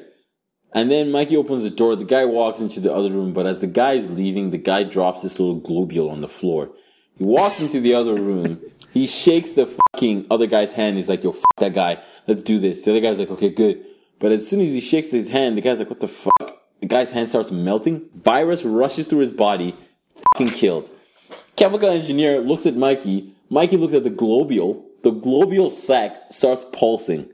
And 0.72 0.90
then 0.90 1.10
Mikey 1.12 1.36
opens 1.36 1.62
the 1.62 1.70
door. 1.70 1.94
The 1.94 2.04
guy 2.04 2.24
walks 2.24 2.58
into 2.60 2.80
the 2.80 2.92
other 2.92 3.10
room, 3.10 3.32
but 3.32 3.46
as 3.46 3.60
the 3.60 3.68
guy 3.68 3.92
is 3.92 4.10
leaving, 4.10 4.50
the 4.50 4.58
guy 4.58 4.82
drops 4.82 5.22
this 5.22 5.38
little 5.38 5.60
globule 5.60 6.10
on 6.10 6.20
the 6.20 6.28
floor. 6.28 6.70
He 7.16 7.22
walks 7.24 7.60
into 7.60 7.80
the 7.80 7.94
other 7.94 8.14
room. 8.14 8.60
He 8.92 9.06
shakes 9.06 9.52
the 9.52 9.66
fucking 9.92 10.26
other 10.32 10.46
guy's 10.48 10.72
hand. 10.72 10.96
He's 10.96 11.08
like, 11.08 11.22
yo, 11.22 11.30
fuck 11.32 11.56
that 11.58 11.74
guy. 11.74 12.02
Let's 12.26 12.42
do 12.42 12.58
this. 12.58 12.82
The 12.82 12.90
other 12.90 13.00
guy's 13.00 13.18
like, 13.20 13.30
okay, 13.30 13.50
good. 13.50 13.84
But 14.18 14.32
as 14.32 14.48
soon 14.48 14.60
as 14.62 14.70
he 14.70 14.80
shakes 14.80 15.10
his 15.10 15.28
hand, 15.28 15.56
the 15.56 15.60
guy's 15.60 15.78
like, 15.78 15.90
what 15.90 16.00
the 16.00 16.08
fuck? 16.08 16.60
The 16.80 16.86
guy's 16.86 17.10
hand 17.10 17.28
starts 17.28 17.50
melting. 17.52 18.08
Virus 18.14 18.64
rushes 18.64 19.06
through 19.06 19.20
his 19.20 19.30
body. 19.30 19.76
Fucking 20.32 20.48
killed. 20.48 20.90
Chemical 21.56 21.90
engineer 21.90 22.40
looks 22.40 22.66
at 22.66 22.76
Mikey. 22.76 23.34
Mikey 23.50 23.76
looks 23.76 23.94
at 23.94 24.04
the 24.04 24.10
globule. 24.10 24.84
The 25.02 25.10
globule 25.10 25.70
sac 25.70 26.12
starts 26.30 26.64
pulsing. 26.72 27.30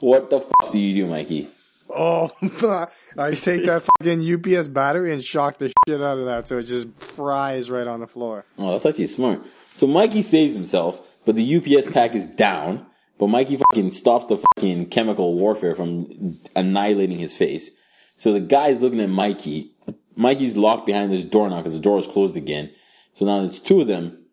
What 0.00 0.30
the 0.30 0.40
fuck 0.40 0.72
do 0.72 0.78
you 0.78 1.04
do, 1.04 1.10
Mikey? 1.10 1.48
Oh, 1.90 2.30
I 3.16 3.32
take 3.32 3.64
that 3.64 3.82
fucking 4.00 4.34
UPS 4.56 4.68
battery 4.68 5.12
and 5.12 5.24
shock 5.24 5.58
the 5.58 5.72
shit 5.86 6.02
out 6.02 6.18
of 6.18 6.26
that 6.26 6.46
so 6.46 6.58
it 6.58 6.64
just 6.64 6.88
fries 6.96 7.70
right 7.70 7.86
on 7.86 8.00
the 8.00 8.06
floor. 8.06 8.44
Oh, 8.58 8.72
that's 8.72 8.84
actually 8.84 9.06
smart. 9.06 9.40
So 9.74 9.86
Mikey 9.86 10.22
saves 10.22 10.54
himself, 10.54 11.00
but 11.24 11.34
the 11.36 11.56
UPS 11.56 11.90
pack 11.90 12.14
is 12.14 12.26
down. 12.26 12.86
But 13.18 13.28
Mikey 13.28 13.56
fucking 13.56 13.90
stops 13.90 14.28
the 14.28 14.38
fucking 14.38 14.90
chemical 14.90 15.34
warfare 15.34 15.74
from 15.74 16.38
annihilating 16.54 17.18
his 17.18 17.36
face. 17.36 17.70
So 18.16 18.32
the 18.32 18.40
guy's 18.40 18.80
looking 18.80 19.00
at 19.00 19.10
Mikey. 19.10 19.72
Mikey's 20.18 20.56
locked 20.56 20.84
behind 20.84 21.12
this 21.12 21.24
door 21.24 21.48
now 21.48 21.58
because 21.58 21.72
the 21.72 21.78
door 21.78 21.96
is 21.96 22.06
closed 22.06 22.36
again. 22.36 22.72
So 23.12 23.24
now 23.24 23.44
it's 23.44 23.60
two 23.60 23.80
of 23.80 23.86
them. 23.86 24.24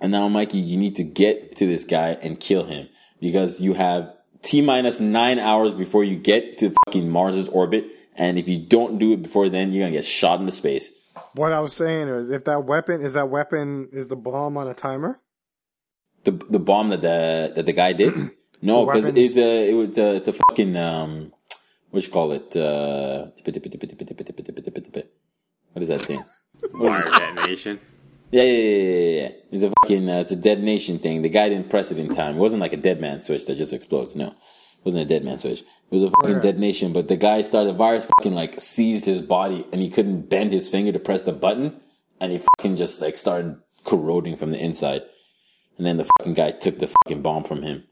And 0.00 0.12
now, 0.12 0.28
Mikey, 0.28 0.58
you 0.58 0.76
need 0.76 0.94
to 0.94 1.02
get 1.02 1.56
to 1.56 1.66
this 1.66 1.82
guy 1.84 2.10
and 2.22 2.38
kill 2.38 2.64
him 2.64 2.88
because 3.20 3.60
you 3.60 3.74
have 3.74 4.14
T 4.42 4.62
minus 4.62 5.00
nine 5.00 5.40
hours 5.40 5.72
before 5.72 6.04
you 6.04 6.16
get 6.16 6.56
to 6.58 6.72
fucking 6.86 7.10
Mars's 7.10 7.48
orbit. 7.48 7.86
And 8.14 8.38
if 8.38 8.48
you 8.48 8.64
don't 8.64 8.98
do 8.98 9.12
it 9.12 9.24
before 9.24 9.48
then, 9.48 9.72
you're 9.72 9.82
going 9.82 9.92
to 9.92 9.98
get 9.98 10.04
shot 10.04 10.38
into 10.38 10.52
space. 10.52 10.92
What 11.34 11.52
I 11.52 11.58
was 11.58 11.72
saying 11.72 12.06
is, 12.06 12.30
if 12.30 12.44
that 12.44 12.64
weapon 12.64 13.02
is 13.02 13.14
that 13.14 13.28
weapon 13.28 13.88
is 13.92 14.06
the 14.06 14.16
bomb 14.16 14.56
on 14.56 14.68
a 14.68 14.74
timer. 14.74 15.20
The 16.22 16.30
the 16.48 16.60
bomb 16.60 16.90
that 16.90 17.02
the 17.02 17.52
that 17.56 17.66
the 17.66 17.72
guy 17.72 17.92
did? 17.92 18.30
No, 18.60 18.86
because 18.86 19.04
it's 19.04 19.36
a 19.36 19.70
it 19.70 19.74
was 19.74 19.96
a, 19.96 20.16
it's 20.16 20.26
a 20.26 20.32
fucking 20.32 20.76
um 20.76 21.32
what 21.90 22.06
you 22.06 22.12
call 22.12 22.32
it? 22.32 22.56
Uh, 22.56 23.26
what 25.72 25.82
is 25.82 25.88
that 25.88 26.04
thing? 26.04 26.24
Wire 26.74 27.04
detonation. 27.10 27.80
Yeah, 28.30 28.42
yeah, 28.42 28.52
yeah, 28.52 28.68
yeah, 28.82 29.20
yeah. 29.22 29.28
It's 29.52 29.64
a 29.64 29.72
fucking 29.82 30.10
uh, 30.10 30.20
it's 30.20 30.30
a 30.32 30.36
detonation 30.36 30.98
thing. 30.98 31.22
The 31.22 31.28
guy 31.28 31.48
didn't 31.48 31.70
press 31.70 31.90
it 31.90 31.98
in 31.98 32.14
time. 32.14 32.36
It 32.36 32.40
wasn't 32.40 32.60
like 32.60 32.72
a 32.72 32.76
dead 32.76 33.00
man 33.00 33.20
switch 33.20 33.46
that 33.46 33.56
just 33.56 33.72
explodes. 33.72 34.14
No, 34.14 34.28
it 34.28 34.34
wasn't 34.84 35.04
a 35.04 35.08
dead 35.08 35.24
man 35.24 35.38
switch. 35.38 35.60
It 35.60 35.66
was 35.94 36.02
a 36.02 36.10
fucking 36.10 36.36
Okay. 36.36 36.48
detonation. 36.48 36.92
But 36.92 37.08
the 37.08 37.16
guy 37.16 37.40
started. 37.42 37.70
The 37.70 37.78
virus 37.78 38.06
fucking 38.18 38.34
like 38.34 38.60
seized 38.60 39.06
his 39.06 39.22
body, 39.22 39.66
and 39.72 39.80
he 39.80 39.88
couldn't 39.88 40.28
bend 40.28 40.52
his 40.52 40.68
finger 40.68 40.92
to 40.92 40.98
press 40.98 41.22
the 41.22 41.32
button, 41.32 41.80
and 42.20 42.32
he 42.32 42.40
fucking 42.58 42.76
just 42.76 43.00
like 43.00 43.16
started 43.16 43.56
corroding 43.84 44.36
from 44.36 44.50
the 44.50 44.62
inside. 44.62 45.02
And 45.78 45.86
then 45.86 45.96
the 45.96 46.08
fucking 46.18 46.34
guy 46.34 46.50
took 46.50 46.80
the 46.80 46.88
fucking 46.88 47.22
bomb 47.22 47.44
from 47.44 47.62
him. 47.62 47.84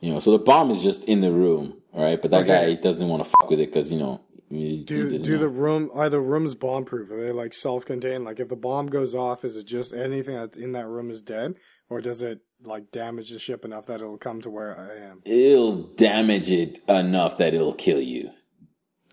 You 0.00 0.12
know, 0.14 0.20
so 0.20 0.30
the 0.32 0.38
bomb 0.38 0.70
is 0.70 0.80
just 0.82 1.04
in 1.04 1.20
the 1.20 1.32
room, 1.32 1.74
all 1.92 2.02
right? 2.04 2.20
But 2.20 2.30
that 2.30 2.42
Okay. 2.42 2.74
guy 2.74 2.80
doesn't 2.80 3.08
want 3.08 3.22
to 3.24 3.28
fuck 3.28 3.50
with 3.50 3.60
it 3.60 3.66
because 3.66 3.90
you 3.92 3.98
know. 3.98 4.20
he- 4.50 4.76
he 4.76 4.82
Do 4.84 5.04
doesn't 5.04 5.22
do 5.22 5.32
know. 5.34 5.38
the 5.40 5.48
room 5.48 5.90
are 5.92 6.08
the 6.08 6.20
rooms 6.20 6.54
bomb 6.54 6.84
proof? 6.84 7.10
Are 7.10 7.20
they 7.20 7.32
like 7.32 7.52
self 7.52 7.84
contained? 7.84 8.24
Like 8.24 8.40
if 8.40 8.48
the 8.48 8.56
bomb 8.56 8.86
goes 8.86 9.14
off, 9.14 9.44
is 9.44 9.56
it 9.56 9.66
just 9.66 9.92
anything 9.92 10.34
that's 10.36 10.56
in 10.56 10.72
that 10.72 10.86
room 10.86 11.10
is 11.10 11.20
dead, 11.20 11.56
or 11.90 12.00
does 12.00 12.22
it 12.22 12.40
like 12.64 12.90
damage 12.90 13.30
the 13.30 13.38
ship 13.38 13.64
enough 13.64 13.86
that 13.86 14.00
it'll 14.00 14.16
come 14.18 14.40
to 14.42 14.50
where 14.50 14.78
I 14.78 15.04
am? 15.10 15.20
it'll 15.26 15.82
damage 15.94 16.50
it 16.50 16.80
enough 16.88 17.36
that 17.38 17.52
it'll 17.54 17.74
kill 17.74 18.00
you. 18.00 18.30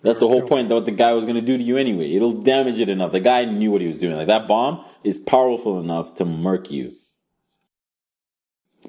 That's 0.03 0.19
the 0.19 0.27
whole 0.27 0.41
point 0.41 0.49
point. 0.49 0.69
What 0.69 0.85
the 0.85 0.91
guy 0.91 1.11
was 1.13 1.25
going 1.25 1.35
to 1.35 1.41
do 1.41 1.57
to 1.57 1.63
you 1.63 1.77
anyway. 1.77 2.13
It'll 2.13 2.31
damage 2.31 2.79
it 2.79 2.89
enough. 2.89 3.11
The 3.11 3.19
guy 3.19 3.43
knew 3.45 3.71
what 3.71 3.81
he 3.81 3.87
was 3.87 3.97
doing. 3.97 4.15
Like 4.15 4.27
that 4.27 4.47
bomb 4.47 4.85
is 5.03 5.17
powerful 5.17 5.79
enough 5.79 6.13
to 6.15 6.25
murk 6.25 6.69
you. 6.69 6.93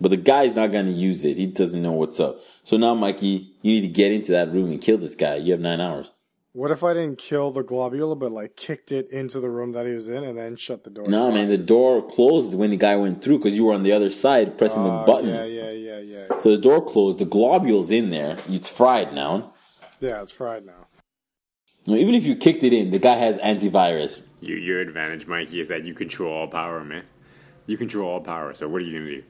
But 0.01 0.11
the 0.11 0.17
guy's 0.17 0.55
not 0.55 0.73
going 0.73 0.87
to 0.87 0.93
use 0.93 1.25
it. 1.25 1.39
He 1.39 1.47
doesn't 1.47 1.81
know 1.83 1.93
what's 1.93 2.21
up. 2.21 2.41
So 2.65 2.77
now, 2.77 2.95
Mikey, 2.95 3.53
you 3.63 3.73
need 3.73 3.81
to 3.83 3.89
get 3.89 4.13
into 4.13 4.33
that 4.33 4.53
room 4.53 4.71
and 4.71 4.81
kill 4.81 4.99
this 4.99 5.15
guy. 5.15 5.37
You 5.37 5.53
have 5.53 5.61
nine 5.61 5.81
hours. 5.81 6.13
What 6.53 6.71
if 6.71 6.83
I 6.83 6.95
didn't 6.95 7.19
kill 7.19 7.51
the 7.51 7.63
globule, 7.63 8.15
but 8.19 8.33
like 8.33 8.57
kicked 8.57 8.91
it 8.91 9.11
into 9.11 9.41
the 9.41 9.51
room 9.51 9.73
that 9.73 9.85
he 9.87 9.93
was 9.93 10.09
in 10.09 10.25
and 10.25 10.39
then 10.39 10.57
shut 10.57 10.85
the 10.85 10.91
door? 10.91 11.07
No, 11.07 11.31
man, 11.31 11.49
the 11.49 11.59
door 11.59 12.07
closed 12.07 12.55
when 12.55 12.71
the 12.71 12.79
guy 12.79 12.97
went 12.97 13.23
through 13.23 13.39
because 13.39 13.55
you 13.55 13.65
were 13.65 13.75
on 13.75 13.83
the 13.83 13.93
other 13.93 14.09
side 14.09 14.57
pressing 14.57 14.83
the 14.83 14.89
Uh, 14.89 15.05
buttons. 15.05 15.53
Yeah, 15.53 15.71
yeah, 15.71 15.99
yeah, 15.99 16.29
yeah. 16.29 16.39
So 16.39 16.51
the 16.53 16.57
door 16.59 16.83
closed. 16.83 17.19
The 17.19 17.27
globule's 17.27 17.91
in 17.91 18.09
there. 18.09 18.39
It's 18.49 18.71
fried 18.71 19.13
now. 19.13 19.53
Yeah, 20.01 20.23
it's 20.23 20.33
fried 20.33 20.65
now. 20.65 20.87
Now, 21.87 21.95
Even 21.97 22.15
if 22.15 22.25
you 22.25 22.35
kicked 22.37 22.65
it 22.65 22.73
in, 22.73 22.91
the 22.91 22.99
guy 22.99 23.17
has 23.17 23.37
antivirus. 23.39 24.27
You, 24.41 24.57
your 24.57 24.81
advantage, 24.81 25.27
Mikey, 25.27 25.61
is 25.61 25.69
that 25.69 25.85
you 25.85 25.93
control 25.93 26.33
all 26.33 26.49
power, 26.49 26.83
man. 26.83 27.05
You 27.67 27.77
control 27.77 28.09
all 28.11 28.21
power. 28.21 28.55
So 28.55 28.67
what 28.67 28.81
are 28.81 28.85
you 28.87 28.99
gonna 28.99 29.11
do? 29.11 29.23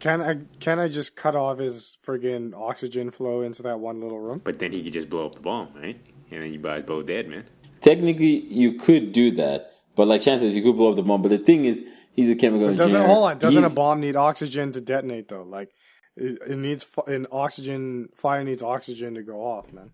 Can 0.00 0.20
I 0.22 0.38
can 0.60 0.78
I 0.78 0.88
just 0.88 1.16
cut 1.16 1.34
off 1.34 1.58
his 1.58 1.96
friggin' 2.06 2.54
oxygen 2.54 3.10
flow 3.10 3.42
into 3.42 3.62
that 3.64 3.80
one 3.80 4.00
little 4.00 4.20
room? 4.20 4.40
But 4.44 4.58
then 4.58 4.72
he 4.72 4.82
could 4.82 4.92
just 4.92 5.10
blow 5.10 5.26
up 5.26 5.34
the 5.34 5.40
bomb, 5.40 5.68
right? 5.74 5.98
And 6.30 6.42
then 6.42 6.52
you 6.52 6.58
guys 6.58 6.84
both 6.84 7.06
dead, 7.06 7.28
man. 7.28 7.44
Technically, 7.80 8.44
you 8.52 8.74
could 8.74 9.12
do 9.12 9.32
that, 9.32 9.72
but 9.96 10.06
like 10.06 10.20
Chan 10.20 10.40
says, 10.40 10.54
you 10.54 10.62
could 10.62 10.76
blow 10.76 10.90
up 10.90 10.96
the 10.96 11.02
bomb. 11.02 11.22
But 11.22 11.30
the 11.30 11.38
thing 11.38 11.64
is, 11.64 11.82
he's 12.12 12.30
a 12.30 12.36
chemical 12.36 12.68
engineer. 12.68 12.86
Doesn't 12.86 13.06
hold 13.06 13.30
on? 13.30 13.38
Doesn't 13.38 13.64
a 13.64 13.70
bomb 13.70 14.00
need 14.00 14.16
oxygen 14.16 14.72
to 14.72 14.80
detonate 14.80 15.28
though? 15.28 15.42
Like 15.42 15.70
it, 16.16 16.38
it 16.48 16.58
needs 16.58 16.86
an 17.06 17.26
oxygen. 17.32 18.08
Fire 18.14 18.44
needs 18.44 18.62
oxygen 18.62 19.14
to 19.14 19.22
go 19.22 19.40
off, 19.40 19.72
man. 19.72 19.90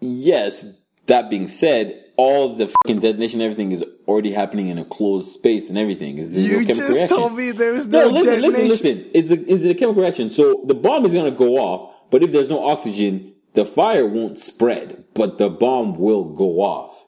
Yes. 0.00 0.64
That 1.06 1.28
being 1.28 1.48
said, 1.48 2.04
all 2.16 2.54
the 2.54 2.68
fucking 2.68 3.00
detonation, 3.00 3.40
everything 3.40 3.72
is 3.72 3.84
already 4.06 4.32
happening 4.32 4.68
in 4.68 4.78
a 4.78 4.84
closed 4.84 5.32
space 5.32 5.68
and 5.68 5.76
everything. 5.76 6.18
Is 6.18 6.36
You 6.36 6.64
just 6.64 7.08
told 7.08 7.34
me 7.34 7.50
there 7.50 7.72
was 7.74 7.88
No, 7.88 8.08
no, 8.08 8.08
listen, 8.08 8.34
detonation. 8.40 8.68
listen, 8.68 8.68
listen. 8.68 9.10
It's 9.14 9.30
a, 9.30 9.52
it's 9.52 9.64
a 9.64 9.74
chemical 9.74 10.02
reaction. 10.02 10.30
So 10.30 10.62
the 10.66 10.74
bomb 10.74 11.04
is 11.04 11.12
going 11.12 11.30
to 11.30 11.36
go 11.36 11.56
off, 11.58 11.94
but 12.10 12.22
if 12.22 12.32
there's 12.32 12.48
no 12.48 12.66
oxygen, 12.66 13.34
the 13.54 13.64
fire 13.64 14.06
won't 14.06 14.38
spread, 14.38 15.04
but 15.14 15.38
the 15.38 15.50
bomb 15.50 15.98
will 15.98 16.24
go 16.24 16.60
off. 16.60 17.04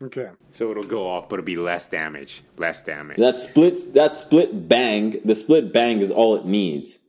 Okay. 0.00 0.28
So 0.52 0.70
it'll 0.70 0.84
go 0.84 1.08
off, 1.08 1.28
but 1.28 1.40
it'll 1.40 1.46
be 1.46 1.56
less 1.56 1.88
damage. 1.88 2.42
Less 2.56 2.82
damage. 2.82 3.18
That 3.18 3.36
splits, 3.36 3.84
that 3.84 4.14
split 4.14 4.68
bang, 4.68 5.20
the 5.24 5.34
split 5.34 5.72
bang 5.72 6.00
is 6.00 6.10
all 6.10 6.36
it 6.36 6.44
needs. 6.46 7.00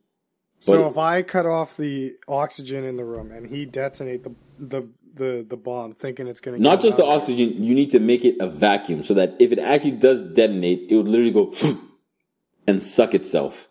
So 0.61 0.87
if 0.89 0.97
I 0.97 1.21
cut 1.21 1.45
off 1.45 1.77
the 1.77 2.15
oxygen 2.27 2.83
in 2.83 2.97
the 2.97 3.05
room 3.05 3.31
and 3.31 3.47
he 3.47 3.65
detonate 3.65 4.23
the 4.23 4.35
the 4.57 4.89
the, 5.19 5.45
the 5.47 5.57
bomb, 5.57 5.93
thinking 5.93 6.25
it's 6.27 6.39
gonna 6.39 6.57
Not 6.57 6.79
get 6.79 6.85
just 6.87 6.97
the 6.97 7.05
oxygen, 7.05 7.61
you 7.63 7.75
need 7.75 7.91
to 7.91 7.99
make 7.99 8.25
it 8.25 8.37
a 8.39 8.49
vacuum 8.49 9.03
so 9.03 9.13
that 9.13 9.35
if 9.37 9.51
it 9.51 9.59
actually 9.59 9.91
does 9.91 10.21
detonate, 10.21 10.87
it 10.89 10.95
would 10.95 11.07
literally 11.07 11.31
go 11.31 11.53
and 12.67 12.81
suck 12.81 13.13
itself. 13.13 13.69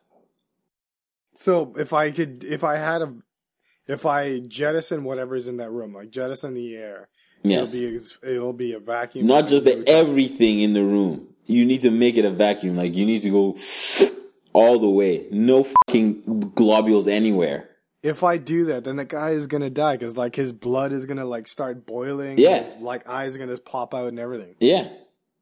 So 1.34 1.74
if 1.76 1.92
I 1.92 2.10
could, 2.12 2.44
if 2.44 2.62
I 2.62 2.76
had 2.76 3.02
a, 3.02 3.12
if 3.86 4.06
I 4.06 4.40
jettison 4.40 5.02
whatever's 5.04 5.48
in 5.48 5.56
that 5.56 5.70
room, 5.70 5.94
like 5.94 6.10
jettison 6.10 6.54
the 6.54 6.76
air, 6.76 7.08
Yes. 7.42 7.72
it'll 7.74 7.88
be 7.90 8.32
it'll 8.34 8.52
be 8.52 8.72
a 8.74 8.80
vacuum. 8.80 9.26
Not 9.26 9.46
just 9.48 9.64
the 9.64 9.88
everything 9.88 10.60
in 10.60 10.72
the 10.74 10.82
room. 10.82 11.28
You 11.46 11.64
need 11.64 11.82
to 11.82 11.90
make 11.90 12.16
it 12.16 12.24
a 12.24 12.30
vacuum. 12.30 12.76
Like 12.76 12.94
you 12.94 13.06
need 13.06 13.22
to 13.22 13.30
go 13.30 13.56
all 14.52 14.78
the 14.78 14.88
way. 14.90 15.26
No 15.30 15.64
fucking 15.64 16.52
globules 16.54 17.06
anywhere. 17.06 17.67
If 18.02 18.22
I 18.22 18.36
do 18.36 18.64
that, 18.66 18.84
then 18.84 18.96
the 18.96 19.04
guy 19.04 19.30
is 19.30 19.46
gonna 19.48 19.70
die 19.70 19.96
because 19.96 20.16
like 20.16 20.36
his 20.36 20.52
blood 20.52 20.92
is 20.92 21.04
gonna 21.06 21.24
like 21.24 21.46
start 21.48 21.84
boiling. 21.86 22.38
Yeah. 22.38 22.62
his, 22.62 22.80
like 22.80 23.08
eyes 23.08 23.34
are 23.34 23.38
gonna 23.38 23.56
pop 23.58 23.92
out 23.94 24.08
and 24.08 24.18
everything. 24.18 24.54
Yeah. 24.60 24.88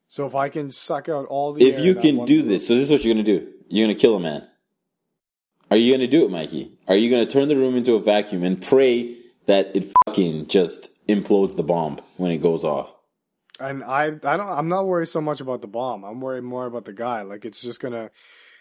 So 0.08 0.26
if 0.26 0.34
I 0.34 0.48
can 0.48 0.70
suck 0.70 1.08
out 1.08 1.26
all 1.26 1.52
the, 1.52 1.64
If 1.64 1.80
you 1.80 1.94
can 1.94 2.24
do 2.24 2.38
room- 2.40 2.48
this, 2.48 2.66
so 2.66 2.74
this 2.74 2.84
is 2.84 2.90
what 2.90 3.04
you're 3.04 3.14
gonna 3.14 3.24
do. 3.24 3.46
You're 3.68 3.86
gonna 3.86 3.98
kill 3.98 4.16
a 4.16 4.20
man. 4.20 4.46
Are 5.70 5.76
you 5.76 5.92
gonna 5.92 6.06
do 6.06 6.24
it, 6.24 6.30
Mikey? 6.30 6.78
Are 6.88 6.94
you 6.96 7.10
gonna 7.10 7.26
turn 7.26 7.48
the 7.48 7.56
room 7.56 7.74
into 7.76 7.94
a 7.94 8.00
vacuum 8.00 8.42
and 8.44 8.62
pray 8.62 9.18
that 9.46 9.74
it 9.76 9.92
fucking 10.06 10.46
just 10.46 10.90
implodes 11.08 11.56
the 11.56 11.62
bomb 11.62 11.98
when 12.16 12.30
it 12.30 12.38
goes 12.38 12.64
off? 12.64 12.94
and 13.58 13.82
I, 13.84 14.04
I 14.08 14.10
don't, 14.36 14.40
I'm 14.40 14.68
not 14.68 14.86
worried 14.86 15.08
so 15.08 15.20
much 15.22 15.40
about 15.40 15.62
the 15.62 15.66
bomb. 15.66 16.04
I'm 16.04 16.20
worried 16.20 16.44
more 16.44 16.66
about 16.66 16.84
the 16.84 16.92
guy. 16.92 17.22
Like 17.22 17.44
it's 17.46 17.62
just 17.62 17.80
gonna 17.80 18.10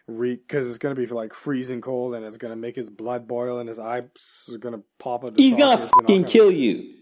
reek 0.07 0.47
because 0.47 0.69
it's 0.69 0.77
gonna 0.77 0.95
be 0.95 1.05
like 1.07 1.33
freezing 1.33 1.81
cold 1.81 2.13
and 2.15 2.25
it's 2.25 2.37
gonna 2.37 2.55
make 2.55 2.75
his 2.75 2.89
blood 2.89 3.27
boil 3.27 3.59
and 3.59 3.67
his 3.67 3.79
eyes 3.79 4.03
are 4.51 4.57
gonna 4.57 4.81
pop 4.99 5.23
out. 5.23 5.33
He's 5.37 5.55
gonna 5.55 5.73
sockets 5.77 5.83
and 5.83 5.91
all 5.93 6.01
fucking 6.01 6.23
kill 6.25 6.51
you. 6.51 6.93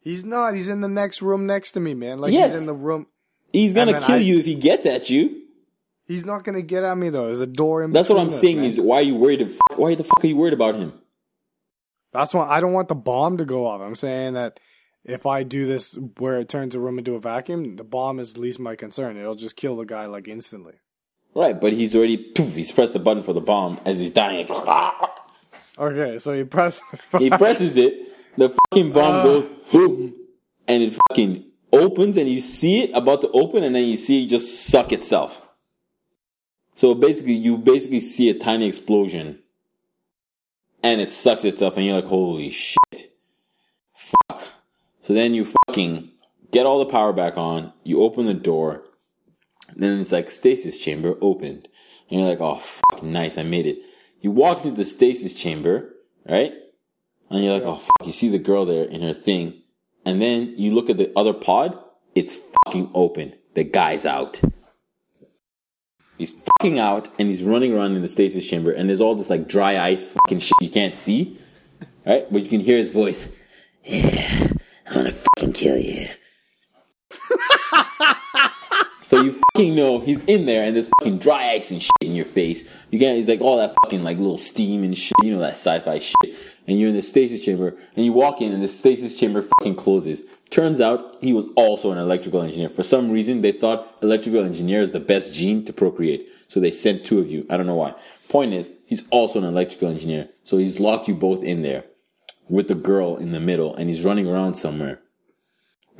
He's 0.00 0.24
not. 0.24 0.54
He's 0.54 0.68
in 0.68 0.80
the 0.80 0.88
next 0.88 1.20
room 1.20 1.46
next 1.46 1.72
to 1.72 1.80
me, 1.80 1.94
man. 1.94 2.18
Like 2.18 2.32
Yes. 2.32 2.52
he's 2.52 2.60
in 2.60 2.66
the 2.66 2.72
room. 2.72 3.06
He's 3.52 3.72
gonna 3.72 4.00
kill 4.00 4.16
I- 4.16 4.18
you 4.18 4.38
if 4.38 4.46
he 4.46 4.54
gets 4.54 4.86
at 4.86 5.10
you. 5.10 5.42
He's 6.06 6.24
not 6.24 6.44
gonna 6.44 6.62
get 6.62 6.84
at 6.84 6.96
me 6.96 7.08
though. 7.08 7.26
There's 7.26 7.40
a 7.40 7.46
door 7.46 7.82
in. 7.82 7.90
That's 7.92 8.08
what 8.08 8.18
I'm 8.18 8.28
us, 8.28 8.40
saying. 8.40 8.56
man. 8.58 8.64
Is 8.66 8.80
why 8.80 8.96
are 8.96 9.02
you 9.02 9.16
worried? 9.16 9.42
Of, 9.42 9.58
why 9.76 9.94
the 9.94 10.04
fuck 10.04 10.22
are 10.22 10.26
you 10.26 10.36
worried 10.36 10.52
about 10.54 10.76
him? 10.76 10.92
That's 12.12 12.32
why 12.32 12.48
I 12.48 12.60
don't 12.60 12.72
want 12.72 12.88
the 12.88 12.94
bomb 12.94 13.38
to 13.38 13.44
go 13.44 13.66
off. 13.66 13.80
I'm 13.80 13.96
saying 13.96 14.34
that 14.34 14.60
if 15.04 15.26
I 15.26 15.42
do 15.42 15.66
this 15.66 15.98
where 16.18 16.38
it 16.40 16.48
turns 16.48 16.72
the 16.74 16.80
room 16.80 16.98
into 16.98 17.14
a 17.14 17.20
vacuum, 17.20 17.76
the 17.76 17.84
bomb 17.84 18.18
is 18.20 18.38
least 18.38 18.58
my 18.58 18.76
concern. 18.76 19.16
It'll 19.16 19.34
just 19.34 19.56
kill 19.56 19.76
the 19.76 19.84
guy 19.84 20.06
like 20.06 20.26
instantly. 20.28 20.74
Right, 21.36 21.60
but 21.60 21.74
he's 21.74 21.94
already 21.94 22.16
poof, 22.16 22.54
he's 22.54 22.72
pressed 22.72 22.94
the 22.94 22.98
button 22.98 23.22
for 23.22 23.34
the 23.34 23.42
bomb 23.42 23.78
as 23.84 24.00
he's 24.00 24.10
dying. 24.10 24.48
Okay, 25.78 26.18
so 26.18 26.32
you 26.32 26.46
press. 26.46 26.80
he 27.18 27.28
presses 27.28 27.76
it, 27.76 27.92
the 28.38 28.48
fucking 28.48 28.92
bomb 28.92 29.22
goes 29.22 29.46
boom, 29.70 30.14
and 30.66 30.82
it 30.82 30.98
fucking 31.08 31.44
opens, 31.70 32.16
and 32.16 32.26
you 32.26 32.40
see 32.40 32.84
it 32.84 32.90
about 32.94 33.20
to 33.20 33.28
open, 33.32 33.62
and 33.62 33.76
then 33.76 33.84
you 33.84 33.98
see 33.98 34.24
it 34.24 34.28
just 34.28 34.64
suck 34.64 34.92
itself. 34.92 35.42
So 36.72 36.94
basically, 36.94 37.34
you 37.34 37.58
basically 37.58 38.00
see 38.00 38.30
a 38.30 38.38
tiny 38.38 38.66
explosion, 38.66 39.40
and 40.82 41.02
it 41.02 41.10
sucks 41.10 41.44
itself, 41.44 41.76
and 41.76 41.84
you're 41.84 41.96
like, 41.96 42.06
"Holy 42.06 42.48
shit, 42.48 43.14
fuck!" 43.92 44.42
So 45.02 45.12
then 45.12 45.34
you 45.34 45.46
fucking 45.66 46.12
get 46.50 46.64
all 46.64 46.78
the 46.78 46.86
power 46.86 47.12
back 47.12 47.36
on. 47.36 47.74
You 47.84 48.02
open 48.02 48.24
the 48.24 48.32
door, 48.32 48.85
Then 49.74 50.00
it's 50.00 50.12
like 50.12 50.30
stasis 50.30 50.78
chamber 50.78 51.16
opened. 51.20 51.68
And 52.08 52.20
you're 52.20 52.28
like, 52.28 52.40
oh, 52.40 52.56
fuck, 52.56 53.02
nice, 53.02 53.36
I 53.36 53.42
made 53.42 53.66
it. 53.66 53.78
You 54.20 54.30
walk 54.30 54.64
into 54.64 54.76
the 54.76 54.84
stasis 54.84 55.34
chamber, 55.34 55.94
right? 56.28 56.52
And 57.30 57.44
you're 57.44 57.54
like, 57.54 57.64
oh, 57.64 57.76
fuck, 57.76 58.06
you 58.06 58.12
see 58.12 58.28
the 58.28 58.38
girl 58.38 58.64
there 58.64 58.84
in 58.84 59.02
her 59.02 59.14
thing. 59.14 59.62
And 60.04 60.22
then 60.22 60.54
you 60.56 60.72
look 60.72 60.88
at 60.88 60.96
the 60.96 61.12
other 61.16 61.32
pod, 61.32 61.78
it's 62.14 62.38
fucking 62.64 62.90
open. 62.94 63.34
The 63.54 63.64
guy's 63.64 64.06
out. 64.06 64.40
He's 66.16 66.30
fucking 66.32 66.78
out 66.78 67.08
and 67.18 67.28
he's 67.28 67.42
running 67.42 67.74
around 67.74 67.96
in 67.96 68.02
the 68.02 68.08
stasis 68.08 68.46
chamber 68.46 68.70
and 68.70 68.88
there's 68.88 69.02
all 69.02 69.14
this 69.14 69.28
like 69.28 69.48
dry 69.48 69.78
ice 69.78 70.06
fucking 70.06 70.40
shit 70.40 70.56
you 70.62 70.70
can't 70.70 70.96
see. 70.96 71.38
Right? 72.06 72.26
But 72.30 72.42
you 72.42 72.48
can 72.48 72.60
hear 72.60 72.78
his 72.78 72.90
voice. 72.90 73.28
Yeah, 73.84 74.48
I'm 74.86 74.94
gonna 74.94 75.12
fucking 75.12 75.52
kill 75.52 75.76
you. 75.76 76.08
so 79.06 79.22
you 79.22 79.40
fucking 79.54 79.76
know 79.76 80.00
he's 80.00 80.20
in 80.24 80.46
there 80.46 80.64
and 80.64 80.74
there's 80.74 80.90
fucking 80.98 81.18
dry 81.18 81.50
ice 81.50 81.70
and 81.70 81.80
shit 81.80 81.92
in 82.00 82.16
your 82.16 82.24
face. 82.24 82.68
You 82.90 82.98
get 82.98 83.14
he's 83.14 83.28
like 83.28 83.40
all 83.40 83.56
that 83.58 83.72
fucking 83.84 84.02
like 84.02 84.18
little 84.18 84.36
steam 84.36 84.82
and 84.82 84.98
shit, 84.98 85.14
you 85.22 85.32
know 85.32 85.38
that 85.38 85.50
sci-fi 85.50 86.00
shit. 86.00 86.34
And 86.66 86.80
you're 86.80 86.88
in 86.88 86.96
the 86.96 87.02
stasis 87.02 87.40
chamber 87.40 87.76
and 87.94 88.04
you 88.04 88.12
walk 88.12 88.40
in 88.40 88.52
and 88.52 88.60
the 88.60 88.66
stasis 88.66 89.16
chamber 89.16 89.42
fucking 89.42 89.76
closes. 89.76 90.22
Turns 90.50 90.80
out 90.80 91.18
he 91.20 91.32
was 91.32 91.46
also 91.54 91.92
an 91.92 91.98
electrical 91.98 92.42
engineer. 92.42 92.68
For 92.68 92.82
some 92.82 93.08
reason 93.08 93.42
they 93.42 93.52
thought 93.52 93.96
electrical 94.02 94.44
engineer 94.44 94.80
is 94.80 94.90
the 94.90 94.98
best 94.98 95.32
gene 95.32 95.64
to 95.66 95.72
procreate. 95.72 96.28
So 96.48 96.58
they 96.58 96.72
sent 96.72 97.06
two 97.06 97.20
of 97.20 97.30
you. 97.30 97.46
I 97.48 97.56
don't 97.56 97.66
know 97.66 97.76
why. 97.76 97.94
Point 98.28 98.54
is, 98.54 98.68
he's 98.86 99.04
also 99.10 99.38
an 99.38 99.44
electrical 99.44 99.88
engineer. 99.88 100.30
So 100.42 100.56
he's 100.56 100.80
locked 100.80 101.06
you 101.06 101.14
both 101.14 101.44
in 101.44 101.62
there 101.62 101.84
with 102.48 102.66
the 102.66 102.74
girl 102.74 103.16
in 103.16 103.30
the 103.30 103.38
middle 103.38 103.72
and 103.76 103.88
he's 103.88 104.02
running 104.02 104.26
around 104.26 104.54
somewhere. 104.54 104.98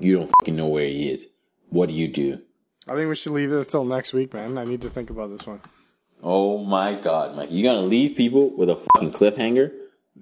You 0.01 0.17
don't 0.17 0.33
fucking 0.41 0.57
know 0.57 0.67
where 0.67 0.89
he 0.89 1.09
is. 1.09 1.29
What 1.69 1.89
do 1.89 1.95
you 1.95 2.09
do? 2.09 2.41
I 2.89 2.95
think 2.95 3.09
we 3.09 3.17
should 3.17 3.33
leave 3.33 3.51
this 3.51 3.67
till 3.67 3.85
next 3.85 4.13
week, 4.13 4.33
man. 4.33 4.57
I 4.59 4.65
need 4.65 4.83
to 4.83 4.91
think 4.91 5.11
about 5.11 5.37
this 5.37 5.47
one. 5.47 5.61
Oh 6.23 6.59
my 6.59 6.95
god, 6.95 7.37
Mike. 7.37 7.51
You 7.51 7.65
gonna 7.65 7.87
leave 7.87 8.17
people 8.17 8.51
with 8.57 8.71
a 8.71 8.77
fucking 8.77 9.13
cliffhanger? 9.13 9.73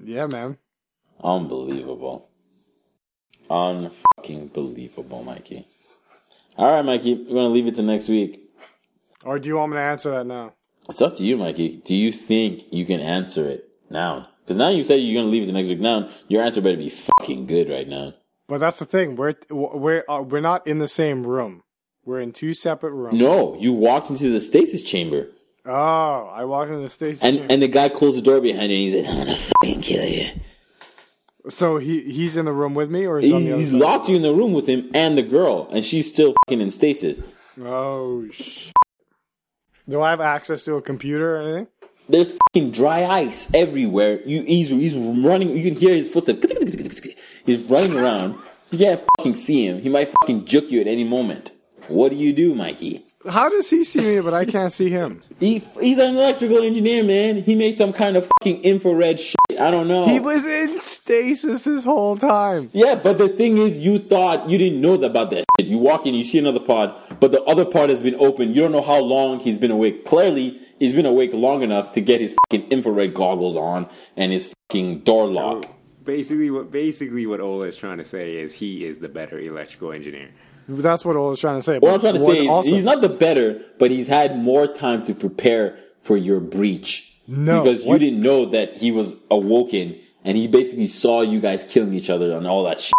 Yeah, 0.03 0.27
man. 0.27 0.57
Unbelievable. 1.23 2.29
Unfucking 3.51 4.53
believable, 4.53 5.23
Mikey. 5.23 5.69
Alright, 6.59 6.85
Mikey. 6.85 7.15
We're 7.15 7.35
gonna 7.35 7.49
leave 7.49 7.67
it 7.67 7.75
to 7.77 7.83
next 7.83 8.09
week. 8.09 8.51
Or 9.25 9.39
do 9.39 9.49
you 9.49 9.57
want 9.57 9.73
me 9.73 9.77
to 9.77 9.83
answer 9.83 10.11
that 10.13 10.27
now? 10.27 10.55
It's 10.89 11.03
up 11.03 11.17
to 11.17 11.23
you, 11.23 11.37
Mikey. 11.37 11.83
Do 11.85 11.95
you 11.95 12.13
think 12.13 12.65
you 12.73 12.85
can 12.85 13.01
answer 13.01 13.47
it 13.49 13.69
now? 13.91 14.29
Because 14.43 14.57
now 14.57 14.69
you 14.71 14.85
say 14.85 14.97
you're 14.99 15.21
gonna 15.23 15.31
leave 15.31 15.45
it 15.45 15.47
to 15.47 15.53
next 15.53 15.69
week. 15.69 15.81
Now 15.81 16.09
your 16.29 16.43
answer 16.43 16.61
better 16.61 16.77
be 16.77 16.91
fucking 16.91 17.47
good 17.47 17.69
right 17.69 17.89
now. 17.89 18.15
But 18.47 18.59
that's 18.61 18.79
the 18.79 18.85
thing. 18.87 19.17
We're 19.17 19.35
we're 19.51 20.05
uh, 20.09 20.23
we're 20.23 20.41
not 20.41 20.67
in 20.67 20.79
the 20.79 20.89
same 20.89 21.27
room. 21.27 21.63
We're 22.05 22.21
in 22.21 22.33
two 22.33 22.55
separate 22.55 22.93
rooms. 22.93 23.19
No, 23.19 23.57
you 23.59 23.73
walked 23.73 24.11
into 24.11 24.31
the 24.31 24.41
stasis 24.41 24.83
chamber. 24.83 25.29
Oh, 25.67 26.31
I 26.33 26.45
walked 26.45 26.71
into 26.71 26.83
the 26.83 26.89
station. 26.89 27.27
And 27.27 27.51
and 27.51 27.63
the 27.63 27.69
guy 27.69 27.89
closed 27.89 28.19
the 28.19 28.23
door 28.23 28.41
behind 28.41 28.71
you 28.71 28.79
and 28.79 28.89
he 28.89 28.91
said, 28.91 29.07
I'm 29.11 29.19
gonna 29.25 29.37
fucking 29.37 29.81
kill 29.81 30.05
you. 30.07 30.27
so 31.49 31.79
he 31.79 32.03
he's 32.03 32.37
in 32.37 32.45
the 32.45 32.53
room 32.53 32.75
with 32.75 32.91
me, 32.91 33.07
or 33.07 33.19
is 33.19 33.25
he 33.25 33.33
on 33.33 33.45
the 33.45 33.53
other 33.53 33.61
he's 33.61 33.73
locked 33.73 34.09
you 34.09 34.17
in 34.17 34.23
the 34.23 34.33
room 34.35 34.53
with 34.53 34.67
him 34.69 34.91
and 34.95 35.17
the 35.17 35.23
girl, 35.23 35.69
and 35.73 35.85
she's 35.85 36.11
still 36.11 36.35
fucking 36.45 36.61
in 36.61 36.71
stasis. 36.71 37.23
Oh 37.63 38.29
sh. 38.31 38.73
Do 39.89 40.01
I 40.01 40.11
have 40.11 40.21
access 40.21 40.65
to 40.65 40.75
a 40.77 40.83
computer 40.83 41.37
or 41.37 41.43
anything? 41.43 41.67
There's 42.09 42.37
fucking 42.37 42.73
dry 42.73 43.05
ice 43.05 43.49
everywhere. 43.55 44.21
You 44.27 44.43
he's 44.43 44.69
he's 44.69 44.97
running. 44.97 45.57
You 45.57 45.63
can 45.71 45.81
hear 45.81 45.95
his 45.95 46.09
footsteps. 46.11 46.45
He's 47.47 47.63
running 47.63 47.97
around. 47.97 48.39
You 48.71 48.79
can't 48.79 49.03
fucking 49.17 49.37
see 49.37 49.67
him. 49.67 49.81
He 49.81 49.89
might 49.89 50.09
fucking 50.21 50.45
juke 50.45 50.71
you 50.71 50.81
at 50.83 50.87
any 50.87 51.05
moment. 51.05 51.53
What 51.89 52.11
do 52.11 52.17
you 52.17 52.33
do, 52.33 52.55
Mikey? 52.55 53.05
How 53.29 53.49
does 53.49 53.71
he 53.71 53.85
see 53.85 54.01
me, 54.01 54.21
but 54.21 54.35
I 54.35 54.45
can't 54.45 54.73
see 54.73 54.91
him? 54.91 55.23
He, 55.41 55.59
he's 55.59 55.99
an 55.99 56.17
electrical 56.17 56.63
engineer, 56.63 57.03
man. 57.03 57.43
He 57.43 57.55
made 57.55 57.77
some 57.77 57.93
kind 57.93 58.17
of 58.17 58.31
fucking 58.39 58.63
infrared 58.63 59.19
shit. 59.21 59.37
I 59.59 59.71
don't 59.71 59.89
know. 59.89 60.07
He 60.07 60.21
was 60.21 60.47
in 60.47 60.81
stasis 60.81 61.65
this 61.65 61.85
whole 61.85 62.17
time. 62.17 62.71
Yeah, 62.73 62.95
but 62.95 63.19
the 63.19 63.29
thing 63.29 63.59
is, 63.59 63.77
you 63.77 63.99
thought 63.99 64.49
you 64.49 64.57
didn't 64.57 64.81
know 64.81 64.95
about 64.95 65.31
that 65.33 65.45
shit. 65.59 65.69
You 65.69 65.79
walk 65.79 66.07
in, 66.07 66.15
you 66.15 66.25
see 66.25 66.39
another 66.39 66.61
pod, 66.61 66.97
but 67.21 67.33
the 67.33 67.43
other 67.43 67.65
pod 67.65 67.91
has 67.91 68.01
been 68.01 68.15
open. 68.15 68.55
You 68.55 68.63
don't 68.63 68.73
know 68.73 68.81
how 68.81 69.01
long 69.01 69.41
he's 69.41 69.59
been 69.59 69.73
awake. 69.73 70.07
Clearly, 70.07 70.63
he's 70.79 70.93
been 70.93 71.05
awake 71.05 71.35
long 71.35 71.63
enough 71.63 71.93
to 71.93 72.01
get 72.01 72.21
his 72.21 72.35
fucking 72.47 72.71
infrared 72.71 73.13
goggles 73.13 73.57
on 73.57 73.89
and 74.17 74.33
his 74.33 74.55
fucking 74.71 75.01
door 75.01 75.29
lock. 75.29 75.67
Basically, 76.05 76.51
what 76.51 76.71
basically 76.71 77.27
what 77.27 77.41
Ola 77.41 77.67
is 77.67 77.77
trying 77.77 77.99
to 77.99 78.05
say 78.05 78.37
is 78.37 78.55
he 78.55 78.85
is 78.85 79.01
the 79.01 79.09
better 79.09 79.39
electrical 79.39 79.93
engineer. 79.93 80.31
That's 80.69 81.05
what 81.05 81.17
I 81.17 81.21
was 81.21 81.41
trying 81.41 81.59
to 81.59 81.63
say. 81.63 81.79
What 81.79 81.95
I'm 81.95 82.01
trying 82.01 82.15
to 82.15 82.21
say 82.21 82.41
is, 82.43 82.49
also- 82.49 82.69
he's 82.71 82.85
not 82.85 83.01
the 83.01 83.09
better, 83.09 83.61
but 83.79 83.91
he's 83.91 84.09
had 84.09 84.39
more 84.39 84.67
time 84.67 85.03
to 85.05 85.15
prepare 85.15 85.79
for 86.01 86.17
your 86.17 86.41
breach. 86.41 87.11
No, 87.27 87.63
because 87.63 87.85
you 87.87 87.99
didn't 87.99 88.21
know 88.21 88.47
that 88.51 88.77
he 88.77 88.91
was 88.93 89.15
awoken, 89.31 89.97
and 90.25 90.37
he 90.37 90.47
basically 90.47 90.89
saw 90.89 91.23
you 91.23 91.41
guys 91.41 91.65
killing 91.65 91.95
each 91.95 92.11
other 92.11 92.33
and 92.33 92.47
all 92.47 92.65
that 92.65 92.79
shit. 92.81 92.93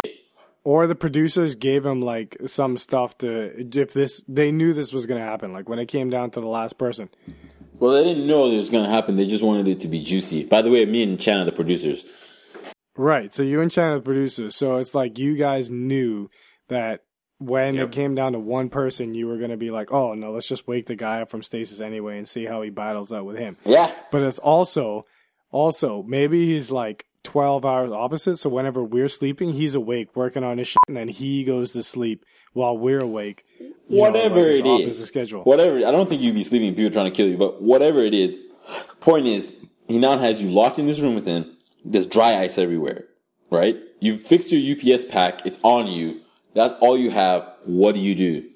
or 0.63 0.87
the 0.87 0.95
producers 0.95 1.55
gave 1.55 1.85
him 1.85 2.01
like 2.01 2.35
some 2.47 2.75
stuff 2.75 3.15
to 3.19 3.53
if 3.79 3.93
this 3.93 4.23
they 4.27 4.51
knew 4.51 4.73
this 4.73 4.91
was 4.91 5.05
going 5.05 5.19
to 5.21 5.25
happen. 5.25 5.53
Like 5.53 5.69
when 5.69 5.77
it 5.77 5.85
came 5.85 6.09
down 6.09 6.31
to 6.31 6.41
the 6.41 6.47
last 6.47 6.79
person. 6.79 7.09
Well, 7.77 7.91
they 7.91 8.03
didn't 8.03 8.25
know 8.25 8.49
it 8.51 8.57
was 8.57 8.69
going 8.71 8.83
to 8.85 8.89
happen. 8.89 9.15
They 9.15 9.27
just 9.27 9.43
wanted 9.43 9.67
it 9.67 9.81
to 9.81 9.87
be 9.87 10.01
juicy. 10.01 10.43
By 10.45 10.61
the 10.63 10.71
way, 10.71 10.85
me 10.85 11.03
and 11.03 11.19
Chan 11.19 11.37
are 11.39 11.45
the 11.45 11.51
producers. 11.51 12.03
Right. 12.97 13.33
So 13.33 13.43
you 13.43 13.61
and 13.61 13.69
Chan 13.71 13.91
are 13.91 13.95
the 13.97 14.01
producers. 14.03 14.55
So 14.55 14.77
it's 14.77 14.95
like 14.95 15.19
you 15.19 15.35
guys 15.37 15.69
knew 15.69 16.29
that 16.69 17.01
when 17.39 17.75
Yep. 17.75 17.87
it 17.87 17.91
came 17.91 18.15
down 18.15 18.33
to 18.33 18.39
one 18.39 18.69
person, 18.69 19.13
you 19.13 19.27
were 19.27 19.37
going 19.37 19.51
to 19.51 19.57
be 19.57 19.71
like, 19.71 19.91
oh, 19.91 20.13
no, 20.13 20.31
let's 20.31 20.47
just 20.47 20.67
wake 20.67 20.85
the 20.85 20.95
guy 20.95 21.21
up 21.21 21.29
from 21.29 21.43
stasis 21.43 21.81
anyway 21.81 22.17
and 22.17 22.27
see 22.27 22.45
how 22.45 22.61
he 22.61 22.69
battles 22.69 23.11
out 23.11 23.25
with 23.25 23.37
him. 23.37 23.57
Yeah. 23.65 23.91
But 24.11 24.23
it's 24.23 24.39
also, 24.39 25.03
also, 25.51 26.03
maybe 26.03 26.45
he's 26.45 26.71
like 26.71 27.05
12 27.23 27.65
hours 27.65 27.91
opposite. 27.91 28.37
So 28.37 28.49
whenever 28.49 28.83
we're 28.83 29.09
sleeping, 29.09 29.53
he's 29.53 29.75
awake 29.75 30.15
working 30.15 30.43
on 30.43 30.57
his 30.59 30.67
shit 30.69 30.77
and 30.87 30.95
then 30.95 31.07
he 31.09 31.43
goes 31.43 31.71
to 31.73 31.83
sleep 31.83 32.23
while 32.53 32.77
we're 32.77 33.01
awake. 33.01 33.43
You 33.59 33.67
know, 33.69 33.73
Whatever 34.01 34.35
like 34.41 34.45
it's 34.51 34.59
it 34.59 34.67
opposite 34.67 35.01
is. 35.03 35.07
schedule. 35.07 35.43
Whatever. 35.43 35.77
I 35.85 35.91
don't 35.91 36.07
think 36.07 36.21
you'd 36.21 36.35
be 36.35 36.43
sleeping 36.43 36.69
if 36.69 36.75
people 36.75 36.91
trying 36.91 37.11
to 37.11 37.15
kill 37.15 37.27
you, 37.27 37.37
but 37.37 37.61
whatever 37.61 37.99
it 37.99 38.13
is. 38.13 38.37
Point 39.01 39.27
is, 39.27 39.53
he 39.87 39.97
now 39.99 40.17
has 40.17 40.41
you 40.41 40.49
locked 40.49 40.79
in 40.79 40.87
this 40.87 40.99
room 40.99 41.13
with 41.15 41.25
him. 41.25 41.55
There's 41.83 42.07
dry 42.07 42.39
ice 42.41 42.57
everywhere, 42.57 43.05
right? 43.51 43.77
You 43.99 44.17
fixed 44.17 44.51
your 44.51 44.75
UPS 44.95 45.05
pack. 45.05 45.45
It's 45.45 45.59
on 45.61 45.85
you. 45.87 46.21
That's 46.55 46.73
all 46.79 46.97
you 46.97 47.11
have. 47.11 47.47
What 47.65 47.93
do 47.93 48.01
you 48.01 48.15
do? 48.15 48.49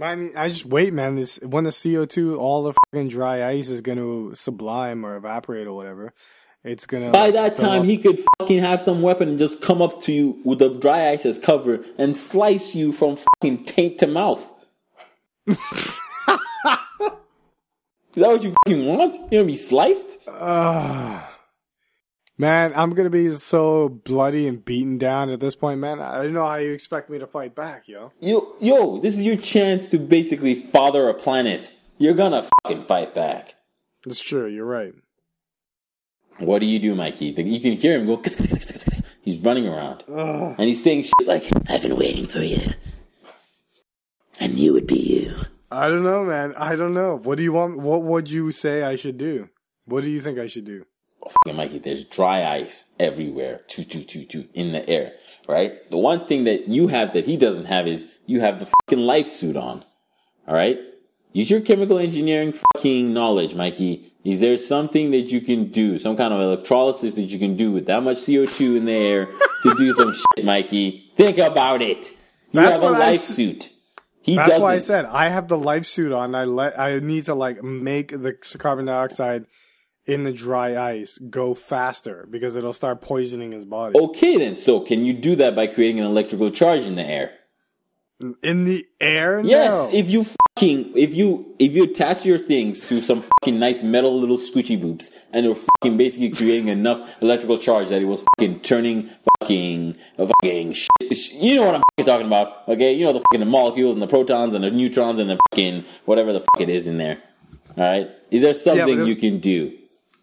I 0.00 0.14
mean, 0.14 0.32
I 0.36 0.48
just 0.48 0.64
wait, 0.64 0.92
man. 0.92 1.16
This 1.16 1.38
when 1.42 1.64
the 1.64 1.72
CO 1.72 2.04
two, 2.04 2.38
all 2.38 2.62
the 2.62 2.74
fucking 2.92 3.08
dry 3.08 3.46
ice 3.46 3.68
is 3.68 3.80
going 3.80 3.98
to 3.98 4.34
sublime 4.34 5.04
or 5.04 5.16
evaporate 5.16 5.66
or 5.66 5.72
whatever. 5.74 6.12
It's 6.62 6.86
gonna. 6.86 7.10
By 7.10 7.30
that 7.30 7.56
time, 7.56 7.82
up. 7.82 7.86
he 7.86 7.98
could 7.98 8.24
fucking 8.38 8.60
have 8.60 8.80
some 8.80 9.02
weapon 9.02 9.28
and 9.28 9.38
just 9.38 9.62
come 9.62 9.82
up 9.82 10.02
to 10.02 10.12
you 10.12 10.40
with 10.44 10.58
the 10.58 10.74
dry 10.74 11.10
ice 11.10 11.24
as 11.24 11.38
cover 11.38 11.84
and 11.98 12.16
slice 12.16 12.74
you 12.74 12.92
from 12.92 13.16
fucking 13.16 13.64
taint 13.64 13.98
to 13.98 14.06
mouth. 14.06 14.50
Is 15.46 15.56
that 18.22 18.30
what 18.30 18.42
you 18.42 18.54
fucking 18.64 18.86
want? 18.86 19.14
You 19.14 19.20
want 19.20 19.30
to 19.30 19.44
be 19.44 19.56
sliced? 19.56 20.08
Ah. 20.28 21.35
Man, 22.38 22.72
I'm 22.76 22.90
gonna 22.94 23.10
be 23.10 23.34
so 23.36 23.88
bloody 23.88 24.46
and 24.46 24.64
beaten 24.64 24.98
down 24.98 25.30
at 25.30 25.40
this 25.40 25.56
point, 25.56 25.80
man. 25.80 26.00
I 26.00 26.22
don't 26.22 26.32
know 26.32 26.46
how 26.46 26.56
you 26.56 26.72
expect 26.72 27.10
me 27.10 27.18
to 27.18 27.26
fight 27.26 27.54
back, 27.54 27.88
yo. 27.88 28.12
Yo, 28.20 28.54
yo, 28.60 28.98
this 28.98 29.16
is 29.16 29.24
your 29.24 29.36
chance 29.36 29.88
to 29.88 29.98
basically 29.98 30.54
father 30.54 31.08
a 31.08 31.14
planet. 31.14 31.72
You're 31.98 32.14
gonna 32.14 32.48
fucking 32.62 32.82
fight 32.82 33.14
back. 33.14 33.54
It's 34.06 34.22
true. 34.22 34.46
You're 34.46 34.66
right. 34.66 34.94
What 36.38 36.60
do 36.60 36.66
you 36.66 36.78
do, 36.78 36.94
Mikey? 36.94 37.26
You 37.26 37.60
can 37.60 37.72
hear 37.72 37.98
him 37.98 38.06
go. 38.06 38.22
He's 39.22 39.38
running 39.40 39.66
around. 39.66 40.04
And 40.06 40.60
he's 40.60 40.84
saying 40.84 41.02
shit 41.02 41.26
like, 41.26 41.50
I've 41.68 41.82
been 41.82 41.96
waiting 41.96 42.26
for 42.26 42.38
you. 42.38 42.60
I 44.40 44.46
knew 44.46 44.76
it'd 44.76 44.86
be 44.86 45.00
you. 45.00 45.34
I 45.68 45.88
don't 45.88 46.04
know, 46.04 46.24
man. 46.24 46.54
I 46.56 46.76
don't 46.76 46.94
know. 46.94 47.16
What 47.16 47.36
do 47.36 47.42
you 47.42 47.52
want? 47.52 47.78
What 47.78 48.04
would 48.04 48.30
you 48.30 48.52
say 48.52 48.84
I 48.84 48.94
should 48.94 49.18
do? 49.18 49.48
What 49.84 50.04
do 50.04 50.10
you 50.10 50.20
think 50.20 50.38
I 50.38 50.46
should 50.46 50.64
do? 50.64 50.86
Fucking 51.30 51.56
Mikey, 51.56 51.78
there's 51.78 52.04
dry 52.04 52.44
ice 52.46 52.86
everywhere. 53.00 53.62
Choo, 53.68 53.84
choo, 53.84 54.02
choo, 54.04 54.24
choo, 54.24 54.44
in 54.54 54.72
the 54.72 54.88
air. 54.88 55.12
Right? 55.48 55.88
The 55.90 55.98
one 55.98 56.26
thing 56.26 56.44
that 56.44 56.68
you 56.68 56.88
have 56.88 57.12
that 57.14 57.24
he 57.26 57.36
doesn't 57.36 57.66
have 57.66 57.86
is 57.86 58.06
you 58.26 58.40
have 58.40 58.58
the 58.58 58.66
fucking 58.66 59.04
life 59.04 59.28
suit 59.28 59.56
on. 59.56 59.84
Alright? 60.48 60.78
Use 61.32 61.50
your 61.50 61.60
chemical 61.60 61.98
engineering 61.98 62.52
fucking 62.74 63.12
knowledge, 63.12 63.54
Mikey. 63.54 64.12
Is 64.24 64.40
there 64.40 64.56
something 64.56 65.10
that 65.12 65.30
you 65.30 65.40
can 65.40 65.70
do, 65.70 65.98
some 65.98 66.16
kind 66.16 66.32
of 66.32 66.40
electrolysis 66.40 67.14
that 67.14 67.22
you 67.24 67.38
can 67.38 67.56
do 67.56 67.70
with 67.72 67.86
that 67.86 68.02
much 68.02 68.16
CO2 68.18 68.76
in 68.76 68.84
the 68.86 68.92
air 68.92 69.26
to 69.62 69.74
do 69.76 69.92
some 69.92 70.12
shit, 70.36 70.44
Mikey? 70.44 71.12
Think 71.16 71.38
about 71.38 71.82
it. 71.82 72.06
You 72.52 72.60
That's 72.60 72.80
have 72.80 72.82
a 72.82 72.90
life 72.90 73.20
s- 73.20 73.28
suit. 73.28 73.70
He 74.22 74.34
That's 74.34 74.48
doesn't. 74.48 74.62
why 74.62 74.74
I 74.74 74.78
said 74.78 75.04
I 75.04 75.28
have 75.28 75.46
the 75.46 75.58
life 75.58 75.86
suit 75.86 76.10
on. 76.10 76.34
I 76.34 76.44
let 76.44 76.80
I 76.80 76.98
need 76.98 77.26
to 77.26 77.34
like 77.34 77.62
make 77.62 78.08
the 78.08 78.32
carbon 78.58 78.86
dioxide 78.86 79.44
in 80.06 80.24
the 80.24 80.32
dry 80.32 80.76
ice 80.76 81.18
go 81.18 81.54
faster 81.54 82.26
because 82.30 82.56
it'll 82.56 82.72
start 82.72 83.00
poisoning 83.00 83.52
his 83.52 83.64
body. 83.64 83.98
Okay 83.98 84.36
then, 84.38 84.54
so 84.54 84.80
can 84.80 85.04
you 85.04 85.12
do 85.12 85.36
that 85.36 85.56
by 85.56 85.66
creating 85.66 86.00
an 86.00 86.06
electrical 86.06 86.50
charge 86.50 86.82
in 86.82 86.94
the 86.94 87.02
air? 87.04 87.32
In 88.42 88.64
the 88.64 88.86
air? 88.98 89.40
Yes, 89.40 89.72
No. 89.72 89.90
if 89.98 90.08
you 90.08 90.24
fucking 90.24 90.96
if 90.96 91.14
you 91.14 91.54
if 91.58 91.72
you 91.74 91.84
attach 91.84 92.24
your 92.24 92.38
things 92.38 92.88
to 92.88 92.98
some 93.02 93.20
fucking 93.20 93.58
nice 93.58 93.82
metal 93.82 94.18
little 94.18 94.38
scoochy 94.38 94.80
boops 94.80 95.10
and 95.34 95.44
you're 95.44 95.54
fucking 95.54 95.98
basically 95.98 96.30
creating 96.30 96.68
enough 96.68 97.06
electrical 97.20 97.58
charge 97.58 97.90
that 97.90 98.00
it 98.00 98.06
was 98.06 98.24
fucking 98.38 98.60
turning 98.60 99.10
fucking 99.42 99.94
fucking 100.16 100.72
shit, 100.72 101.14
sh- 101.14 101.32
you 101.34 101.56
know 101.56 101.64
what 101.66 101.74
I'm 101.74 101.82
fucking 101.90 102.06
talking 102.06 102.26
about 102.26 102.66
okay 102.68 102.94
you 102.94 103.04
know 103.04 103.12
the 103.12 103.20
fucking 103.20 103.46
molecules 103.50 103.94
and 103.96 104.00
the 104.02 104.06
protons 104.06 104.54
and 104.54 104.64
the 104.64 104.70
neutrons 104.70 105.18
and 105.18 105.28
the 105.28 105.38
fucking 105.50 105.84
whatever 106.06 106.32
the 106.32 106.40
fuck 106.40 106.60
it 106.60 106.70
is 106.70 106.86
in 106.86 106.96
there 106.96 107.18
all 107.76 107.84
right 107.84 108.08
is 108.30 108.40
there 108.40 108.54
something 108.54 108.86
there's- 108.86 109.08
you 109.08 109.16
can 109.16 109.40
do 109.40 109.76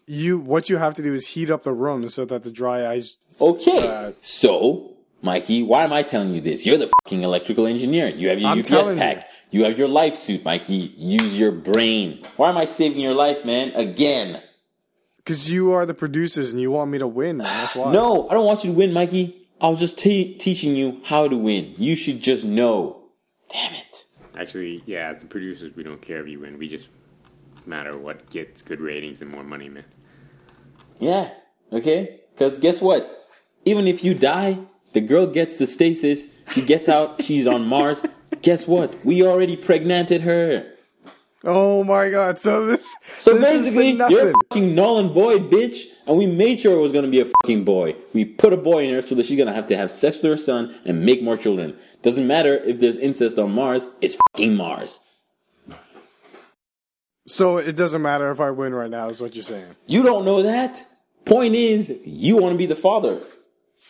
You 0.06 0.38
what 0.38 0.68
you 0.68 0.76
have 0.78 0.94
to 0.94 1.02
do 1.02 1.14
is 1.14 1.28
heat 1.28 1.50
up 1.50 1.62
the 1.64 1.72
room 1.72 2.08
so 2.10 2.24
that 2.26 2.42
the 2.42 2.50
dry 2.50 2.86
ice. 2.86 3.16
okay 3.40 3.88
Uh, 3.88 4.12
so 4.20 4.90
Mikey, 5.22 5.62
why 5.62 5.84
am 5.84 5.92
I 5.92 6.02
telling 6.02 6.34
you 6.34 6.42
this? 6.42 6.66
You're 6.66 6.76
the 6.76 6.90
fucking 7.02 7.22
electrical 7.22 7.66
engineer. 7.66 8.08
You 8.08 8.28
have 8.28 8.38
your 8.38 8.50
I'm 8.50 8.58
UPS 8.58 8.68
telling 8.68 8.98
pack. 8.98 9.30
You. 9.50 9.64
have 9.64 9.78
your 9.78 9.88
life 9.88 10.14
suit, 10.14 10.44
Mikey. 10.44 10.92
Use 10.98 11.38
your 11.38 11.50
brain. 11.50 12.22
Why 12.36 12.50
am 12.50 12.58
I 12.58 12.66
saving 12.66 13.00
your 13.00 13.14
life, 13.14 13.42
man? 13.42 13.70
Again. 13.74 14.42
Because 15.16 15.50
you 15.50 15.72
are 15.72 15.86
the 15.86 15.94
producers 15.94 16.52
and 16.52 16.60
you 16.60 16.70
want 16.70 16.90
me 16.90 16.98
to 16.98 17.06
win. 17.06 17.38
That's 17.38 17.74
why. 17.74 17.90
No, 17.98 18.28
I 18.28 18.34
don't 18.34 18.44
want 18.44 18.64
you 18.64 18.72
to 18.72 18.76
win, 18.76 18.92
Mikey. 18.92 19.46
I 19.62 19.70
was 19.70 19.78
just 19.78 19.98
te- 19.98 20.34
teaching 20.36 20.76
you 20.76 21.00
how 21.04 21.26
to 21.26 21.36
win. 21.38 21.74
You 21.78 21.96
should 21.96 22.20
just 22.20 22.44
know. 22.44 23.04
Damn 23.50 23.72
it. 23.72 24.04
Actually, 24.38 24.82
yeah, 24.84 25.08
as 25.08 25.20
the 25.22 25.26
producers, 25.26 25.72
we 25.74 25.84
don't 25.84 26.02
care 26.02 26.20
if 26.20 26.28
you 26.28 26.40
win. 26.40 26.58
We 26.58 26.68
just 26.68 26.88
matter 27.66 27.96
what 27.96 28.30
gets 28.30 28.62
good 28.62 28.80
ratings 28.80 29.22
and 29.22 29.30
more 29.30 29.44
money, 29.44 29.68
man. 29.68 29.84
Yeah. 30.98 31.30
Okay? 31.72 32.20
Because 32.32 32.58
guess 32.58 32.80
what? 32.80 33.28
Even 33.64 33.86
if 33.86 34.04
you 34.04 34.14
die, 34.14 34.58
the 34.92 35.00
girl 35.00 35.26
gets 35.26 35.56
the 35.56 35.66
stasis. 35.66 36.26
She 36.50 36.62
gets 36.62 36.88
out. 36.88 37.22
She's 37.24 37.46
on 37.46 37.66
Mars. 37.66 38.02
Guess 38.42 38.66
what? 38.66 39.04
We 39.04 39.22
already 39.22 39.56
pregnanted 39.56 40.22
her. 40.22 40.70
Oh 41.46 41.84
my 41.84 42.08
god! 42.08 42.38
So 42.38 42.64
this. 42.64 42.94
So 43.18 43.36
this 43.36 43.44
basically, 43.44 43.92
nothing. 43.92 44.16
you're 44.16 44.32
fucking 44.32 44.74
null 44.74 44.98
and 44.98 45.10
void, 45.10 45.50
bitch. 45.50 45.84
And 46.06 46.16
we 46.16 46.26
made 46.26 46.60
sure 46.60 46.76
it 46.76 46.80
was 46.80 46.92
gonna 46.92 47.08
be 47.08 47.20
a 47.20 47.26
fucking 47.42 47.64
boy. 47.64 47.96
We 48.14 48.24
put 48.24 48.54
a 48.54 48.56
boy 48.56 48.84
in 48.84 48.94
her 48.94 49.02
so 49.02 49.14
that 49.16 49.26
she's 49.26 49.36
gonna 49.36 49.52
have 49.52 49.66
to 49.66 49.76
have 49.76 49.90
sex 49.90 50.16
with 50.16 50.24
her 50.24 50.36
son 50.38 50.74
and 50.86 51.04
make 51.04 51.22
more 51.22 51.36
children. 51.36 51.76
Doesn't 52.00 52.26
matter 52.26 52.56
if 52.56 52.80
there's 52.80 52.96
incest 52.96 53.38
on 53.38 53.52
Mars, 53.52 53.86
it's 54.00 54.16
fucking 54.30 54.56
Mars. 54.56 55.00
So 57.26 57.56
it 57.56 57.76
doesn't 57.76 58.02
matter 58.02 58.30
if 58.30 58.40
I 58.40 58.50
win 58.50 58.74
right 58.74 58.90
now, 58.90 59.08
is 59.08 59.20
what 59.20 59.34
you're 59.34 59.44
saying. 59.44 59.76
You 59.86 60.02
don't 60.02 60.24
know 60.24 60.42
that. 60.42 60.86
Point 61.24 61.54
is, 61.54 61.92
you 62.04 62.36
wanna 62.36 62.56
be 62.56 62.66
the 62.66 62.76
father. 62.76 63.20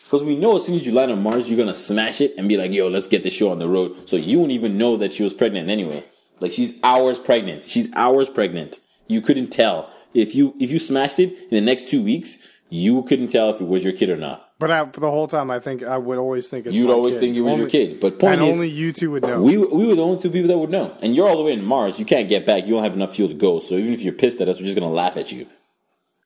Because 0.05 0.23
we 0.23 0.37
know 0.37 0.55
as 0.55 0.65
soon 0.65 0.75
as 0.75 0.85
you 0.85 0.93
land 0.93 1.11
on 1.11 1.21
Mars, 1.21 1.49
you're 1.49 1.57
gonna 1.57 1.73
smash 1.73 2.21
it 2.21 2.33
and 2.37 2.47
be 2.47 2.57
like, 2.57 2.71
yo, 2.71 2.87
let's 2.87 3.07
get 3.07 3.23
this 3.23 3.33
show 3.33 3.51
on 3.51 3.59
the 3.59 3.67
road. 3.67 4.07
So 4.07 4.15
you 4.15 4.39
won't 4.39 4.51
even 4.51 4.77
know 4.77 4.97
that 4.97 5.11
she 5.11 5.23
was 5.23 5.33
pregnant 5.33 5.69
anyway. 5.69 6.05
Like 6.39 6.51
she's 6.51 6.79
hours 6.83 7.19
pregnant. 7.19 7.63
She's 7.63 7.91
hours 7.93 8.29
pregnant. 8.29 8.79
You 9.07 9.21
couldn't 9.21 9.49
tell. 9.49 9.89
If 10.13 10.35
you 10.35 10.53
if 10.59 10.71
you 10.71 10.79
smashed 10.79 11.19
it 11.19 11.33
in 11.33 11.49
the 11.49 11.61
next 11.61 11.89
two 11.89 12.03
weeks, 12.03 12.47
you 12.69 13.03
couldn't 13.03 13.29
tell 13.29 13.49
if 13.49 13.59
it 13.59 13.67
was 13.67 13.83
your 13.83 13.93
kid 13.93 14.09
or 14.09 14.17
not. 14.17 14.44
But 14.57 14.71
I, 14.71 14.85
for 14.89 15.01
the 15.01 15.11
whole 15.11 15.27
time, 15.27 15.51
I 15.51 15.59
think 15.59 15.83
I 15.83 15.97
would 15.97 16.17
always 16.17 16.47
think 16.47 16.65
it's 16.65 16.73
You'd 16.73 16.89
always 16.89 17.15
kid. 17.15 17.19
think 17.19 17.35
it 17.35 17.41
was 17.41 17.57
your 17.57 17.69
kid. 17.69 17.99
But 17.99 18.19
point 18.19 18.39
and 18.39 18.49
is, 18.49 18.55
only 18.55 18.69
you 18.69 18.93
two 18.93 19.11
would 19.11 19.23
know. 19.23 19.41
we 19.41 19.57
we 19.57 19.85
were 19.85 19.95
the 19.95 20.01
only 20.01 20.17
two 20.17 20.29
people 20.29 20.47
that 20.47 20.57
would 20.57 20.69
know. 20.69 20.95
And 21.01 21.13
you're 21.13 21.27
all 21.27 21.35
the 21.37 21.43
way 21.43 21.51
in 21.53 21.63
Mars. 21.63 21.99
You 21.99 22.05
can't 22.05 22.29
get 22.29 22.45
back. 22.45 22.65
You 22.65 22.75
don't 22.75 22.83
have 22.83 22.93
enough 22.93 23.15
fuel 23.15 23.27
to 23.27 23.35
go. 23.35 23.59
So 23.59 23.75
even 23.75 23.93
if 23.93 24.01
you're 24.01 24.13
pissed 24.13 24.39
at 24.39 24.47
us, 24.47 24.59
we're 24.59 24.65
just 24.67 24.77
gonna 24.79 24.89
laugh 24.93 25.17
at 25.17 25.29
you. 25.31 25.45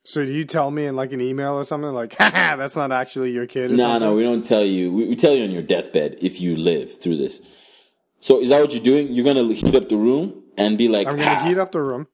so 0.04 0.24
do 0.26 0.32
you 0.32 0.46
tell 0.46 0.70
me 0.70 0.86
in 0.86 0.96
like 0.96 1.12
an 1.12 1.22
email 1.22 1.54
or 1.54 1.64
something 1.64 1.92
like, 1.92 2.14
"Haha, 2.20 2.56
that's 2.56 2.76
not 2.76 2.92
actually 2.92 3.32
your 3.32 3.48
kid"? 3.48 3.72
No, 3.72 3.78
something? 3.78 4.02
no, 4.02 4.16
we 4.16 4.22
don't 4.24 4.44
tell 4.46 4.64
you. 4.64 4.92
We, 4.94 5.06
we 5.10 5.16
tell 5.16 5.34
you 5.34 5.44
on 5.44 5.50
your 5.52 5.64
deathbed 5.64 6.18
if 6.22 6.40
you 6.40 6.56
live 6.56 7.00
through 7.02 7.18
this. 7.18 7.42
So 8.20 8.40
is 8.42 8.50
that 8.50 8.62
what 8.62 8.74
you're 8.74 8.84
doing? 8.84 9.12
You're 9.12 9.26
gonna 9.26 9.52
heat 9.54 9.74
up 9.74 9.90
the 9.90 9.98
room 9.98 10.44
and 10.56 10.78
be 10.78 10.88
like, 10.88 11.08
I'm 11.08 11.18
gonna 11.18 11.32
"Ah." 11.32 11.46
heat 11.48 11.58
up 11.58 11.72
the 11.72 11.82
room. 11.82 12.06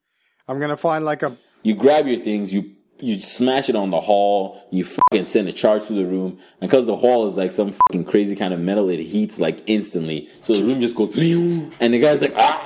I'm 0.47 0.59
gonna 0.59 0.77
find 0.77 1.03
like 1.03 1.23
a 1.23 1.37
You 1.63 1.75
grab 1.75 2.07
your 2.07 2.19
things, 2.19 2.53
you 2.53 2.74
you 2.99 3.19
smash 3.19 3.69
it 3.69 3.75
on 3.75 3.91
the 3.91 3.99
hall, 3.99 4.63
you 4.71 4.85
fucking 4.85 5.25
send 5.25 5.49
a 5.49 5.53
charge 5.53 5.83
through 5.83 5.97
the 5.97 6.05
room, 6.05 6.39
and 6.61 6.69
because 6.69 6.85
the 6.85 6.95
hall 6.95 7.27
is 7.27 7.35
like 7.35 7.51
some 7.51 7.73
fucking 7.87 8.05
crazy 8.05 8.35
kind 8.35 8.53
of 8.53 8.59
metal, 8.59 8.89
it 8.89 8.99
heats 9.01 9.39
like 9.39 9.61
instantly. 9.65 10.29
So 10.43 10.53
the 10.53 10.63
room 10.63 10.79
just 10.81 10.95
goes, 10.95 11.09
and 11.17 11.93
the 11.93 11.99
guy's 11.99 12.21
like, 12.21 12.33
ah. 12.37 12.65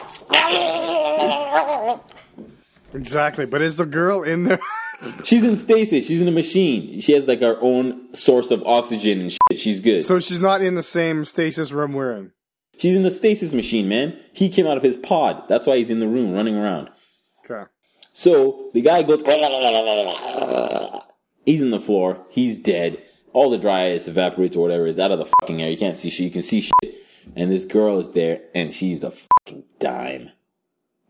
exactly. 2.93 3.45
But 3.45 3.61
is 3.61 3.77
the 3.77 3.85
girl 3.85 4.23
in 4.23 4.43
there? 4.45 4.59
She's 5.23 5.43
in 5.43 5.55
stasis. 5.55 6.05
She's 6.05 6.21
in 6.21 6.27
a 6.27 6.31
machine. 6.31 6.99
She 6.99 7.13
has 7.13 7.25
like 7.27 7.39
her 7.39 7.57
own 7.61 8.13
source 8.13 8.51
of 8.51 8.61
oxygen 8.63 9.21
and 9.21 9.31
shit. 9.31 9.57
She's 9.57 9.79
good. 9.79 10.03
so 10.03 10.19
she's 10.19 10.41
not 10.41 10.61
in 10.61 10.75
the 10.75 10.83
same 10.83 11.23
stasis 11.23 11.71
room 11.71 11.93
we're 11.93 12.11
in. 12.11 12.33
She's 12.77 12.95
in 12.95 13.03
the 13.03 13.11
stasis 13.11 13.53
machine, 13.53 13.87
man. 13.87 14.19
He 14.33 14.49
came 14.49 14.67
out 14.67 14.75
of 14.77 14.83
his 14.83 14.97
pod. 14.97 15.43
That's 15.47 15.65
why 15.65 15.77
he's 15.77 15.89
in 15.89 15.99
the 15.99 16.07
room 16.07 16.33
running 16.33 16.57
around. 16.57 16.89
Okay. 17.45 17.69
So 18.13 18.69
the 18.73 18.81
guy 18.81 19.03
goes. 19.03 19.21
He's 21.45 21.61
in 21.61 21.69
the 21.69 21.79
floor. 21.79 22.25
He's 22.29 22.57
dead. 22.57 23.03
All 23.33 23.49
the 23.49 23.57
dry 23.57 23.91
ice 23.91 24.07
evaporates 24.07 24.55
or 24.55 24.61
whatever 24.61 24.87
is 24.87 24.99
out 24.99 25.11
of 25.11 25.19
the 25.19 25.31
fucking 25.41 25.61
air. 25.61 25.69
You 25.69 25.77
can't 25.77 25.97
see 25.97 26.09
shit. 26.09 26.25
You 26.25 26.31
can 26.31 26.41
see 26.41 26.61
shit. 26.61 26.95
And 27.35 27.51
this 27.51 27.65
girl 27.65 27.99
is 27.99 28.11
there, 28.11 28.41
and 28.55 28.73
she's 28.73 29.03
a 29.03 29.11
fucking 29.11 29.63
dime. 29.79 30.31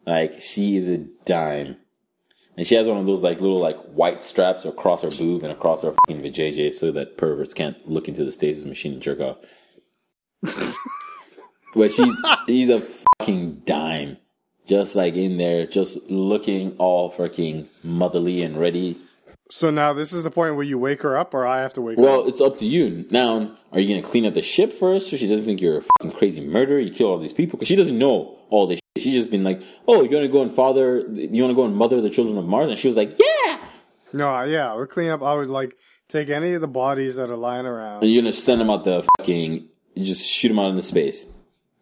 Like 0.05 0.41
she 0.41 0.75
is 0.75 0.89
a 0.89 0.97
dime. 1.25 1.77
And 2.57 2.67
she 2.67 2.75
has 2.75 2.87
one 2.87 2.97
of 2.97 3.05
those 3.05 3.23
like 3.23 3.39
little 3.39 3.61
like 3.61 3.77
white 3.85 4.21
straps 4.21 4.65
across 4.65 5.03
her 5.03 5.11
boob 5.11 5.43
and 5.43 5.51
across 5.51 5.83
her 5.83 5.93
fucking 5.93 6.21
vajayjay 6.21 6.73
so 6.73 6.91
that 6.91 7.17
perverts 7.17 7.53
can't 7.53 7.87
look 7.87 8.09
into 8.09 8.25
the 8.25 8.31
stasis 8.31 8.65
machine 8.65 8.93
and 8.93 9.01
jerk 9.01 9.19
off. 9.21 9.37
but 11.75 11.93
she's 11.93 12.15
she's 12.47 12.69
a 12.69 12.81
fucking 12.81 13.61
dime. 13.65 14.17
Just 14.69 14.95
like 14.95 15.15
in 15.15 15.37
there, 15.37 15.65
just 15.65 16.11
looking 16.11 16.75
all 16.77 17.11
freaking 17.11 17.67
motherly 17.83 18.43
and 18.43 18.55
ready. 18.55 18.99
So 19.49 19.71
now 19.71 19.93
this 19.93 20.13
is 20.13 20.23
the 20.23 20.29
point 20.29 20.53
where 20.55 20.63
you 20.63 20.77
wake 20.77 21.01
her 21.01 21.17
up, 21.17 21.33
or 21.33 21.43
I 21.43 21.61
have 21.61 21.73
to 21.73 21.81
wake 21.81 21.97
her 21.97 22.03
up. 22.03 22.07
Well, 22.07 22.27
it's 22.27 22.39
up 22.39 22.57
to 22.57 22.65
you. 22.65 23.07
Now, 23.09 23.55
are 23.71 23.79
you 23.79 23.87
gonna 23.89 24.07
clean 24.07 24.27
up 24.27 24.35
the 24.35 24.43
ship 24.43 24.71
first, 24.71 25.09
so 25.09 25.17
she 25.17 25.27
doesn't 25.27 25.45
think 25.45 25.59
you're 25.59 25.79
a 25.79 25.81
fucking 25.81 26.15
crazy 26.15 26.45
murderer? 26.45 26.77
You 26.77 26.91
kill 26.91 27.07
all 27.07 27.17
these 27.17 27.33
people 27.33 27.57
because 27.57 27.67
she 27.67 27.75
doesn't 27.75 27.97
know 27.97 28.37
all 28.51 28.67
this. 28.67 28.79
shit. 28.95 29.03
She's 29.03 29.17
just 29.17 29.31
been 29.31 29.43
like, 29.43 29.59
"Oh, 29.87 30.01
you're 30.03 30.11
gonna 30.11 30.27
go 30.27 30.43
and 30.43 30.51
father, 30.51 30.99
you 31.15 31.41
wanna 31.41 31.55
go 31.55 31.65
and 31.65 31.75
mother 31.75 31.99
the 31.99 32.11
children 32.11 32.37
of 32.37 32.45
Mars?" 32.45 32.69
And 32.69 32.77
she 32.77 32.87
was 32.87 32.95
like, 32.95 33.17
"Yeah." 33.17 33.57
No, 34.13 34.43
yeah, 34.43 34.75
we're 34.75 34.85
cleaning 34.85 35.13
up. 35.13 35.23
I 35.23 35.33
would 35.33 35.49
like 35.49 35.75
take 36.09 36.29
any 36.29 36.53
of 36.53 36.61
the 36.61 36.67
bodies 36.67 37.15
that 37.15 37.31
are 37.31 37.37
lying 37.37 37.65
around. 37.65 38.03
And 38.03 38.11
you're 38.11 38.21
gonna 38.21 38.33
send 38.33 38.61
them 38.61 38.69
out 38.69 38.85
the 38.85 39.03
fucking, 39.17 39.67
just 39.97 40.23
shoot 40.29 40.49
them 40.49 40.59
out 40.59 40.69
into 40.69 40.83
space. 40.83 41.25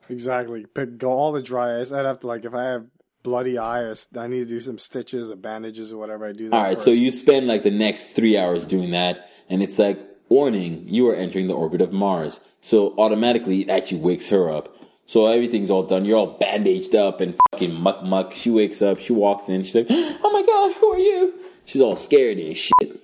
Exactly. 0.10 0.66
Pick 0.66 0.98
go 0.98 1.12
all 1.12 1.32
the 1.32 1.42
dry 1.42 1.80
ice. 1.80 1.92
I'd 1.92 2.06
have 2.06 2.20
to 2.22 2.28
like 2.28 2.46
if 2.46 2.54
I 2.54 2.64
have 2.64 2.86
bloody 3.24 3.58
eye, 3.58 3.82
or 3.82 3.92
s- 3.92 4.08
I 4.18 4.28
need 4.28 4.40
to 4.40 4.46
do 4.46 4.62
some 4.62 4.78
stitches 4.78 5.30
or 5.30 5.36
bandages 5.36 5.92
or 5.92 5.98
whatever. 5.98 6.26
I 6.26 6.32
do 6.32 6.50
that. 6.50 6.56
All 6.56 6.64
right, 6.64 6.80
so 6.80 6.92
you 6.92 7.12
spend 7.12 7.48
like 7.48 7.64
the 7.64 7.72
next 7.72 8.12
three 8.12 8.38
hours 8.38 8.66
doing 8.68 8.92
that, 8.92 9.30
and 9.50 9.62
it's 9.62 9.78
like, 9.78 10.00
warning, 10.30 10.84
you 10.88 11.10
are 11.10 11.16
entering 11.16 11.48
the 11.48 11.54
orbit 11.54 11.82
of 11.82 11.92
Mars. 11.92 12.40
So 12.62 12.94
automatically, 12.98 13.62
it 13.62 13.70
actually 13.70 14.02
wakes 14.02 14.30
her 14.30 14.50
up. 14.50 14.74
So 15.06 15.26
everything's 15.26 15.70
all 15.70 15.84
done. 15.84 16.04
You're 16.06 16.18
all 16.18 16.38
bandaged 16.38 16.94
up 16.96 17.22
and 17.22 17.36
fucking 17.52 17.74
muck 17.74 18.04
muck. 18.04 18.34
She 18.34 18.50
wakes 18.50 18.82
up, 18.82 19.00
she 19.00 19.14
walks 19.14 19.48
in, 19.48 19.64
she's 19.64 19.76
like, 19.76 19.88
oh 19.90 20.32
my 20.32 20.44
god, 20.46 20.76
who 20.80 20.94
are 20.94 21.00
you? 21.00 21.34
She's 21.66 21.82
all 21.82 21.96
scared 21.96 22.38
and 22.38 22.56
shit. 22.56 23.04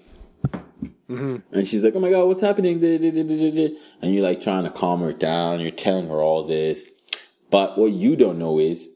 Mm-hmm. 1.10 1.38
And 1.52 1.68
she's 1.68 1.84
like, 1.84 1.96
oh 1.96 2.00
my 2.00 2.10
god, 2.10 2.26
what's 2.26 2.42
happening? 2.42 2.84
And 2.84 4.14
you're 4.14 4.24
like 4.24 4.42
trying 4.42 4.64
to 4.64 4.70
calm 4.70 5.02
her 5.02 5.14
down. 5.14 5.60
You're 5.60 5.72
telling 5.72 6.08
her 6.08 6.22
all 6.22 6.46
this. 6.46 6.86
But 7.54 7.78
what 7.78 7.92
you 7.92 8.16
don't 8.16 8.40
know 8.40 8.58
is, 8.58 8.90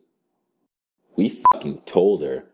we 1.15 1.43
fucking 1.53 1.81
told 1.81 2.23
her 2.23 2.45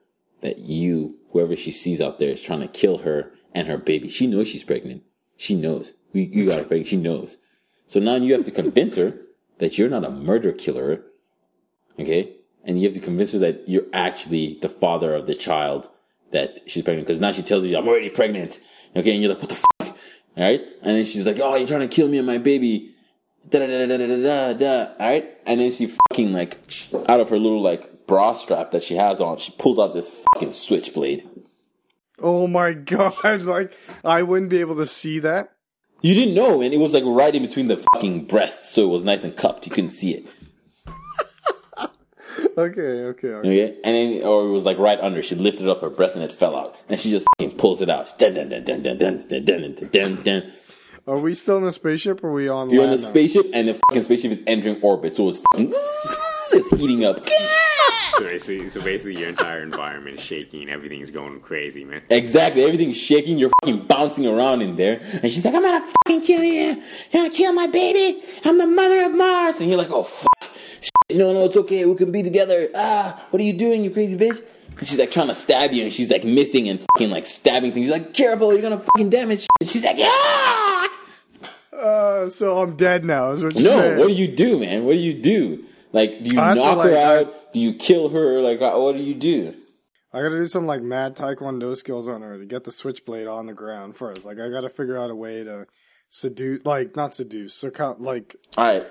that 0.42 0.60
you, 0.60 1.16
whoever 1.32 1.56
she 1.56 1.72
sees 1.72 2.02
out 2.02 2.20
there, 2.20 2.32
is 2.32 2.42
trying 2.42 2.60
to 2.60 2.68
kill 2.68 2.98
her 2.98 3.32
and 3.56 3.70
her 3.70 3.78
baby. 3.78 4.10
She 4.10 4.28
knows 4.28 4.50
she's 4.50 4.66
pregnant. 4.66 5.04
She 5.38 5.56
knows. 5.56 5.94
We, 6.12 6.24
you 6.24 6.50
got 6.50 6.60
her 6.60 6.66
pregnant. 6.66 6.90
She 6.90 6.98
knows. 6.98 7.38
So 7.88 8.02
now 8.02 8.16
you 8.16 8.34
have 8.34 8.44
to 8.44 8.52
convince 8.52 8.98
her 8.98 9.18
that 9.60 9.78
you're 9.78 9.88
not 9.88 10.04
a 10.04 10.10
murder 10.10 10.52
killer. 10.52 11.06
Okay? 11.98 12.36
And 12.66 12.82
you 12.82 12.86
have 12.86 12.96
to 12.96 13.00
convince 13.00 13.32
her 13.32 13.40
that 13.40 13.70
you're 13.70 13.88
actually 13.94 14.60
the 14.62 14.68
father 14.68 15.16
of 15.16 15.26
the 15.26 15.36
child 15.36 15.88
that 16.34 16.60
she's 16.66 16.84
pregnant. 16.84 17.08
Because 17.08 17.22
now 17.22 17.32
she 17.32 17.44
tells 17.44 17.64
you, 17.64 17.78
I'm 17.78 17.88
already 17.88 18.10
pregnant. 18.10 18.60
Okay? 18.94 19.14
And 19.14 19.24
you're 19.24 19.32
like, 19.32 19.42
what 19.42 19.48
the 19.48 19.56
fuck? 19.56 19.98
Alright? 20.38 20.64
And 20.82 20.98
then 20.98 21.06
she's 21.06 21.26
like, 21.26 21.40
oh, 21.40 21.56
you're 21.56 21.66
trying 21.66 21.88
to 21.88 21.96
kill 21.96 22.10
me 22.10 22.18
and 22.18 22.28
my 22.28 22.40
baby. 22.40 22.93
Da 23.50 23.60
da 23.60 23.68
da 23.68 23.86
da 23.86 23.98
da 23.98 24.08
da 24.08 24.18
da 24.18 24.54
da. 24.54 24.92
Alright? 25.00 25.38
And 25.46 25.60
then 25.60 25.72
she 25.72 25.88
fucking 25.88 26.34
like, 26.34 26.58
out 27.08 27.20
of 27.20 27.30
her 27.30 27.38
little 27.38 27.62
like 27.62 28.08
bra 28.08 28.34
strap 28.34 28.72
that 28.72 28.84
she 28.84 28.96
has 28.96 29.22
on, 29.22 29.38
she 29.38 29.52
pulls 29.58 29.80
out 29.80 29.94
this 29.94 30.10
fucking 30.34 30.52
switchblade. 30.52 31.28
oh 32.20 32.48
my 32.48 32.74
god, 32.74 33.42
like 33.42 33.74
I 34.04 34.24
wouldn't 34.24 34.50
be 34.50 34.60
able 34.60 34.76
to 34.78 34.88
see 34.88 35.20
that. 35.20 35.52
You 36.02 36.14
didn't 36.14 36.36
know, 36.36 36.62
and 36.62 36.74
it 36.74 36.78
was 36.78 36.94
like 36.94 37.04
right 37.06 37.34
in 37.34 37.44
between 37.44 37.68
the 37.68 37.84
fucking 37.94 38.26
breasts, 38.26 38.72
so 38.72 38.84
it 38.84 38.90
was 38.90 39.06
nice 39.06 39.24
and 39.24 39.36
cupped. 39.36 39.66
You 39.66 39.72
couldn't 39.72 39.92
see 39.92 40.14
it. 40.14 40.28
Okay, 42.58 42.82
okay, 42.82 43.28
okay. 43.28 43.50
Okay? 43.50 43.78
And 43.84 43.96
then, 43.96 44.24
or 44.28 44.48
it 44.48 44.52
was 44.52 44.66
like 44.66 44.78
right 44.78 45.00
under. 45.00 45.22
She 45.22 45.36
lifted 45.36 45.68
up 45.68 45.82
her 45.82 45.90
breast 45.90 46.16
and 46.16 46.24
it 46.24 46.32
fell 46.32 46.56
out. 46.56 46.76
And 46.90 47.00
she 47.00 47.10
just 47.10 47.26
fucking 47.38 47.58
pulls 47.58 47.82
it 47.82 47.90
out. 47.90 48.14
Dun, 48.18 48.34
dun, 48.34 48.50
dun, 48.50 48.64
dun, 48.64 48.84
dun, 48.84 48.98
dun, 48.98 49.26
dun, 49.28 49.44
dun, 49.46 49.90
dun, 49.92 50.24
dun. 50.24 50.52
Are 51.06 51.18
we 51.18 51.36
still 51.36 51.58
in 51.58 51.66
a 51.66 51.72
spaceship 51.74 52.24
or 52.24 52.30
are 52.30 52.34
we 52.34 52.48
on 52.48 52.70
You're 52.70 52.84
on 52.84 52.90
land 52.90 53.00
the 53.00 53.04
now? 53.04 53.10
spaceship, 53.10 53.48
and 53.54 53.68
the 53.68 53.74
fucking 53.90 54.04
spaceship 54.04 54.32
is 54.32 54.42
entering 54.48 54.82
orbit, 54.82 55.14
so 55.14 55.28
it's 55.28 55.40
fucking. 55.52 55.74
it's 56.54 56.70
heating 56.80 57.04
up. 57.06 57.20
So 58.16 58.26
basically, 58.26 58.70
so 58.70 58.80
basically, 58.80 59.20
your 59.20 59.30
entire 59.30 59.64
environment 59.64 60.18
is 60.18 60.24
shaking. 60.24 60.70
Everything's 60.70 61.10
going 61.10 61.40
crazy, 61.40 61.84
man. 61.84 62.04
Exactly. 62.12 62.64
Everything's 62.64 62.96
shaking. 62.96 63.40
You're 63.40 63.50
fucking 63.64 63.88
bouncing 63.88 64.28
around 64.28 64.62
in 64.62 64.76
there. 64.76 65.02
And 65.24 65.32
she's 65.32 65.44
like, 65.44 65.56
I'm 65.56 65.64
gonna 65.64 65.84
fucking 66.06 66.22
kill 66.22 66.44
you. 66.44 66.62
You're 66.64 66.76
gonna 67.12 67.32
kill 67.32 67.54
my 67.54 67.66
baby. 67.66 68.22
I'm 68.46 68.60
the 68.60 68.68
mother 68.68 69.04
of 69.08 69.16
Mars. 69.16 69.60
And 69.62 69.68
you're 69.68 69.80
like, 69.80 69.90
oh, 69.90 70.04
fuck. 70.04 70.30
Shit. 70.80 71.18
No, 71.18 71.34
no, 71.34 71.46
it's 71.46 71.58
okay. 71.58 71.86
We 71.86 71.96
can 71.96 72.12
be 72.12 72.22
together. 72.22 72.70
Ah, 72.76 73.26
what 73.32 73.42
are 73.42 73.46
you 73.46 73.54
doing, 73.54 73.84
you 73.84 73.90
crazy 73.90 74.16
bitch? 74.16 74.40
She's 74.82 75.00
like 75.00 75.12
trying 75.12 75.28
to 75.28 75.36
stab 75.36 75.72
you, 75.72 75.84
and 75.84 75.94
she's 75.94 76.12
like 76.12 76.24
missing 76.24 76.68
and 76.70 76.80
fucking 76.96 77.12
like 77.12 77.26
stabbing 77.26 77.72
things. 77.72 77.86
She's 77.86 77.92
like, 77.92 78.14
careful, 78.14 78.52
you're 78.54 78.62
gonna 78.62 78.80
fucking 78.80 79.10
damage. 79.10 79.42
Shit. 79.42 79.50
And 79.62 79.70
she's 79.70 79.84
like, 79.84 79.98
yeah. 79.98 80.88
Uh, 81.72 82.30
so 82.30 82.62
I'm 82.62 82.76
dead 82.76 83.04
now. 83.04 83.32
Is 83.32 83.44
what 83.44 83.54
you're 83.56 83.64
No, 83.64 83.70
saying? 83.72 84.00
what 84.00 84.08
do 84.08 84.14
you 84.14 84.28
do, 84.28 84.60
man? 84.60 84.86
What 84.86 84.94
do 84.94 85.00
you 85.00 85.22
do? 85.22 85.66
Like, 85.92 86.24
do 86.24 86.34
you 86.34 86.40
have 86.40 86.56
to, 86.56 86.62
knock 86.62 86.78
like, 86.78 86.90
her 86.90 86.98
out? 86.98 87.54
Do 87.54 87.60
you 87.60 87.74
kill 87.76 88.10
her? 88.10 88.42
Like, 88.42 88.62
uh, 88.62 88.74
what 88.80 88.96
do 88.96 89.04
you 89.04 89.14
do? 89.16 89.54
I 90.14 90.22
gotta 90.22 90.36
do 90.36 90.48
some 90.48 90.68
like 90.68 90.82
mad 90.84 91.16
taekwondo 91.16 91.76
skills 91.76 92.08
on 92.08 92.22
her 92.22 92.38
to 92.38 92.46
get 92.46 92.64
the 92.66 92.72
switchblade 92.72 93.28
on 93.28 93.48
the 93.48 93.54
ground 93.54 93.98
first. 93.98 94.26
Like 94.26 94.40
I 94.40 94.50
gotta 94.50 94.70
figure 94.70 94.98
out 94.98 95.10
a 95.10 95.16
way 95.16 95.44
to 95.44 95.66
seduce, 96.08 96.64
like 96.66 96.96
not 96.96 97.16
seduce, 97.16 97.56
so 97.56 97.72
like 98.00 98.36
All 98.56 98.66
right. 98.66 98.86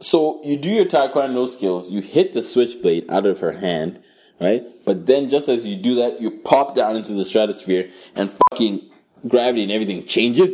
So 0.00 0.40
you 0.44 0.56
do 0.56 0.68
your 0.68 0.84
taekwondo 0.84 1.48
skills. 1.48 1.90
You 1.90 2.00
hit 2.00 2.32
the 2.32 2.42
switchblade 2.42 3.10
out 3.10 3.26
of 3.26 3.40
her 3.40 3.52
hand, 3.52 4.00
right? 4.40 4.62
But 4.84 5.06
then, 5.06 5.28
just 5.28 5.48
as 5.48 5.66
you 5.66 5.76
do 5.76 5.94
that, 5.96 6.20
you 6.20 6.30
pop 6.30 6.74
down 6.74 6.96
into 6.96 7.12
the 7.12 7.24
stratosphere, 7.24 7.90
and 8.14 8.30
fucking 8.50 8.88
gravity 9.26 9.62
and 9.64 9.72
everything 9.72 10.04
changes, 10.06 10.50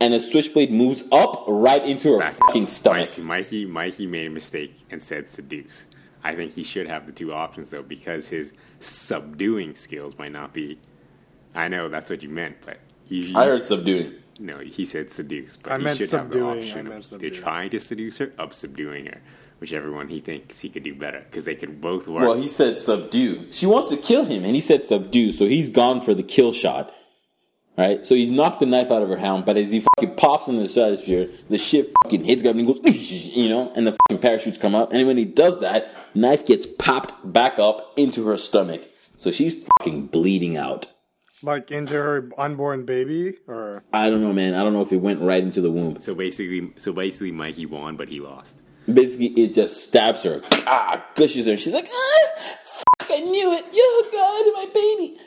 and 0.00 0.14
the 0.14 0.20
switchblade 0.20 0.70
moves 0.70 1.04
up 1.12 1.44
right 1.46 1.84
into 1.84 2.12
her 2.12 2.18
Back 2.20 2.34
fucking 2.46 2.64
up. 2.64 2.68
stomach. 2.68 3.08
Mikey, 3.10 3.22
Mikey, 3.22 3.66
Mikey 3.66 4.06
made 4.06 4.26
a 4.26 4.30
mistake 4.30 4.74
and 4.90 5.02
said 5.02 5.28
seduce. 5.28 5.84
I 6.24 6.34
think 6.34 6.52
he 6.52 6.64
should 6.64 6.88
have 6.88 7.06
the 7.06 7.12
two 7.12 7.32
options 7.32 7.70
though, 7.70 7.82
because 7.82 8.28
his 8.28 8.52
subduing 8.80 9.74
skills 9.74 10.14
might 10.18 10.32
not 10.32 10.52
be. 10.52 10.78
I 11.54 11.68
know 11.68 11.88
that's 11.88 12.10
what 12.10 12.22
you 12.22 12.28
meant, 12.28 12.56
but 12.64 12.78
he, 13.04 13.34
I 13.34 13.46
heard 13.46 13.64
subduing. 13.64 14.14
no. 14.40 14.58
He 14.58 14.84
said 14.84 15.10
seduce, 15.10 15.56
but 15.56 15.72
I 15.72 15.78
he 15.78 15.84
meant 15.84 15.98
should 15.98 16.10
have 16.10 16.30
the 16.30 16.38
subduing, 16.38 16.58
I 16.58 16.58
option 16.62 16.84
meant 16.88 16.96
of 16.98 17.04
subduing. 17.06 17.32
either 17.32 17.42
trying 17.42 17.70
to 17.70 17.80
seduce 17.80 18.18
her, 18.18 18.32
of 18.38 18.52
subduing 18.54 19.06
her, 19.06 19.20
whichever 19.58 19.90
one 19.92 20.08
he 20.08 20.20
thinks 20.20 20.60
he 20.60 20.68
could 20.68 20.82
do 20.84 20.94
better, 20.94 21.24
because 21.30 21.44
they 21.44 21.54
could 21.54 21.80
both 21.80 22.06
work. 22.08 22.22
Well, 22.22 22.34
he 22.34 22.48
said 22.48 22.78
subdue. 22.78 23.50
She 23.52 23.66
wants 23.66 23.88
to 23.90 23.96
kill 23.96 24.24
him, 24.24 24.44
and 24.44 24.54
he 24.54 24.60
said 24.60 24.84
subdue, 24.84 25.32
so 25.32 25.46
he's 25.46 25.68
gone 25.68 26.00
for 26.00 26.14
the 26.14 26.22
kill 26.22 26.52
shot. 26.52 26.92
Right? 27.78 28.06
So 28.06 28.14
he's 28.14 28.30
knocked 28.30 28.60
the 28.60 28.66
knife 28.66 28.90
out 28.90 29.02
of 29.02 29.10
her 29.10 29.18
hand, 29.18 29.44
but 29.44 29.58
as 29.58 29.70
he 29.70 29.84
fucking 29.98 30.16
pops 30.16 30.48
into 30.48 30.62
the 30.62 30.68
stratosphere, 30.68 31.28
the 31.50 31.58
shit 31.58 31.92
fucking 32.02 32.24
hits 32.24 32.40
gravity 32.40 32.64
and 32.64 32.68
goes, 32.68 32.80
you 33.36 33.50
know, 33.50 33.70
and 33.76 33.86
the 33.86 33.92
fucking 33.92 34.22
parachutes 34.22 34.56
come 34.56 34.74
up. 34.74 34.94
And 34.94 35.06
when 35.06 35.18
he 35.18 35.26
does 35.26 35.60
that, 35.60 35.92
knife 36.14 36.46
gets 36.46 36.64
popped 36.64 37.12
back 37.30 37.58
up 37.58 37.92
into 37.98 38.26
her 38.28 38.38
stomach. 38.38 38.88
So 39.18 39.30
she's 39.30 39.66
fucking 39.78 40.06
bleeding 40.06 40.56
out. 40.56 40.86
like 41.42 41.70
into 41.70 41.94
her 41.94 42.30
unborn 42.38 42.86
baby 42.86 43.34
or 43.46 43.84
I 43.92 44.08
don't 44.08 44.22
know, 44.22 44.32
man. 44.32 44.54
I 44.54 44.62
don't 44.62 44.72
know 44.72 44.80
if 44.80 44.90
it 44.90 45.02
went 45.02 45.20
right 45.20 45.42
into 45.42 45.60
the 45.60 45.70
womb. 45.70 46.00
so 46.00 46.14
basically, 46.14 46.72
so 46.78 46.94
basically, 46.94 47.30
Mikey 47.32 47.66
won, 47.66 47.98
but 47.98 48.08
he 48.08 48.20
lost. 48.20 48.56
Basically, 48.92 49.28
it 49.28 49.54
just 49.54 49.88
stabs 49.88 50.22
her, 50.22 50.42
ah, 50.66 51.04
gushes 51.14 51.46
her. 51.46 51.56
She's 51.56 51.72
like, 51.72 51.88
ah, 51.92 52.28
fuck, 52.64 53.10
I 53.10 53.20
knew 53.20 53.52
it. 53.52 53.64
Oh, 53.72 54.08
God, 54.12 54.52
my 54.54 54.72
baby. 54.72 55.18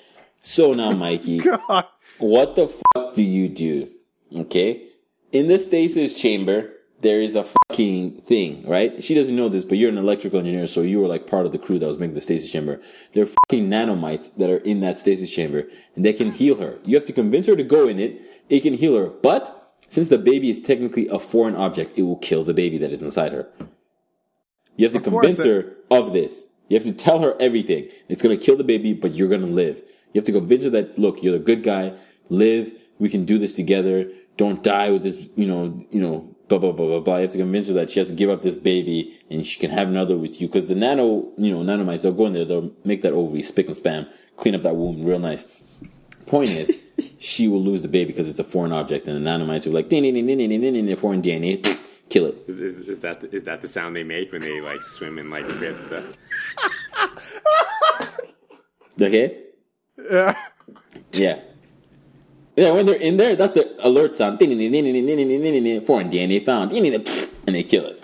So 0.42 0.74
now, 0.74 0.92
Mikey. 0.92 1.40
God. 1.68 1.86
what 2.20 2.56
the 2.56 2.68
fuck 2.68 3.14
do 3.14 3.22
you 3.22 3.50
do? 3.50 3.90
Okay? 4.36 4.88
In 5.32 5.48
the 5.48 5.60
stasis 5.60 6.16
chamber, 6.16 6.72
there 7.02 7.22
is 7.22 7.36
a 7.36 7.44
fucking 7.44 8.22
thing, 8.22 8.68
right? 8.68 9.04
She 9.04 9.16
doesn't 9.16 9.36
know 9.36 9.50
this, 9.50 9.64
but 9.64 9.78
you're 9.78 9.90
an 9.90 9.98
electrical 9.98 10.40
engineer, 10.40 10.68
so 10.68 10.82
you 10.82 11.00
were 11.00 11.08
like 11.08 11.28
part 11.28 11.46
of 11.46 11.52
the 11.52 11.58
crew 11.58 11.80
that 11.80 11.88
was 11.88 11.98
making 11.98 12.16
the 12.16 12.22
stasis 12.22 12.52
chamber. 12.52 12.82
There 13.14 13.24
are 13.24 13.32
fucking 13.48 13.70
nanomites 13.70 14.36
that 14.36 14.50
are 14.50 14.58
in 14.58 14.82
that 14.82 15.00
stasis 15.00 15.30
chamber, 15.30 15.66
and 15.96 16.04
they 16.04 16.14
can 16.14 16.32
heal 16.32 16.56
her. 16.56 16.78
You 16.84 16.96
have 16.96 17.06
to 17.06 17.14
convince 17.14 17.48
her 17.48 17.56
to 17.56 17.64
go 17.64 17.88
in 17.88 18.00
it. 18.00 18.22
It 18.50 18.62
can 18.62 18.74
heal 18.74 18.98
her, 18.98 19.08
but 19.08 19.59
since 19.90 20.10
the 20.10 20.18
baby 20.18 20.50
is 20.50 20.62
technically 20.62 21.08
a 21.08 21.20
foreign 21.20 21.56
object, 21.56 21.98
it 21.98 22.04
will 22.04 22.18
kill 22.18 22.44
the 22.44 22.54
baby 22.54 22.78
that 22.78 22.92
is 22.92 23.02
inside 23.02 23.34
her. 23.34 23.48
You 24.78 24.86
have 24.86 24.94
to 24.94 25.00
Of 25.00 25.04
convince 25.04 25.44
her 25.44 25.76
of 25.92 26.14
this. 26.14 26.46
You 26.70 26.78
have 26.78 26.86
to 26.86 26.94
tell 26.94 27.20
her 27.20 27.36
everything. 27.40 27.90
It's 28.08 28.22
gonna 28.22 28.38
kill 28.38 28.56
the 28.56 28.64
baby, 28.64 28.94
but 28.94 29.16
you're 29.16 29.28
gonna 29.28 29.48
live. 29.48 29.82
You 30.14 30.20
have 30.20 30.24
to 30.26 30.32
convince 30.32 30.64
her 30.64 30.70
that 30.70 30.98
look, 30.98 31.22
you're 31.22 31.34
the 31.34 31.44
good 31.44 31.64
guy. 31.64 31.94
Live. 32.30 32.72
We 33.00 33.10
can 33.10 33.26
do 33.26 33.40
this 33.40 33.54
together. 33.54 34.10
Don't 34.38 34.64
die 34.64 34.92
with 34.92 35.04
this. 35.04 35.18
You 35.36 35.48
know. 35.48 35.86
You 35.92 36.02
know. 36.02 36.36
Blah 36.48 36.60
blah 36.60 36.72
blah 36.72 36.88
blah 36.88 37.00
blah. 37.00 37.16
You 37.18 37.22
have 37.24 37.32
to 37.32 37.38
convince 37.38 37.68
her 37.68 37.74
that 37.74 37.90
she 37.90 38.00
has 38.00 38.08
to 38.08 38.16
give 38.16 38.30
up 38.30 38.42
this 38.42 38.58
baby 38.58 39.20
and 39.30 39.46
she 39.46 39.60
can 39.60 39.70
have 39.70 39.88
another 39.88 40.18
with 40.18 40.42
you. 40.42 40.48
Because 40.48 40.68
the 40.68 40.74
nano, 40.74 41.28
you 41.38 41.52
know, 41.52 41.60
nanomites, 41.60 42.02
they'll 42.02 42.12
go 42.12 42.26
in 42.26 42.34
there. 42.34 42.46
They'll 42.46 42.72
make 42.84 43.04
that 43.04 43.14
ovary 43.14 43.44
spick 43.44 43.68
and 43.68 43.76
spam, 43.76 44.12
clean 44.36 44.56
up 44.56 44.62
that 44.62 44.76
womb 44.76 45.04
real 45.04 45.20
nice. 45.20 45.46
Point 46.26 46.50
is, 46.50 46.72
she 47.18 47.48
will 47.48 47.62
lose 47.62 47.82
the 47.82 47.88
baby 47.88 48.12
because 48.12 48.28
it's 48.28 48.40
a 48.40 48.44
foreign 48.44 48.72
object, 48.72 49.08
and 49.08 49.16
the 49.16 49.30
nanomites 49.30 49.66
will 49.66 49.72
be 49.72 49.78
like, 49.78 49.90
"Ding, 49.90 50.04
ding, 50.04 50.14
ding, 50.14 50.26
ding, 50.28 50.38
ding, 50.38 50.62
ding, 50.62 50.86
ding, 50.86 50.96
foreign 50.96 51.22
DNA, 51.22 51.80
kill 52.10 52.26
it." 52.26 52.44
Is, 52.48 52.60
is, 52.60 52.78
is 52.88 53.00
that 53.02 53.24
is 53.34 53.44
that 53.46 53.62
the 53.62 53.68
sound 53.68 53.96
they 53.96 54.04
make 54.04 54.32
when 54.32 54.42
they 54.42 54.62
like 54.62 54.82
swim 54.82 55.18
in 55.20 55.30
like 55.30 55.48
rib 55.60 55.78
stuff? 55.80 56.18
Okay. 59.02 59.38
Yeah. 60.12 60.36
Yeah. 61.14 61.40
Yeah, 62.56 62.72
when 62.72 62.86
they're 62.86 62.96
in 62.96 63.18
there, 63.18 63.36
that's 63.36 63.54
the 63.54 63.74
alert 63.86 64.16
sound. 64.16 64.40
Foreign 64.40 64.50
DNA 66.12 66.44
found. 66.44 66.74
And 66.74 67.56
they 67.56 67.64
kill 67.64 67.86
it. 67.86 68.04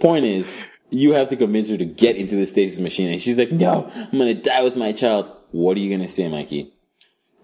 Point 0.00 0.24
is, 0.24 0.66
you 0.90 1.12
have 1.12 1.28
to 1.28 1.36
convince 1.36 1.68
her 1.68 1.76
to 1.76 1.84
get 1.84 2.16
into 2.16 2.34
the 2.34 2.44
stasis 2.46 2.80
machine. 2.80 3.12
And 3.12 3.20
she's 3.20 3.38
like, 3.38 3.52
no, 3.52 3.88
I'm 3.94 4.18
going 4.18 4.34
to 4.34 4.42
die 4.42 4.62
with 4.62 4.76
my 4.76 4.90
child. 4.92 5.30
What 5.52 5.76
are 5.76 5.80
you 5.80 5.88
going 5.88 6.06
to 6.06 6.12
say, 6.12 6.28
Mikey? 6.28 6.72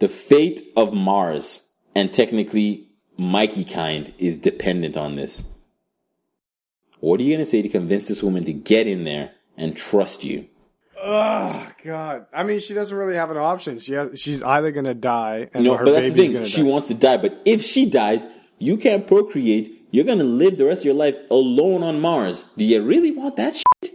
The 0.00 0.08
fate 0.08 0.62
of 0.76 0.92
Mars 0.92 1.68
and 1.94 2.12
technically 2.12 2.88
Mikey 3.16 3.64
kind 3.64 4.12
is 4.18 4.38
dependent 4.38 4.96
on 4.96 5.14
this. 5.14 5.42
What 7.00 7.20
are 7.20 7.22
you 7.22 7.34
going 7.36 7.44
to 7.44 7.50
say 7.50 7.62
to 7.62 7.68
convince 7.68 8.08
this 8.08 8.22
woman 8.22 8.44
to 8.44 8.52
get 8.52 8.86
in 8.86 9.04
there 9.04 9.32
and 9.56 9.76
trust 9.76 10.24
you? 10.24 10.48
Oh 11.00 11.70
God. 11.84 12.26
I 12.32 12.42
mean, 12.42 12.58
she 12.58 12.74
doesn't 12.74 12.96
really 12.96 13.14
have 13.14 13.30
an 13.30 13.36
option. 13.36 13.78
She 13.78 13.92
has. 13.94 14.18
She's 14.20 14.42
either 14.42 14.72
gonna 14.72 14.94
die, 14.94 15.48
and 15.54 15.64
No, 15.64 15.76
her 15.76 15.84
but 15.84 15.92
that's 15.92 16.12
the 16.12 16.28
thing. 16.28 16.44
She 16.44 16.62
die. 16.62 16.68
wants 16.68 16.88
to 16.88 16.94
die, 16.94 17.16
but 17.16 17.40
if 17.44 17.62
she 17.62 17.88
dies, 17.88 18.26
you 18.58 18.76
can't 18.76 19.06
procreate. 19.06 19.86
You're 19.92 20.04
gonna 20.04 20.24
live 20.24 20.58
the 20.58 20.66
rest 20.66 20.80
of 20.80 20.86
your 20.86 20.94
life 20.94 21.14
alone 21.30 21.84
on 21.84 22.00
Mars. 22.00 22.44
Do 22.56 22.64
you 22.64 22.82
really 22.82 23.12
want 23.12 23.36
that 23.36 23.54
shit? 23.54 23.94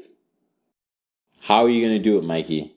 How 1.42 1.66
are 1.66 1.70
you 1.70 1.86
gonna 1.86 2.00
do 2.00 2.18
it, 2.18 2.24
Mikey? 2.24 2.73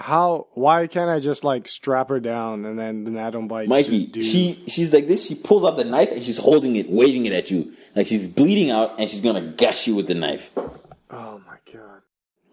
How? 0.00 0.46
Why 0.54 0.86
can't 0.86 1.10
I 1.10 1.20
just 1.20 1.44
like 1.44 1.68
strap 1.68 2.08
her 2.08 2.20
down 2.20 2.64
and 2.64 2.78
then 2.78 3.04
the 3.04 3.20
atom 3.20 3.48
bites? 3.48 3.68
Mikey, 3.68 4.06
do- 4.06 4.22
she 4.22 4.64
she's 4.66 4.94
like 4.94 5.06
this. 5.06 5.26
She 5.26 5.34
pulls 5.34 5.62
out 5.64 5.76
the 5.76 5.84
knife 5.84 6.10
and 6.10 6.22
she's 6.22 6.38
holding 6.38 6.76
it, 6.76 6.88
waving 6.90 7.26
it 7.26 7.32
at 7.34 7.50
you, 7.50 7.72
like 7.94 8.06
she's 8.06 8.26
bleeding 8.26 8.70
out, 8.70 8.98
and 8.98 9.10
she's 9.10 9.20
gonna 9.20 9.42
gash 9.52 9.86
you 9.86 9.94
with 9.94 10.06
the 10.06 10.14
knife. 10.14 10.50
Oh 10.56 11.40
my 11.46 11.58
God. 11.70 12.00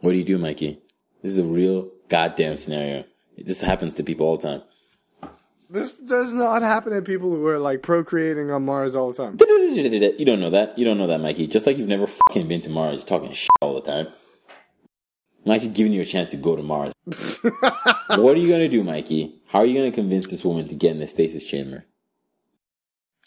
What 0.01 0.11
do 0.11 0.17
you 0.17 0.25
do, 0.25 0.37
Mikey? 0.37 0.81
This 1.23 1.31
is 1.31 1.37
a 1.37 1.45
real 1.45 1.89
goddamn 2.09 2.57
scenario. 2.57 3.05
It 3.37 3.47
just 3.47 3.61
happens 3.61 3.95
to 3.95 4.03
people 4.03 4.27
all 4.27 4.37
the 4.37 4.47
time. 4.49 4.61
This 5.69 5.97
does 5.97 6.33
not 6.33 6.61
happen 6.61 6.93
to 6.93 7.01
people 7.01 7.29
who 7.29 7.45
are 7.47 7.59
like 7.59 7.81
procreating 7.81 8.51
on 8.51 8.65
Mars 8.65 8.95
all 8.95 9.11
the 9.11 9.23
time. 9.23 9.37
You 9.77 10.25
don't 10.25 10.39
know 10.39 10.49
that. 10.49 10.77
You 10.79 10.85
don't 10.85 10.97
know 10.97 11.07
that, 11.07 11.19
Mikey. 11.19 11.45
Just 11.47 11.67
like 11.67 11.77
you've 11.77 11.87
never 11.87 12.07
fucking 12.07 12.47
been 12.47 12.61
to 12.61 12.69
Mars, 12.69 12.97
you're 12.99 13.05
talking 13.05 13.31
shit 13.33 13.49
all 13.61 13.75
the 13.75 13.81
time. 13.81 14.07
I'm 15.47 15.53
actually 15.53 15.69
giving 15.69 15.93
you 15.93 16.01
a 16.01 16.05
chance 16.05 16.31
to 16.31 16.37
go 16.37 16.57
to 16.57 16.61
Mars. 16.61 16.91
what 17.05 18.35
are 18.35 18.37
you 18.37 18.49
gonna 18.49 18.67
do, 18.67 18.83
Mikey? 18.83 19.39
How 19.47 19.59
are 19.59 19.65
you 19.65 19.79
gonna 19.79 19.93
convince 19.93 20.29
this 20.29 20.43
woman 20.43 20.67
to 20.67 20.75
get 20.75 20.91
in 20.91 20.99
the 20.99 21.07
stasis 21.07 21.41
chamber? 21.45 21.85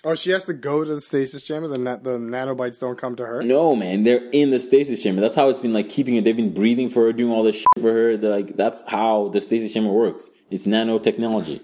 Oh, 0.05 0.15
she 0.15 0.31
has 0.33 0.45
to 0.45 0.53
go 0.53 0.85
to 0.85 0.95
the 0.97 1.01
stasis 1.01 1.43
chamber. 1.43 1.67
The 1.69 1.79
na- 1.79 1.97
the 1.97 2.19
nanobites 2.19 2.79
don't 2.79 2.99
come 2.99 3.17
to 3.17 3.25
her. 3.25 3.43
No, 3.43 3.75
man, 3.75 4.05
they're 4.05 4.29
in 4.33 4.51
the 4.51 4.61
stasis 4.61 5.03
chamber. 5.03 5.23
That's 5.23 5.35
how 5.35 5.49
it's 5.49 5.61
been 5.61 5.73
like 5.73 5.89
keeping 5.89 6.15
her. 6.17 6.21
They've 6.21 6.37
been 6.37 6.53
breathing 6.53 6.91
for 6.91 7.05
her, 7.07 7.13
doing 7.15 7.33
all 7.33 7.43
this 7.43 7.57
shit 7.57 7.67
for 7.81 7.91
her. 7.91 8.17
They're 8.19 8.31
like, 8.31 8.55
that's 8.55 8.83
how 8.87 9.29
the 9.29 9.41
stasis 9.41 9.73
chamber 9.73 9.91
works. 9.91 10.29
It's 10.51 10.67
nanotechnology. 10.67 11.63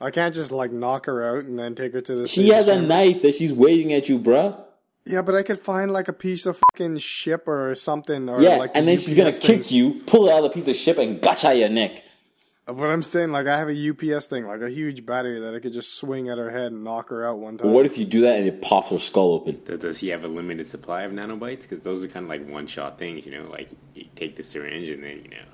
I 0.00 0.10
can't 0.10 0.34
just 0.34 0.50
like 0.50 0.72
knock 0.72 1.04
her 1.06 1.22
out 1.28 1.44
and 1.44 1.58
then 1.58 1.74
take 1.74 1.92
her 1.92 2.00
to 2.00 2.16
the. 2.16 2.26
She 2.26 2.48
has 2.48 2.68
a 2.68 2.80
knife 2.80 3.20
that 3.20 3.34
she's 3.34 3.52
waving 3.52 3.92
at 3.92 4.08
you, 4.08 4.18
bruh. 4.18 4.58
Yeah, 5.10 5.22
but 5.22 5.34
I 5.34 5.42
could 5.42 5.58
find 5.58 5.90
like 5.92 6.08
a 6.08 6.12
piece 6.12 6.46
of 6.46 6.60
fucking 6.72 6.98
ship 6.98 7.48
or 7.48 7.74
something. 7.74 8.28
Or, 8.28 8.40
Yeah, 8.40 8.56
like, 8.56 8.70
and 8.74 8.84
a 8.88 8.92
then 8.92 8.98
she's 8.98 9.14
gonna 9.14 9.32
thing. 9.32 9.58
kick 9.58 9.70
you, 9.70 9.94
pull 10.06 10.30
out 10.30 10.44
a 10.44 10.50
piece 10.50 10.68
of 10.68 10.76
ship, 10.76 10.98
and 10.98 11.20
gotcha 11.20 11.54
your 11.54 11.68
neck. 11.68 12.02
Uh, 12.68 12.74
but 12.74 12.84
I'm 12.90 13.02
saying, 13.02 13.32
like, 13.32 13.46
I 13.46 13.56
have 13.58 13.68
a 13.68 13.90
UPS 13.90 14.26
thing, 14.28 14.46
like 14.46 14.60
a 14.60 14.70
huge 14.70 15.04
battery 15.04 15.40
that 15.40 15.54
I 15.54 15.58
could 15.58 15.72
just 15.72 15.98
swing 15.98 16.28
at 16.28 16.38
her 16.38 16.50
head 16.50 16.70
and 16.72 16.84
knock 16.84 17.08
her 17.08 17.26
out 17.26 17.38
one 17.38 17.58
time. 17.58 17.72
What 17.72 17.86
if 17.86 17.98
you 17.98 18.04
do 18.04 18.20
that 18.20 18.36
and 18.38 18.46
it 18.46 18.62
pops 18.62 18.90
her 18.90 18.98
skull 18.98 19.32
open? 19.32 19.60
Does, 19.64 19.80
does 19.80 19.98
he 19.98 20.08
have 20.08 20.22
a 20.24 20.28
limited 20.28 20.68
supply 20.68 21.02
of 21.02 21.12
nanobites? 21.12 21.62
Because 21.62 21.80
those 21.80 22.04
are 22.04 22.08
kind 22.08 22.24
of 22.24 22.30
like 22.30 22.48
one 22.48 22.66
shot 22.66 22.98
things, 22.98 23.26
you 23.26 23.32
know. 23.32 23.50
Like 23.50 23.70
you 23.94 24.04
take 24.14 24.36
the 24.36 24.42
syringe 24.42 24.88
and 24.90 25.02
then 25.02 25.22
you 25.24 25.30
know 25.30 25.44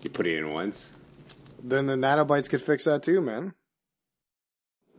you 0.00 0.10
put 0.10 0.26
it 0.26 0.36
in 0.38 0.50
once. 0.50 0.90
then 1.62 1.86
the 1.86 1.94
nanobites 1.94 2.48
could 2.50 2.62
fix 2.62 2.84
that 2.84 3.02
too, 3.04 3.20
man. 3.20 3.54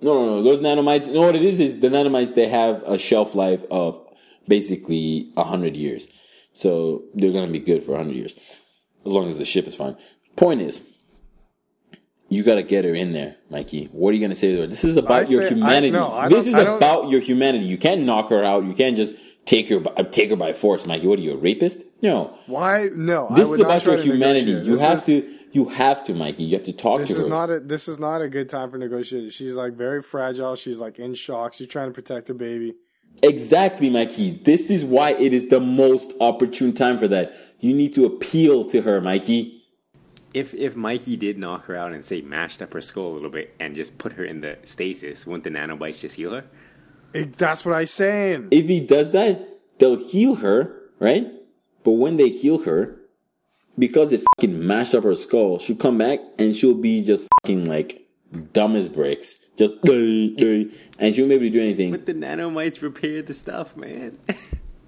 No, 0.04 0.26
no, 0.26 0.42
no. 0.42 0.44
Those 0.44 0.60
nanomites. 0.60 1.08
You 1.08 1.14
know 1.14 1.22
what 1.22 1.36
it 1.36 1.42
is? 1.44 1.60
Is 1.60 1.80
the 1.80 1.90
nanomites 1.90 2.36
they 2.36 2.48
have 2.48 2.84
a 2.84 2.98
shelf 2.98 3.34
life 3.36 3.64
of 3.72 4.00
basically 4.48 5.32
a 5.38 5.44
hundred 5.44 5.76
years. 5.76 6.08
So 6.54 7.04
they're 7.16 7.32
gonna 7.32 7.52
be 7.52 7.60
good 7.60 7.84
for 7.84 7.94
a 7.96 7.98
hundred 7.98 8.16
years, 8.16 8.36
as 9.06 9.12
long 9.12 9.30
as 9.30 9.38
the 9.38 9.46
ship 9.46 9.66
is 9.68 9.76
fine. 9.76 9.96
Point 10.36 10.62
is, 10.62 10.82
you 12.30 12.44
gotta 12.44 12.64
get 12.64 12.86
her 12.86 12.94
in 12.96 13.12
there, 13.14 13.36
Mikey. 13.50 13.90
What 13.92 14.10
are 14.10 14.14
you 14.14 14.22
gonna 14.22 14.36
say 14.36 14.54
to 14.56 14.62
her? 14.62 14.68
This 14.68 14.84
is 14.84 14.98
about 14.98 15.28
I 15.28 15.32
your 15.32 15.42
say- 15.42 15.48
I- 15.48 15.54
humanity. 15.54 15.92
no, 15.92 16.12
I 16.12 16.28
this 16.30 16.48
is 16.48 16.54
about 16.54 17.10
your 17.10 17.22
humanity. 17.22 17.66
You 17.66 17.78
can't 17.78 18.02
knock 18.02 18.30
her 18.30 18.44
out. 18.44 18.66
You 18.66 18.74
can't 18.74 18.96
just 18.98 19.14
take 19.46 19.70
her 19.70 19.80
by, 19.80 19.92
take 20.04 20.30
her 20.30 20.36
by 20.36 20.54
force, 20.54 20.86
Mikey. 20.86 21.06
What 21.08 21.20
are 21.20 21.22
you, 21.22 21.34
a 21.34 21.38
rapist? 21.38 21.84
No. 22.02 22.34
Why? 22.48 22.90
No. 22.96 23.28
I 23.30 23.36
This 23.36 23.50
is 23.50 23.60
about 23.60 23.86
your 23.86 23.98
humanity. 23.98 24.52
You 24.52 24.64
This 24.64 24.82
have 24.82 25.00
is- 25.00 25.06
to. 25.06 25.33
You 25.54 25.70
have 25.70 26.04
to, 26.06 26.14
Mikey. 26.16 26.44
You 26.46 26.58
have 26.58 26.66
to 26.66 26.74
talk 26.74 27.00
This 27.00 27.10
to 27.10 27.14
is 27.14 27.20
her. 27.22 27.28
not 27.30 27.50
a 27.52 27.60
this 27.60 27.88
is 27.88 28.00
not 28.00 28.22
a 28.22 28.28
good 28.28 28.50
time 28.50 28.72
for 28.72 28.78
negotiation. 28.80 29.30
She's 29.30 29.54
like 29.56 29.74
very 29.74 30.02
fragile. 30.02 30.56
She's 30.56 30.80
like 30.80 30.98
in 31.00 31.14
shock. 31.14 31.54
She's 31.54 31.68
trying 31.68 31.88
to 31.90 31.94
protect 31.94 32.28
her 32.28 32.34
baby. 32.34 32.74
Exactly, 33.22 33.92
Mikey. 33.92 34.42
This 34.44 34.72
is 34.72 34.84
why 34.84 35.12
it 35.14 35.32
is 35.34 35.50
the 35.50 35.60
most 35.60 36.12
opportune 36.20 36.74
time 36.74 36.98
for 36.98 37.08
that. 37.10 37.34
You 37.60 37.74
need 37.76 37.94
to 37.94 38.06
appeal 38.06 38.66
to 38.66 38.82
her, 38.82 39.00
Mikey. 39.00 39.62
If 40.34 40.56
if 40.56 40.76
Mikey 40.76 41.18
did 41.18 41.38
knock 41.38 41.66
her 41.66 41.76
out 41.76 41.94
and 41.94 42.04
say 42.04 42.22
mashed 42.22 42.64
up 42.64 42.74
her 42.74 42.82
skull 42.82 43.12
a 43.12 43.14
little 43.14 43.30
bit 43.30 43.54
and 43.60 43.76
just 43.76 44.00
put 44.00 44.14
her 44.14 44.26
in 44.26 44.42
the 44.42 44.58
stasis, 44.66 45.28
wouldn't 45.28 45.44
the 45.44 45.52
nanobites 45.52 46.00
just 46.00 46.16
heal 46.16 46.32
her? 46.32 46.46
It- 47.14 47.34
that's 47.34 47.64
what 47.64 47.76
I'm 47.76 47.86
saying. 47.86 48.48
If 48.50 48.66
he 48.66 48.80
does 48.80 49.12
that, 49.12 49.48
they'll 49.78 49.98
heal 50.04 50.34
her, 50.36 50.76
right? 51.00 51.32
But 51.84 51.92
when 51.92 52.18
they 52.18 52.30
heal 52.30 52.58
her, 52.64 52.98
because 53.78 54.12
it 54.12 54.24
fucking 54.36 54.66
mashed 54.66 54.96
up 54.96 55.04
her 55.04 55.16
skull, 55.16 55.60
she'll 55.60 55.76
come 55.76 55.98
back 55.98 56.20
and 56.38 56.56
she'll 56.56 56.74
be 56.74 57.04
just 57.04 57.28
fucking 57.42 57.66
like 57.66 58.08
dumb 58.54 58.76
as 58.76 58.90
bricks. 58.90 59.40
Just 59.58 59.74
and 59.84 61.16
she 61.16 61.22
won't 61.22 61.30
be 61.30 61.36
able 61.36 61.40
to 61.40 61.50
do 61.50 61.62
anything. 61.62 61.92
But 61.92 62.06
the 62.06 62.14
nanomites 62.14 62.82
repair 62.82 63.22
the 63.22 63.34
stuff, 63.34 63.78
man. 63.78 64.18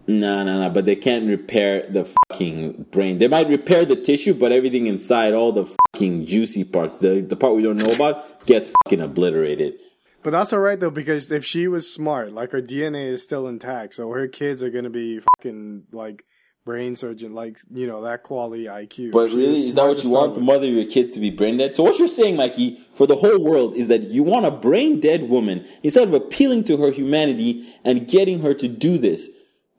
No, 0.07 0.44
no, 0.44 0.60
no. 0.60 0.70
But 0.70 0.86
they 0.86 0.95
can't 0.95 1.28
repair 1.28 1.88
the 1.90 2.06
fucking 2.06 2.88
brain. 2.91 3.18
They 3.18 3.28
might 3.28 3.48
repair 3.48 3.86
the 3.86 3.95
tissue, 3.95 4.34
but 4.34 4.52
everything 4.52 4.88
inside, 4.88 5.34
all 5.34 5.52
the 5.52 5.66
fucking 5.66 6.26
juicy 6.26 6.64
parts, 6.64 6.99
the 6.99 7.22
the 7.22 7.36
part 7.36 7.56
we 7.56 7.64
don't 7.64 7.78
know 7.78 7.91
about, 7.91 8.45
gets 8.45 8.72
fucking 8.84 9.02
obliterated. 9.02 9.76
But 10.22 10.32
that's 10.32 10.53
all 10.53 10.60
right 10.60 10.80
though 10.80 10.90
because 10.90 11.32
if 11.32 11.45
she 11.45 11.68
was 11.68 11.91
smart, 11.91 12.34
like 12.34 12.52
her 12.52 12.62
DNA 12.62 13.06
is 13.06 13.24
still 13.24 13.48
intact, 13.48 13.94
so 13.94 14.10
her 14.12 14.28
kids 14.28 14.64
are 14.64 14.72
gonna 14.72 14.90
be 14.90 15.20
fucking 15.20 15.84
like 15.91 16.26
brain 16.66 16.96
surgeon, 16.96 17.34
like 17.34 17.60
you 17.72 17.88
know 17.88 18.02
that 18.02 18.24
quality 18.24 18.66
IQ. 18.66 19.12
But 19.12 19.30
really, 19.30 19.70
is 19.70 19.76
that 19.76 19.88
what 19.88 20.04
you 20.04 20.10
want? 20.10 20.34
The 20.34 20.42
mother 20.42 20.68
of 20.68 20.74
your 20.74 20.86
kids 20.86 21.12
to 21.14 21.20
be 21.20 21.30
brain 21.30 21.58
dead? 21.58 21.76
So 21.76 21.84
what 21.84 21.98
you're 21.98 22.08
saying, 22.08 22.36
Mikey, 22.36 22.86
for 22.96 23.08
the 23.08 23.16
whole 23.16 23.42
world 23.42 23.76
is 23.76 23.88
that 23.88 24.02
you 24.06 24.24
want 24.24 24.46
a 24.46 24.52
brain 24.52 25.00
dead 25.00 25.30
woman 25.30 25.66
instead 25.84 26.08
of 26.08 26.14
appealing 26.14 26.64
to 26.66 26.78
her 26.78 26.92
humanity 26.92 27.74
and 27.86 28.08
getting 28.08 28.42
her 28.42 28.54
to 28.56 28.68
do 28.68 28.98
this. 28.98 29.30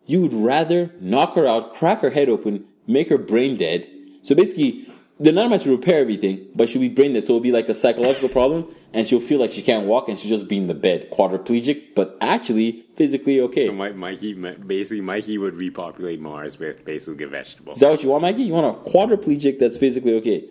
You 0.07 0.23
would 0.23 0.33
rather 0.33 0.93
knock 1.01 1.35
her 1.35 1.47
out, 1.47 1.75
crack 1.75 2.01
her 2.01 2.11
head 2.11 2.29
open, 2.29 2.65
make 2.87 3.09
her 3.09 3.19
brain 3.19 3.57
dead. 3.57 3.89
So 4.23 4.37
basically, 4.37 4.89
they're 5.19 5.33
not 5.33 5.49
meant 5.51 5.63
to 5.63 5.71
repair 5.71 6.01
everything, 6.01 6.47
but 6.55 6.69
she'll 6.69 6.81
be 6.81 6.89
brain 6.89 7.15
dead. 7.15 7.25
So 7.25 7.33
it'll 7.33 7.41
be 7.41 7.53
like 7.53 7.69
a 7.69 7.75
psychological 7.75 8.29
problem, 8.29 8.75
and 8.93 9.07
she'll 9.07 9.21
feel 9.21 9.41
like 9.41 9.51
she 9.51 9.63
can't 9.63 9.87
walk, 9.87 10.09
and 10.09 10.19
she'll 10.19 10.37
just 10.37 10.49
be 10.49 10.59
in 10.59 10.67
the 10.67 10.75
bed, 10.75 11.11
quadriplegic, 11.11 11.95
but 11.95 12.17
actually 12.21 12.85
physically 12.97 13.41
okay. 13.41 13.67
so 13.67 13.73
Mi- 13.73 13.93
Mikey, 13.93 14.35
Mi- 14.35 14.53
basically, 14.55 15.01
Mikey 15.01 15.39
would 15.39 15.55
repopulate 15.55 16.21
Mars 16.21 16.59
with 16.59 16.85
basically 16.85 17.25
Is 17.25 17.31
vegetables. 17.31 17.79
that 17.81 17.91
what 17.91 18.03
you 18.03 18.11
want, 18.11 18.23
Mikey? 18.23 18.43
You 18.43 18.53
want 18.53 18.77
a 18.77 18.91
quadriplegic 18.91 19.59
that's 19.59 19.77
physically 19.77 20.15
okay? 20.17 20.49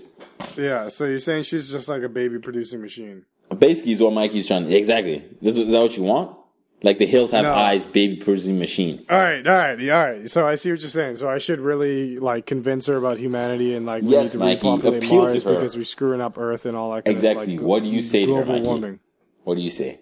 Yeah, 0.57 0.87
so 0.89 1.05
you're 1.05 1.19
saying 1.19 1.43
she's 1.43 1.71
just 1.71 1.87
like 1.87 2.01
a 2.03 2.09
baby 2.09 2.39
producing 2.39 2.81
machine. 2.81 3.25
Basically, 3.57 3.91
is 3.93 4.01
what 4.01 4.13
Mikey's 4.13 4.47
trying. 4.47 4.71
Exactly. 4.71 5.23
This 5.41 5.53
is, 5.57 5.67
is 5.67 5.71
that 5.71 5.81
what 5.81 5.95
you 5.97 6.03
want? 6.03 6.37
Like 6.83 6.97
the 6.99 7.05
hills 7.07 7.31
have 7.31 7.43
No. 7.43 7.53
eyes, 7.53 7.85
baby 7.87 8.17
producing 8.17 8.59
machine. 8.59 9.05
All 9.09 9.17
right, 9.17 9.45
all 9.47 9.53
right, 9.55 9.89
all 9.89 10.03
right. 10.05 10.29
So 10.29 10.45
I 10.47 10.55
see 10.55 10.71
what 10.71 10.81
you're 10.81 10.89
saying. 10.89 11.15
So 11.15 11.27
I 11.27 11.37
should 11.39 11.59
really 11.59 12.17
like 12.19 12.45
convince 12.45 12.85
her 12.85 12.97
about 12.97 13.17
humanity 13.17 13.73
and 13.73 13.85
like 13.85 14.03
we 14.03 14.09
Yes, 14.09 14.25
need 14.25 14.31
to 14.33 14.37
Mikey, 14.39 14.67
repopulate 14.67 15.03
appeal 15.03 15.21
to 15.21 15.27
Mars 15.29 15.43
her. 15.43 15.53
because 15.55 15.77
we're 15.77 15.83
screwing 15.83 16.21
up 16.21 16.37
Earth 16.37 16.65
and 16.65 16.75
all 16.75 16.93
that. 16.93 17.05
Kind 17.05 17.15
Exactly. 17.15 17.55
Of, 17.55 17.61
like, 17.61 17.67
What 17.67 17.83
do 17.83 17.89
you 17.89 18.01
say 18.03 18.25
to 18.25 18.35
her, 18.35 18.45
Mikey? 18.45 18.67
warming. 18.67 18.99
What 19.43 19.55
do 19.55 19.61
you 19.61 19.71
say? 19.71 20.01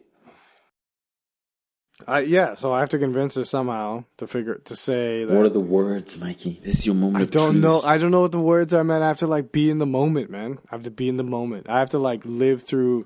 I, 2.08 2.22
yeah, 2.22 2.56
so 2.56 2.74
I 2.74 2.80
have 2.82 2.90
to 2.90 3.00
convince 3.00 3.36
her 3.36 3.46
somehow 3.46 4.04
to 4.18 4.28
figure 4.28 4.56
to 4.66 4.76
say 4.76 5.24
that. 5.24 5.34
What 5.34 5.46
are 5.46 5.50
the 5.50 5.60
words, 5.62 6.20
Mikey? 6.20 6.60
This 6.64 6.80
is 6.80 6.86
your 6.86 6.96
moment 6.96 7.24
I 7.24 7.26
don't 7.30 7.62
know. 7.62 7.82
I 7.82 7.98
don't 7.98 8.12
know 8.12 8.22
what 8.22 8.32
the 8.34 8.40
words 8.42 8.74
are, 8.74 8.84
man. 8.84 9.02
I 9.02 9.08
have 9.08 9.20
to 9.20 9.28
like 9.28 9.52
be 9.54 9.70
in 9.70 9.78
the 9.78 9.86
moment, 9.86 10.30
man. 10.30 10.58
I 10.70 10.76
have 10.76 10.84
to 10.84 10.92
be 10.92 11.08
in 11.08 11.16
the 11.18 11.24
moment. 11.24 11.68
I 11.70 11.80
have 11.80 11.92
to 11.92 12.00
like 12.00 12.24
live 12.26 12.62
through 12.62 13.06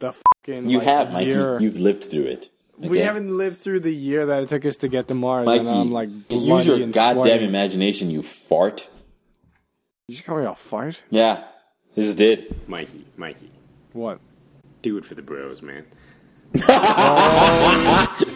the 0.00 0.12
fucking. 0.12 0.68
you 0.68 0.78
like, 0.78 0.86
have, 0.88 1.12
Mikey. 1.12 1.28
year. 1.30 1.60
You've 1.60 1.78
lived 1.78 2.04
through 2.04 2.24
it. 2.24 2.48
We 2.78 2.98
haven't 2.98 3.28
lived 3.36 3.60
through 3.60 3.80
the 3.80 3.94
year 3.94 4.26
that 4.26 4.42
it 4.42 4.48
took 4.48 4.64
us 4.66 4.78
to 4.78 4.88
get 4.88 5.06
to 5.08 5.14
Mars, 5.14 5.46
Mikey, 5.46 5.60
and 5.60 5.68
I'm 5.68 5.92
like 5.92 6.08
bloody 6.28 6.44
use 6.44 6.66
your 6.66 6.76
and 6.82 6.92
goddamn 6.92 7.22
sweaty. 7.24 7.44
imagination, 7.44 8.10
you 8.10 8.22
fart. 8.22 8.78
Did 8.78 8.88
you 10.08 10.14
just 10.16 10.24
call 10.26 10.38
me 10.38 10.44
a 10.46 10.54
fart? 10.54 11.02
Yeah, 11.10 11.44
this 11.94 12.06
is 12.06 12.20
it. 12.20 12.68
Mikey, 12.68 13.04
Mikey, 13.16 13.50
What? 13.92 14.20
do 14.82 14.96
it 14.98 15.04
for 15.04 15.14
the 15.14 15.22
bros, 15.22 15.62
man. 15.62 15.84